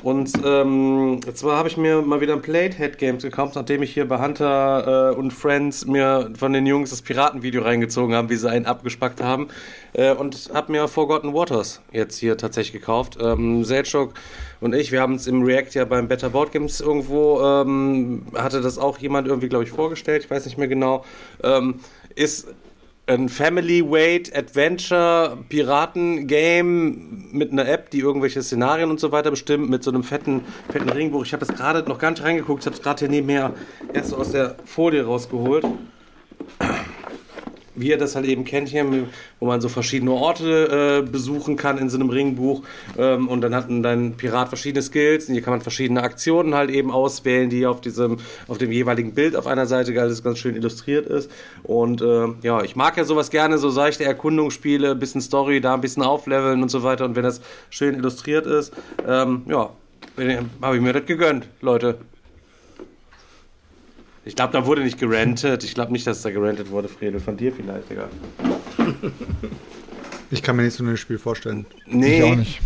Und 0.02 0.30
ähm, 0.44 1.20
zwar 1.34 1.56
habe 1.56 1.68
ich 1.68 1.76
mir 1.76 2.02
mal 2.02 2.20
wieder 2.20 2.34
ein 2.34 2.42
Platehead 2.42 2.98
Games 2.98 3.22
gekauft, 3.24 3.56
nachdem 3.56 3.82
ich 3.82 3.92
hier 3.92 4.06
bei 4.06 4.18
Hunter 4.20 5.12
äh, 5.12 5.16
und 5.16 5.32
Friends 5.32 5.86
mir 5.86 6.30
von 6.38 6.52
den 6.52 6.66
Jungs 6.66 6.90
das 6.90 7.02
Piratenvideo 7.02 7.62
reingezogen 7.62 8.14
haben, 8.14 8.30
wie 8.30 8.36
sie 8.36 8.48
einen 8.48 8.66
abgespackt 8.66 9.20
haben. 9.20 9.48
Äh, 9.94 10.12
und 10.12 10.50
habe 10.54 10.70
mir 10.70 10.86
Forgotten 10.86 11.34
Waters 11.34 11.80
jetzt 11.90 12.18
hier 12.18 12.36
tatsächlich 12.36 12.80
gekauft. 12.80 13.18
Ähm, 13.20 13.64
Selchuk 13.64 14.14
und 14.60 14.74
ich, 14.74 14.92
wir 14.92 15.00
haben 15.00 15.14
es 15.14 15.26
im 15.26 15.42
React 15.42 15.70
ja 15.74 15.84
beim 15.84 16.06
Better 16.06 16.30
Board 16.30 16.52
Games 16.52 16.80
irgendwo, 16.80 17.40
ähm, 17.40 18.22
hatte 18.34 18.60
das 18.60 18.78
auch 18.78 18.98
jemand 18.98 19.26
irgendwie, 19.26 19.48
glaube 19.48 19.64
ich, 19.64 19.70
vorgestellt, 19.70 20.24
ich 20.24 20.30
weiß 20.30 20.44
nicht 20.46 20.58
mehr 20.58 20.68
genau. 20.68 21.04
Ähm, 21.42 21.80
ist 22.14 22.48
ein 23.08 23.30
Family 23.30 23.82
Weight 23.82 24.36
Adventure 24.36 25.38
Piraten 25.48 26.26
Game 26.26 27.30
mit 27.32 27.52
einer 27.52 27.66
App, 27.66 27.90
die 27.90 28.00
irgendwelche 28.00 28.42
Szenarien 28.42 28.90
und 28.90 29.00
so 29.00 29.12
weiter 29.12 29.30
bestimmt, 29.30 29.70
mit 29.70 29.82
so 29.82 29.90
einem 29.90 30.02
fetten, 30.02 30.42
fetten 30.70 30.90
Ringbuch. 30.90 31.24
Ich 31.24 31.32
habe 31.32 31.44
das 31.44 31.56
gerade 31.56 31.88
noch 31.88 31.98
gar 31.98 32.10
nicht 32.10 32.22
reingeguckt, 32.22 32.60
ich 32.60 32.66
habe 32.66 32.76
es 32.76 32.82
gerade 32.82 32.98
hier 33.00 33.08
nebenher 33.08 33.54
erst 33.94 34.12
aus 34.12 34.32
der 34.32 34.56
Folie 34.66 35.04
rausgeholt. 35.04 35.64
Wie 37.80 37.88
ihr 37.90 37.98
das 37.98 38.16
halt 38.16 38.26
eben 38.26 38.44
kennt 38.44 38.68
hier, 38.68 38.84
wo 39.40 39.46
man 39.46 39.60
so 39.60 39.68
verschiedene 39.68 40.12
Orte 40.12 41.02
äh, 41.04 41.10
besuchen 41.10 41.56
kann 41.56 41.78
in 41.78 41.88
so 41.90 41.96
einem 41.98 42.10
Ringbuch. 42.10 42.62
Ähm, 42.96 43.28
und 43.28 43.40
dann 43.40 43.54
hat 43.54 43.68
ein- 43.68 44.14
Pirat 44.16 44.48
verschiedene 44.48 44.82
Skills 44.82 45.26
und 45.28 45.34
hier 45.34 45.42
kann 45.42 45.52
man 45.52 45.60
verschiedene 45.60 46.02
Aktionen 46.02 46.54
halt 46.54 46.70
eben 46.70 46.90
auswählen, 46.90 47.50
die 47.50 47.66
auf 47.66 47.80
diesem, 47.80 48.18
auf 48.48 48.58
dem 48.58 48.72
jeweiligen 48.72 49.12
Bild 49.14 49.36
auf 49.36 49.46
einer 49.46 49.66
Seite 49.66 49.98
alles 50.00 50.22
ganz 50.22 50.38
schön 50.38 50.56
illustriert 50.56 51.06
ist. 51.06 51.30
Und 51.62 52.02
äh, 52.02 52.26
ja, 52.42 52.62
ich 52.62 52.76
mag 52.76 52.96
ja 52.96 53.04
sowas 53.04 53.30
gerne, 53.30 53.58
so 53.58 53.70
seichte 53.70 54.04
Erkundungsspiele, 54.04 54.94
bisschen 54.94 55.20
Story, 55.20 55.60
da 55.60 55.74
ein 55.74 55.80
bisschen 55.80 56.02
aufleveln 56.02 56.62
und 56.62 56.70
so 56.70 56.82
weiter. 56.82 57.04
Und 57.04 57.16
wenn 57.16 57.22
das 57.24 57.40
schön 57.70 57.94
illustriert 57.94 58.46
ist, 58.46 58.72
ähm, 59.06 59.42
ja, 59.46 59.70
habe 60.62 60.76
ich 60.76 60.82
mir 60.82 60.92
das 60.92 61.06
gegönnt, 61.06 61.48
Leute. 61.60 61.98
Ich 64.28 64.36
glaube, 64.36 64.52
da 64.52 64.66
wurde 64.66 64.82
nicht 64.82 64.98
gerantet. 64.98 65.64
Ich 65.64 65.72
glaube 65.72 65.90
nicht, 65.90 66.06
dass 66.06 66.20
da 66.20 66.28
gerantet 66.30 66.70
wurde, 66.70 66.86
Fredel. 66.86 67.18
Von 67.18 67.38
dir 67.38 67.50
vielleicht, 67.50 67.88
Digga. 67.88 68.10
Ich 70.30 70.42
kann 70.42 70.54
mir 70.54 70.64
nicht 70.64 70.74
so 70.74 70.84
ein 70.84 70.96
Spiel 70.98 71.16
vorstellen. 71.16 71.64
Nee. 71.86 72.18
Ich 72.18 72.22
auch 72.22 72.36
nicht. 72.36 72.60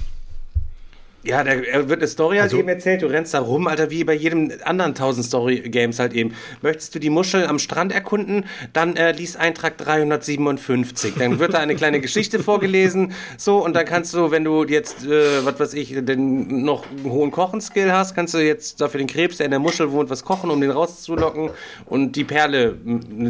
Ja, 1.25 1.45
da 1.45 1.53
er 1.53 1.89
wird 1.89 2.01
eine 2.01 2.09
Story 2.09 2.37
halt 2.39 2.45
Also- 2.47 2.59
eben 2.59 2.68
erzählt. 2.68 3.03
Du 3.03 3.07
rennst 3.07 3.33
da 3.33 3.39
rum, 3.39 3.68
Alter, 3.68 3.91
wie 3.91 4.03
bei 4.03 4.14
jedem 4.14 4.51
anderen 4.64 4.95
1000 4.95 5.25
Story-Games 5.25 6.01
halt 6.01 6.14
eben. 6.14 6.35
Möchtest 6.62 6.95
du 6.95 6.99
die 6.99 7.11
Muscheln 7.11 7.47
am 7.47 7.61
Strand 7.61 7.93
erkunden, 7.93 8.45
dann 8.73 8.97
äh, 8.97 9.12
lies 9.12 9.37
Eintrag 9.37 9.79
357. 9.79 11.14
Dann 11.18 11.39
wird 11.39 11.55
da 11.55 11.59
eine 11.59 11.77
kleine 11.77 12.01
Geschichte 12.03 12.39
vorgelesen. 12.41 13.12
So, 13.37 13.64
und 13.64 13.75
dann 13.75 13.85
kannst 13.87 14.14
du, 14.14 14.31
wenn 14.33 14.43
du 14.45 14.64
jetzt, 14.64 15.05
äh, 15.07 15.45
was 15.45 15.61
weiß 15.61 15.75
ich, 15.75 15.95
den, 16.05 16.64
noch 16.64 16.85
einen 16.91 17.11
hohen 17.12 17.31
Kochenskill 17.31 17.93
hast, 17.93 18.14
kannst 18.14 18.35
du 18.35 18.39
jetzt 18.39 18.81
dafür 18.81 18.99
den 18.99 19.07
Krebs, 19.07 19.37
der 19.37 19.47
in 19.47 19.51
der 19.51 19.61
Muschel 19.61 19.93
wohnt, 19.93 20.11
was 20.11 20.25
kochen, 20.25 20.51
um 20.51 20.61
den 20.61 20.70
rauszulocken 20.70 21.51
und 21.87 22.16
die 22.16 22.25
Perle 22.25 22.77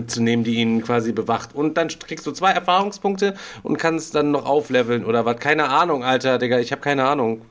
zu 0.06 0.22
nehmen, 0.22 0.44
die 0.44 0.54
ihn 0.54 0.82
quasi 0.82 1.12
bewacht. 1.12 1.54
Und 1.54 1.76
dann 1.76 1.88
kriegst 1.88 2.26
du 2.26 2.32
zwei 2.32 2.52
Erfahrungspunkte 2.52 3.34
und 3.62 3.76
kannst 3.78 4.14
dann 4.14 4.30
noch 4.30 4.46
aufleveln 4.46 5.04
oder 5.04 5.24
was. 5.26 5.36
Keine 5.38 5.68
Ahnung, 5.68 6.04
Alter, 6.04 6.38
Digga, 6.38 6.58
ich 6.58 6.72
habe 6.72 6.80
keine 6.80 7.04
Ahnung. 7.04 7.42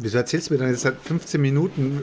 Wieso 0.00 0.18
erzählst 0.18 0.48
du 0.48 0.54
mir 0.54 0.60
dann 0.60 0.70
jetzt 0.70 0.82
seit 0.82 0.94
15 1.02 1.40
Minuten 1.40 2.02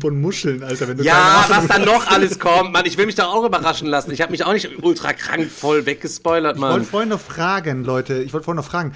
von, 0.00 0.20
Muscheln, 0.20 0.62
Alter? 0.62 0.88
Wenn 0.88 0.98
du 0.98 1.04
Ja, 1.04 1.44
was 1.48 1.66
dann 1.68 1.84
noch 1.86 2.06
alles 2.08 2.38
kommt, 2.38 2.72
Mann. 2.72 2.84
Ich 2.84 2.98
will 2.98 3.06
mich 3.06 3.14
doch 3.14 3.32
auch 3.32 3.44
überraschen 3.44 3.88
lassen. 3.88 4.10
Ich 4.12 4.20
habe 4.20 4.30
mich 4.32 4.44
auch 4.44 4.52
nicht 4.52 4.68
ultra 4.82 5.12
krank 5.14 5.50
voll 5.50 5.86
weggespoilert, 5.86 6.56
Ich 6.56 6.62
wollte 6.62 6.76
Mann. 6.78 6.84
vorhin 6.86 7.08
noch 7.08 7.20
fragen, 7.20 7.84
Leute, 7.84 8.22
ich 8.22 8.32
wollte 8.34 8.44
vorhin 8.44 8.56
noch 8.62 8.68
fragen, 8.70 8.92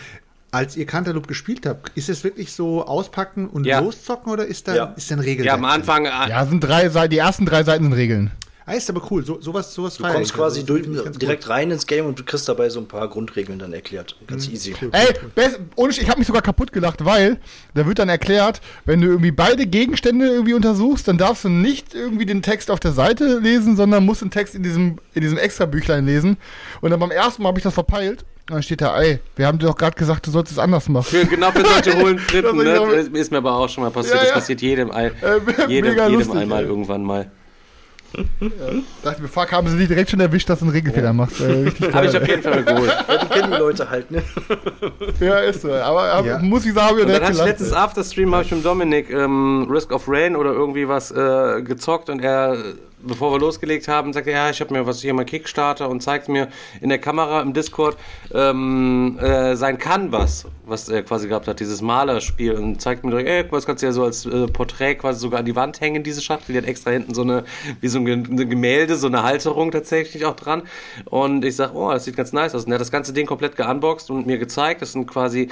als 0.51 0.77
ihr 0.77 0.85
Cantaloupe 0.87 1.27
gespielt 1.27 1.65
habt, 1.67 1.91
ist 1.97 2.09
es 2.09 2.23
wirklich 2.23 2.53
so 2.53 2.85
auspacken 2.87 3.49
und 3.49 3.65
Ja. 3.65 3.81
loszocken 3.81 4.31
oder 4.31 4.45
ist 4.47 4.69
da, 4.69 4.75
Ja. 4.77 4.85
ist 4.97 5.11
da 5.11 5.17
ein 5.17 5.21
Regel? 5.21 5.47
Ja, 5.47 5.55
am 5.55 5.65
Anfang. 5.65 6.05
äh, 6.05 6.11
Ja, 6.29 6.45
sind 6.47 6.61
drei 6.61 6.89
Seiten, 6.91 7.11
die 7.11 7.19
ersten 7.19 7.47
drei 7.47 7.65
Seiten 7.65 7.85
sind 7.85 7.93
Regeln. 7.95 8.31
Ah, 8.67 8.73
ist 8.73 8.89
aber 8.89 9.03
cool, 9.11 9.23
so, 9.27 9.39
sowas, 9.43 9.75
sowas 9.75 9.99
Du 9.99 10.05
kommst 10.05 10.33
quasi 10.33 10.65
durch, 10.65 10.87
direkt 11.19 11.49
rein 11.51 11.71
ins 11.71 11.87
Game 11.87 12.07
und 12.07 12.19
du 12.19 12.25
kriegst 12.25 12.49
dabei 12.49 12.71
so 12.71 12.81
ein 12.81 12.89
paar 12.89 13.09
Grundregeln 13.09 13.59
dann 13.59 13.75
erklärt. 13.75 14.17
Ganz 14.27 14.49
easy. 14.49 14.75
Ey, 14.91 15.13
best, 15.35 15.61
ohne, 15.77 15.93
ich 15.93 16.09
habe 16.09 16.19
mich 16.19 16.27
sogar 16.27 16.41
kaputt 16.41 16.73
gelacht, 16.73 17.05
weil 17.05 17.39
da 17.75 17.87
wird 17.87 17.99
dann 17.99 18.09
erklärt, 18.09 18.63
wenn 18.87 19.03
du 19.03 19.09
irgendwie 19.09 19.33
beide 19.33 19.67
Gegenstände 19.67 20.27
irgendwie 20.29 20.55
untersuchst, 20.55 21.07
dann 21.09 21.19
darfst 21.19 21.45
du 21.45 21.51
nicht 21.51 21.95
irgendwie 21.95 22.25
den 22.25 22.41
Text 22.41 22.71
auf 22.71 22.81
der 22.81 22.93
Seite 22.93 23.39
lesen, 23.39 23.77
sondern 23.77 24.07
musst 24.07 24.23
den 24.23 24.31
Text 24.31 24.55
in 24.55 24.63
diesem, 24.63 24.99
in 25.13 25.21
diesem 25.21 25.37
extra 25.37 25.67
Büchlein 25.67 26.07
lesen. 26.07 26.39
Und 26.81 26.91
dann 26.91 27.01
beim 27.01 27.11
ersten 27.11 27.43
Mal 27.43 27.49
habe 27.49 27.59
ich 27.59 27.65
das 27.65 27.75
verpeilt. 27.75 28.25
Und 28.49 28.55
dann 28.57 28.63
steht 28.63 28.81
da, 28.81 28.99
ey, 28.99 29.21
wir 29.37 29.47
haben 29.47 29.59
dir 29.59 29.67
doch 29.67 29.77
gerade 29.77 29.97
gesagt, 29.97 30.27
du 30.27 30.31
sollst 30.31 30.53
es 30.53 30.59
anders 30.59 30.89
machen. 30.89 31.05
Für, 31.05 31.27
genau 31.27 31.51
für 31.51 31.67
solche 31.67 31.99
hohlen 31.99 32.19
Fritten, 32.31 32.59
Das 32.59 33.03
ist 33.05 33.13
ne? 33.13 33.19
Ist 33.21 33.31
mir 33.31 33.39
aber 33.39 33.55
auch 33.57 33.69
schon 33.69 33.85
mal 33.85 33.91
passiert. 33.91 34.15
Ja, 34.17 34.21
das 34.21 34.29
ja. 34.29 34.35
passiert 34.35 34.63
jedem, 34.63 34.91
All, 34.91 35.13
Äh, 35.21 35.67
jedem, 35.69 35.95
jedem 35.95 36.13
lustig, 36.15 36.35
einmal 36.37 36.63
ey. 36.63 36.69
irgendwann 36.69 37.03
mal. 37.05 37.31
Dachte 39.03 39.23
mir, 39.23 39.29
fuck, 39.29 39.51
haben 39.53 39.69
sie 39.69 39.77
dich 39.79 39.89
direkt 39.89 40.11
schon 40.11 40.21
erwischt, 40.21 40.49
dass 40.49 40.59
du 40.61 40.65
einen 40.67 40.75
Regelfehler 40.75 41.13
machst. 41.13 41.41
Äh, 41.41 41.71
Habe 41.93 42.07
ich 42.07 42.17
auf 42.17 42.27
jeden 42.29 42.43
Fall 42.43 42.63
geholt. 42.65 42.91
Ja, 43.09 43.17
die 43.19 43.27
kennen 43.29 43.53
die 43.53 43.59
Leute 43.59 43.89
halt, 43.91 44.11
ne? 44.11 44.23
Ja, 45.21 45.39
ist 45.39 45.63
so. 45.63 45.73
Aber, 45.73 46.03
aber 46.05 46.27
Ja. 46.27 46.39
muss 46.39 46.65
ich 46.67 46.73
sagen, 46.75 46.89
hab 46.91 46.99
ich 46.99 47.13
dann 47.13 47.23
hatte 47.23 47.33
ich 47.33 47.45
letztens 47.45 47.73
Afterstream 47.73 48.35
habe 48.35 48.45
ich 48.45 48.51
mit 48.53 48.65
Dominik 48.65 49.11
ähm, 49.11 49.67
Risk 49.71 49.93
of 49.93 50.05
Rain 50.09 50.37
oder 50.37 50.53
irgendwie 50.53 50.89
was 50.89 51.11
äh, 51.11 51.63
gezockt 51.63 52.09
und 52.11 52.21
er, 52.21 52.57
bevor 53.07 53.33
wir 53.33 53.39
losgelegt 53.39 53.89
haben, 53.89 54.13
sagte, 54.13 54.31
ja, 54.31 54.51
ich 54.51 54.61
habe 54.61 54.73
mir 54.73 54.87
was 54.87 55.01
hier 55.01 55.15
mal 55.15 55.25
Kickstarter 55.25 55.89
und 55.89 56.03
zeigt 56.03 56.29
mir 56.29 56.49
in 56.81 56.89
der 56.89 56.99
Kamera 56.99 57.41
im 57.41 57.53
Discord 57.53 57.97
ähm, 58.33 59.19
äh, 59.21 59.57
sein 59.57 59.79
Canvas, 59.79 60.47
was 60.67 60.89
er 60.89 61.03
quasi 61.03 61.29
gehabt 61.29 61.49
hat, 61.49 61.61
dieses 61.61 61.83
Malerspiel 61.83 62.55
und 62.55 62.81
zeigt 62.81 63.05
mir 63.05 63.11
direkt, 63.11 63.29
ey, 63.29 63.45
das 63.51 63.67
kannst 63.67 63.83
du 63.83 63.87
ja 63.87 63.93
so 63.93 64.05
als 64.05 64.27
äh, 64.27 64.47
Porträt 64.47 64.97
quasi 64.97 65.21
sogar 65.21 65.41
an 65.41 65.47
die 65.47 65.57
Wand 65.57 65.81
hängen, 65.81 66.03
diese 66.03 66.23
Schachtel, 66.23 66.53
die 66.53 66.59
hat 66.59 66.67
extra 66.67 66.91
hinten 66.91 67.15
so 67.15 67.23
eine, 67.23 67.45
wie 67.81 67.89
so 67.89 67.99
ein 67.99 68.05
Gemälde, 68.37 68.97
so 68.97 69.07
eine 69.07 69.23
Halterung 69.23 69.71
tatsächlich 69.71 70.25
auch 70.25 70.37
dran. 70.37 70.63
Und 71.05 71.45
ich 71.45 71.57
sag, 71.57 71.75
oh, 71.75 71.91
das 71.91 72.05
sieht 72.05 72.17
ganz 72.17 72.33
nice 72.33 72.55
aus. 72.55 72.65
Und 72.65 72.73
er 72.73 72.75
hat 72.75 72.81
das 72.81 72.91
ganze 72.91 73.13
Ding 73.13 73.27
komplett 73.27 73.57
geunboxed 73.57 74.11
und 74.11 74.27
mir 74.27 74.39
gezeigt, 74.39 74.83
das 74.83 74.93
sind 74.93 75.07
quasi 75.07 75.49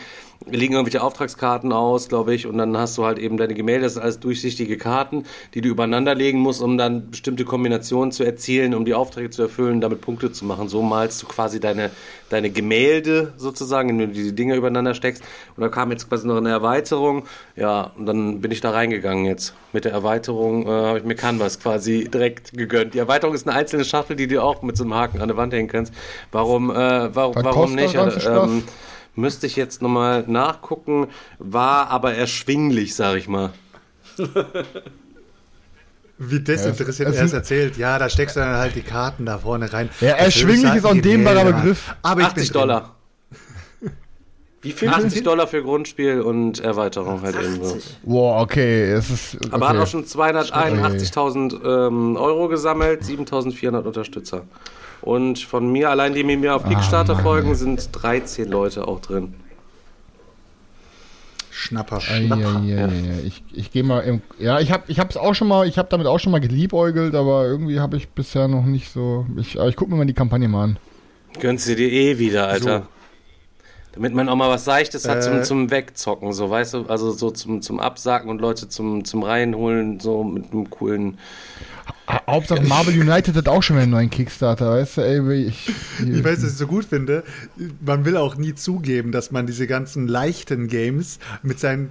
liegen 0.51 0.75
irgendwelche 0.75 1.03
Auftragskarten 1.03 1.73
aus, 1.73 2.09
glaube 2.09 2.35
ich, 2.35 2.47
und 2.47 2.59
dann 2.59 2.77
hast 2.77 2.99
du 2.99 3.05
halt 3.05 3.19
eben 3.19 3.37
deine 3.37 3.55
Gemälde, 3.55 3.85
das 3.85 3.95
sind 3.95 4.03
alles 4.03 4.21
durchsichtige 4.21 4.77
Karten, 4.77 5.25
die 5.55 5.61
du 5.61 5.69
übereinander 5.69 6.15
legen 6.15 6.39
musst, 6.39 6.63
um 6.63 6.79
dann 6.79 7.11
bestimmte 7.11 7.42
Kombinationen 7.45 8.13
zu 8.13 8.25
erzielen, 8.25 8.75
um 8.75 8.85
die 8.85 8.95
Aufträge 8.95 9.31
zu 9.31 9.43
erfüllen, 9.43 9.81
damit 9.81 10.01
Punkte 10.01 10.33
zu 10.33 10.45
machen. 10.45 10.69
So 10.69 10.83
malst 10.83 11.23
du 11.23 11.27
quasi 11.27 11.61
deine, 11.61 11.91
deine 12.29 12.51
Gemälde 12.51 13.33
sozusagen, 13.37 13.89
indem 13.89 14.13
du 14.13 14.23
die 14.23 14.35
Dinge 14.35 14.57
übereinander 14.57 14.95
steckst. 14.95 15.23
Und 15.57 15.63
da 15.63 15.69
kam 15.69 15.91
jetzt 15.91 16.09
quasi 16.09 16.27
noch 16.27 16.37
eine 16.37 16.51
Erweiterung, 16.51 17.25
ja, 17.57 17.93
und 17.97 18.07
dann 18.07 18.41
bin 18.41 18.51
ich 18.51 18.61
da 18.61 18.71
reingegangen 18.71 19.25
jetzt. 19.25 19.55
Mit 19.73 19.85
der 19.85 19.93
Erweiterung 19.93 20.67
äh, 20.67 20.71
habe 20.71 20.99
ich 20.99 21.05
mir 21.05 21.15
Canvas 21.15 21.61
quasi 21.61 22.09
direkt 22.13 22.53
gegönnt. 22.53 22.95
Die 22.95 22.99
Erweiterung 22.99 23.35
ist 23.35 23.47
eine 23.47 23.57
einzelne 23.57 23.85
Schachtel, 23.85 24.17
die 24.17 24.27
du 24.27 24.43
auch 24.43 24.63
mit 24.63 24.77
so 24.77 24.85
einem 24.85 24.95
Haken 24.95 25.21
an 25.21 25.29
der 25.29 25.37
Wand 25.37 25.53
hängen 25.53 25.69
kannst. 25.69 25.93
Warum, 26.31 26.71
äh, 26.71 27.15
warum, 27.15 27.35
warum 27.37 27.75
nicht? 27.75 27.91
Stuff? 27.91 28.27
Ähm, 28.27 28.65
Müsste 29.15 29.47
ich 29.47 29.57
jetzt 29.57 29.83
nochmal 29.83 30.25
nachgucken, 30.27 31.09
war 31.39 31.91
aber 31.91 32.15
erschwinglich, 32.15 32.95
sag 32.95 33.17
ich 33.17 33.29
mal. 33.29 33.53
Wie 36.25 36.41
desinteressiert 36.41 37.09
es 37.09 37.17
er 37.17 37.25
es 37.25 37.33
erzählt. 37.33 37.77
Ja, 37.77 37.99
da 37.99 38.09
steckst 38.09 38.37
du 38.37 38.41
dann 38.41 38.57
halt 38.57 38.75
die 38.75 38.83
Karten 38.83 39.27
da 39.27 39.39
vorne 39.39 39.73
rein. 39.73 39.89
Ja, 40.01 40.11
erschwinglich 40.11 40.75
ist 40.75 40.85
auch 40.85 40.93
ein 40.93 41.03
dehnbarer 41.03 41.45
ja. 41.45 41.51
Begriff. 41.51 41.95
Aber 42.03 42.21
ich 42.21 42.29
bin 42.29 42.43
80 42.43 42.51
drin. 42.51 42.61
Dollar. 42.61 42.95
Wie 44.63 44.71
viel? 44.71 44.89
80 44.89 45.25
Dollar 45.25 45.49
für 45.49 45.63
Grundspiel 45.63 46.21
und 46.21 46.61
Erweiterung 46.61 47.21
halt 47.23 47.35
eben 47.35 47.65
so. 47.65 47.79
Wow, 48.05 48.43
okay, 48.43 48.93
es 48.93 49.11
ist. 49.11 49.35
Okay. 49.35 49.49
Aber 49.51 49.69
hat 49.69 49.77
auch 49.77 49.89
schon 49.89 50.05
281.000 50.05 51.89
ähm, 51.89 52.17
Euro 52.17 52.47
gesammelt, 52.47 53.03
7.400 53.03 53.83
Unterstützer. 53.83 54.43
Und 55.01 55.41
von 55.41 55.71
mir, 55.73 55.91
allein 55.91 56.15
die 56.15 56.23
mir 56.23 56.55
auf 56.55 56.65
Kickstarter 56.65 57.19
folgen, 57.19 57.57
sind 57.57 57.89
13 57.91 58.49
Leute 58.49 58.87
auch 58.87 59.01
drin. 59.01 59.35
Schnapper. 61.53 62.01
Ei, 62.11 62.29
ei, 62.33 62.85
ei, 62.85 63.21
Ich, 63.27 63.45
ich 63.53 63.71
gehe 63.71 63.83
mal 63.83 64.01
im, 64.01 64.23
ja, 64.39 64.59
ich 64.59 64.73
habe 64.73 64.85
ich 64.89 64.99
hab's 64.99 65.19
auch 65.19 65.35
schon 65.35 65.49
mal, 65.49 65.69
ich 65.69 65.77
habe 65.77 65.89
damit 65.91 66.07
auch 66.07 66.19
schon 66.19 66.33
mal 66.33 66.41
geliebäugelt, 66.41 67.15
aber 67.15 67.45
irgendwie 67.45 67.79
habe 67.79 67.99
ich 67.99 68.09
bisher 68.09 68.49
noch 68.49 68.65
nicht 68.65 68.91
so, 68.91 69.27
ich, 69.37 69.61
aber 69.61 69.69
ich 69.69 69.77
gucke 69.77 69.91
mir 69.91 69.99
mal 69.99 70.07
die 70.07 70.15
Kampagne 70.15 70.49
mal 70.49 70.65
an. 70.65 70.79
Gönnst 71.39 71.69
du 71.69 71.77
dir 71.77 71.91
eh 71.91 72.19
wieder, 72.19 72.49
Alter. 72.49 72.89
Damit 73.93 74.15
man 74.15 74.29
auch 74.31 74.37
mal 74.37 74.49
was 74.49 74.65
Seichtes 74.65 75.07
hat 75.07 75.23
zum, 75.23 75.39
Äh. 75.41 75.43
zum 75.43 75.71
Wegzocken, 75.71 76.33
so 76.33 76.49
weißt 76.49 76.75
du, 76.75 76.87
also 76.87 77.11
so 77.13 77.31
zum, 77.31 77.61
zum 77.61 77.79
Absacken 77.79 78.31
und 78.31 78.41
Leute 78.41 78.69
zum, 78.69 79.05
zum 79.05 79.23
Reinholen, 79.23 80.01
so 80.01 80.25
mit 80.25 80.51
einem 80.53 80.71
coolen. 80.71 81.19
Ha- 82.09 82.23
Hauptsache 82.27 82.63
Marvel 82.63 82.99
United 82.99 83.37
hat 83.37 83.49
auch 83.49 83.63
schon 83.63 83.77
wieder 83.77 83.83
einen 83.83 83.93
neuen 83.93 84.09
Kickstarter, 84.11 84.71
weißt 84.71 84.97
du, 84.97 85.01
ey, 85.03 85.29
wie 85.29 85.45
ich, 85.47 85.69
Ich 86.01 86.25
weiß, 86.25 86.43
was 86.43 86.53
ich 86.53 86.57
so 86.57 86.67
gut 86.67 86.87
finde. 86.87 87.23
Man 87.85 88.05
will 88.07 88.17
auch 88.17 88.37
nie 88.37 88.55
zugeben, 88.55 89.13
dass 89.13 89.31
man 89.31 89.47
diese 89.47 89.67
ganzen 89.67 90.09
leichten 90.09 90.69
Games 90.69 91.19
mit 91.43 91.61
seinen 91.61 91.91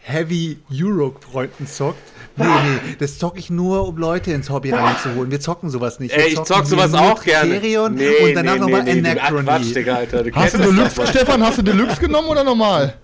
Heavy 0.00 0.58
Euro-Freunden 0.70 1.66
zockt. 1.66 1.98
Nee, 2.38 2.44
nee, 2.44 2.96
das 2.98 3.18
zocke 3.18 3.38
ich 3.38 3.50
nur, 3.50 3.86
um 3.88 3.96
Leute 3.96 4.32
ins 4.32 4.50
Hobby 4.50 4.70
reinzuholen. 4.70 5.30
Wir 5.30 5.40
zocken 5.40 5.70
sowas 5.70 6.00
nicht. 6.00 6.14
Wir 6.14 6.24
Ey, 6.24 6.32
ich 6.32 6.42
zock 6.42 6.66
sowas 6.66 6.94
auch 6.94 7.22
gerne. 7.22 7.50
Criterion 7.58 7.92
und 7.92 8.34
danach 8.34 8.56
nochmal 8.58 8.80
Ach, 8.82 8.86
Quatsch, 8.86 9.32
Anachrony. 9.32 9.72
Digga, 9.74 9.94
Alter. 9.96 10.22
Du 10.24 10.32
Hast 10.34 10.54
du 10.54 10.58
Deluxe. 10.58 11.06
Stefan, 11.06 11.42
hast 11.42 11.58
du 11.58 11.62
Deluxe 11.62 12.00
genommen 12.00 12.28
oder 12.28 12.44
normal? 12.44 12.94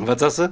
Was 0.00 0.20
sagst 0.20 0.38
du? 0.38 0.48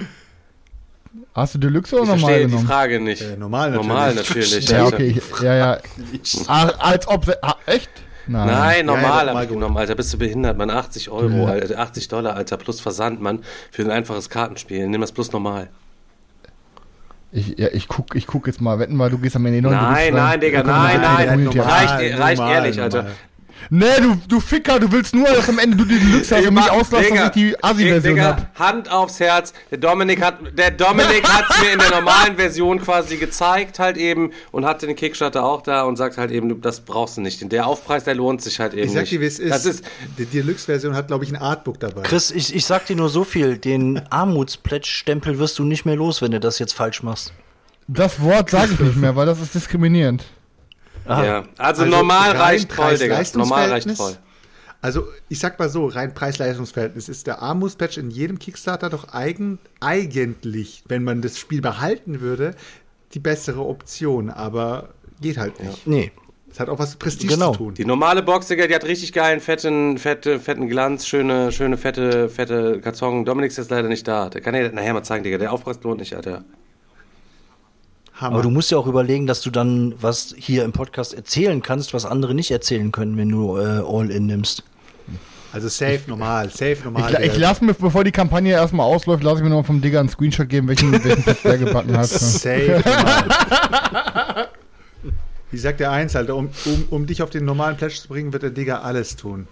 Hast 1.34 1.54
du 1.54 1.58
Deluxe 1.58 1.94
oder 1.94 2.02
Ich 2.04 2.08
normal 2.20 2.40
verstehe 2.40 2.58
die? 2.58 2.66
Frage 2.66 3.00
nicht. 3.00 3.22
Äh, 3.22 3.36
normal 3.36 3.70
natürlich. 3.70 3.86
Normal 3.88 4.14
natürlich. 4.14 4.68
Ja, 4.68 4.84
okay, 4.86 5.06
ich, 5.16 5.40
ja, 5.42 5.54
ja. 5.54 5.78
Ah, 6.48 6.68
als 6.78 7.06
ob, 7.08 7.26
ah, 7.42 7.56
echt? 7.66 7.90
Nein, 8.26 8.48
Ja, 8.48 8.82
normal 8.82 9.02
ja, 9.02 9.08
habe 9.10 9.26
normal 9.26 9.44
ich 9.44 9.50
genommen, 9.50 9.76
Alter. 9.78 9.94
Bist 9.94 10.12
du 10.12 10.18
behindert, 10.18 10.58
Mann? 10.58 10.68
80 10.70 11.08
Euro, 11.10 11.28
Ja. 11.30 11.46
Alter. 11.46 11.78
80 11.78 12.08
Dollar, 12.08 12.34
Alter. 12.36 12.56
Plus 12.58 12.80
Versand, 12.80 13.22
Mann. 13.22 13.40
Für 13.70 13.82
ein 13.82 13.90
einfaches 13.90 14.28
Kartenspiel. 14.28 14.86
Nimm 14.88 15.00
das 15.00 15.12
plus 15.12 15.32
normal. 15.32 15.68
Ich, 17.30 17.58
ja, 17.58 17.68
ich 17.72 17.88
guck, 17.88 18.14
ich 18.14 18.26
guck 18.26 18.46
jetzt 18.46 18.60
mal, 18.60 18.78
wetten 18.78 18.96
mal, 18.96 19.10
du 19.10 19.18
gehst 19.18 19.36
am 19.36 19.44
Ende 19.44 19.60
noch 19.60 19.70
in 19.70 19.76
Nein, 19.76 20.14
nein, 20.14 20.40
Digga, 20.40 20.62
nein, 20.62 21.00
nein. 21.00 21.48
Reicht, 21.48 22.18
reicht 22.18 22.40
ehrlich, 22.42 22.80
Alter. 22.80 23.06
Nee, 23.70 23.86
du, 24.00 24.18
du 24.28 24.40
Ficker, 24.40 24.78
du 24.80 24.90
willst 24.90 25.14
nur, 25.14 25.26
dass 25.26 25.48
am 25.48 25.58
Ende 25.58 25.76
du 25.76 25.84
die 25.84 25.98
Deluxe 25.98 26.36
hast 26.36 26.46
und 26.46 26.54
mich 26.54 26.70
auslachst, 26.70 27.10
dass 27.10 27.24
ich 27.26 27.30
die 27.30 27.64
Assi-Version 27.64 28.14
Digga, 28.14 28.24
hab. 28.54 28.58
Hand 28.58 28.90
aufs 28.90 29.20
Herz. 29.20 29.52
Der 29.70 29.78
Dominik 29.78 30.22
hat, 30.22 30.38
der 30.56 30.70
Dominik 30.70 31.22
hat's 31.28 31.60
mir 31.60 31.72
in 31.72 31.78
der 31.78 31.90
normalen 31.90 32.36
Version 32.36 32.80
quasi 32.80 33.16
gezeigt 33.16 33.78
halt 33.78 33.96
eben 33.96 34.32
und 34.52 34.64
hatte 34.64 34.86
den 34.86 34.96
Kickstarter 34.96 35.44
auch 35.44 35.62
da 35.62 35.82
und 35.82 35.96
sagt 35.96 36.18
halt 36.18 36.30
eben, 36.30 36.48
du, 36.48 36.54
das 36.54 36.80
brauchst 36.80 37.16
du 37.16 37.20
nicht. 37.20 37.50
Der 37.52 37.66
Aufpreis, 37.66 38.04
der 38.04 38.14
lohnt 38.14 38.42
sich 38.42 38.60
halt 38.60 38.74
eben 38.74 38.86
Ich 38.86 38.92
sag 38.92 39.02
nicht. 39.02 39.12
dir, 39.12 39.20
wie 39.20 39.26
es 39.26 39.38
ist. 39.38 39.50
Das 39.50 39.64
ist 39.66 39.84
Die 40.18 40.26
Deluxe-Version 40.26 40.94
hat, 40.94 41.08
glaube 41.08 41.24
ich, 41.24 41.30
ein 41.30 41.36
Artbook 41.36 41.78
dabei. 41.80 42.02
Chris, 42.02 42.30
ich, 42.30 42.54
ich 42.54 42.64
sag 42.64 42.86
dir 42.86 42.96
nur 42.96 43.08
so 43.08 43.24
viel, 43.24 43.58
den 43.58 44.00
Armutsplätsch-Stempel 44.10 45.38
wirst 45.38 45.58
du 45.58 45.64
nicht 45.64 45.84
mehr 45.84 45.96
los, 45.96 46.22
wenn 46.22 46.30
du 46.30 46.40
das 46.40 46.58
jetzt 46.58 46.72
falsch 46.72 47.02
machst. 47.02 47.32
Das 47.86 48.20
Wort 48.20 48.50
sage 48.50 48.72
ich 48.74 48.80
nicht 48.80 48.96
mehr, 48.96 49.16
weil 49.16 49.26
das 49.26 49.40
ist 49.40 49.54
diskriminierend. 49.54 50.24
Ja. 51.08 51.38
Also, 51.58 51.82
Also 51.82 51.84
normal 51.86 52.32
reicht 52.32 52.72
voll, 52.72 52.96
Digga. 52.98 53.22
Normal 53.34 53.70
reicht 53.70 53.86
Preis-Leistungs-Verhältnis? 53.86 53.96
voll. 53.98 54.16
Also, 54.80 55.04
ich 55.28 55.40
sag 55.40 55.58
mal 55.58 55.68
so, 55.68 55.86
rein 55.86 56.14
Preis-Leistungs-Verhältnis 56.14 57.08
ist 57.08 57.26
der 57.26 57.42
Armus-Patch 57.42 57.98
in 57.98 58.10
jedem 58.10 58.38
Kickstarter 58.38 58.90
doch 58.90 59.12
eigen, 59.12 59.58
eigentlich, 59.80 60.84
wenn 60.86 61.02
man 61.02 61.20
das 61.20 61.38
Spiel 61.38 61.60
behalten 61.60 62.20
würde, 62.20 62.54
die 63.14 63.18
bessere 63.18 63.62
Option. 63.66 64.30
Aber 64.30 64.90
geht 65.20 65.36
halt 65.36 65.60
nicht. 65.62 65.86
Nee. 65.86 66.12
Es 66.50 66.60
hat 66.60 66.68
auch 66.70 66.78
was 66.78 66.90
mit 66.90 66.98
Prestige 67.00 67.34
Genau. 67.34 67.52
zu 67.52 67.58
tun. 67.58 67.74
Die 67.74 67.84
normale 67.84 68.22
Box, 68.22 68.46
Digga, 68.46 68.66
die 68.66 68.74
hat 68.74 68.84
richtig 68.84 69.12
geilen, 69.12 69.40
fetten, 69.40 69.98
fette, 69.98 70.40
fetten 70.40 70.68
Glanz, 70.68 71.06
schöne, 71.06 71.52
schöne, 71.52 71.76
fette, 71.76 72.28
fette 72.28 72.80
Karton. 72.80 73.24
Dominik 73.24 73.50
ist 73.50 73.58
jetzt 73.58 73.70
leider 73.70 73.88
nicht 73.88 74.06
da. 74.08 74.30
Der 74.30 74.40
kann 74.40 74.54
dir 74.54 74.64
das 74.64 74.72
nachher 74.72 74.94
mal 74.94 75.02
zeigen, 75.02 75.24
Digga. 75.24 75.38
Der 75.38 75.52
Aufpreis 75.52 75.78
lohnt 75.82 76.00
nicht, 76.00 76.14
Alter. 76.14 76.44
Hammer. 78.20 78.34
Aber 78.34 78.42
du 78.42 78.50
musst 78.50 78.70
ja 78.70 78.78
auch 78.78 78.86
überlegen, 78.86 79.26
dass 79.26 79.42
du 79.42 79.50
dann 79.50 79.94
was 80.00 80.34
hier 80.36 80.64
im 80.64 80.72
Podcast 80.72 81.14
erzählen 81.14 81.62
kannst, 81.62 81.94
was 81.94 82.04
andere 82.04 82.34
nicht 82.34 82.50
erzählen 82.50 82.90
können, 82.90 83.16
wenn 83.16 83.28
du 83.28 83.56
äh, 83.56 83.80
All-In 83.86 84.26
nimmst. 84.26 84.64
also 85.52 85.68
safe 85.68 86.00
normal, 86.08 86.50
safe 86.50 86.78
normal. 86.82 87.16
Ich, 87.22 87.32
ich 87.32 87.38
lasse 87.38 87.64
mir, 87.64 87.74
bevor 87.74 88.02
die 88.02 88.10
Kampagne 88.10 88.52
erstmal 88.52 88.86
ausläuft, 88.86 89.22
lasse 89.22 89.38
ich 89.38 89.44
mir 89.44 89.50
noch 89.50 89.64
vom 89.64 89.80
Digger 89.80 90.00
einen 90.00 90.08
Screenshot 90.08 90.48
geben, 90.48 90.66
welchen, 90.66 90.92
welchen 90.92 91.24
der 91.44 91.58
gebacken 91.58 91.96
hat. 91.96 92.08
Safe 92.08 92.82
normal. 92.84 94.48
Wie 95.50 95.58
sagt 95.58 95.80
der 95.80 95.92
eins, 95.92 96.14
Alter, 96.14 96.34
um, 96.34 96.50
um, 96.66 96.84
um 96.90 97.06
dich 97.06 97.22
auf 97.22 97.30
den 97.30 97.44
normalen 97.44 97.76
Pledge 97.76 97.94
zu 98.02 98.08
bringen, 98.08 98.32
wird 98.32 98.42
der 98.42 98.50
Digger 98.50 98.84
alles 98.84 99.16
tun. 99.16 99.46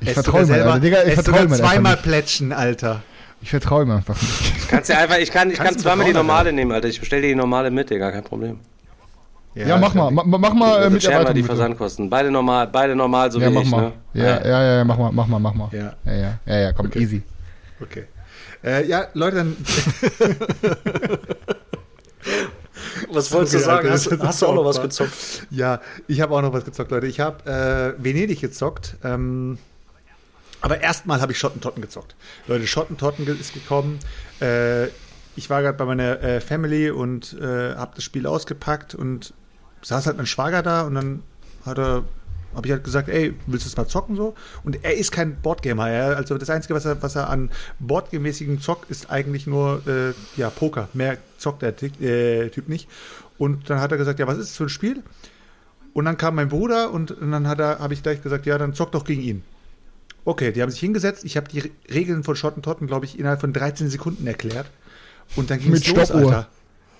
Ich 0.00 0.12
vertraue 0.12 0.44
mir, 0.44 0.54
Alter. 0.54 0.80
Digga, 0.80 1.04
ich 1.04 1.14
vertraue 1.14 1.44
mir 1.44 1.54
einfach 1.54 1.58
zweimal 1.58 1.96
plätschen, 1.96 2.52
Alter. 2.52 3.02
Ich 3.42 3.50
vertraue 3.50 3.82
ihm 3.84 3.90
einfach 3.90 4.20
nicht. 4.20 4.68
Kannst 4.68 4.88
ja 4.90 4.98
einfach, 4.98 5.18
ich 5.18 5.30
kann, 5.30 5.50
ich 5.50 5.56
kann 5.56 5.66
Kannst 5.66 5.80
du 5.80 5.84
zweimal 5.84 6.06
die 6.06 6.12
normale 6.12 6.52
nehmen, 6.52 6.72
Alter. 6.72 6.88
Ich 6.88 6.98
bestelle 6.98 7.22
dir 7.22 7.28
die 7.28 7.34
normale 7.34 7.70
mit, 7.70 7.90
Digga, 7.90 8.10
kein 8.10 8.24
Problem. 8.24 8.58
Ja, 9.54 9.78
mach 9.78 9.94
mal, 9.94 10.10
ma- 10.10 10.24
mach 10.24 10.52
mal 10.52 10.70
äh, 10.72 10.76
Also 10.78 10.90
mit 10.90 11.02
share 11.02 11.12
mal 11.14 11.18
Erweiterung. 11.20 11.34
die. 11.36 11.42
Versandkosten. 11.44 12.10
Beide 12.10 12.30
normal, 12.30 12.66
beide 12.66 12.94
normal, 12.94 13.30
so 13.32 13.40
Ja, 13.40 13.50
wie 13.50 13.54
mach 13.54 13.62
ich, 13.62 13.70
mal. 13.70 13.80
ne? 13.82 13.92
Ja, 14.14 14.24
ja, 14.24 14.44
ja, 14.44 14.76
ja, 14.78 14.84
mach 14.84 14.98
mal, 14.98 15.10
mach 15.12 15.26
mal, 15.26 15.38
mach 15.38 15.54
mal. 15.54 15.68
Ja. 15.72 15.94
Ja, 16.04 16.12
ja, 16.12 16.38
ja, 16.44 16.58
ja 16.58 16.72
komm, 16.72 16.86
Okay. 16.86 16.98
easy. 16.98 17.22
Okay. 17.80 18.04
Äh, 18.64 18.86
ja, 18.86 19.06
Leute, 19.14 19.36
dann. 19.36 19.56
Was 23.12 23.30
wolltest 23.32 23.54
du 23.54 23.58
sagen? 23.60 23.88
Alter, 23.88 23.92
Hast, 23.92 24.10
hast 24.22 24.42
du 24.42 24.46
auch 24.46 24.54
noch 24.54 24.64
was 24.64 24.80
gezockt? 24.80 25.46
ja, 25.50 25.80
ich 26.08 26.20
habe 26.20 26.34
auch 26.34 26.42
noch 26.42 26.52
was 26.52 26.64
gezockt, 26.64 26.90
Leute. 26.90 27.06
Ich 27.06 27.20
habe 27.20 27.94
äh, 27.98 28.02
Venedig 28.02 28.40
gezockt. 28.40 28.96
Ähm, 29.04 29.58
aber 30.66 30.80
erstmal 30.80 31.20
habe 31.20 31.30
ich 31.30 31.38
Schottentotten 31.38 31.80
gezockt. 31.80 32.16
Leute, 32.48 32.66
Schottentotten 32.66 33.24
ist 33.38 33.54
gekommen. 33.54 34.00
Äh, 34.40 34.86
ich 35.36 35.48
war 35.48 35.62
gerade 35.62 35.78
bei 35.78 35.84
meiner 35.84 36.20
äh, 36.20 36.40
Family 36.40 36.90
und 36.90 37.34
äh, 37.34 37.76
habe 37.76 37.92
das 37.94 38.02
Spiel 38.02 38.26
ausgepackt 38.26 38.92
und 38.92 39.32
saß 39.82 40.06
halt 40.06 40.16
mein 40.16 40.26
Schwager 40.26 40.64
da 40.64 40.82
und 40.82 40.96
dann 40.96 41.22
hat 41.64 41.78
er 41.78 42.02
habe 42.52 42.66
ich 42.66 42.72
halt 42.72 42.82
gesagt, 42.82 43.08
ey, 43.08 43.34
willst 43.46 43.64
du 43.64 43.68
es 43.68 43.76
mal 43.76 43.86
zocken 43.86 44.16
so? 44.16 44.34
Und 44.64 44.82
er 44.82 44.96
ist 44.96 45.12
kein 45.12 45.36
Boardgamer. 45.36 45.88
Er, 45.88 46.16
also 46.16 46.36
das 46.36 46.50
Einzige, 46.50 46.74
was 46.74 46.84
er, 46.84 47.00
was 47.00 47.14
er 47.14 47.30
an 47.30 47.50
Boardgame-mäßigen 47.78 48.60
zockt, 48.60 48.90
ist 48.90 49.08
eigentlich 49.08 49.46
nur 49.46 49.86
äh, 49.86 50.14
ja, 50.36 50.50
Poker. 50.50 50.88
Mehr 50.94 51.18
zockt 51.38 51.62
der 51.62 51.80
äh, 51.80 52.48
Typ 52.48 52.68
nicht. 52.68 52.88
Und 53.38 53.70
dann 53.70 53.78
hat 53.78 53.92
er 53.92 53.98
gesagt, 53.98 54.18
ja, 54.18 54.26
was 54.26 54.38
ist 54.38 54.50
das 54.50 54.56
für 54.56 54.64
ein 54.64 54.68
Spiel? 54.70 55.04
Und 55.92 56.06
dann 56.06 56.16
kam 56.16 56.34
mein 56.34 56.48
Bruder 56.48 56.90
und, 56.90 57.12
und 57.12 57.30
dann 57.30 57.46
habe 57.46 57.94
ich 57.94 58.02
gleich 58.02 58.20
gesagt, 58.20 58.46
ja, 58.46 58.58
dann 58.58 58.74
zock 58.74 58.90
doch 58.90 59.04
gegen 59.04 59.22
ihn. 59.22 59.44
Okay, 60.26 60.50
die 60.50 60.60
haben 60.60 60.72
sich 60.72 60.80
hingesetzt. 60.80 61.24
Ich 61.24 61.36
habe 61.36 61.48
die 61.48 61.70
Regeln 61.88 62.24
von 62.24 62.34
Schottentotten, 62.34 62.88
glaube 62.88 63.06
ich, 63.06 63.16
innerhalb 63.16 63.40
von 63.40 63.52
13 63.52 63.88
Sekunden 63.88 64.26
erklärt. 64.26 64.66
Und 65.36 65.50
dann 65.50 65.60
ging 65.60 65.72
es 65.72 65.86
los, 65.86 66.08
Stoppuhr. 66.08 66.26
Alter. 66.26 66.48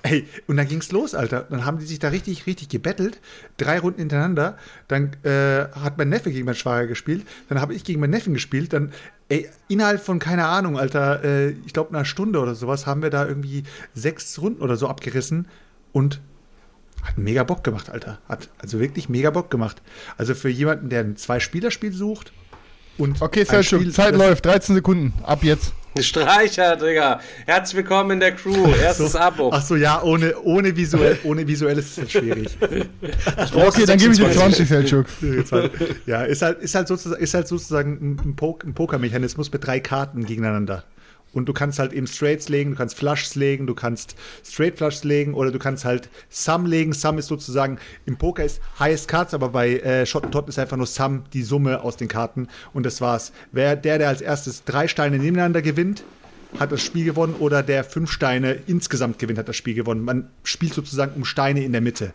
Ey, 0.02 0.28
und 0.46 0.56
dann 0.56 0.68
ging's 0.68 0.92
los, 0.92 1.16
Alter. 1.16 1.44
Dann 1.50 1.64
haben 1.64 1.78
die 1.80 1.86
sich 1.86 1.98
da 1.98 2.08
richtig, 2.08 2.46
richtig 2.46 2.68
gebettelt. 2.68 3.20
Drei 3.56 3.80
Runden 3.80 3.98
hintereinander. 3.98 4.56
Dann 4.86 5.10
äh, 5.24 5.66
hat 5.72 5.98
mein 5.98 6.08
Neffe 6.08 6.30
gegen 6.30 6.46
meinen 6.46 6.54
Schwager 6.54 6.86
gespielt. 6.86 7.26
Dann 7.48 7.60
habe 7.60 7.74
ich 7.74 7.82
gegen 7.82 7.98
meinen 7.98 8.10
Neffen 8.10 8.32
gespielt. 8.32 8.72
Dann, 8.72 8.92
ey, 9.28 9.48
innerhalb 9.66 10.00
von, 10.04 10.20
keine 10.20 10.46
Ahnung, 10.46 10.78
Alter, 10.78 11.24
äh, 11.24 11.50
ich 11.66 11.72
glaube, 11.72 11.90
einer 11.90 12.04
Stunde 12.04 12.38
oder 12.38 12.54
sowas 12.54 12.86
haben 12.86 13.02
wir 13.02 13.10
da 13.10 13.26
irgendwie 13.26 13.64
sechs 13.92 14.40
Runden 14.40 14.62
oder 14.62 14.76
so 14.76 14.86
abgerissen. 14.86 15.48
Und 15.90 16.20
hat 17.02 17.18
mega 17.18 17.42
Bock 17.42 17.64
gemacht, 17.64 17.90
Alter. 17.90 18.20
Hat 18.28 18.50
also 18.58 18.78
wirklich 18.78 19.08
mega 19.08 19.30
Bock 19.30 19.50
gemacht. 19.50 19.82
Also 20.16 20.36
für 20.36 20.48
jemanden, 20.48 20.90
der 20.90 21.00
ein 21.00 21.16
Zwei-Spieler-Spiel 21.16 21.92
sucht 21.92 22.32
und 22.98 23.20
Okay, 23.20 23.44
Spiel, 23.62 23.92
Zeit 23.92 24.16
läuft, 24.16 24.44
13 24.46 24.74
Sekunden, 24.74 25.12
ab 25.24 25.42
jetzt. 25.42 25.72
Streicher, 25.98 26.76
Digga. 26.76 27.20
Herzlich 27.46 27.76
willkommen 27.76 28.10
in 28.12 28.20
der 28.20 28.32
Crew. 28.32 28.70
Erstes 28.82 29.12
so, 29.12 29.18
Abo. 29.18 29.50
Ach 29.52 29.62
so, 29.62 29.76
ja, 29.76 30.02
ohne, 30.02 30.38
ohne, 30.42 30.76
visuell, 30.76 31.18
ohne 31.24 31.46
visuell 31.46 31.78
ist 31.78 31.92
es 31.92 31.98
halt 31.98 32.10
schwierig. 32.12 32.58
Okay, 33.54 33.86
dann 33.86 33.98
gebe 33.98 34.12
ich 34.12 34.18
dir 34.18 34.30
20, 34.30 34.68
Selchuk. 34.68 35.06
ja, 36.06 36.22
ist 36.24 36.42
halt, 36.42 36.60
ist 36.60 36.74
halt 36.74 36.88
sozusagen, 36.88 37.22
ist 37.22 37.32
halt 37.32 37.48
sozusagen 37.48 38.18
ein, 38.26 38.36
ein 38.64 38.74
Pokermechanismus 38.74 39.50
mit 39.52 39.66
drei 39.66 39.80
Karten 39.80 40.26
gegeneinander. 40.26 40.84
Und 41.36 41.44
du 41.44 41.52
kannst 41.52 41.78
halt 41.78 41.92
eben 41.92 42.06
Straights 42.06 42.48
legen, 42.48 42.70
du 42.70 42.76
kannst 42.78 42.96
Flushs 42.96 43.34
legen, 43.34 43.66
du 43.66 43.74
kannst 43.74 44.16
Straight 44.42 44.78
Flushs 44.78 45.04
legen 45.04 45.34
oder 45.34 45.52
du 45.52 45.58
kannst 45.58 45.84
halt 45.84 46.08
Sum 46.30 46.64
legen. 46.64 46.94
Sum 46.94 47.18
ist 47.18 47.26
sozusagen, 47.26 47.78
im 48.06 48.16
Poker 48.16 48.42
ist 48.42 48.62
Highest 48.78 49.06
Cards, 49.06 49.34
aber 49.34 49.50
bei 49.50 49.78
äh, 49.80 50.06
Shot 50.06 50.34
ist 50.48 50.58
einfach 50.58 50.78
nur 50.78 50.86
Sum, 50.86 51.24
die 51.34 51.42
Summe 51.42 51.82
aus 51.82 51.98
den 51.98 52.08
Karten. 52.08 52.48
Und 52.72 52.86
das 52.86 53.02
war's. 53.02 53.32
Wer, 53.52 53.76
der, 53.76 53.98
der 53.98 54.08
als 54.08 54.22
erstes 54.22 54.64
drei 54.64 54.88
Steine 54.88 55.18
nebeneinander 55.18 55.60
gewinnt, 55.60 56.04
hat 56.58 56.72
das 56.72 56.80
Spiel 56.80 57.04
gewonnen 57.04 57.34
oder 57.38 57.62
der 57.62 57.84
fünf 57.84 58.10
Steine 58.10 58.58
insgesamt 58.66 59.18
gewinnt, 59.18 59.38
hat 59.38 59.48
das 59.48 59.56
Spiel 59.56 59.74
gewonnen. 59.74 60.02
Man 60.02 60.30
spielt 60.42 60.72
sozusagen 60.72 61.12
um 61.16 61.26
Steine 61.26 61.62
in 61.64 61.72
der 61.72 61.82
Mitte. 61.82 62.12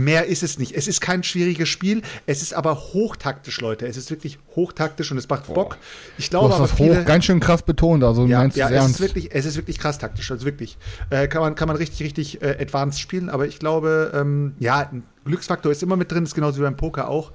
Mehr 0.00 0.26
ist 0.26 0.42
es 0.42 0.58
nicht. 0.58 0.72
Es 0.74 0.88
ist 0.88 1.00
kein 1.00 1.22
schwieriges 1.24 1.68
Spiel, 1.68 2.02
es 2.24 2.40
ist 2.40 2.54
aber 2.54 2.76
hochtaktisch, 2.76 3.60
Leute. 3.60 3.86
Es 3.86 3.96
ist 3.96 4.10
wirklich 4.10 4.38
hochtaktisch 4.56 5.10
und 5.12 5.18
es 5.18 5.28
macht 5.28 5.52
Bock. 5.52 5.76
Ich 6.16 6.26
Du 6.26 6.30
glaube 6.30 6.48
hast 6.50 6.54
aber 6.60 6.68
das 6.68 6.76
viele, 6.76 7.00
hoch 7.00 7.04
ganz 7.04 7.24
schön 7.26 7.40
krass 7.40 7.62
betont, 7.62 8.02
also 8.04 8.22
du 8.24 8.30
ja, 8.30 8.38
meinst 8.38 8.56
ja 8.56 8.66
es 8.66 8.70
es 8.70 8.76
ist 8.76 8.82
ernst. 8.84 9.00
wirklich, 9.00 9.28
es 9.34 9.44
ist 9.44 9.56
wirklich 9.56 9.78
krass 9.78 9.98
taktisch, 9.98 10.30
also 10.30 10.44
wirklich. 10.46 10.78
Äh, 11.10 11.28
kann, 11.28 11.42
man, 11.42 11.54
kann 11.54 11.68
man 11.68 11.76
richtig, 11.76 12.00
richtig 12.06 12.40
äh, 12.42 12.56
advanced 12.60 13.00
spielen, 13.00 13.28
aber 13.28 13.46
ich 13.46 13.58
glaube, 13.58 14.12
ähm, 14.14 14.54
ja, 14.58 14.88
ein 14.90 15.02
Glücksfaktor 15.24 15.70
ist 15.70 15.82
immer 15.82 15.96
mit 15.96 16.10
drin, 16.10 16.24
ist 16.24 16.34
genauso 16.34 16.56
wie 16.58 16.62
beim 16.62 16.76
Poker 16.78 17.08
auch. 17.10 17.32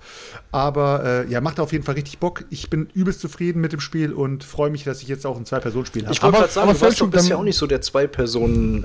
Aber 0.52 1.04
äh, 1.28 1.32
ja, 1.32 1.42
macht 1.42 1.60
auf 1.60 1.72
jeden 1.74 1.84
Fall 1.84 1.94
richtig 1.94 2.18
Bock. 2.18 2.44
Ich 2.50 2.70
bin 2.72 2.88
übelst 2.96 3.20
zufrieden 3.20 3.62
mit 3.62 3.72
dem 3.72 3.80
Spiel 3.82 4.14
und 4.14 4.44
freue 4.44 4.72
mich, 4.72 4.84
dass 4.84 5.04
ich 5.04 5.08
jetzt 5.08 5.28
auch 5.28 5.38
ein 5.38 5.46
Zwei-Personen-Spiel 5.46 6.04
habe. 6.06 6.14
Ich 6.14 6.24
wollte 6.24 6.38
Aber- 6.38 6.44
gerade 6.46 6.54
sagen, 6.54 6.70
aber 6.70 6.80
du 6.80 6.86
warst 6.86 7.02
doch 7.02 7.10
bisher 7.12 7.38
auch 7.38 7.44
nicht 7.44 7.58
so 7.58 7.68
der 7.68 7.82
Zwei-Personen- 7.82 8.84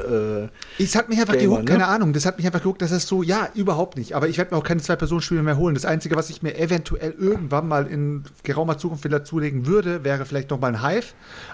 äh, 0.78 0.82
Es 0.82 0.94
hat 0.94 1.08
mich 1.08 1.18
einfach 1.18 1.32
Gamer, 1.34 1.44
gehuckt, 1.44 1.64
ne? 1.64 1.70
keine 1.70 1.86
Ahnung. 1.86 2.12
Das 2.12 2.26
hat 2.26 2.36
mich 2.36 2.46
einfach 2.46 2.60
gehuckt, 2.62 2.82
dass 2.82 2.90
es 2.90 3.06
so, 3.06 3.22
ja, 3.22 3.48
überhaupt 3.68 3.96
nicht. 3.98 4.14
Aber 4.14 4.28
ich 4.28 4.38
werde 4.38 4.54
mir 4.54 4.58
auch 4.58 4.64
keine 4.64 4.80
Zwei-Personen-Spiele 4.80 5.42
mehr 5.42 5.58
holen. 5.58 5.74
Das 5.74 5.84
Einzige, 5.84 6.16
was 6.16 6.30
ich 6.30 6.42
mir 6.42 6.58
eventuell 6.58 7.14
irgendwann 7.18 7.68
mal 7.68 7.86
in 7.86 8.24
geraumer 8.42 8.78
Zukunft 8.78 9.04
wieder 9.04 9.24
zulegen 9.24 9.66
würde, 9.66 10.04
wäre 10.04 10.24
vielleicht 10.24 10.50
noch 10.50 10.58
mal 10.58 10.74
ein 10.74 10.82
Hive. 10.82 11.08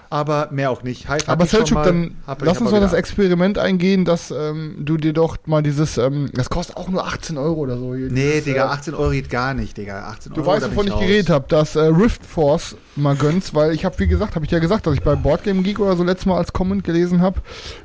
Aber 0.09 0.47
mehr 0.51 0.71
auch 0.71 0.83
nicht. 0.83 1.09
Hive 1.09 1.27
Aber 1.27 1.43
ich 1.43 1.51
Selchuk, 1.51 1.83
dann 1.83 2.15
ich 2.27 2.45
lass 2.45 2.61
uns 2.61 2.71
mal 2.71 2.79
das 2.79 2.93
Experiment 2.93 3.57
eingehen, 3.57 4.05
dass 4.05 4.31
ähm, 4.31 4.77
du 4.79 4.97
dir 4.97 5.11
doch 5.13 5.37
mal 5.45 5.61
dieses, 5.61 5.97
ähm, 5.97 6.29
das 6.33 6.49
kostet 6.49 6.77
auch 6.77 6.87
nur 6.87 7.05
18 7.05 7.37
Euro 7.37 7.59
oder 7.61 7.77
so. 7.77 7.93
hier, 7.95 8.09
Nee, 8.09 8.41
Digga, 8.41 8.65
äh, 8.65 8.75
18 8.75 8.93
Euro 8.93 9.11
geht 9.11 9.29
gar 9.29 9.53
nicht, 9.53 9.75
Digga. 9.77 10.07
18 10.07 10.33
Du 10.33 10.41
Euro, 10.41 10.51
weißt, 10.51 10.71
wovon 10.71 10.87
ich 10.87 10.93
raus. 10.93 11.01
geredet 11.01 11.29
habe, 11.29 11.45
dass 11.49 11.75
äh, 11.75 11.81
Rift 11.81 12.25
Force 12.25 12.77
mal 12.95 13.15
gönnst, 13.15 13.53
weil 13.53 13.73
ich 13.73 13.83
habe, 13.83 13.99
wie 13.99 14.07
gesagt, 14.07 14.35
habe 14.35 14.45
ich 14.45 14.51
ja 14.51 14.59
gesagt, 14.59 14.87
dass 14.87 14.93
ich 14.93 15.01
bei 15.03 15.15
Boardgame 15.15 15.61
Geek 15.63 15.79
oder 15.79 15.97
so 15.97 16.03
letztes 16.03 16.25
Mal 16.27 16.37
als 16.37 16.53
Comment 16.53 16.83
gelesen 16.83 17.21
habe, 17.21 17.41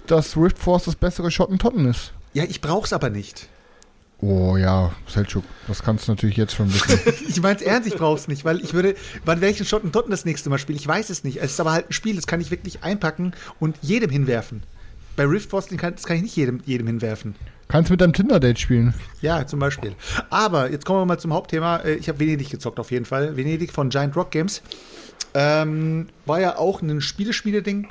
dass 0.06 0.36
Rift 0.36 0.58
Force 0.58 0.84
das 0.84 0.94
bessere 0.96 1.30
Schottentotten 1.30 1.86
ist. 1.86 2.12
Ja, 2.32 2.44
ich 2.44 2.60
brauch's 2.60 2.92
aber 2.92 3.10
nicht. 3.10 3.48
Oh 4.22 4.56
ja, 4.58 4.92
Selchuk, 5.08 5.44
das 5.66 5.82
kannst 5.82 6.06
du 6.06 6.12
natürlich 6.12 6.36
jetzt 6.36 6.54
schon 6.54 6.72
wissen. 6.72 7.00
Ich 7.28 7.40
mein's 7.40 7.62
ernst, 7.62 7.88
ich 7.88 7.94
brauch's 7.96 8.28
nicht, 8.28 8.44
weil 8.44 8.60
ich 8.60 8.74
würde, 8.74 8.94
wann 9.24 9.40
welchen 9.40 9.64
Schotten 9.64 9.92
Totten 9.92 10.10
das 10.10 10.24
nächste 10.26 10.50
Mal 10.50 10.58
spielen? 10.58 10.78
Ich 10.78 10.86
weiß 10.86 11.08
es 11.10 11.24
nicht. 11.24 11.38
Es 11.38 11.52
ist 11.52 11.60
aber 11.60 11.72
halt 11.72 11.88
ein 11.88 11.92
Spiel, 11.92 12.16
das 12.16 12.26
kann 12.26 12.40
ich 12.40 12.50
wirklich 12.50 12.82
einpacken 12.82 13.32
und 13.60 13.76
jedem 13.80 14.10
hinwerfen. 14.10 14.62
Bei 15.16 15.24
Rift 15.24 15.50
Force, 15.50 15.68
den 15.68 15.78
kann, 15.78 15.94
das 15.94 16.04
kann 16.04 16.16
ich 16.16 16.22
nicht 16.22 16.36
jedem, 16.36 16.60
jedem 16.66 16.86
hinwerfen. 16.86 17.34
kannst 17.68 17.90
mit 17.90 18.00
deinem 18.00 18.12
Tinder-Date 18.12 18.58
spielen. 18.58 18.94
Ja, 19.22 19.46
zum 19.46 19.58
Beispiel. 19.58 19.94
Aber 20.28 20.70
jetzt 20.70 20.84
kommen 20.84 21.00
wir 21.00 21.06
mal 21.06 21.18
zum 21.18 21.32
Hauptthema. 21.32 21.78
Äh, 21.78 21.94
Ich 21.94 22.08
habe 22.08 22.18
Venedig 22.20 22.50
gezockt 22.50 22.78
auf 22.78 22.90
jeden 22.90 23.04
Fall. 23.06 23.36
Venedig 23.36 23.72
von 23.72 23.88
Giant 23.90 24.16
Rock 24.16 24.30
Games. 24.32 24.60
Ähm, 25.34 26.08
war 26.26 26.40
ja 26.40 26.56
auch 26.58 26.82
ein 26.82 27.00
Spielespiele-Ding. 27.00 27.88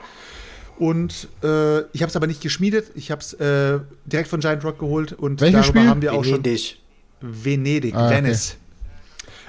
Und 0.79 1.27
äh, 1.43 1.81
ich 1.91 2.01
habe 2.01 2.09
es 2.09 2.15
aber 2.15 2.25
nicht 2.27 2.41
geschmiedet. 2.41 2.91
Ich 2.95 3.11
habe 3.11 3.21
es 3.21 3.33
äh, 3.33 3.79
direkt 4.05 4.29
von 4.29 4.39
Giant 4.39 4.63
Rock 4.63 4.79
geholt. 4.79 5.13
Und 5.13 5.41
Welches 5.41 5.61
darüber 5.61 5.79
Spiel? 5.79 5.89
haben 5.89 6.01
wir 6.01 6.13
auch 6.13 6.23
schon. 6.23 6.43
Venedig. 6.43 6.77
Venedig, 7.21 7.93
Ah, 7.95 8.07
okay. 8.07 8.23
Venice. 8.23 8.55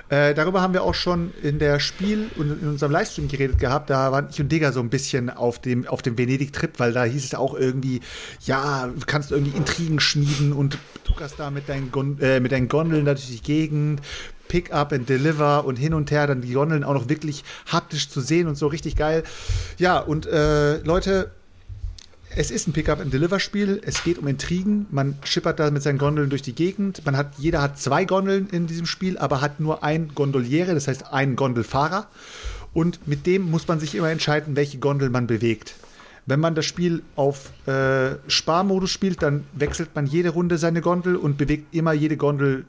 Äh, 0.09 0.35
darüber 0.35 0.61
haben 0.61 0.73
wir 0.75 0.83
auch 0.83 0.95
schon 0.95 1.33
in 1.41 1.61
der 1.61 1.79
Spiel 1.79 2.27
und 2.37 2.61
in 2.61 2.69
unserem 2.69 2.91
Livestream 2.91 3.29
geredet 3.29 3.61
gehabt. 3.61 3.91
Da 3.91 4.11
waren 4.11 4.27
ich 4.29 4.41
und 4.41 4.51
Digga 4.51 4.73
so 4.73 4.81
ein 4.81 4.91
bisschen 4.91 5.31
auf 5.31 5.61
dem, 5.61 5.87
auf 5.87 6.03
dem 6.03 6.19
Venedig-Trip, 6.19 6.73
weil 6.81 6.93
da 6.93 7.05
hieß 7.05 7.25
es 7.25 7.35
auch 7.37 7.55
irgendwie, 7.55 8.01
ja, 8.45 8.89
du 8.89 9.07
kannst 9.07 9.31
irgendwie 9.31 9.57
Intrigen 9.57 10.01
schmieden 10.01 10.53
und 10.53 10.79
du 11.05 11.15
kannst 11.15 11.39
da 11.39 11.53
mit 11.53 11.69
deinen, 11.69 11.93
Gon 11.93 12.19
äh, 12.21 12.41
mit 12.41 12.51
deinen 12.51 12.67
Gondeln 12.67 13.05
durch 13.05 13.29
die 13.29 13.41
Gegend. 13.41 14.01
Pick 14.51 14.73
up 14.73 14.93
and 14.93 15.09
deliver 15.09 15.65
und 15.65 15.77
hin 15.77 15.95
und 15.95 16.11
her, 16.11 16.27
dann 16.27 16.43
die 16.43 16.55
Gondeln 16.55 16.83
auch 16.83 16.95
noch 16.95 17.09
wirklich 17.09 17.45
haptisch 17.71 18.09
zu 18.09 18.21
sehen 18.21 18.49
und 18.49 18.57
so 18.57 18.67
richtig 18.67 18.97
geil. 18.97 19.23
Ja, 19.79 20.01
und 20.01 20.27
äh, 20.27 20.79
Leute, 20.79 21.31
es 22.35 22.51
ist 22.51 22.67
ein 22.67 22.73
Pick-up-and-Deliver-Spiel. 22.73 23.81
Es 23.85 24.03
geht 24.03 24.19
um 24.19 24.27
Intrigen. 24.27 24.87
Man 24.91 25.17
schippert 25.23 25.61
da 25.61 25.71
mit 25.71 25.85
seinen 25.85 25.99
Gondeln 25.99 26.31
durch 26.31 26.43
die 26.43 26.53
Gegend. 26.53 27.07
Man 27.07 27.17
hat, 27.17 27.35
jeder 27.39 27.63
hat 27.63 27.79
zwei 27.79 28.05
Gondeln 28.05 28.49
in 28.51 28.67
diesem 28.67 28.87
Spiel, 28.87 29.19
aber 29.19 29.41
hat 29.41 29.61
nur 29.61 29.85
ein 29.85 30.17
Gondoliere, 30.17 30.75
das 30.75 30.89
heißt 30.89 31.13
einen 31.13 31.37
Gondelfahrer. 31.37 32.09
Und 32.75 33.07
mit 33.07 33.27
dem 33.27 33.49
muss 33.53 33.69
man 33.69 33.79
sich 33.79 33.95
immer 33.95 34.11
entscheiden, 34.11 34.57
welche 34.57 34.79
Gondel 34.79 35.11
man 35.11 35.29
bewegt. 35.29 35.77
Wenn 36.27 36.41
man 36.41 36.57
das 36.57 36.67
Spiel 36.67 37.03
auf 37.15 37.51
äh, 37.69 38.17
Sparmodus 38.27 38.91
spielt, 38.91 39.23
dann 39.23 39.45
wechselt 39.53 39.91
man 39.95 40.07
jede 40.07 40.31
Runde 40.31 40.59
seine 40.59 40.81
Gondel 40.81 41.15
und 41.15 41.39
bewegt 41.39 41.73
immer 41.73 41.93
jede 41.93 42.17
Gondel 42.17 42.65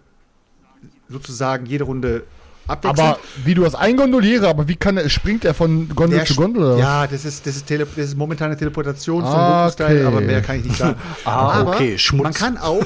sozusagen 1.11 1.65
jede 1.65 1.83
Runde 1.83 2.23
abwechselnd. 2.67 2.99
Aber 2.99 3.19
wie 3.43 3.53
du 3.53 3.63
das 3.63 3.75
eingondoliere, 3.75 4.47
aber 4.47 4.67
wie 4.67 4.75
kann 4.75 4.97
er, 4.97 5.09
springt 5.09 5.45
er 5.45 5.53
von 5.53 5.89
Gondel 5.89 6.19
Der 6.19 6.25
zu 6.25 6.35
Gondel? 6.35 6.63
Oder? 6.63 6.77
Ja, 6.77 7.07
das 7.07 7.25
ist, 7.25 7.45
das 7.45 7.55
ist, 7.55 7.67
Tele 7.67 7.85
das 7.85 8.05
ist 8.05 8.17
momentane 8.17 8.57
Teleportation 8.57 9.23
zum 9.23 9.33
Ah, 9.33 9.67
okay. 9.67 10.03
aber 10.03 10.21
mehr 10.21 10.41
kann 10.41 10.57
ich 10.57 10.65
nicht 10.65 10.77
sagen. 10.77 10.95
Ah, 11.25 11.59
aber 11.59 11.75
okay, 11.75 11.97
Schmutz. 11.97 12.23
Man 12.23 12.33
kann 12.33 12.57
auch, 12.57 12.85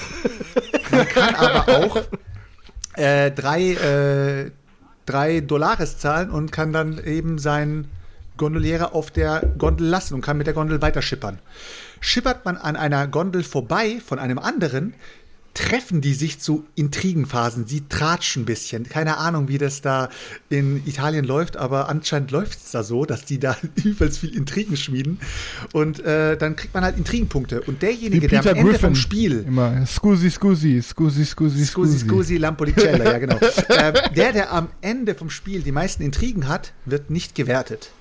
man 0.91 1.07
kann 1.07 1.35
aber 1.35 1.77
auch 1.77 1.97
äh, 2.95 3.31
drei, 3.31 3.71
äh, 3.73 4.51
drei 5.05 5.41
Dollares 5.41 5.97
zahlen 5.97 6.29
und 6.29 6.51
kann 6.51 6.73
dann 6.73 7.03
eben 7.03 7.37
seinen 7.37 7.89
Gondoliere 8.37 8.93
auf 8.93 9.11
der 9.11 9.41
Gondel 9.57 9.87
lassen 9.87 10.15
und 10.15 10.21
kann 10.21 10.37
mit 10.37 10.47
der 10.47 10.53
Gondel 10.53 10.81
weiter 10.81 11.01
schippern. 11.01 11.39
Schippert 12.01 12.43
man 12.45 12.57
an 12.57 12.75
einer 12.75 13.07
Gondel 13.07 13.43
vorbei 13.43 14.01
von 14.05 14.19
einem 14.19 14.37
anderen, 14.39 14.93
treffen 15.55 16.01
die 16.01 16.13
sich 16.13 16.39
zu 16.39 16.65
Intrigenphasen. 16.75 17.65
Sie 17.65 17.87
tratschen 17.89 18.43
ein 18.43 18.45
bisschen. 18.45 18.87
Keine 18.87 19.17
Ahnung, 19.17 19.47
wie 19.47 19.57
das 19.57 19.81
da 19.81 20.09
in 20.49 20.85
Italien 20.85 21.25
läuft, 21.25 21.57
aber 21.57 21.89
anscheinend 21.89 22.29
läuft 22.29 22.59
es 22.63 22.71
da 22.71 22.83
so, 22.83 23.05
dass 23.05 23.25
die 23.25 23.39
da 23.39 23.57
übelst 23.83 24.19
viel 24.19 24.35
Intrigen 24.35 24.77
schmieden. 24.77 25.19
Und 25.73 25.99
äh, 26.01 26.37
dann 26.37 26.55
kriegt 26.55 26.73
man 26.73 26.83
halt 26.83 26.97
Intrigenpunkte. 26.97 27.61
Und 27.61 27.81
derjenige, 27.81 28.27
der 28.27 28.41
am 28.41 28.47
Ende 28.47 28.63
Griffin. 28.63 28.79
vom 28.79 28.95
Spiel 28.95 29.45
Immer. 29.47 29.85
Scusi, 29.87 30.29
scusi, 30.29 30.81
scusi, 30.81 31.25
scusi, 31.25 31.65
Scusi, 31.65 31.99
scusi, 31.99 32.37
Lampolicella, 32.37 33.13
ja 33.13 33.17
genau. 33.17 33.37
äh, 33.69 33.93
der, 34.13 34.33
der 34.33 34.51
am 34.51 34.69
Ende 34.81 35.15
vom 35.15 35.29
Spiel 35.29 35.61
die 35.61 35.71
meisten 35.71 36.03
Intrigen 36.03 36.47
hat, 36.47 36.73
wird 36.85 37.09
nicht 37.09 37.33
gewertet. 37.33 37.91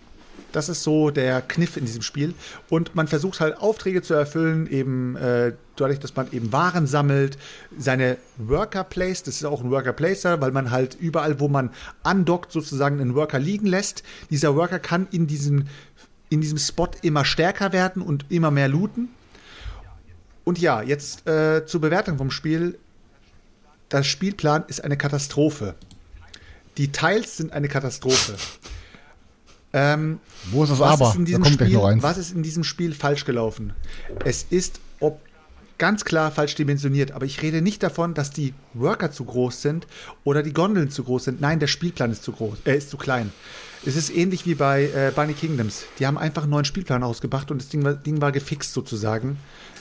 Das 0.54 0.68
ist 0.68 0.84
so 0.84 1.10
der 1.10 1.42
Kniff 1.42 1.76
in 1.76 1.84
diesem 1.84 2.02
Spiel. 2.02 2.32
Und 2.70 2.94
man 2.94 3.08
versucht 3.08 3.40
halt 3.40 3.58
Aufträge 3.58 4.02
zu 4.02 4.14
erfüllen, 4.14 4.68
eben 4.68 5.16
äh, 5.16 5.52
dadurch, 5.74 5.98
dass 5.98 6.14
man 6.14 6.30
eben 6.30 6.52
Waren 6.52 6.86
sammelt, 6.86 7.36
seine 7.76 8.18
Worker 8.38 8.84
placed, 8.84 9.26
das 9.26 9.34
ist 9.34 9.44
auch 9.46 9.64
ein 9.64 9.72
Worker 9.72 9.92
Placer, 9.92 10.40
weil 10.40 10.52
man 10.52 10.70
halt 10.70 10.94
überall, 10.94 11.40
wo 11.40 11.48
man 11.48 11.70
andockt, 12.04 12.52
sozusagen 12.52 13.00
einen 13.00 13.16
Worker 13.16 13.40
liegen 13.40 13.66
lässt. 13.66 14.04
Dieser 14.30 14.54
Worker 14.54 14.78
kann 14.78 15.08
in 15.10 15.26
diesem, 15.26 15.66
in 16.28 16.40
diesem 16.40 16.58
Spot 16.58 16.90
immer 17.02 17.24
stärker 17.24 17.72
werden 17.72 18.00
und 18.00 18.26
immer 18.28 18.52
mehr 18.52 18.68
looten. 18.68 19.08
Und 20.44 20.60
ja, 20.60 20.82
jetzt 20.82 21.26
äh, 21.26 21.66
zur 21.66 21.80
Bewertung 21.80 22.16
vom 22.16 22.30
Spiel. 22.30 22.78
Das 23.88 24.06
Spielplan 24.06 24.62
ist 24.68 24.84
eine 24.84 24.96
Katastrophe. 24.96 25.74
Die 26.76 26.92
Teils 26.92 27.38
sind 27.38 27.52
eine 27.52 27.66
Katastrophe. 27.66 28.36
Ähm, 29.76 30.20
Wo 30.52 30.62
ist 30.62 30.70
das 30.70 30.78
was 30.78 30.92
Aber? 31.00 31.10
Ist 31.10 31.16
in 31.16 31.22
Da 31.22 31.26
diesem 31.26 31.42
kommt 31.42 31.54
Spiel, 31.54 31.68
noch 31.70 31.84
eins. 31.86 32.02
was 32.02 32.16
ist 32.16 32.32
in 32.32 32.42
diesem 32.44 32.62
Spiel 32.64 32.94
falsch 32.94 33.24
gelaufen? 33.24 33.72
Es 34.24 34.46
ist 34.48 34.80
ob 35.00 35.20
ganz 35.76 36.04
klar 36.04 36.30
falsch 36.30 36.54
dimensioniert, 36.54 37.10
aber 37.10 37.26
ich 37.26 37.42
rede 37.42 37.60
nicht 37.60 37.82
davon, 37.82 38.14
dass 38.14 38.30
die 38.30 38.54
Worker 38.74 39.10
zu 39.10 39.24
groß 39.24 39.60
sind 39.60 39.88
oder 40.22 40.44
die 40.44 40.52
Gondeln 40.52 40.90
zu 40.90 41.02
groß 41.02 41.24
sind. 41.24 41.40
Nein, 41.40 41.58
der 41.58 41.66
Spielplan 41.66 42.12
ist 42.12 42.22
zu 42.22 42.30
groß, 42.32 42.58
äh, 42.64 42.76
ist 42.76 42.90
zu 42.90 42.96
klein. 42.96 43.32
Es 43.84 43.96
ist 43.96 44.14
ähnlich 44.16 44.46
wie 44.46 44.54
bei 44.54 44.84
äh, 44.84 45.12
Bunny 45.14 45.34
Kingdoms. 45.34 45.84
Die 45.98 46.06
haben 46.06 46.16
einfach 46.16 46.42
einen 46.44 46.52
neuen 46.52 46.64
Spielplan 46.64 47.02
ausgebracht 47.02 47.50
und 47.50 47.60
das 47.60 47.68
Ding 47.68 47.82
war, 47.84 47.94
Ding 47.94 48.20
war 48.20 48.30
gefixt 48.32 48.72
sozusagen. 48.72 49.36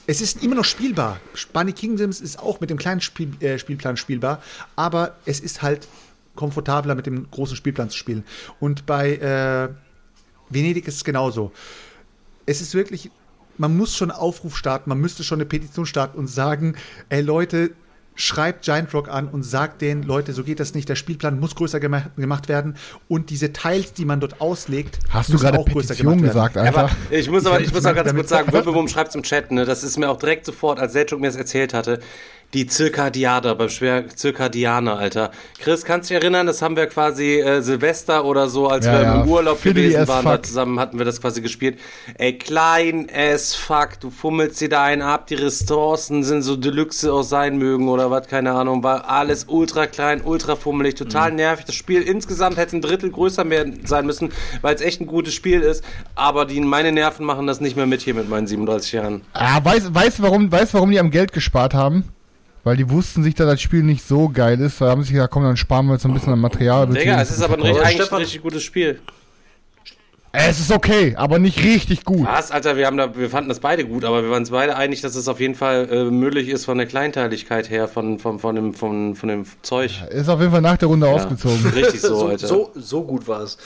Es 0.07 0.19
ist 0.19 0.43
immer 0.43 0.55
noch 0.55 0.65
spielbar. 0.65 1.19
Bunny 1.53 1.71
Kingdoms 1.71 2.19
ist 2.19 2.39
auch 2.39 2.59
mit 2.59 2.69
dem 2.71 2.77
kleinen 2.77 2.99
Spiel, 2.99 3.31
äh, 3.39 3.59
Spielplan 3.59 3.95
spielbar, 3.95 4.41
aber 4.75 5.15
es 5.25 5.39
ist 5.39 5.61
halt 5.61 5.87
komfortabler 6.35 6.95
mit 6.95 7.05
dem 7.05 7.29
großen 7.29 7.55
Spielplan 7.55 7.89
zu 7.89 7.97
spielen. 7.97 8.23
Und 8.59 8.85
bei 8.85 9.15
äh, 9.15 9.69
Venedig 10.49 10.87
ist 10.87 10.95
es 10.95 11.03
genauso. 11.03 11.51
Es 12.45 12.61
ist 12.61 12.73
wirklich, 12.75 13.11
man 13.57 13.75
muss 13.77 13.95
schon 13.95 14.11
einen 14.11 14.19
Aufruf 14.19 14.57
starten, 14.57 14.89
man 14.89 14.99
müsste 14.99 15.23
schon 15.23 15.37
eine 15.37 15.45
Petition 15.45 15.85
starten 15.85 16.17
und 16.17 16.27
sagen, 16.27 16.75
ey 17.09 17.21
Leute, 17.21 17.71
schreibt 18.15 18.63
Giant 18.63 18.93
Rock 18.93 19.09
an 19.09 19.27
und 19.27 19.43
sagt 19.43 19.81
denen, 19.81 20.03
Leute, 20.03 20.33
so 20.33 20.43
geht 20.43 20.59
das 20.59 20.75
nicht, 20.75 20.87
der 20.87 20.95
Spielplan 20.95 21.39
muss 21.39 21.55
größer 21.55 21.79
gema 21.79 22.03
gemacht 22.15 22.47
werden 22.47 22.75
und 23.07 23.31
diese 23.31 23.53
Teils, 23.53 23.93
die 23.93 24.05
man 24.05 24.19
dort 24.19 24.39
auslegt, 24.39 24.99
Hast 25.09 25.33
du 25.33 25.39
gerade 25.39 25.57
auch 25.57 25.65
größer 25.65 25.95
Petition 25.95 26.17
gemacht 26.17 26.35
werden. 26.35 26.63
gesagt, 26.63 26.75
Ja, 26.75 26.83
aber 26.83 26.91
ich 27.09 27.29
muss 27.29 27.45
aber, 27.45 27.59
ich 27.59 27.73
muss 27.73 27.85
auch 27.85 27.95
ganz 27.95 28.13
kurz 28.13 28.29
sagen, 28.29 28.53
Wirbelwurm 28.53 28.87
schreibt 28.87 29.09
es 29.09 29.15
im 29.15 29.23
Chat, 29.23 29.51
ne? 29.51 29.65
Das 29.65 29.83
ist 29.83 29.97
mir 29.97 30.09
auch 30.09 30.19
direkt 30.19 30.45
sofort, 30.45 30.79
als 30.79 30.93
Selchuk 30.93 31.21
mir 31.21 31.27
das 31.27 31.35
erzählt 31.35 31.73
hatte, 31.73 31.99
die 32.53 32.67
Zirkadiader, 32.67 33.55
beim 33.55 33.69
Schwer 33.69 34.07
Zirkadianer, 34.09 34.97
Alter. 34.97 35.31
Chris, 35.59 35.85
kannst 35.85 36.09
du 36.09 36.13
dich 36.13 36.21
erinnern, 36.23 36.45
das 36.45 36.61
haben 36.61 36.75
wir 36.75 36.85
quasi 36.87 37.39
äh, 37.39 37.61
Silvester 37.61 38.25
oder 38.25 38.47
so, 38.47 38.67
als 38.67 38.85
Ja, 38.85 38.93
wir 38.93 39.01
ja. 39.01 39.21
im 39.23 39.27
Urlaub 39.29 39.59
Fiddly 39.59 39.89
gewesen 39.89 40.07
waren, 40.07 40.25
da 40.25 40.41
zusammen 40.43 40.79
hatten 40.79 40.97
wir 40.97 41.05
das 41.05 41.19
quasi 41.19 41.41
gespielt. 41.41 41.79
Ey, 42.17 42.37
klein 42.37 43.07
as 43.13 43.55
fuck, 43.55 43.99
du 43.99 44.09
fummelst 44.11 44.61
dir 44.61 44.69
da 44.69 44.83
einen 44.83 45.01
ab, 45.01 45.27
die 45.27 45.35
Ressourcen 45.35 46.23
sind 46.23 46.43
so 46.43 46.55
Deluxe 46.55 47.11
auch 47.11 47.23
sein 47.23 47.57
mögen 47.57 47.89
oder 47.89 48.11
was, 48.11 48.27
keine 48.27 48.51
Ahnung, 48.53 48.83
war 48.83 49.09
alles 49.09 49.45
ultra 49.49 49.87
klein, 49.87 50.21
ultra 50.23 50.55
fummelig, 50.55 50.95
total 50.95 51.31
Mhm. 51.31 51.37
nervig. 51.37 51.65
Das 51.65 51.75
Spiel 51.75 52.01
insgesamt 52.03 52.57
hätte 52.57 52.77
ein 52.77 52.81
Drittel 52.81 53.09
größer 53.09 53.43
mehr 53.43 53.65
sein 53.85 54.05
müssen, 54.05 54.31
weil 54.61 54.75
es 54.75 54.81
echt 54.81 55.01
ein 55.01 55.07
gutes 55.07 55.33
Spiel 55.33 55.61
ist, 55.61 55.83
aber 56.15 56.45
die, 56.45 56.59
meine 56.61 56.91
Nerven 56.91 57.25
machen 57.25 57.47
das 57.47 57.61
nicht 57.61 57.75
mehr 57.75 57.87
mit 57.87 58.01
hier 58.01 58.13
mit 58.13 58.29
meinen 58.29 58.45
37 58.45 58.91
Jahren. 58.93 59.21
Ah, 59.33 59.59
weißt 59.63 59.93
weißt 59.95 60.19
du, 60.19 60.23
warum, 60.23 60.51
weißt, 60.51 60.73
du, 60.73 60.75
warum 60.75 60.91
die 60.91 60.99
am 60.99 61.09
Geld 61.09 61.33
gespart 61.33 61.73
haben? 61.73 62.03
Weil 62.63 62.77
die 62.77 62.89
wussten 62.89 63.23
sich, 63.23 63.35
dass 63.35 63.47
das 63.47 63.61
Spiel 63.61 63.83
nicht 63.83 64.07
so 64.07 64.29
geil 64.29 64.59
ist. 64.61 64.79
Da 64.79 64.89
haben 64.89 65.01
sie 65.01 65.07
sich 65.07 65.13
gesagt, 65.15 65.33
komm, 65.33 65.43
dann 65.43 65.57
sparen 65.57 65.85
wir 65.87 65.93
jetzt 65.93 66.05
ein 66.05 66.13
bisschen 66.13 66.31
an 66.33 66.39
Material. 66.39 66.87
Digga, 66.87 67.21
es 67.21 67.31
ist 67.31 67.41
aber 67.41 67.55
ein 67.55 67.61
richtig, 67.61 67.85
eigentlich 67.85 68.11
ein 68.11 68.17
richtig 68.17 68.41
gutes 68.41 68.63
Spiel. 68.63 68.99
Es 70.35 70.59
ist 70.59 70.71
okay, 70.71 71.13
aber 71.15 71.37
nicht 71.37 71.63
richtig 71.63 72.05
gut. 72.05 72.25
Was, 72.25 72.49
Alter, 72.49 72.75
wir 72.75 72.87
haben 72.87 72.97
da, 72.97 73.15
wir 73.15 73.29
fanden 73.29 73.49
das 73.49 73.59
beide 73.59 73.85
gut, 73.85 74.03
aber 74.03 74.23
wir 74.23 74.31
waren 74.31 74.39
uns 74.39 74.49
beide 74.49 74.75
einig, 74.75 75.01
dass 75.01 75.13
es 75.13 75.27
auf 75.27 75.39
jeden 75.39 75.53
Fall 75.53 75.87
äh, 75.91 76.05
möglich 76.05 76.49
ist 76.49 76.65
von 76.65 76.79
der 76.79 76.87
Kleinteiligkeit 76.87 77.69
her, 77.69 77.87
von, 77.87 78.17
von, 78.17 78.39
von, 78.39 78.55
dem, 78.55 78.73
von, 78.73 79.13
von 79.13 79.29
dem 79.29 79.45
Zeug. 79.61 80.01
Ist 80.09 80.29
auf 80.29 80.39
jeden 80.39 80.51
Fall 80.51 80.61
nach 80.61 80.77
der 80.77 80.87
Runde 80.87 81.05
Ja, 81.05 81.13
ausgezogen. 81.13 81.63
Richtig 81.75 82.01
so, 82.01 82.15
so, 82.19 82.27
Alter. 82.29 82.47
so, 82.47 82.71
so 82.73 83.03
gut 83.03 83.27
war 83.27 83.41
es. 83.43 83.59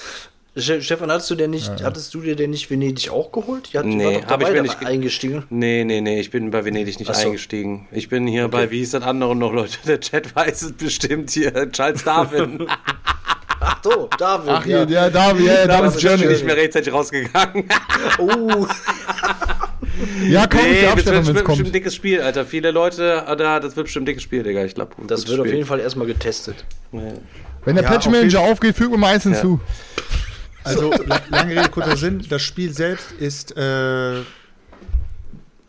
Ste- 0.57 0.81
Stefan, 0.81 1.11
hattest 1.11 1.29
du 1.29 1.35
denn 1.35 1.51
nicht, 1.51 1.71
hattest 1.83 2.13
du 2.13 2.21
dir 2.21 2.35
denn 2.35 2.49
nicht 2.49 2.69
Venedig 2.69 3.09
auch 3.11 3.31
geholt? 3.31 3.69
Die 3.73 3.77
hat, 3.77 3.85
Nee, 3.85 4.03
war 4.05 4.21
doch 4.21 4.27
hab 4.29 4.41
ich 4.41 4.47
da 4.55 4.61
nicht 4.61 4.79
ge- 4.79 4.87
eingestiegen. 4.87 5.43
Nee, 5.49 5.83
nee, 5.83 6.01
nee, 6.01 6.19
ich 6.19 6.31
bin 6.31 6.51
bei 6.51 6.63
Venedig 6.65 6.99
nicht 6.99 7.13
so. 7.13 7.27
eingestiegen. 7.27 7.87
Ich 7.91 8.09
bin 8.09 8.25
hier 8.27 8.47
bei, 8.47 8.71
wie 8.71 8.79
hieß 8.79 8.91
das 8.91 9.03
andere 9.03 9.35
noch, 9.35 9.53
Leute? 9.53 9.77
Der 9.85 9.99
Chat 9.99 10.35
weiß 10.35 10.61
es 10.63 10.71
bestimmt 10.73 11.29
hier. 11.31 11.71
Charles 11.71 12.03
Darwin. 12.03 12.65
Ach 13.59 13.79
so, 13.83 14.07
David. 14.19 14.49
Ach, 14.51 14.65
ja, 14.67 14.83
ja 14.83 15.09
David, 15.09 15.45
ja, 15.47 15.53
ja, 15.53 15.65
Da 15.67 15.77
David's 15.77 15.95
ist 15.95 16.03
ich 16.03 16.09
Journey. 16.09 16.27
nicht 16.27 16.45
mehr 16.45 16.55
rechtzeitig 16.57 16.93
rausgegangen. 16.93 17.67
Oh, 18.19 18.67
Ja, 20.29 20.45
komm, 20.47 20.59
ich 20.59 20.65
nee, 20.65 20.81
das 20.83 21.05
wird, 21.27 21.43
bestimmt 21.45 21.67
ein 21.69 21.71
dickes 21.71 21.95
Spiel, 21.95 22.21
Alter. 22.21 22.45
Viele 22.45 22.69
Leute, 22.71 23.23
äh, 23.27 23.35
da, 23.35 23.59
das 23.59 23.75
wird 23.75 23.85
bestimmt 23.87 24.03
ein 24.03 24.05
dickes 24.07 24.21
Spiel, 24.23 24.43
Digga. 24.43 24.63
Ich 24.63 24.75
glaube, 24.75 24.91
das 25.07 25.27
wird 25.27 25.39
auf 25.39 25.47
jeden 25.47 25.65
Fall 25.65 25.79
erstmal 25.79 26.05
getestet. 26.05 26.65
Wenn 26.91 27.75
der 27.75 27.83
Ja, 27.83 27.89
Patch 27.89 28.05
auf 28.07 28.11
Manager 28.13 28.41
aufgeht, 28.41 28.75
fügt 28.75 28.91
mir 28.91 28.97
mal 28.97 29.13
eins 29.15 29.23
hinzu. 29.23 29.59
Also, 30.67 30.91
la- 31.05 31.21
lange 31.29 31.55
Rede, 31.55 31.69
kurzer 31.69 31.97
Sinn. 31.97 32.25
Das 32.29 32.41
Spiel 32.41 32.73
selbst 32.73 33.11
ist 33.13 33.55
äh, 33.57 34.21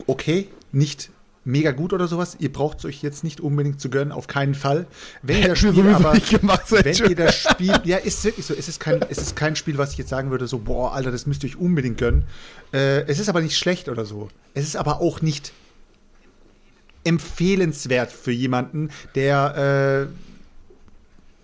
okay, 0.06 0.48
nicht 0.72 1.10
mega 1.44 1.70
gut 1.70 1.92
oder 1.94 2.08
sowas. 2.08 2.36
Ihr 2.40 2.52
braucht 2.52 2.78
es 2.78 2.84
euch 2.84 3.02
jetzt 3.02 3.24
nicht 3.24 3.40
unbedingt 3.40 3.80
zu 3.80 3.88
gönnen, 3.88 4.12
auf 4.12 4.26
keinen 4.26 4.54
Fall. 4.54 4.86
Wenn 5.22 5.40
ihr 5.40 5.48
das 5.48 5.58
Spiel 5.58 5.88
aber, 5.88 6.12
nicht 6.14 6.28
gemacht, 6.28 6.70
wenn 6.70 7.10
ihr 7.10 7.16
das 7.16 7.36
Spiel, 7.36 7.72
ja, 7.84 7.96
ist 7.96 8.22
wirklich 8.24 8.44
so. 8.44 8.52
Es 8.54 8.68
ist 8.68 8.80
kein, 8.80 9.00
es 9.08 9.18
ist 9.18 9.34
kein 9.34 9.56
Spiel, 9.56 9.78
was 9.78 9.92
ich 9.92 9.98
jetzt 9.98 10.10
sagen 10.10 10.30
würde, 10.30 10.46
so, 10.46 10.58
boah, 10.58 10.92
Alter, 10.92 11.10
das 11.10 11.26
müsst 11.26 11.42
ihr 11.44 11.48
euch 11.50 11.56
unbedingt 11.56 11.96
gönnen. 11.98 12.24
Äh, 12.72 13.02
es 13.06 13.18
ist 13.18 13.28
aber 13.30 13.40
nicht 13.40 13.56
schlecht 13.56 13.88
oder 13.88 14.04
so. 14.04 14.28
Es 14.52 14.64
ist 14.66 14.76
aber 14.76 15.00
auch 15.00 15.22
nicht 15.22 15.52
empfehlenswert 17.04 18.12
für 18.12 18.32
jemanden, 18.32 18.90
der 19.14 20.08
äh, 20.10 20.37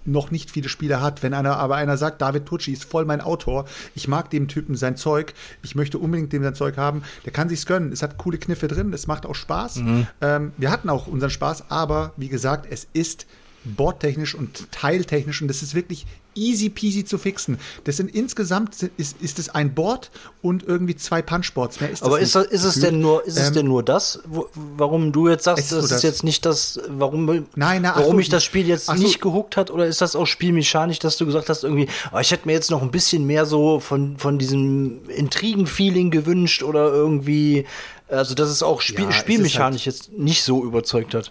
noch 0.05 0.31
nicht 0.31 0.51
viele 0.51 0.69
Spiele 0.69 1.01
hat. 1.01 1.23
Wenn 1.23 1.35
einer 1.35 1.57
aber 1.57 1.77
einer 1.77 1.97
sagt, 1.97 2.23
David 2.23 2.47
Tucci 2.47 2.73
ist 2.73 2.85
voll 2.85 3.05
mein 3.05 3.21
Autor, 3.21 3.65
ich 3.95 4.09
mag 4.09 4.31
dem 4.31 4.49
Typen 4.49 4.77
sein 4.77 4.97
Zeug, 4.97 5.35
ich 5.63 5.75
möchte 5.75 5.99
unbedingt 5.99 6.33
dem 6.33 6.43
sein 6.43 6.55
Zeug 6.55 6.77
haben, 6.77 7.03
der 7.25 7.33
kann 7.33 7.49
sich's 7.49 7.67
gönnen. 7.67 7.93
Es 7.93 8.03
hat 8.03 8.19
coole 8.19 8.39
Kniffe 8.39 8.69
drin, 8.69 8.93
es 8.93 9.07
macht 9.07 9.27
auch 9.27 9.35
Spaß. 9.35 9.83
Ähm, 10.21 10.53
wir 10.57 10.71
hatten 10.71 10.91
auch 10.91 11.07
unseren 11.07 11.31
Spaß, 11.31 11.71
aber 11.71 12.13
wie 12.17 12.29
gesagt, 12.29 12.67
es 12.71 12.87
ist 12.93 13.27
bordtechnisch 13.65 14.35
und 14.35 14.71
teiltechnisch 14.73 15.41
und 15.41 15.49
das 15.49 15.63
ist 15.63 15.75
wirklich 15.75 16.07
easy 16.35 16.69
peasy 16.69 17.05
zu 17.05 17.19
fixen. 17.19 17.59
Das 17.85 17.97
sind 17.97 18.15
insgesamt 18.15 18.75
ist, 18.97 19.21
ist 19.21 19.39
es 19.39 19.49
ein 19.49 19.75
Board 19.75 20.11
und 20.43 20.63
irgendwie 20.63 20.97
zwei 20.97 21.23
Punchboards. 21.23 21.81
Mehr 21.81 21.91
ist 21.91 22.03
das 22.03 22.07
Aber 22.07 22.17
nicht 22.17 22.25
ist, 22.27 22.35
das, 22.35 22.47
ist 22.47 22.65
es 22.65 22.81
denn 22.81 23.01
nur, 23.01 23.25
ist 23.27 23.39
es 23.39 23.49
Ähm, 23.49 23.55
denn 23.55 23.67
nur 23.67 23.83
das, 23.83 24.21
wo, 24.27 24.49
warum 24.55 25.13
du 25.13 25.29
jetzt 25.29 25.45
sagst, 25.45 25.65
Es 25.65 25.71
das 25.71 25.91
ist 25.91 26.03
jetzt 26.03 26.25
nicht 26.25 26.45
das, 26.45 26.81
warum, 26.89 27.47
Nein, 27.55 27.83
na, 27.83 27.95
warum 27.97 28.13
so, 28.13 28.17
mich 28.17 28.29
das 28.29 28.45
Spiel 28.45 28.67
jetzt 28.67 28.89
ach 28.89 28.97
so. 28.97 29.03
nicht 29.03 29.21
gehuckt 29.21 29.57
hat, 29.57 29.71
oder 29.71 29.87
ist 29.87 30.01
das 30.01 30.17
auch 30.17 30.27
spielmechanisch, 30.27 30.99
dass 30.99 31.17
du 31.17 31.27
gesagt 31.27 31.49
hast, 31.49 31.65
irgendwie, 31.65 31.89
oh, 32.13 32.19
ich 32.19 32.31
hätte 32.31 32.47
mir 32.47 32.53
jetzt 32.53 32.71
noch 32.71 32.83
ein 32.83 32.91
bisschen 32.91 33.27
mehr 33.27 33.47
so 33.47 33.81
von, 33.81 34.19
von 34.19 34.39
diesem 34.39 35.09
Intrigen-Feeling 35.09 36.11
gewünscht 36.11 36.63
oder 36.63 36.93
irgendwie, 36.93 37.67
also 38.09 38.35
dass 38.35 38.49
es 38.49 38.63
auch 38.63 38.81
Spiel, 38.81 39.05
Ja, 39.05 39.11
es 39.11 39.17
spielmechanisch 39.17 39.87
jetzt 39.87 40.13
nicht 40.13 40.43
so 40.43 40.65
überzeugt 40.65 41.15
hat. 41.15 41.31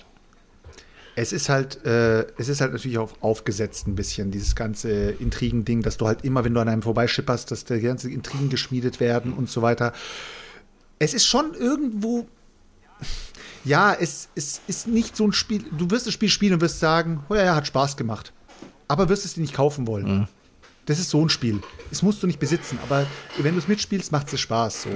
Es 1.15 1.31
ist 1.31 1.49
halt, 1.49 1.85
äh, 1.85 2.25
es 2.37 2.49
ist 2.49 2.61
halt 2.61 2.73
natürlich 2.73 2.97
auch 2.97 3.11
aufgesetzt 3.21 3.87
ein 3.87 3.95
bisschen, 3.95 4.31
dieses 4.31 4.55
ganze 4.55 5.11
Intrigen-Ding, 5.11 5.81
dass 5.81 5.97
du 5.97 6.07
halt 6.07 6.23
immer, 6.25 6.43
wenn 6.43 6.53
du 6.53 6.59
an 6.59 6.69
einem 6.69 6.81
vorbeischipperst, 6.81 7.51
dass 7.51 7.65
die 7.65 7.79
ganze 7.81 8.09
Intrigen 8.09 8.49
geschmiedet 8.49 8.99
werden 8.99 9.33
und 9.33 9.49
so 9.49 9.61
weiter. 9.61 9.93
Es 10.97 11.13
ist 11.13 11.25
schon 11.25 11.53
irgendwo, 11.53 12.25
ja, 13.63 13.93
es, 13.93 14.29
es 14.35 14.61
ist 14.67 14.87
nicht 14.87 15.15
so 15.15 15.27
ein 15.27 15.33
Spiel, 15.33 15.63
du 15.77 15.91
wirst 15.91 16.07
das 16.07 16.13
Spiel 16.13 16.29
spielen 16.29 16.55
und 16.55 16.61
wirst 16.61 16.79
sagen, 16.79 17.23
oh 17.29 17.35
ja, 17.35 17.45
ja, 17.45 17.55
hat 17.55 17.67
Spaß 17.67 17.95
gemacht. 17.97 18.33
Aber 18.87 19.09
wirst 19.09 19.25
es 19.25 19.35
dir 19.35 19.41
nicht 19.41 19.53
kaufen 19.53 19.87
wollen. 19.87 20.27
Das 20.85 20.99
ist 20.99 21.09
so 21.09 21.23
ein 21.23 21.29
Spiel. 21.29 21.61
Das 21.89 22.01
musst 22.01 22.21
du 22.21 22.27
nicht 22.27 22.39
besitzen, 22.39 22.77
aber 22.83 23.05
wenn 23.37 23.53
du 23.53 23.59
es 23.59 23.69
mitspielst, 23.69 24.11
macht 24.11 24.33
es 24.33 24.39
Spaß. 24.39 24.83
So, 24.83 24.89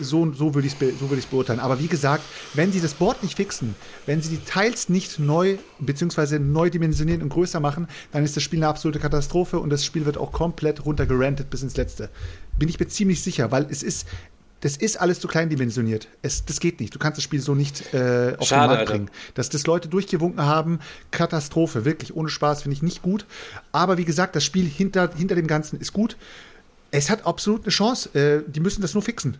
so, 0.00 0.32
so 0.32 0.54
würde 0.54 0.68
ich 0.68 0.74
es 0.80 0.98
so 1.00 1.10
würd 1.10 1.18
ich's 1.18 1.26
beurteilen. 1.26 1.58
Aber 1.58 1.80
wie 1.80 1.88
gesagt, 1.88 2.22
wenn 2.54 2.70
sie 2.70 2.80
das 2.80 2.94
Board 2.94 3.22
nicht 3.24 3.36
fixen, 3.36 3.74
wenn 4.06 4.22
sie 4.22 4.36
die 4.36 4.44
Teils 4.44 4.88
nicht 4.88 5.18
neu 5.18 5.56
bzw. 5.80 6.38
neu 6.38 6.70
dimensionieren 6.70 7.22
und 7.22 7.30
größer 7.30 7.58
machen, 7.58 7.88
dann 8.12 8.24
ist 8.24 8.36
das 8.36 8.44
Spiel 8.44 8.60
eine 8.60 8.68
absolute 8.68 9.00
Katastrophe 9.00 9.58
und 9.58 9.70
das 9.70 9.84
Spiel 9.84 10.04
wird 10.04 10.16
auch 10.16 10.30
komplett 10.30 10.84
runtergerantet 10.84 11.50
bis 11.50 11.62
ins 11.62 11.76
Letzte. 11.76 12.10
Bin 12.56 12.68
ich 12.68 12.78
mir 12.78 12.86
ziemlich 12.86 13.22
sicher, 13.22 13.50
weil 13.50 13.66
es 13.68 13.82
ist, 13.82 14.06
das 14.62 14.76
ist 14.76 15.00
alles 15.00 15.18
zu 15.18 15.26
klein 15.28 15.48
dimensioniert. 15.48 16.08
Es, 16.22 16.44
das 16.44 16.60
geht 16.60 16.80
nicht. 16.80 16.94
Du 16.94 16.98
kannst 16.98 17.18
das 17.18 17.24
Spiel 17.24 17.40
so 17.40 17.54
nicht 17.54 17.92
äh, 17.92 18.36
auf 18.38 18.46
Schade, 18.46 18.62
den 18.62 18.68
Markt 18.68 18.80
Alter. 18.80 18.92
bringen. 18.92 19.10
Dass 19.34 19.48
das 19.50 19.66
Leute 19.66 19.88
durchgewunken 19.88 20.40
haben, 20.40 20.78
Katastrophe, 21.10 21.84
wirklich 21.84 22.14
ohne 22.14 22.28
Spaß, 22.28 22.62
finde 22.62 22.76
ich 22.76 22.82
nicht 22.82 23.02
gut. 23.02 23.26
Aber 23.72 23.98
wie 23.98 24.04
gesagt, 24.04 24.36
das 24.36 24.44
Spiel 24.44 24.66
hinter, 24.66 25.10
hinter 25.16 25.34
dem 25.34 25.48
Ganzen 25.48 25.80
ist 25.80 25.92
gut. 25.92 26.16
Es 26.92 27.10
hat 27.10 27.26
absolut 27.26 27.62
eine 27.64 27.70
Chance. 27.70 28.16
Äh, 28.16 28.48
die 28.48 28.60
müssen 28.60 28.82
das 28.82 28.94
nur 28.94 29.02
fixen. 29.02 29.36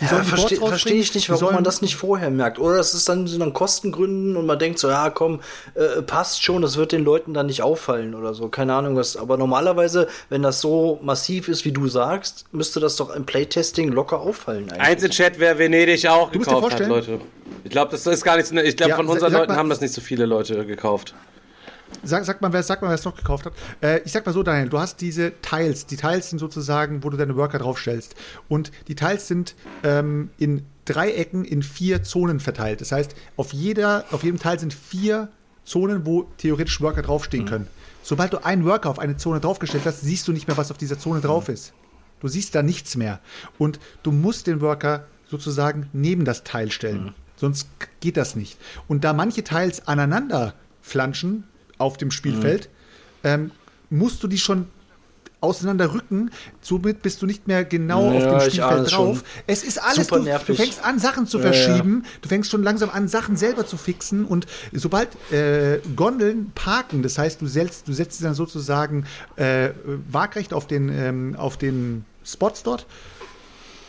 Die 0.00 0.04
Ja, 0.04 0.22
verstehe 0.24 0.58
versteh 0.58 0.94
ich 0.94 1.14
nicht, 1.14 1.28
warum 1.28 1.38
sollen- 1.40 1.54
man 1.54 1.64
das 1.64 1.80
nicht 1.82 1.94
vorher 1.96 2.30
merkt. 2.30 2.58
Oder 2.58 2.76
das 2.78 2.92
ist 2.94 3.08
dann 3.08 3.26
so 3.26 3.40
an 3.42 3.52
Kostengründen 3.52 4.36
und 4.36 4.46
man 4.46 4.58
denkt 4.58 4.78
so, 4.78 4.88
ja 4.88 5.10
komm, 5.10 5.40
äh, 5.74 6.02
passt 6.02 6.42
schon, 6.42 6.62
das 6.62 6.76
wird 6.76 6.92
den 6.92 7.04
Leuten 7.04 7.34
dann 7.34 7.46
nicht 7.46 7.62
auffallen 7.62 8.14
oder 8.14 8.34
so. 8.34 8.48
Keine 8.48 8.74
Ahnung 8.74 8.96
was. 8.96 9.16
Aber 9.16 9.36
normalerweise, 9.36 10.08
wenn 10.28 10.42
das 10.42 10.60
so 10.60 10.98
massiv 11.02 11.48
ist, 11.48 11.64
wie 11.64 11.72
du 11.72 11.86
sagst, 11.88 12.46
müsste 12.52 12.80
das 12.80 12.96
doch 12.96 13.14
im 13.14 13.24
Playtesting 13.26 13.90
locker 13.92 14.20
auffallen 14.20 14.70
eigentlich. 14.70 14.80
Eins 14.80 15.02
im 15.04 15.10
Chat, 15.10 15.38
wer 15.38 15.58
Venedig 15.58 16.06
auch 16.08 16.32
musst 16.32 16.34
dir 16.34 16.38
gekauft 16.40 16.54
hat, 16.54 16.60
vorstellen- 16.86 16.90
Leute. 16.90 17.20
Ich 17.64 17.70
glaube, 17.70 17.90
das 17.92 18.06
ist 18.06 18.24
gar 18.24 18.36
nicht 18.36 18.50
Ich 18.52 18.76
glaube, 18.76 18.90
Ja, 18.90 18.96
von 18.96 19.06
unseren 19.08 19.32
Leuten 19.32 19.52
mal- 19.52 19.58
haben 19.58 19.68
das 19.68 19.80
nicht 19.80 19.92
so 19.92 20.00
viele 20.00 20.24
Leute 20.26 20.64
gekauft. 20.66 21.14
Sag, 22.02 22.24
sag 22.24 22.40
mal, 22.40 22.52
wer, 22.52 22.62
sag 22.62 22.82
mal, 22.82 22.88
wer 22.88 22.94
es 22.94 23.04
noch 23.04 23.16
gekauft 23.16 23.46
hat. 23.46 23.52
Äh, 23.80 24.00
ich 24.04 24.12
sag 24.12 24.24
mal 24.24 24.32
so, 24.32 24.42
Daniel, 24.42 24.68
du 24.68 24.78
hast 24.78 25.00
diese 25.00 25.32
Teils. 25.42 25.86
Die 25.86 25.96
Teils 25.96 26.30
sind 26.30 26.38
sozusagen, 26.38 27.04
wo 27.04 27.10
du 27.10 27.16
deine 27.16 27.36
Worker 27.36 27.58
draufstellst. 27.58 28.14
Und 28.48 28.72
die 28.88 28.94
Teils 28.94 29.28
sind 29.28 29.54
ähm, 29.82 30.30
in 30.38 30.64
Dreiecken 30.84 31.44
in 31.44 31.62
vier 31.62 32.02
Zonen 32.02 32.40
verteilt. 32.40 32.80
Das 32.80 32.92
heißt, 32.92 33.14
auf, 33.36 33.52
jeder, 33.52 34.04
auf 34.10 34.24
jedem 34.24 34.40
Teil 34.40 34.58
sind 34.58 34.74
vier 34.74 35.28
Zonen, 35.64 36.06
wo 36.06 36.22
theoretisch 36.38 36.80
Worker 36.80 37.02
draufstehen 37.02 37.46
können. 37.46 37.68
Sobald 38.02 38.32
du 38.32 38.44
einen 38.44 38.64
Worker 38.64 38.90
auf 38.90 38.98
eine 38.98 39.16
Zone 39.16 39.40
draufgestellt 39.40 39.84
hast, 39.84 40.00
siehst 40.00 40.26
du 40.26 40.32
nicht 40.32 40.48
mehr, 40.48 40.56
was 40.56 40.70
auf 40.70 40.78
dieser 40.78 40.98
Zone 40.98 41.20
drauf 41.20 41.48
ist. 41.48 41.72
Du 42.20 42.28
siehst 42.28 42.54
da 42.54 42.62
nichts 42.62 42.96
mehr. 42.96 43.20
Und 43.58 43.78
du 44.02 44.10
musst 44.10 44.46
den 44.46 44.60
Worker 44.60 45.04
sozusagen 45.28 45.88
neben 45.92 46.24
das 46.24 46.44
Teil 46.44 46.70
stellen. 46.70 47.04
Mhm. 47.04 47.14
Sonst 47.36 47.68
geht 48.00 48.16
das 48.16 48.36
nicht. 48.36 48.58
Und 48.88 49.04
da 49.04 49.12
manche 49.12 49.44
Teils 49.44 49.86
aneinander 49.86 50.54
flanschen 50.82 51.44
auf 51.80 51.96
dem 51.96 52.10
Spielfeld, 52.10 52.68
mhm. 53.22 53.28
ähm, 53.28 53.50
musst 53.90 54.22
du 54.22 54.28
die 54.28 54.38
schon 54.38 54.66
auseinanderrücken. 55.40 56.30
Somit 56.60 57.02
bist 57.02 57.22
du 57.22 57.26
nicht 57.26 57.48
mehr 57.48 57.64
genau 57.64 58.12
ja, 58.12 58.16
auf 58.16 58.22
dem 58.22 58.50
Spielfeld 58.50 58.92
drauf. 58.92 59.24
Es 59.46 59.62
ist 59.62 59.82
alles, 59.82 60.06
du, 60.06 60.18
du, 60.18 60.54
fängst 60.54 60.84
an, 60.84 60.98
Sachen 60.98 61.26
zu 61.26 61.38
verschieben. 61.38 62.02
Ja, 62.02 62.08
ja. 62.08 62.18
Du 62.22 62.28
fängst 62.28 62.50
schon 62.50 62.62
langsam 62.62 62.90
an, 62.90 63.08
Sachen 63.08 63.36
selber 63.36 63.66
zu 63.66 63.76
fixen. 63.76 64.24
Und 64.24 64.46
sobald 64.72 65.08
äh, 65.32 65.80
Gondeln 65.96 66.52
parken, 66.54 67.02
das 67.02 67.18
heißt, 67.18 67.40
du 67.40 67.46
setzt, 67.46 67.88
du 67.88 67.92
setzt 67.92 68.18
sie 68.18 68.24
dann 68.24 68.34
sozusagen 68.34 69.06
äh, 69.36 69.70
waagrecht 70.10 70.52
auf 70.52 70.66
den, 70.66 70.88
ähm, 70.90 71.36
auf 71.36 71.56
den 71.56 72.04
Spots 72.24 72.62
dort, 72.62 72.86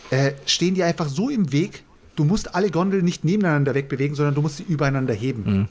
äh, 0.10 0.34
stehen 0.46 0.76
die 0.76 0.84
einfach 0.84 1.10
so 1.10 1.30
im 1.30 1.52
Weg. 1.52 1.84
Du 2.16 2.24
musst 2.24 2.56
alle 2.56 2.70
Gondeln 2.70 3.06
nicht 3.06 3.24
nebeneinander 3.24 3.74
wegbewegen, 3.74 4.16
sondern 4.16 4.36
du 4.36 4.42
musst 4.42 4.58
sie 4.58 4.64
übereinander 4.64 5.14
heben. 5.14 5.44
Mhm. 5.44 5.68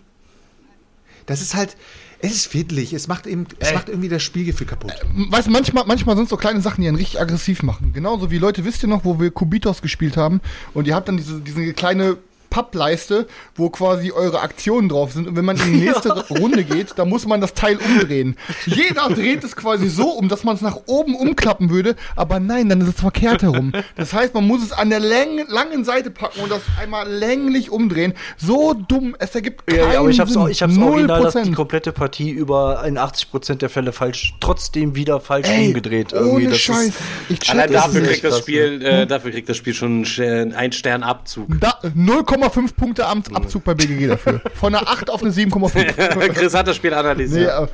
Das 1.26 1.42
ist 1.42 1.54
halt, 1.54 1.76
es 2.22 2.32
ist 2.32 2.46
fiddlig, 2.46 2.92
es 2.92 3.08
macht 3.08 3.26
eben, 3.26 3.46
es 3.58 3.72
macht 3.72 3.88
irgendwie 3.88 4.08
das 4.08 4.22
Spielgefühl 4.22 4.66
kaputt. 4.66 4.92
Äh, 4.92 5.32
weißt 5.32 5.46
du, 5.46 5.50
manchmal, 5.50 5.84
manchmal 5.86 6.16
sind 6.16 6.28
so 6.28 6.36
kleine 6.36 6.60
Sachen, 6.60 6.82
die 6.82 6.88
einen 6.88 6.96
richtig 6.96 7.20
aggressiv 7.20 7.62
machen. 7.62 7.92
Genauso 7.92 8.30
wie 8.30 8.38
Leute, 8.38 8.64
wisst 8.64 8.82
ihr 8.82 8.88
noch, 8.88 9.04
wo 9.04 9.18
wir 9.20 9.30
Kubitos 9.30 9.82
gespielt 9.82 10.16
haben 10.16 10.40
und 10.74 10.86
ihr 10.86 10.94
habt 10.94 11.08
dann 11.08 11.16
diese, 11.16 11.40
diese 11.40 11.72
kleine 11.72 12.18
Pappleiste, 12.50 13.26
wo 13.54 13.70
quasi 13.70 14.12
eure 14.12 14.40
Aktionen 14.40 14.88
drauf 14.88 15.12
sind. 15.12 15.28
Und 15.28 15.36
wenn 15.36 15.44
man 15.44 15.56
in 15.56 15.72
die 15.72 15.78
nächste 15.86 16.08
ja. 16.28 16.36
Runde 16.36 16.64
geht, 16.64 16.98
dann 16.98 17.08
muss 17.08 17.26
man 17.26 17.40
das 17.40 17.54
Teil 17.54 17.78
umdrehen. 17.78 18.36
Jeder 18.66 19.08
dreht 19.08 19.44
es 19.44 19.56
quasi 19.56 19.88
so 19.88 20.10
um, 20.10 20.28
dass 20.28 20.44
man 20.44 20.56
es 20.56 20.60
nach 20.60 20.78
oben 20.86 21.14
umklappen 21.14 21.70
würde. 21.70 21.96
Aber 22.16 22.40
nein, 22.40 22.68
dann 22.68 22.80
ist 22.80 22.88
es 22.88 23.00
verkehrt 23.00 23.42
herum. 23.42 23.72
Das 23.96 24.12
heißt, 24.12 24.34
man 24.34 24.46
muss 24.46 24.62
es 24.62 24.72
an 24.72 24.90
der 24.90 25.00
Läng 25.00 25.46
langen 25.48 25.84
Seite 25.84 26.10
packen 26.10 26.40
und 26.40 26.50
das 26.50 26.62
einmal 26.80 27.08
länglich 27.08 27.70
umdrehen. 27.70 28.14
So 28.36 28.74
dumm, 28.74 29.16
es 29.18 29.34
ergibt 29.34 29.66
keinen 29.66 29.78
ja, 29.78 29.92
ja, 29.92 30.00
aber 30.00 30.10
ich 30.10 30.20
hab's, 30.20 30.32
Sinn. 30.32 30.42
Auch, 30.42 30.48
ich 30.48 30.62
hab's 30.62 30.76
original 30.76 31.22
das, 31.22 31.34
die 31.42 31.52
komplette 31.52 31.92
Partie 31.92 32.30
über 32.30 32.82
in 32.84 32.98
80% 32.98 33.56
der 33.56 33.68
Fälle 33.68 33.92
falsch, 33.92 34.34
trotzdem 34.40 34.94
wieder 34.94 35.20
falsch 35.20 35.48
Ey, 35.48 35.68
umgedreht. 35.68 36.12
Irgendwie. 36.12 36.44
Ohne 36.44 36.48
das 36.48 36.58
Scheiß. 36.58 36.88
Ist, 36.88 36.96
ich 37.28 37.50
Allein 37.50 37.72
dafür 37.72 38.02
kriegt 38.02 38.24
das 38.24 38.38
Spiel, 38.38 38.82
äh, 38.82 39.06
dafür 39.06 39.30
kriegt 39.30 39.48
das 39.48 39.56
Spiel 39.56 39.74
schon 39.74 40.04
einen 40.18 40.72
Stern 40.72 41.02
Abzug. 41.02 41.48
Da, 41.60 41.78
0, 41.94 42.24
7,5 42.40 42.74
Punkte 42.74 43.06
am 43.06 43.22
Abzug 43.32 43.64
bei 43.64 43.74
BGG 43.74 44.08
dafür. 44.08 44.40
Von 44.54 44.74
einer 44.74 44.88
8 44.88 45.10
auf 45.10 45.22
eine 45.22 45.32
7,5. 45.32 46.28
Chris 46.34 46.54
hat 46.54 46.66
das 46.66 46.76
Spiel 46.76 46.94
analysiert. 46.94 47.46
Nee, 47.46 47.50
aber, 47.50 47.68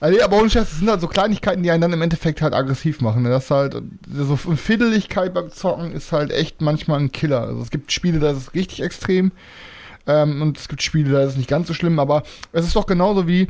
also, 0.00 0.22
aber 0.22 0.36
ohne 0.38 0.50
Scheiß, 0.50 0.68
das 0.68 0.78
sind 0.78 0.90
halt 0.90 1.00
so 1.00 1.08
Kleinigkeiten, 1.08 1.62
die 1.62 1.70
einen 1.70 1.80
dann 1.80 1.92
im 1.92 2.02
Endeffekt 2.02 2.42
halt 2.42 2.52
aggressiv 2.52 3.00
machen. 3.00 3.22
Ne? 3.22 3.30
Das 3.30 3.44
ist 3.44 3.50
halt, 3.50 3.76
so 4.12 4.36
Fiddeligkeit 4.36 5.32
beim 5.32 5.50
Zocken 5.50 5.92
ist 5.92 6.12
halt 6.12 6.30
echt 6.30 6.60
manchmal 6.60 7.00
ein 7.00 7.12
Killer. 7.12 7.42
Also 7.42 7.62
es 7.62 7.70
gibt 7.70 7.90
Spiele, 7.90 8.18
da 8.18 8.32
ist 8.32 8.38
es 8.38 8.54
richtig 8.54 8.82
extrem. 8.82 9.32
Ähm, 10.06 10.42
und 10.42 10.58
es 10.58 10.68
gibt 10.68 10.82
Spiele, 10.82 11.12
da 11.12 11.22
ist 11.22 11.30
es 11.30 11.36
nicht 11.36 11.48
ganz 11.48 11.68
so 11.68 11.74
schlimm, 11.74 11.98
aber 11.98 12.22
es 12.52 12.66
ist 12.66 12.76
doch 12.76 12.86
genauso 12.86 13.26
wie, 13.26 13.48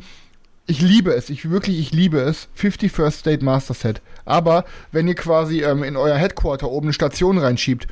ich 0.67 0.81
liebe 0.81 1.13
es, 1.13 1.29
ich 1.29 1.49
wirklich, 1.49 1.79
ich 1.79 1.91
liebe 1.91 2.19
es, 2.19 2.47
50 2.55 2.91
First 2.91 3.19
State 3.19 3.43
Master 3.43 3.73
Set. 3.73 4.01
Aber 4.23 4.65
wenn 4.91 5.07
ihr 5.07 5.15
quasi 5.15 5.61
ähm, 5.61 5.83
in 5.83 5.97
euer 5.97 6.15
Headquarter 6.15 6.69
oben 6.69 6.87
eine 6.87 6.93
Station 6.93 7.37
reinschiebt 7.37 7.87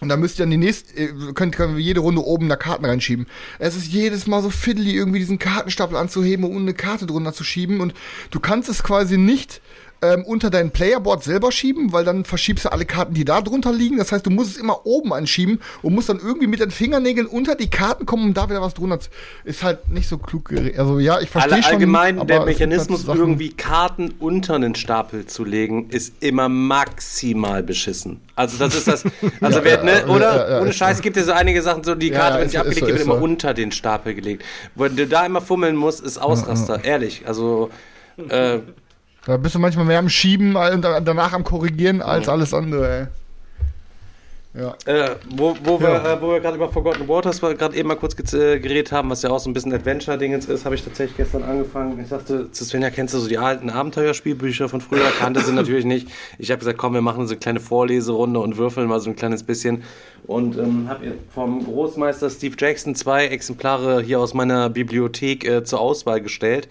und 0.00 0.08
dann 0.08 0.20
müsst 0.20 0.38
ihr 0.38 0.44
dann 0.44 0.50
die 0.50 0.56
nächste, 0.56 0.96
äh, 0.98 1.32
könnt, 1.34 1.56
könnt 1.56 1.78
ihr 1.78 1.78
jede 1.78 2.00
Runde 2.00 2.24
oben 2.24 2.48
da 2.48 2.56
Karten 2.56 2.84
reinschieben. 2.84 3.26
Es 3.58 3.76
ist 3.76 3.86
jedes 3.86 4.26
Mal 4.26 4.42
so 4.42 4.50
fiddly, 4.50 4.94
irgendwie 4.94 5.18
diesen 5.18 5.38
Kartenstapel 5.38 5.96
anzuheben 5.96 6.44
und 6.44 6.62
eine 6.62 6.74
Karte 6.74 7.06
drunter 7.06 7.32
zu 7.32 7.44
schieben. 7.44 7.80
Und 7.80 7.94
du 8.30 8.40
kannst 8.40 8.68
es 8.68 8.82
quasi 8.82 9.18
nicht 9.18 9.60
ähm, 10.02 10.24
unter 10.24 10.50
dein 10.50 10.70
Playerboard 10.70 11.22
selber 11.22 11.52
schieben, 11.52 11.92
weil 11.92 12.04
dann 12.04 12.24
verschiebst 12.24 12.64
du 12.64 12.72
alle 12.72 12.84
Karten, 12.84 13.14
die 13.14 13.24
da 13.24 13.40
drunter 13.40 13.72
liegen. 13.72 13.98
Das 13.98 14.12
heißt, 14.12 14.24
du 14.24 14.30
musst 14.30 14.52
es 14.52 14.56
immer 14.56 14.86
oben 14.86 15.12
anschieben 15.12 15.60
und 15.82 15.94
musst 15.94 16.08
dann 16.08 16.18
irgendwie 16.18 16.46
mit 16.46 16.60
den 16.60 16.70
Fingernägeln 16.70 17.26
unter 17.26 17.54
die 17.54 17.68
Karten 17.68 18.06
kommen, 18.06 18.24
um 18.24 18.34
da 18.34 18.48
wieder 18.48 18.62
was 18.62 18.74
drunter 18.74 19.00
zu. 19.00 19.10
Ist 19.44 19.62
halt 19.62 19.90
nicht 19.90 20.08
so 20.08 20.18
klug. 20.18 20.52
Also 20.76 20.98
ja, 20.98 21.20
ich 21.20 21.30
verstehe 21.30 21.62
schon. 21.62 21.72
Allgemein, 21.74 22.26
der 22.26 22.44
Mechanismus, 22.44 23.06
halt 23.06 23.18
irgendwie 23.18 23.50
Karten 23.50 24.14
unter 24.18 24.54
einen 24.54 24.74
Stapel 24.74 25.26
zu 25.26 25.44
legen, 25.44 25.90
ist 25.90 26.14
immer 26.20 26.48
maximal 26.48 27.62
beschissen. 27.62 28.20
Also 28.36 28.58
das 28.58 28.74
ist 28.74 28.88
das. 28.88 29.04
Also 29.40 29.58
ja, 29.58 29.64
wer, 29.64 29.84
ne, 29.84 30.06
oder? 30.06 30.50
Ja, 30.50 30.60
Ohne 30.60 30.72
Scheiß 30.72 31.00
gibt 31.00 31.16
es 31.16 31.26
so 31.26 31.32
einige 31.32 31.62
Sachen, 31.62 31.84
so 31.84 31.94
die 31.94 32.10
Karte, 32.10 32.40
wenn 32.40 32.48
sie 32.48 32.58
abgelegt 32.58 32.86
wird, 32.86 32.98
wird 32.98 33.02
immer 33.02 33.20
unter 33.20 33.54
den 33.54 33.72
Stapel 33.72 34.14
gelegt. 34.14 34.44
Wo 34.74 34.88
du 34.88 35.06
da 35.06 35.24
immer 35.24 35.40
fummeln 35.40 35.76
musst, 35.76 36.00
ist 36.00 36.18
Ausraster. 36.18 36.84
Ehrlich. 36.84 37.22
Also 37.26 37.70
äh, 38.28 38.58
da 39.30 39.36
bist 39.36 39.54
du 39.54 39.58
manchmal 39.58 39.84
mehr 39.86 39.98
am 39.98 40.08
Schieben 40.08 40.56
und 40.56 40.82
danach 40.82 41.32
am 41.32 41.44
Korrigieren 41.44 42.02
als 42.02 42.28
alles 42.28 42.52
andere, 42.52 43.00
ey. 43.00 43.06
Ja. 44.52 44.74
Äh, 44.84 45.14
wo, 45.36 45.56
wo, 45.62 45.74
ja. 45.74 45.80
wir, 45.80 46.10
äh, 46.10 46.20
wo 46.20 46.32
wir 46.32 46.40
gerade 46.40 46.56
über 46.56 46.68
Forgotten 46.68 47.06
Waters 47.06 47.40
gerade 47.40 47.76
eben 47.76 47.86
mal 47.86 47.94
kurz 47.94 48.14
äh, 48.34 48.58
geredet 48.58 48.90
haben, 48.90 49.08
was 49.08 49.22
ja 49.22 49.30
auch 49.30 49.38
so 49.38 49.48
ein 49.48 49.52
bisschen 49.52 49.72
Adventure-Dingens 49.72 50.46
ist, 50.46 50.64
habe 50.64 50.74
ich 50.74 50.82
tatsächlich 50.82 51.16
gestern 51.16 51.44
angefangen. 51.44 52.00
Ich 52.02 52.08
dachte, 52.08 52.50
zu 52.50 52.64
Svenja, 52.64 52.90
kennst 52.90 53.14
du 53.14 53.18
so 53.18 53.28
die 53.28 53.38
alten 53.38 53.70
Abenteuerspielbücher 53.70 54.68
von 54.68 54.80
früher? 54.80 55.08
Kannte 55.20 55.40
sie 55.40 55.52
natürlich 55.52 55.84
nicht. 55.84 56.08
Ich 56.38 56.50
habe 56.50 56.58
gesagt, 56.58 56.78
komm, 56.78 56.94
wir 56.94 57.00
machen 57.00 57.28
so 57.28 57.34
eine 57.34 57.38
kleine 57.38 57.60
Vorleserunde 57.60 58.40
und 58.40 58.56
würfeln 58.56 58.88
mal 58.88 58.98
so 58.98 59.10
ein 59.10 59.14
kleines 59.14 59.44
bisschen. 59.44 59.84
Und 60.26 60.58
ähm, 60.58 60.88
habe 60.88 61.12
vom 61.32 61.64
Großmeister 61.64 62.28
Steve 62.28 62.56
Jackson 62.58 62.96
zwei 62.96 63.26
Exemplare 63.26 64.02
hier 64.02 64.18
aus 64.18 64.34
meiner 64.34 64.68
Bibliothek 64.68 65.44
äh, 65.44 65.64
zur 65.64 65.80
Auswahl 65.80 66.20
gestellt. 66.20 66.68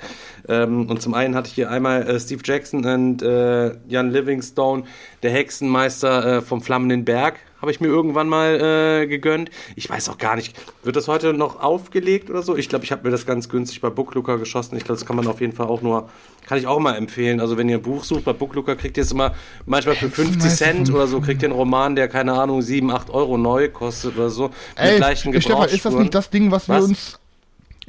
Ähm, 0.50 0.90
und 0.90 1.02
zum 1.02 1.14
einen 1.14 1.34
hatte 1.34 1.48
ich 1.48 1.54
hier 1.54 1.72
einmal 1.72 2.08
äh, 2.08 2.20
Steve 2.20 2.42
Jackson 2.44 2.84
und 2.84 3.22
äh, 3.22 3.72
Jan 3.88 4.12
Livingstone, 4.12 4.84
der 5.24 5.32
Hexenmeister 5.32 6.42
vom 6.42 6.62
Flammenden 6.62 7.06
Berg 7.06 7.40
habe 7.62 7.72
ich 7.72 7.80
mir 7.80 7.88
irgendwann 7.88 8.30
mal 8.30 9.02
äh, 9.02 9.08
gegönnt. 9.08 9.50
Ich 9.76 9.90
weiß 9.90 10.10
auch 10.10 10.18
gar 10.18 10.36
nicht, 10.36 10.56
wird 10.84 10.96
das 10.96 11.08
heute 11.08 11.34
noch 11.34 11.62
aufgelegt 11.62 12.30
oder 12.30 12.42
so? 12.42 12.56
Ich 12.56 12.70
glaube, 12.70 12.86
ich 12.86 12.92
habe 12.92 13.04
mir 13.04 13.12
das 13.12 13.26
ganz 13.26 13.50
günstig 13.50 13.82
bei 13.82 13.90
Booklooker 13.90 14.38
geschossen. 14.38 14.78
Ich 14.78 14.84
glaube, 14.84 15.00
das 15.00 15.06
kann 15.06 15.16
man 15.16 15.28
auf 15.28 15.42
jeden 15.42 15.54
Fall 15.54 15.68
auch 15.68 15.82
nur, 15.82 16.10
kann 16.48 16.58
ich 16.58 16.68
auch 16.68 16.80
mal 16.80 16.96
empfehlen. 16.96 17.40
Also 17.40 17.58
wenn 17.58 17.70
ihr 17.70 17.78
ein 17.78 17.82
Buch 17.82 18.04
sucht 18.04 18.26
bei 18.26 18.34
Booklooker, 18.34 18.76
kriegt 18.76 18.98
ihr 18.98 19.04
es 19.04 19.12
immer 19.12 19.34
manchmal 19.66 19.96
für 19.96 20.10
50 20.10 20.52
Cent 20.52 20.94
oder 20.94 21.08
so, 21.08 21.22
kriegt 21.22 21.42
ihr 21.42 21.50
einen 21.50 21.58
Roman, 21.58 21.96
der 21.96 22.08
keine 22.08 22.34
Ahnung 22.34 22.62
7, 22.62 22.90
8 22.92 23.10
Euro 23.10 23.38
neu 23.38 23.70
kostet 23.70 24.16
oder 24.16 24.30
so. 24.30 24.52
Ey, 24.76 24.98
gleichen 24.98 25.40
Stefan, 25.42 25.70
ist 25.70 25.86
das 25.86 25.94
nicht 25.94 26.16
das 26.16 26.30
Ding, 26.30 26.52
was, 26.52 26.70
was? 26.70 26.82
wir 26.82 26.90
uns 26.90 27.20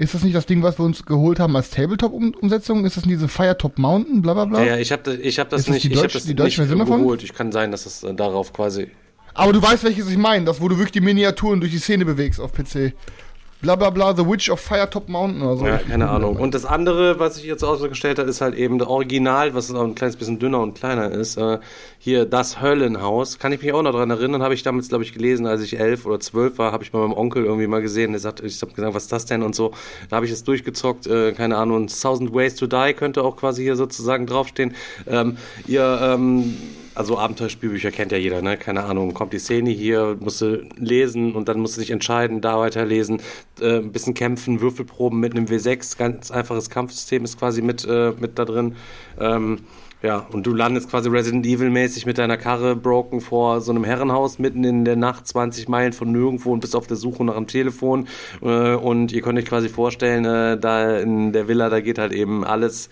ist 0.00 0.14
das 0.14 0.22
nicht 0.22 0.34
das 0.34 0.46
Ding, 0.46 0.62
was 0.62 0.78
wir 0.78 0.86
uns 0.86 1.04
geholt 1.04 1.38
haben 1.38 1.54
als 1.56 1.68
Tabletop-Umsetzung? 1.68 2.86
Ist 2.86 2.96
das 2.96 3.04
diese 3.04 3.28
Firetop 3.28 3.76
Mountain, 3.78 4.22
bla 4.22 4.32
bla 4.32 4.46
bla? 4.46 4.60
Ja, 4.60 4.66
ja 4.68 4.76
ich 4.78 4.92
habe 4.92 5.12
ich 5.14 5.38
hab 5.38 5.50
das 5.50 5.60
ist 5.60 5.68
nicht, 5.68 5.84
das 5.84 5.90
die 5.90 5.94
Deutsch, 5.94 5.98
ich 5.98 6.02
hab 6.04 6.12
das 6.12 6.24
die 6.24 6.34
deutsche 6.34 6.56
Version 6.62 6.78
davon? 6.78 7.00
geholt. 7.00 7.22
Ich 7.22 7.34
kann 7.34 7.52
sein, 7.52 7.70
dass 7.70 7.84
es 7.84 8.02
äh, 8.02 8.14
darauf 8.14 8.54
quasi 8.54 8.90
aber 9.40 9.52
du 9.52 9.62
weißt, 9.62 9.84
welches 9.84 10.10
ich 10.10 10.18
meine, 10.18 10.44
das, 10.44 10.60
wo 10.60 10.68
du 10.68 10.76
wirklich 10.76 10.92
die 10.92 11.00
Miniaturen 11.00 11.60
durch 11.60 11.72
die 11.72 11.78
Szene 11.78 12.04
bewegst 12.04 12.40
auf 12.40 12.52
PC. 12.52 12.92
Blablabla, 13.62 13.90
bla, 13.90 14.12
bla, 14.12 14.24
The 14.24 14.30
Witch 14.30 14.50
of 14.50 14.58
Firetop 14.58 15.08
Mountain 15.08 15.42
oder 15.42 15.56
so. 15.56 15.66
Ja, 15.66 15.76
keine 15.78 16.08
Ahnung. 16.08 16.36
Und 16.36 16.54
das 16.54 16.64
andere, 16.64 17.18
was 17.18 17.36
ich 17.36 17.44
jetzt 17.44 17.62
ausgestellt 17.62 18.18
habe, 18.18 18.28
ist 18.28 18.40
halt 18.40 18.54
eben 18.54 18.78
das 18.78 18.88
Original, 18.88 19.54
was 19.54 19.70
auch 19.70 19.82
ein 19.82 19.94
kleines 19.94 20.16
bisschen 20.16 20.38
dünner 20.38 20.60
und 20.60 20.74
kleiner 20.74 21.10
ist. 21.10 21.36
Äh, 21.36 21.58
hier 21.98 22.24
das 22.24 22.62
Höllenhaus. 22.62 23.38
Kann 23.38 23.52
ich 23.52 23.60
mich 23.62 23.72
auch 23.74 23.82
noch 23.82 23.92
daran 23.92 24.08
erinnern, 24.08 24.42
habe 24.42 24.54
ich 24.54 24.62
damals, 24.62 24.88
glaube 24.88 25.04
ich, 25.04 25.12
gelesen, 25.12 25.46
als 25.46 25.60
ich 25.62 25.78
elf 25.78 26.06
oder 26.06 26.20
zwölf 26.20 26.56
war, 26.56 26.72
habe 26.72 26.84
ich 26.84 26.92
bei 26.92 26.98
meinem 26.98 27.12
Onkel 27.12 27.44
irgendwie 27.44 27.66
mal 27.66 27.82
gesehen. 27.82 28.12
Der 28.12 28.20
sagt, 28.20 28.40
ich 28.40 28.60
habe 28.62 28.72
gesagt, 28.72 28.94
was 28.94 29.04
ist 29.04 29.12
das 29.12 29.26
denn 29.26 29.42
und 29.42 29.54
so. 29.54 29.72
Da 30.08 30.16
habe 30.16 30.26
ich 30.26 30.32
es 30.32 30.42
durchgezockt, 30.42 31.06
äh, 31.06 31.32
keine 31.32 31.56
Ahnung. 31.56 31.88
Thousand 31.88 32.34
Ways 32.34 32.54
to 32.54 32.66
Die 32.66 32.94
könnte 32.94 33.22
auch 33.22 33.36
quasi 33.36 33.62
hier 33.62 33.76
sozusagen 33.76 34.26
draufstehen. 34.26 34.74
Ähm, 35.06 35.36
ihr, 35.66 35.98
ähm, 36.02 36.56
also 36.94 37.18
Abenteuerspielbücher 37.18 37.90
kennt 37.90 38.12
ja 38.12 38.18
jeder, 38.18 38.42
ne? 38.42 38.56
Keine 38.56 38.84
Ahnung, 38.84 39.14
kommt 39.14 39.32
die 39.32 39.38
Szene 39.38 39.70
hier, 39.70 40.16
musst 40.20 40.40
du 40.40 40.66
lesen 40.76 41.34
und 41.34 41.48
dann 41.48 41.60
musst 41.60 41.76
du 41.76 41.80
dich 41.80 41.90
entscheiden, 41.90 42.40
da 42.40 42.58
weiterlesen, 42.58 43.20
äh, 43.60 43.78
ein 43.78 43.92
bisschen 43.92 44.14
kämpfen, 44.14 44.60
Würfelproben 44.60 45.20
mit 45.20 45.36
einem 45.36 45.46
W6, 45.46 45.96
ganz 45.96 46.30
einfaches 46.30 46.70
Kampfsystem 46.70 47.24
ist 47.24 47.38
quasi 47.38 47.62
mit, 47.62 47.86
äh, 47.86 48.12
mit 48.18 48.38
da 48.38 48.44
drin. 48.44 48.76
Ähm, 49.18 49.60
ja, 50.02 50.26
und 50.32 50.46
du 50.46 50.54
landest 50.54 50.88
quasi 50.88 51.10
Resident 51.10 51.44
Evil-mäßig 51.44 52.06
mit 52.06 52.16
deiner 52.16 52.38
Karre 52.38 52.74
broken 52.74 53.20
vor 53.20 53.60
so 53.60 53.70
einem 53.70 53.84
Herrenhaus 53.84 54.38
mitten 54.38 54.64
in 54.64 54.86
der 54.86 54.96
Nacht, 54.96 55.26
20 55.26 55.68
Meilen 55.68 55.92
von 55.92 56.10
nirgendwo 56.10 56.52
und 56.52 56.60
bist 56.60 56.74
auf 56.74 56.86
der 56.86 56.96
Suche 56.96 57.22
nach 57.22 57.36
einem 57.36 57.46
Telefon. 57.46 58.08
Äh, 58.40 58.74
und 58.74 59.12
ihr 59.12 59.20
könnt 59.20 59.38
euch 59.38 59.44
quasi 59.44 59.68
vorstellen, 59.68 60.24
äh, 60.24 60.58
da 60.58 60.98
in 60.98 61.32
der 61.32 61.48
Villa, 61.48 61.68
da 61.68 61.80
geht 61.80 61.98
halt 61.98 62.12
eben 62.12 62.44
alles, 62.44 62.88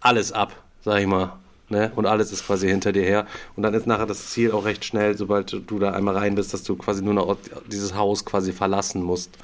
alles 0.00 0.30
ab, 0.32 0.62
sag 0.84 1.00
ich 1.00 1.06
mal. 1.06 1.32
Ne? 1.68 1.90
Und 1.96 2.06
alles 2.06 2.30
ist 2.30 2.46
quasi 2.46 2.68
hinter 2.68 2.92
dir 2.92 3.02
her. 3.02 3.26
Und 3.56 3.64
dann 3.64 3.74
ist 3.74 3.88
nachher 3.88 4.06
das 4.06 4.30
Ziel 4.30 4.52
auch 4.52 4.64
recht 4.64 4.84
schnell, 4.84 5.16
sobald 5.16 5.52
du 5.66 5.78
da 5.80 5.90
einmal 5.90 6.16
rein 6.16 6.36
bist, 6.36 6.54
dass 6.54 6.62
du 6.62 6.76
quasi 6.76 7.02
nur 7.02 7.14
noch 7.14 7.36
dieses 7.66 7.96
Haus 7.96 8.24
quasi 8.24 8.52
verlassen 8.52 9.02
musst. 9.02 9.36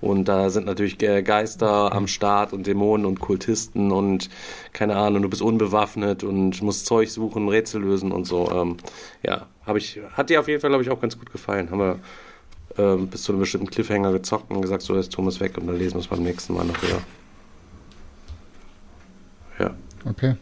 Und 0.00 0.26
da 0.26 0.50
sind 0.50 0.66
natürlich 0.66 0.98
Geister 0.98 1.92
am 1.92 2.08
Start 2.08 2.52
und 2.52 2.66
Dämonen 2.66 3.06
und 3.06 3.20
Kultisten 3.20 3.92
und 3.92 4.28
keine 4.72 4.96
Ahnung, 4.96 5.22
du 5.22 5.28
bist 5.28 5.42
unbewaffnet 5.42 6.24
und 6.24 6.62
musst 6.62 6.86
Zeug 6.86 7.10
suchen, 7.10 7.48
Rätsel 7.48 7.82
lösen 7.82 8.10
und 8.10 8.24
so. 8.24 8.50
Ähm, 8.50 8.76
ja, 9.22 9.46
habe 9.64 9.78
ich, 9.78 10.00
hat 10.14 10.30
dir 10.30 10.40
auf 10.40 10.48
jeden 10.48 10.60
Fall, 10.60 10.70
glaube 10.70 10.82
ich, 10.82 10.90
auch 10.90 11.00
ganz 11.00 11.16
gut 11.16 11.30
gefallen. 11.30 11.70
Haben 11.70 11.78
wir 11.78 11.98
ähm, 12.76 13.06
bis 13.06 13.22
zu 13.22 13.32
einem 13.32 13.40
bestimmten 13.40 13.70
Cliffhanger 13.70 14.12
gezockt 14.12 14.50
und 14.50 14.62
gesagt, 14.62 14.82
so 14.82 14.94
wir 14.94 15.00
es 15.00 15.40
weg 15.40 15.56
und 15.58 15.68
dann 15.68 15.78
lesen 15.78 15.94
wir 15.94 16.00
es 16.00 16.08
beim 16.08 16.22
nächsten 16.22 16.54
Mal 16.54 16.64
noch 16.64 16.82
wieder. 16.82 17.00
Ja. 19.58 19.74
Okay. 20.08 20.36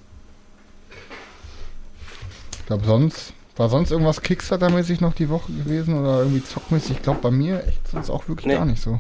Ich 2.67 2.69
glaube, 2.69 2.85
sonst. 2.85 3.33
War 3.55 3.69
sonst 3.69 3.93
irgendwas 3.93 4.21
Kickstarter-mäßig 4.23 5.01
noch 5.01 5.15
die 5.15 5.29
Woche 5.29 5.53
gewesen 5.53 5.97
oder 5.99 6.19
irgendwie 6.19 6.43
zockmäßig? 6.43 6.97
Ich 6.97 7.03
glaube, 7.03 7.21
bei 7.23 7.31
mir 7.31 7.65
echt 7.65 7.87
sonst 7.87 8.11
auch 8.11 8.27
wirklich 8.27 8.47
Nee. 8.49 8.55
gar 8.57 8.65
nicht 8.65 8.83
so. 8.83 8.99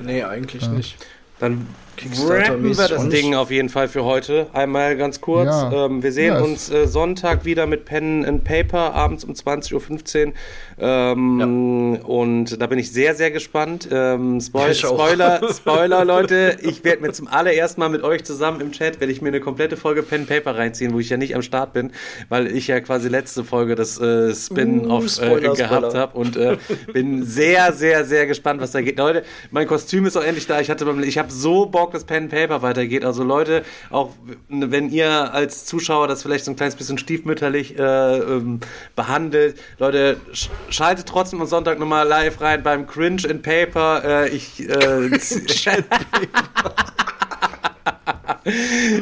Nee, 0.00 0.22
eigentlich 0.22 0.68
nicht. 0.70 0.96
Dann 1.40 1.66
Kickstarter-mäßig 2.02 2.48
rappen 2.50 2.76
wir 2.78 2.88
das. 2.88 3.08
Ding 3.08 3.34
auf 3.34 3.50
jeden 3.50 3.68
Fall 3.68 3.88
für 3.88 4.04
heute. 4.04 4.46
Einmal 4.52 4.96
ganz 4.96 5.20
kurz. 5.20 5.46
Ja. 5.46 5.86
Ähm, 5.86 6.02
wir 6.02 6.12
sehen 6.12 6.28
Ja, 6.28 6.38
es- 6.38 6.44
uns 6.44 6.70
äh, 6.70 6.86
Sonntag 6.86 7.44
wieder 7.44 7.66
mit 7.66 7.84
Pen 7.84 8.24
and 8.24 8.44
Paper, 8.44 8.94
abends 8.94 9.24
um 9.24 9.32
20.15 9.34 10.26
Uhr. 10.28 10.32
Ähm, 10.78 11.98
Und 12.04 12.60
da 12.60 12.66
bin 12.66 12.78
ich 12.78 12.92
sehr, 12.92 13.14
sehr 13.14 13.30
gespannt. 13.30 13.88
Ähm, 13.92 14.40
Spoil 14.40 14.72
Ich 14.72 14.84
auch. 14.86 14.98
Spoiler, 14.98 15.40
Spoiler, 15.54 16.04
Leute. 16.04 16.56
Ich 16.62 16.84
werde 16.84 17.02
mir 17.02 17.12
zum 17.12 17.28
allerersten 17.28 17.80
Mal 17.80 17.88
mit 17.88 18.02
euch 18.02 18.24
zusammen 18.24 18.60
im 18.60 18.72
Chat, 18.72 19.00
werde 19.00 19.12
ich 19.12 19.20
mir 19.22 19.28
eine 19.28 19.40
komplette 19.40 19.76
Folge 19.76 20.02
Pen 20.02 20.20
and 20.20 20.28
Paper 20.28 20.56
reinziehen, 20.56 20.92
wo 20.92 20.98
ich 21.00 21.08
ja 21.10 21.16
nicht 21.16 21.34
am 21.34 21.42
Start 21.42 21.72
bin, 21.72 21.92
weil 22.28 22.46
ich 22.54 22.66
ja 22.66 22.80
quasi 22.80 23.08
letzte 23.08 23.44
Folge 23.44 23.74
das 23.74 24.00
äh, 24.00 24.34
Spin-off 24.34 25.00
Uh, 25.20 25.36
äh, 25.36 25.40
gehabt 25.56 25.94
habe 25.94 26.18
und 26.18 26.36
äh, 26.36 26.56
bin 26.92 27.24
sehr, 27.24 27.72
sehr, 27.72 28.04
sehr 28.04 28.26
gespannt, 28.26 28.60
was 28.60 28.70
da 28.72 28.80
geht. 28.80 28.98
Leute, 28.98 29.24
mein 29.50 29.66
Kostüm 29.66 30.06
ist 30.06 30.16
auch 30.16 30.22
endlich 30.22 30.46
da. 30.46 30.60
Ich 30.60 30.70
hatte, 30.70 30.86
ich 31.04 31.18
habe 31.18 31.30
so 31.32 31.66
Bock, 31.66 31.89
dass 31.90 32.04
Pen 32.04 32.24
and 32.24 32.30
Paper 32.32 32.62
weitergeht. 32.62 33.04
Also 33.04 33.22
Leute, 33.22 33.64
auch 33.90 34.10
wenn 34.48 34.90
ihr 34.90 35.32
als 35.34 35.66
Zuschauer 35.66 36.08
das 36.08 36.22
vielleicht 36.22 36.44
so 36.44 36.50
ein 36.50 36.56
kleines 36.56 36.76
bisschen 36.76 36.98
stiefmütterlich 36.98 37.78
äh, 37.78 38.18
ähm, 38.18 38.60
behandelt, 38.96 39.58
Leute, 39.78 40.16
sch 40.32 40.50
schaltet 40.70 41.06
trotzdem 41.06 41.40
am 41.40 41.46
Sonntag 41.46 41.78
nochmal 41.78 42.06
live 42.06 42.40
rein 42.40 42.62
beim 42.62 42.86
Cringe 42.86 43.22
and 43.28 43.42
Paper. 43.42 44.02
Äh, 44.04 44.28
ich, 44.30 44.68
äh, 44.68 45.06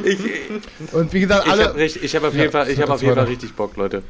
ich, 0.05 0.19
Und 0.93 1.13
wie 1.13 1.21
gesagt, 1.21 1.47
ich 1.47 1.53
alle. 1.53 1.65
habe 1.69 1.83
ich 1.85 2.17
hab 2.17 2.25
auf 2.25 2.35
jeden 2.35 2.51
Fall, 2.51 2.69
ich 2.71 2.81
hab 2.81 2.91
auf 2.91 3.03
jeden 3.03 3.15
Fall 3.15 3.25
richtig 3.25 3.55
Bock, 3.55 3.77
Leute. 3.77 4.03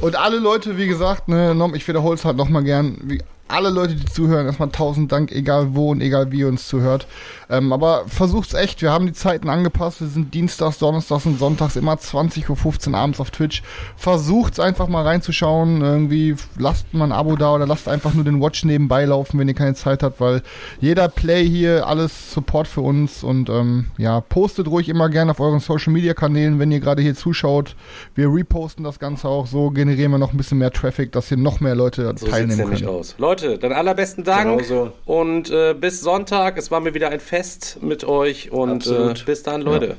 Und 0.00 0.16
alle 0.16 0.38
Leute, 0.38 0.76
wie 0.76 0.88
gesagt, 0.88 1.28
ne, 1.28 1.56
ich 1.74 1.86
wiederhole 1.86 2.16
es 2.16 2.24
halt 2.24 2.36
nochmal 2.36 2.64
gern, 2.64 2.98
wie 3.04 3.22
alle 3.48 3.68
Leute, 3.70 3.94
die 3.94 4.06
zuhören, 4.06 4.46
erstmal 4.46 4.70
tausend 4.70 5.12
Dank, 5.12 5.30
egal 5.30 5.74
wo 5.74 5.90
und 5.90 6.00
egal 6.00 6.32
wie 6.32 6.38
ihr 6.40 6.48
uns 6.48 6.68
zuhört. 6.68 7.06
Ähm, 7.50 7.72
aber 7.72 8.04
versucht's 8.06 8.54
echt, 8.54 8.80
wir 8.80 8.90
haben 8.90 9.04
die 9.04 9.12
Zeiten 9.12 9.50
angepasst, 9.50 10.00
wir 10.00 10.08
sind 10.08 10.32
Dienstags, 10.32 10.78
Donnerstags 10.78 11.26
und 11.26 11.38
Sonntags 11.38 11.76
immer 11.76 11.94
20.15 11.94 12.92
Uhr 12.92 12.98
abends 12.98 13.20
auf 13.20 13.30
Twitch. 13.30 13.62
Versucht's 13.96 14.58
einfach 14.58 14.88
mal 14.88 15.02
reinzuschauen, 15.02 15.82
irgendwie 15.82 16.34
lasst 16.56 16.94
mal 16.94 17.04
ein 17.04 17.12
Abo 17.12 17.36
da 17.36 17.54
oder 17.54 17.66
lasst 17.66 17.88
einfach 17.88 18.14
nur 18.14 18.24
den 18.24 18.40
Watch 18.40 18.64
nebenbei 18.64 19.04
laufen, 19.04 19.38
wenn 19.38 19.48
ihr 19.48 19.54
keine 19.54 19.74
Zeit 19.74 20.02
habt, 20.02 20.18
weil 20.20 20.42
jeder 20.80 21.08
Play 21.08 21.46
hier, 21.46 21.86
alles 21.86 22.32
Support 22.32 22.68
für 22.68 22.80
uns 22.80 23.22
und 23.22 23.50
ähm, 23.50 23.88
ja, 23.98 24.20
postet 24.22 24.66
ruhig 24.68 24.88
immer 24.88 25.10
gerne 25.10 25.32
auf 25.32 25.40
euren 25.40 25.60
Social 25.60 25.92
Media 25.92 26.14
Kanälen, 26.14 26.58
wenn 26.58 26.72
ihr 26.72 26.80
gerade 26.80 27.02
hier 27.02 27.14
zuschaut. 27.14 27.76
Wir 28.14 28.28
reposten 28.32 28.82
das 28.84 28.98
Ganze 28.98 29.28
auch, 29.28 29.46
so 29.46 29.70
generieren 29.70 30.12
wir 30.12 30.18
noch 30.18 30.32
ein 30.32 30.38
bisschen 30.38 30.56
mehr 30.58 30.70
Traffic, 30.70 31.12
dass 31.12 31.28
hier 31.28 31.36
noch 31.36 31.60
mehr 31.60 31.74
Leute 31.74 32.14
So 32.16 32.28
teilnehmen 32.28 32.70
können. 32.70 32.86
aus. 32.86 33.14
Leute, 33.18 33.31
dann 33.36 33.72
allerbesten 33.72 34.24
Dank. 34.24 34.58
Genau 34.58 34.62
so. 34.62 34.92
Und 35.04 35.50
äh, 35.50 35.74
bis 35.74 36.00
Sonntag. 36.00 36.56
Es 36.58 36.70
war 36.70 36.80
mir 36.80 36.94
wieder 36.94 37.10
ein 37.10 37.20
Fest 37.20 37.78
mit 37.80 38.04
euch. 38.04 38.52
Und 38.52 38.86
äh, 38.86 39.14
bis 39.24 39.42
dann, 39.42 39.62
Leute. 39.62 39.96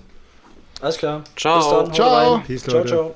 Alles 0.81 0.97
klar. 0.97 1.23
Ciao. 1.35 1.57
Bis 1.57 1.69
dann. 1.69 1.93
Ciao. 1.93 2.33
rein. 2.33 2.43
Peace, 2.45 2.63
Ciao, 2.63 2.77
Leute. 2.77 2.87
ciao. 2.89 3.15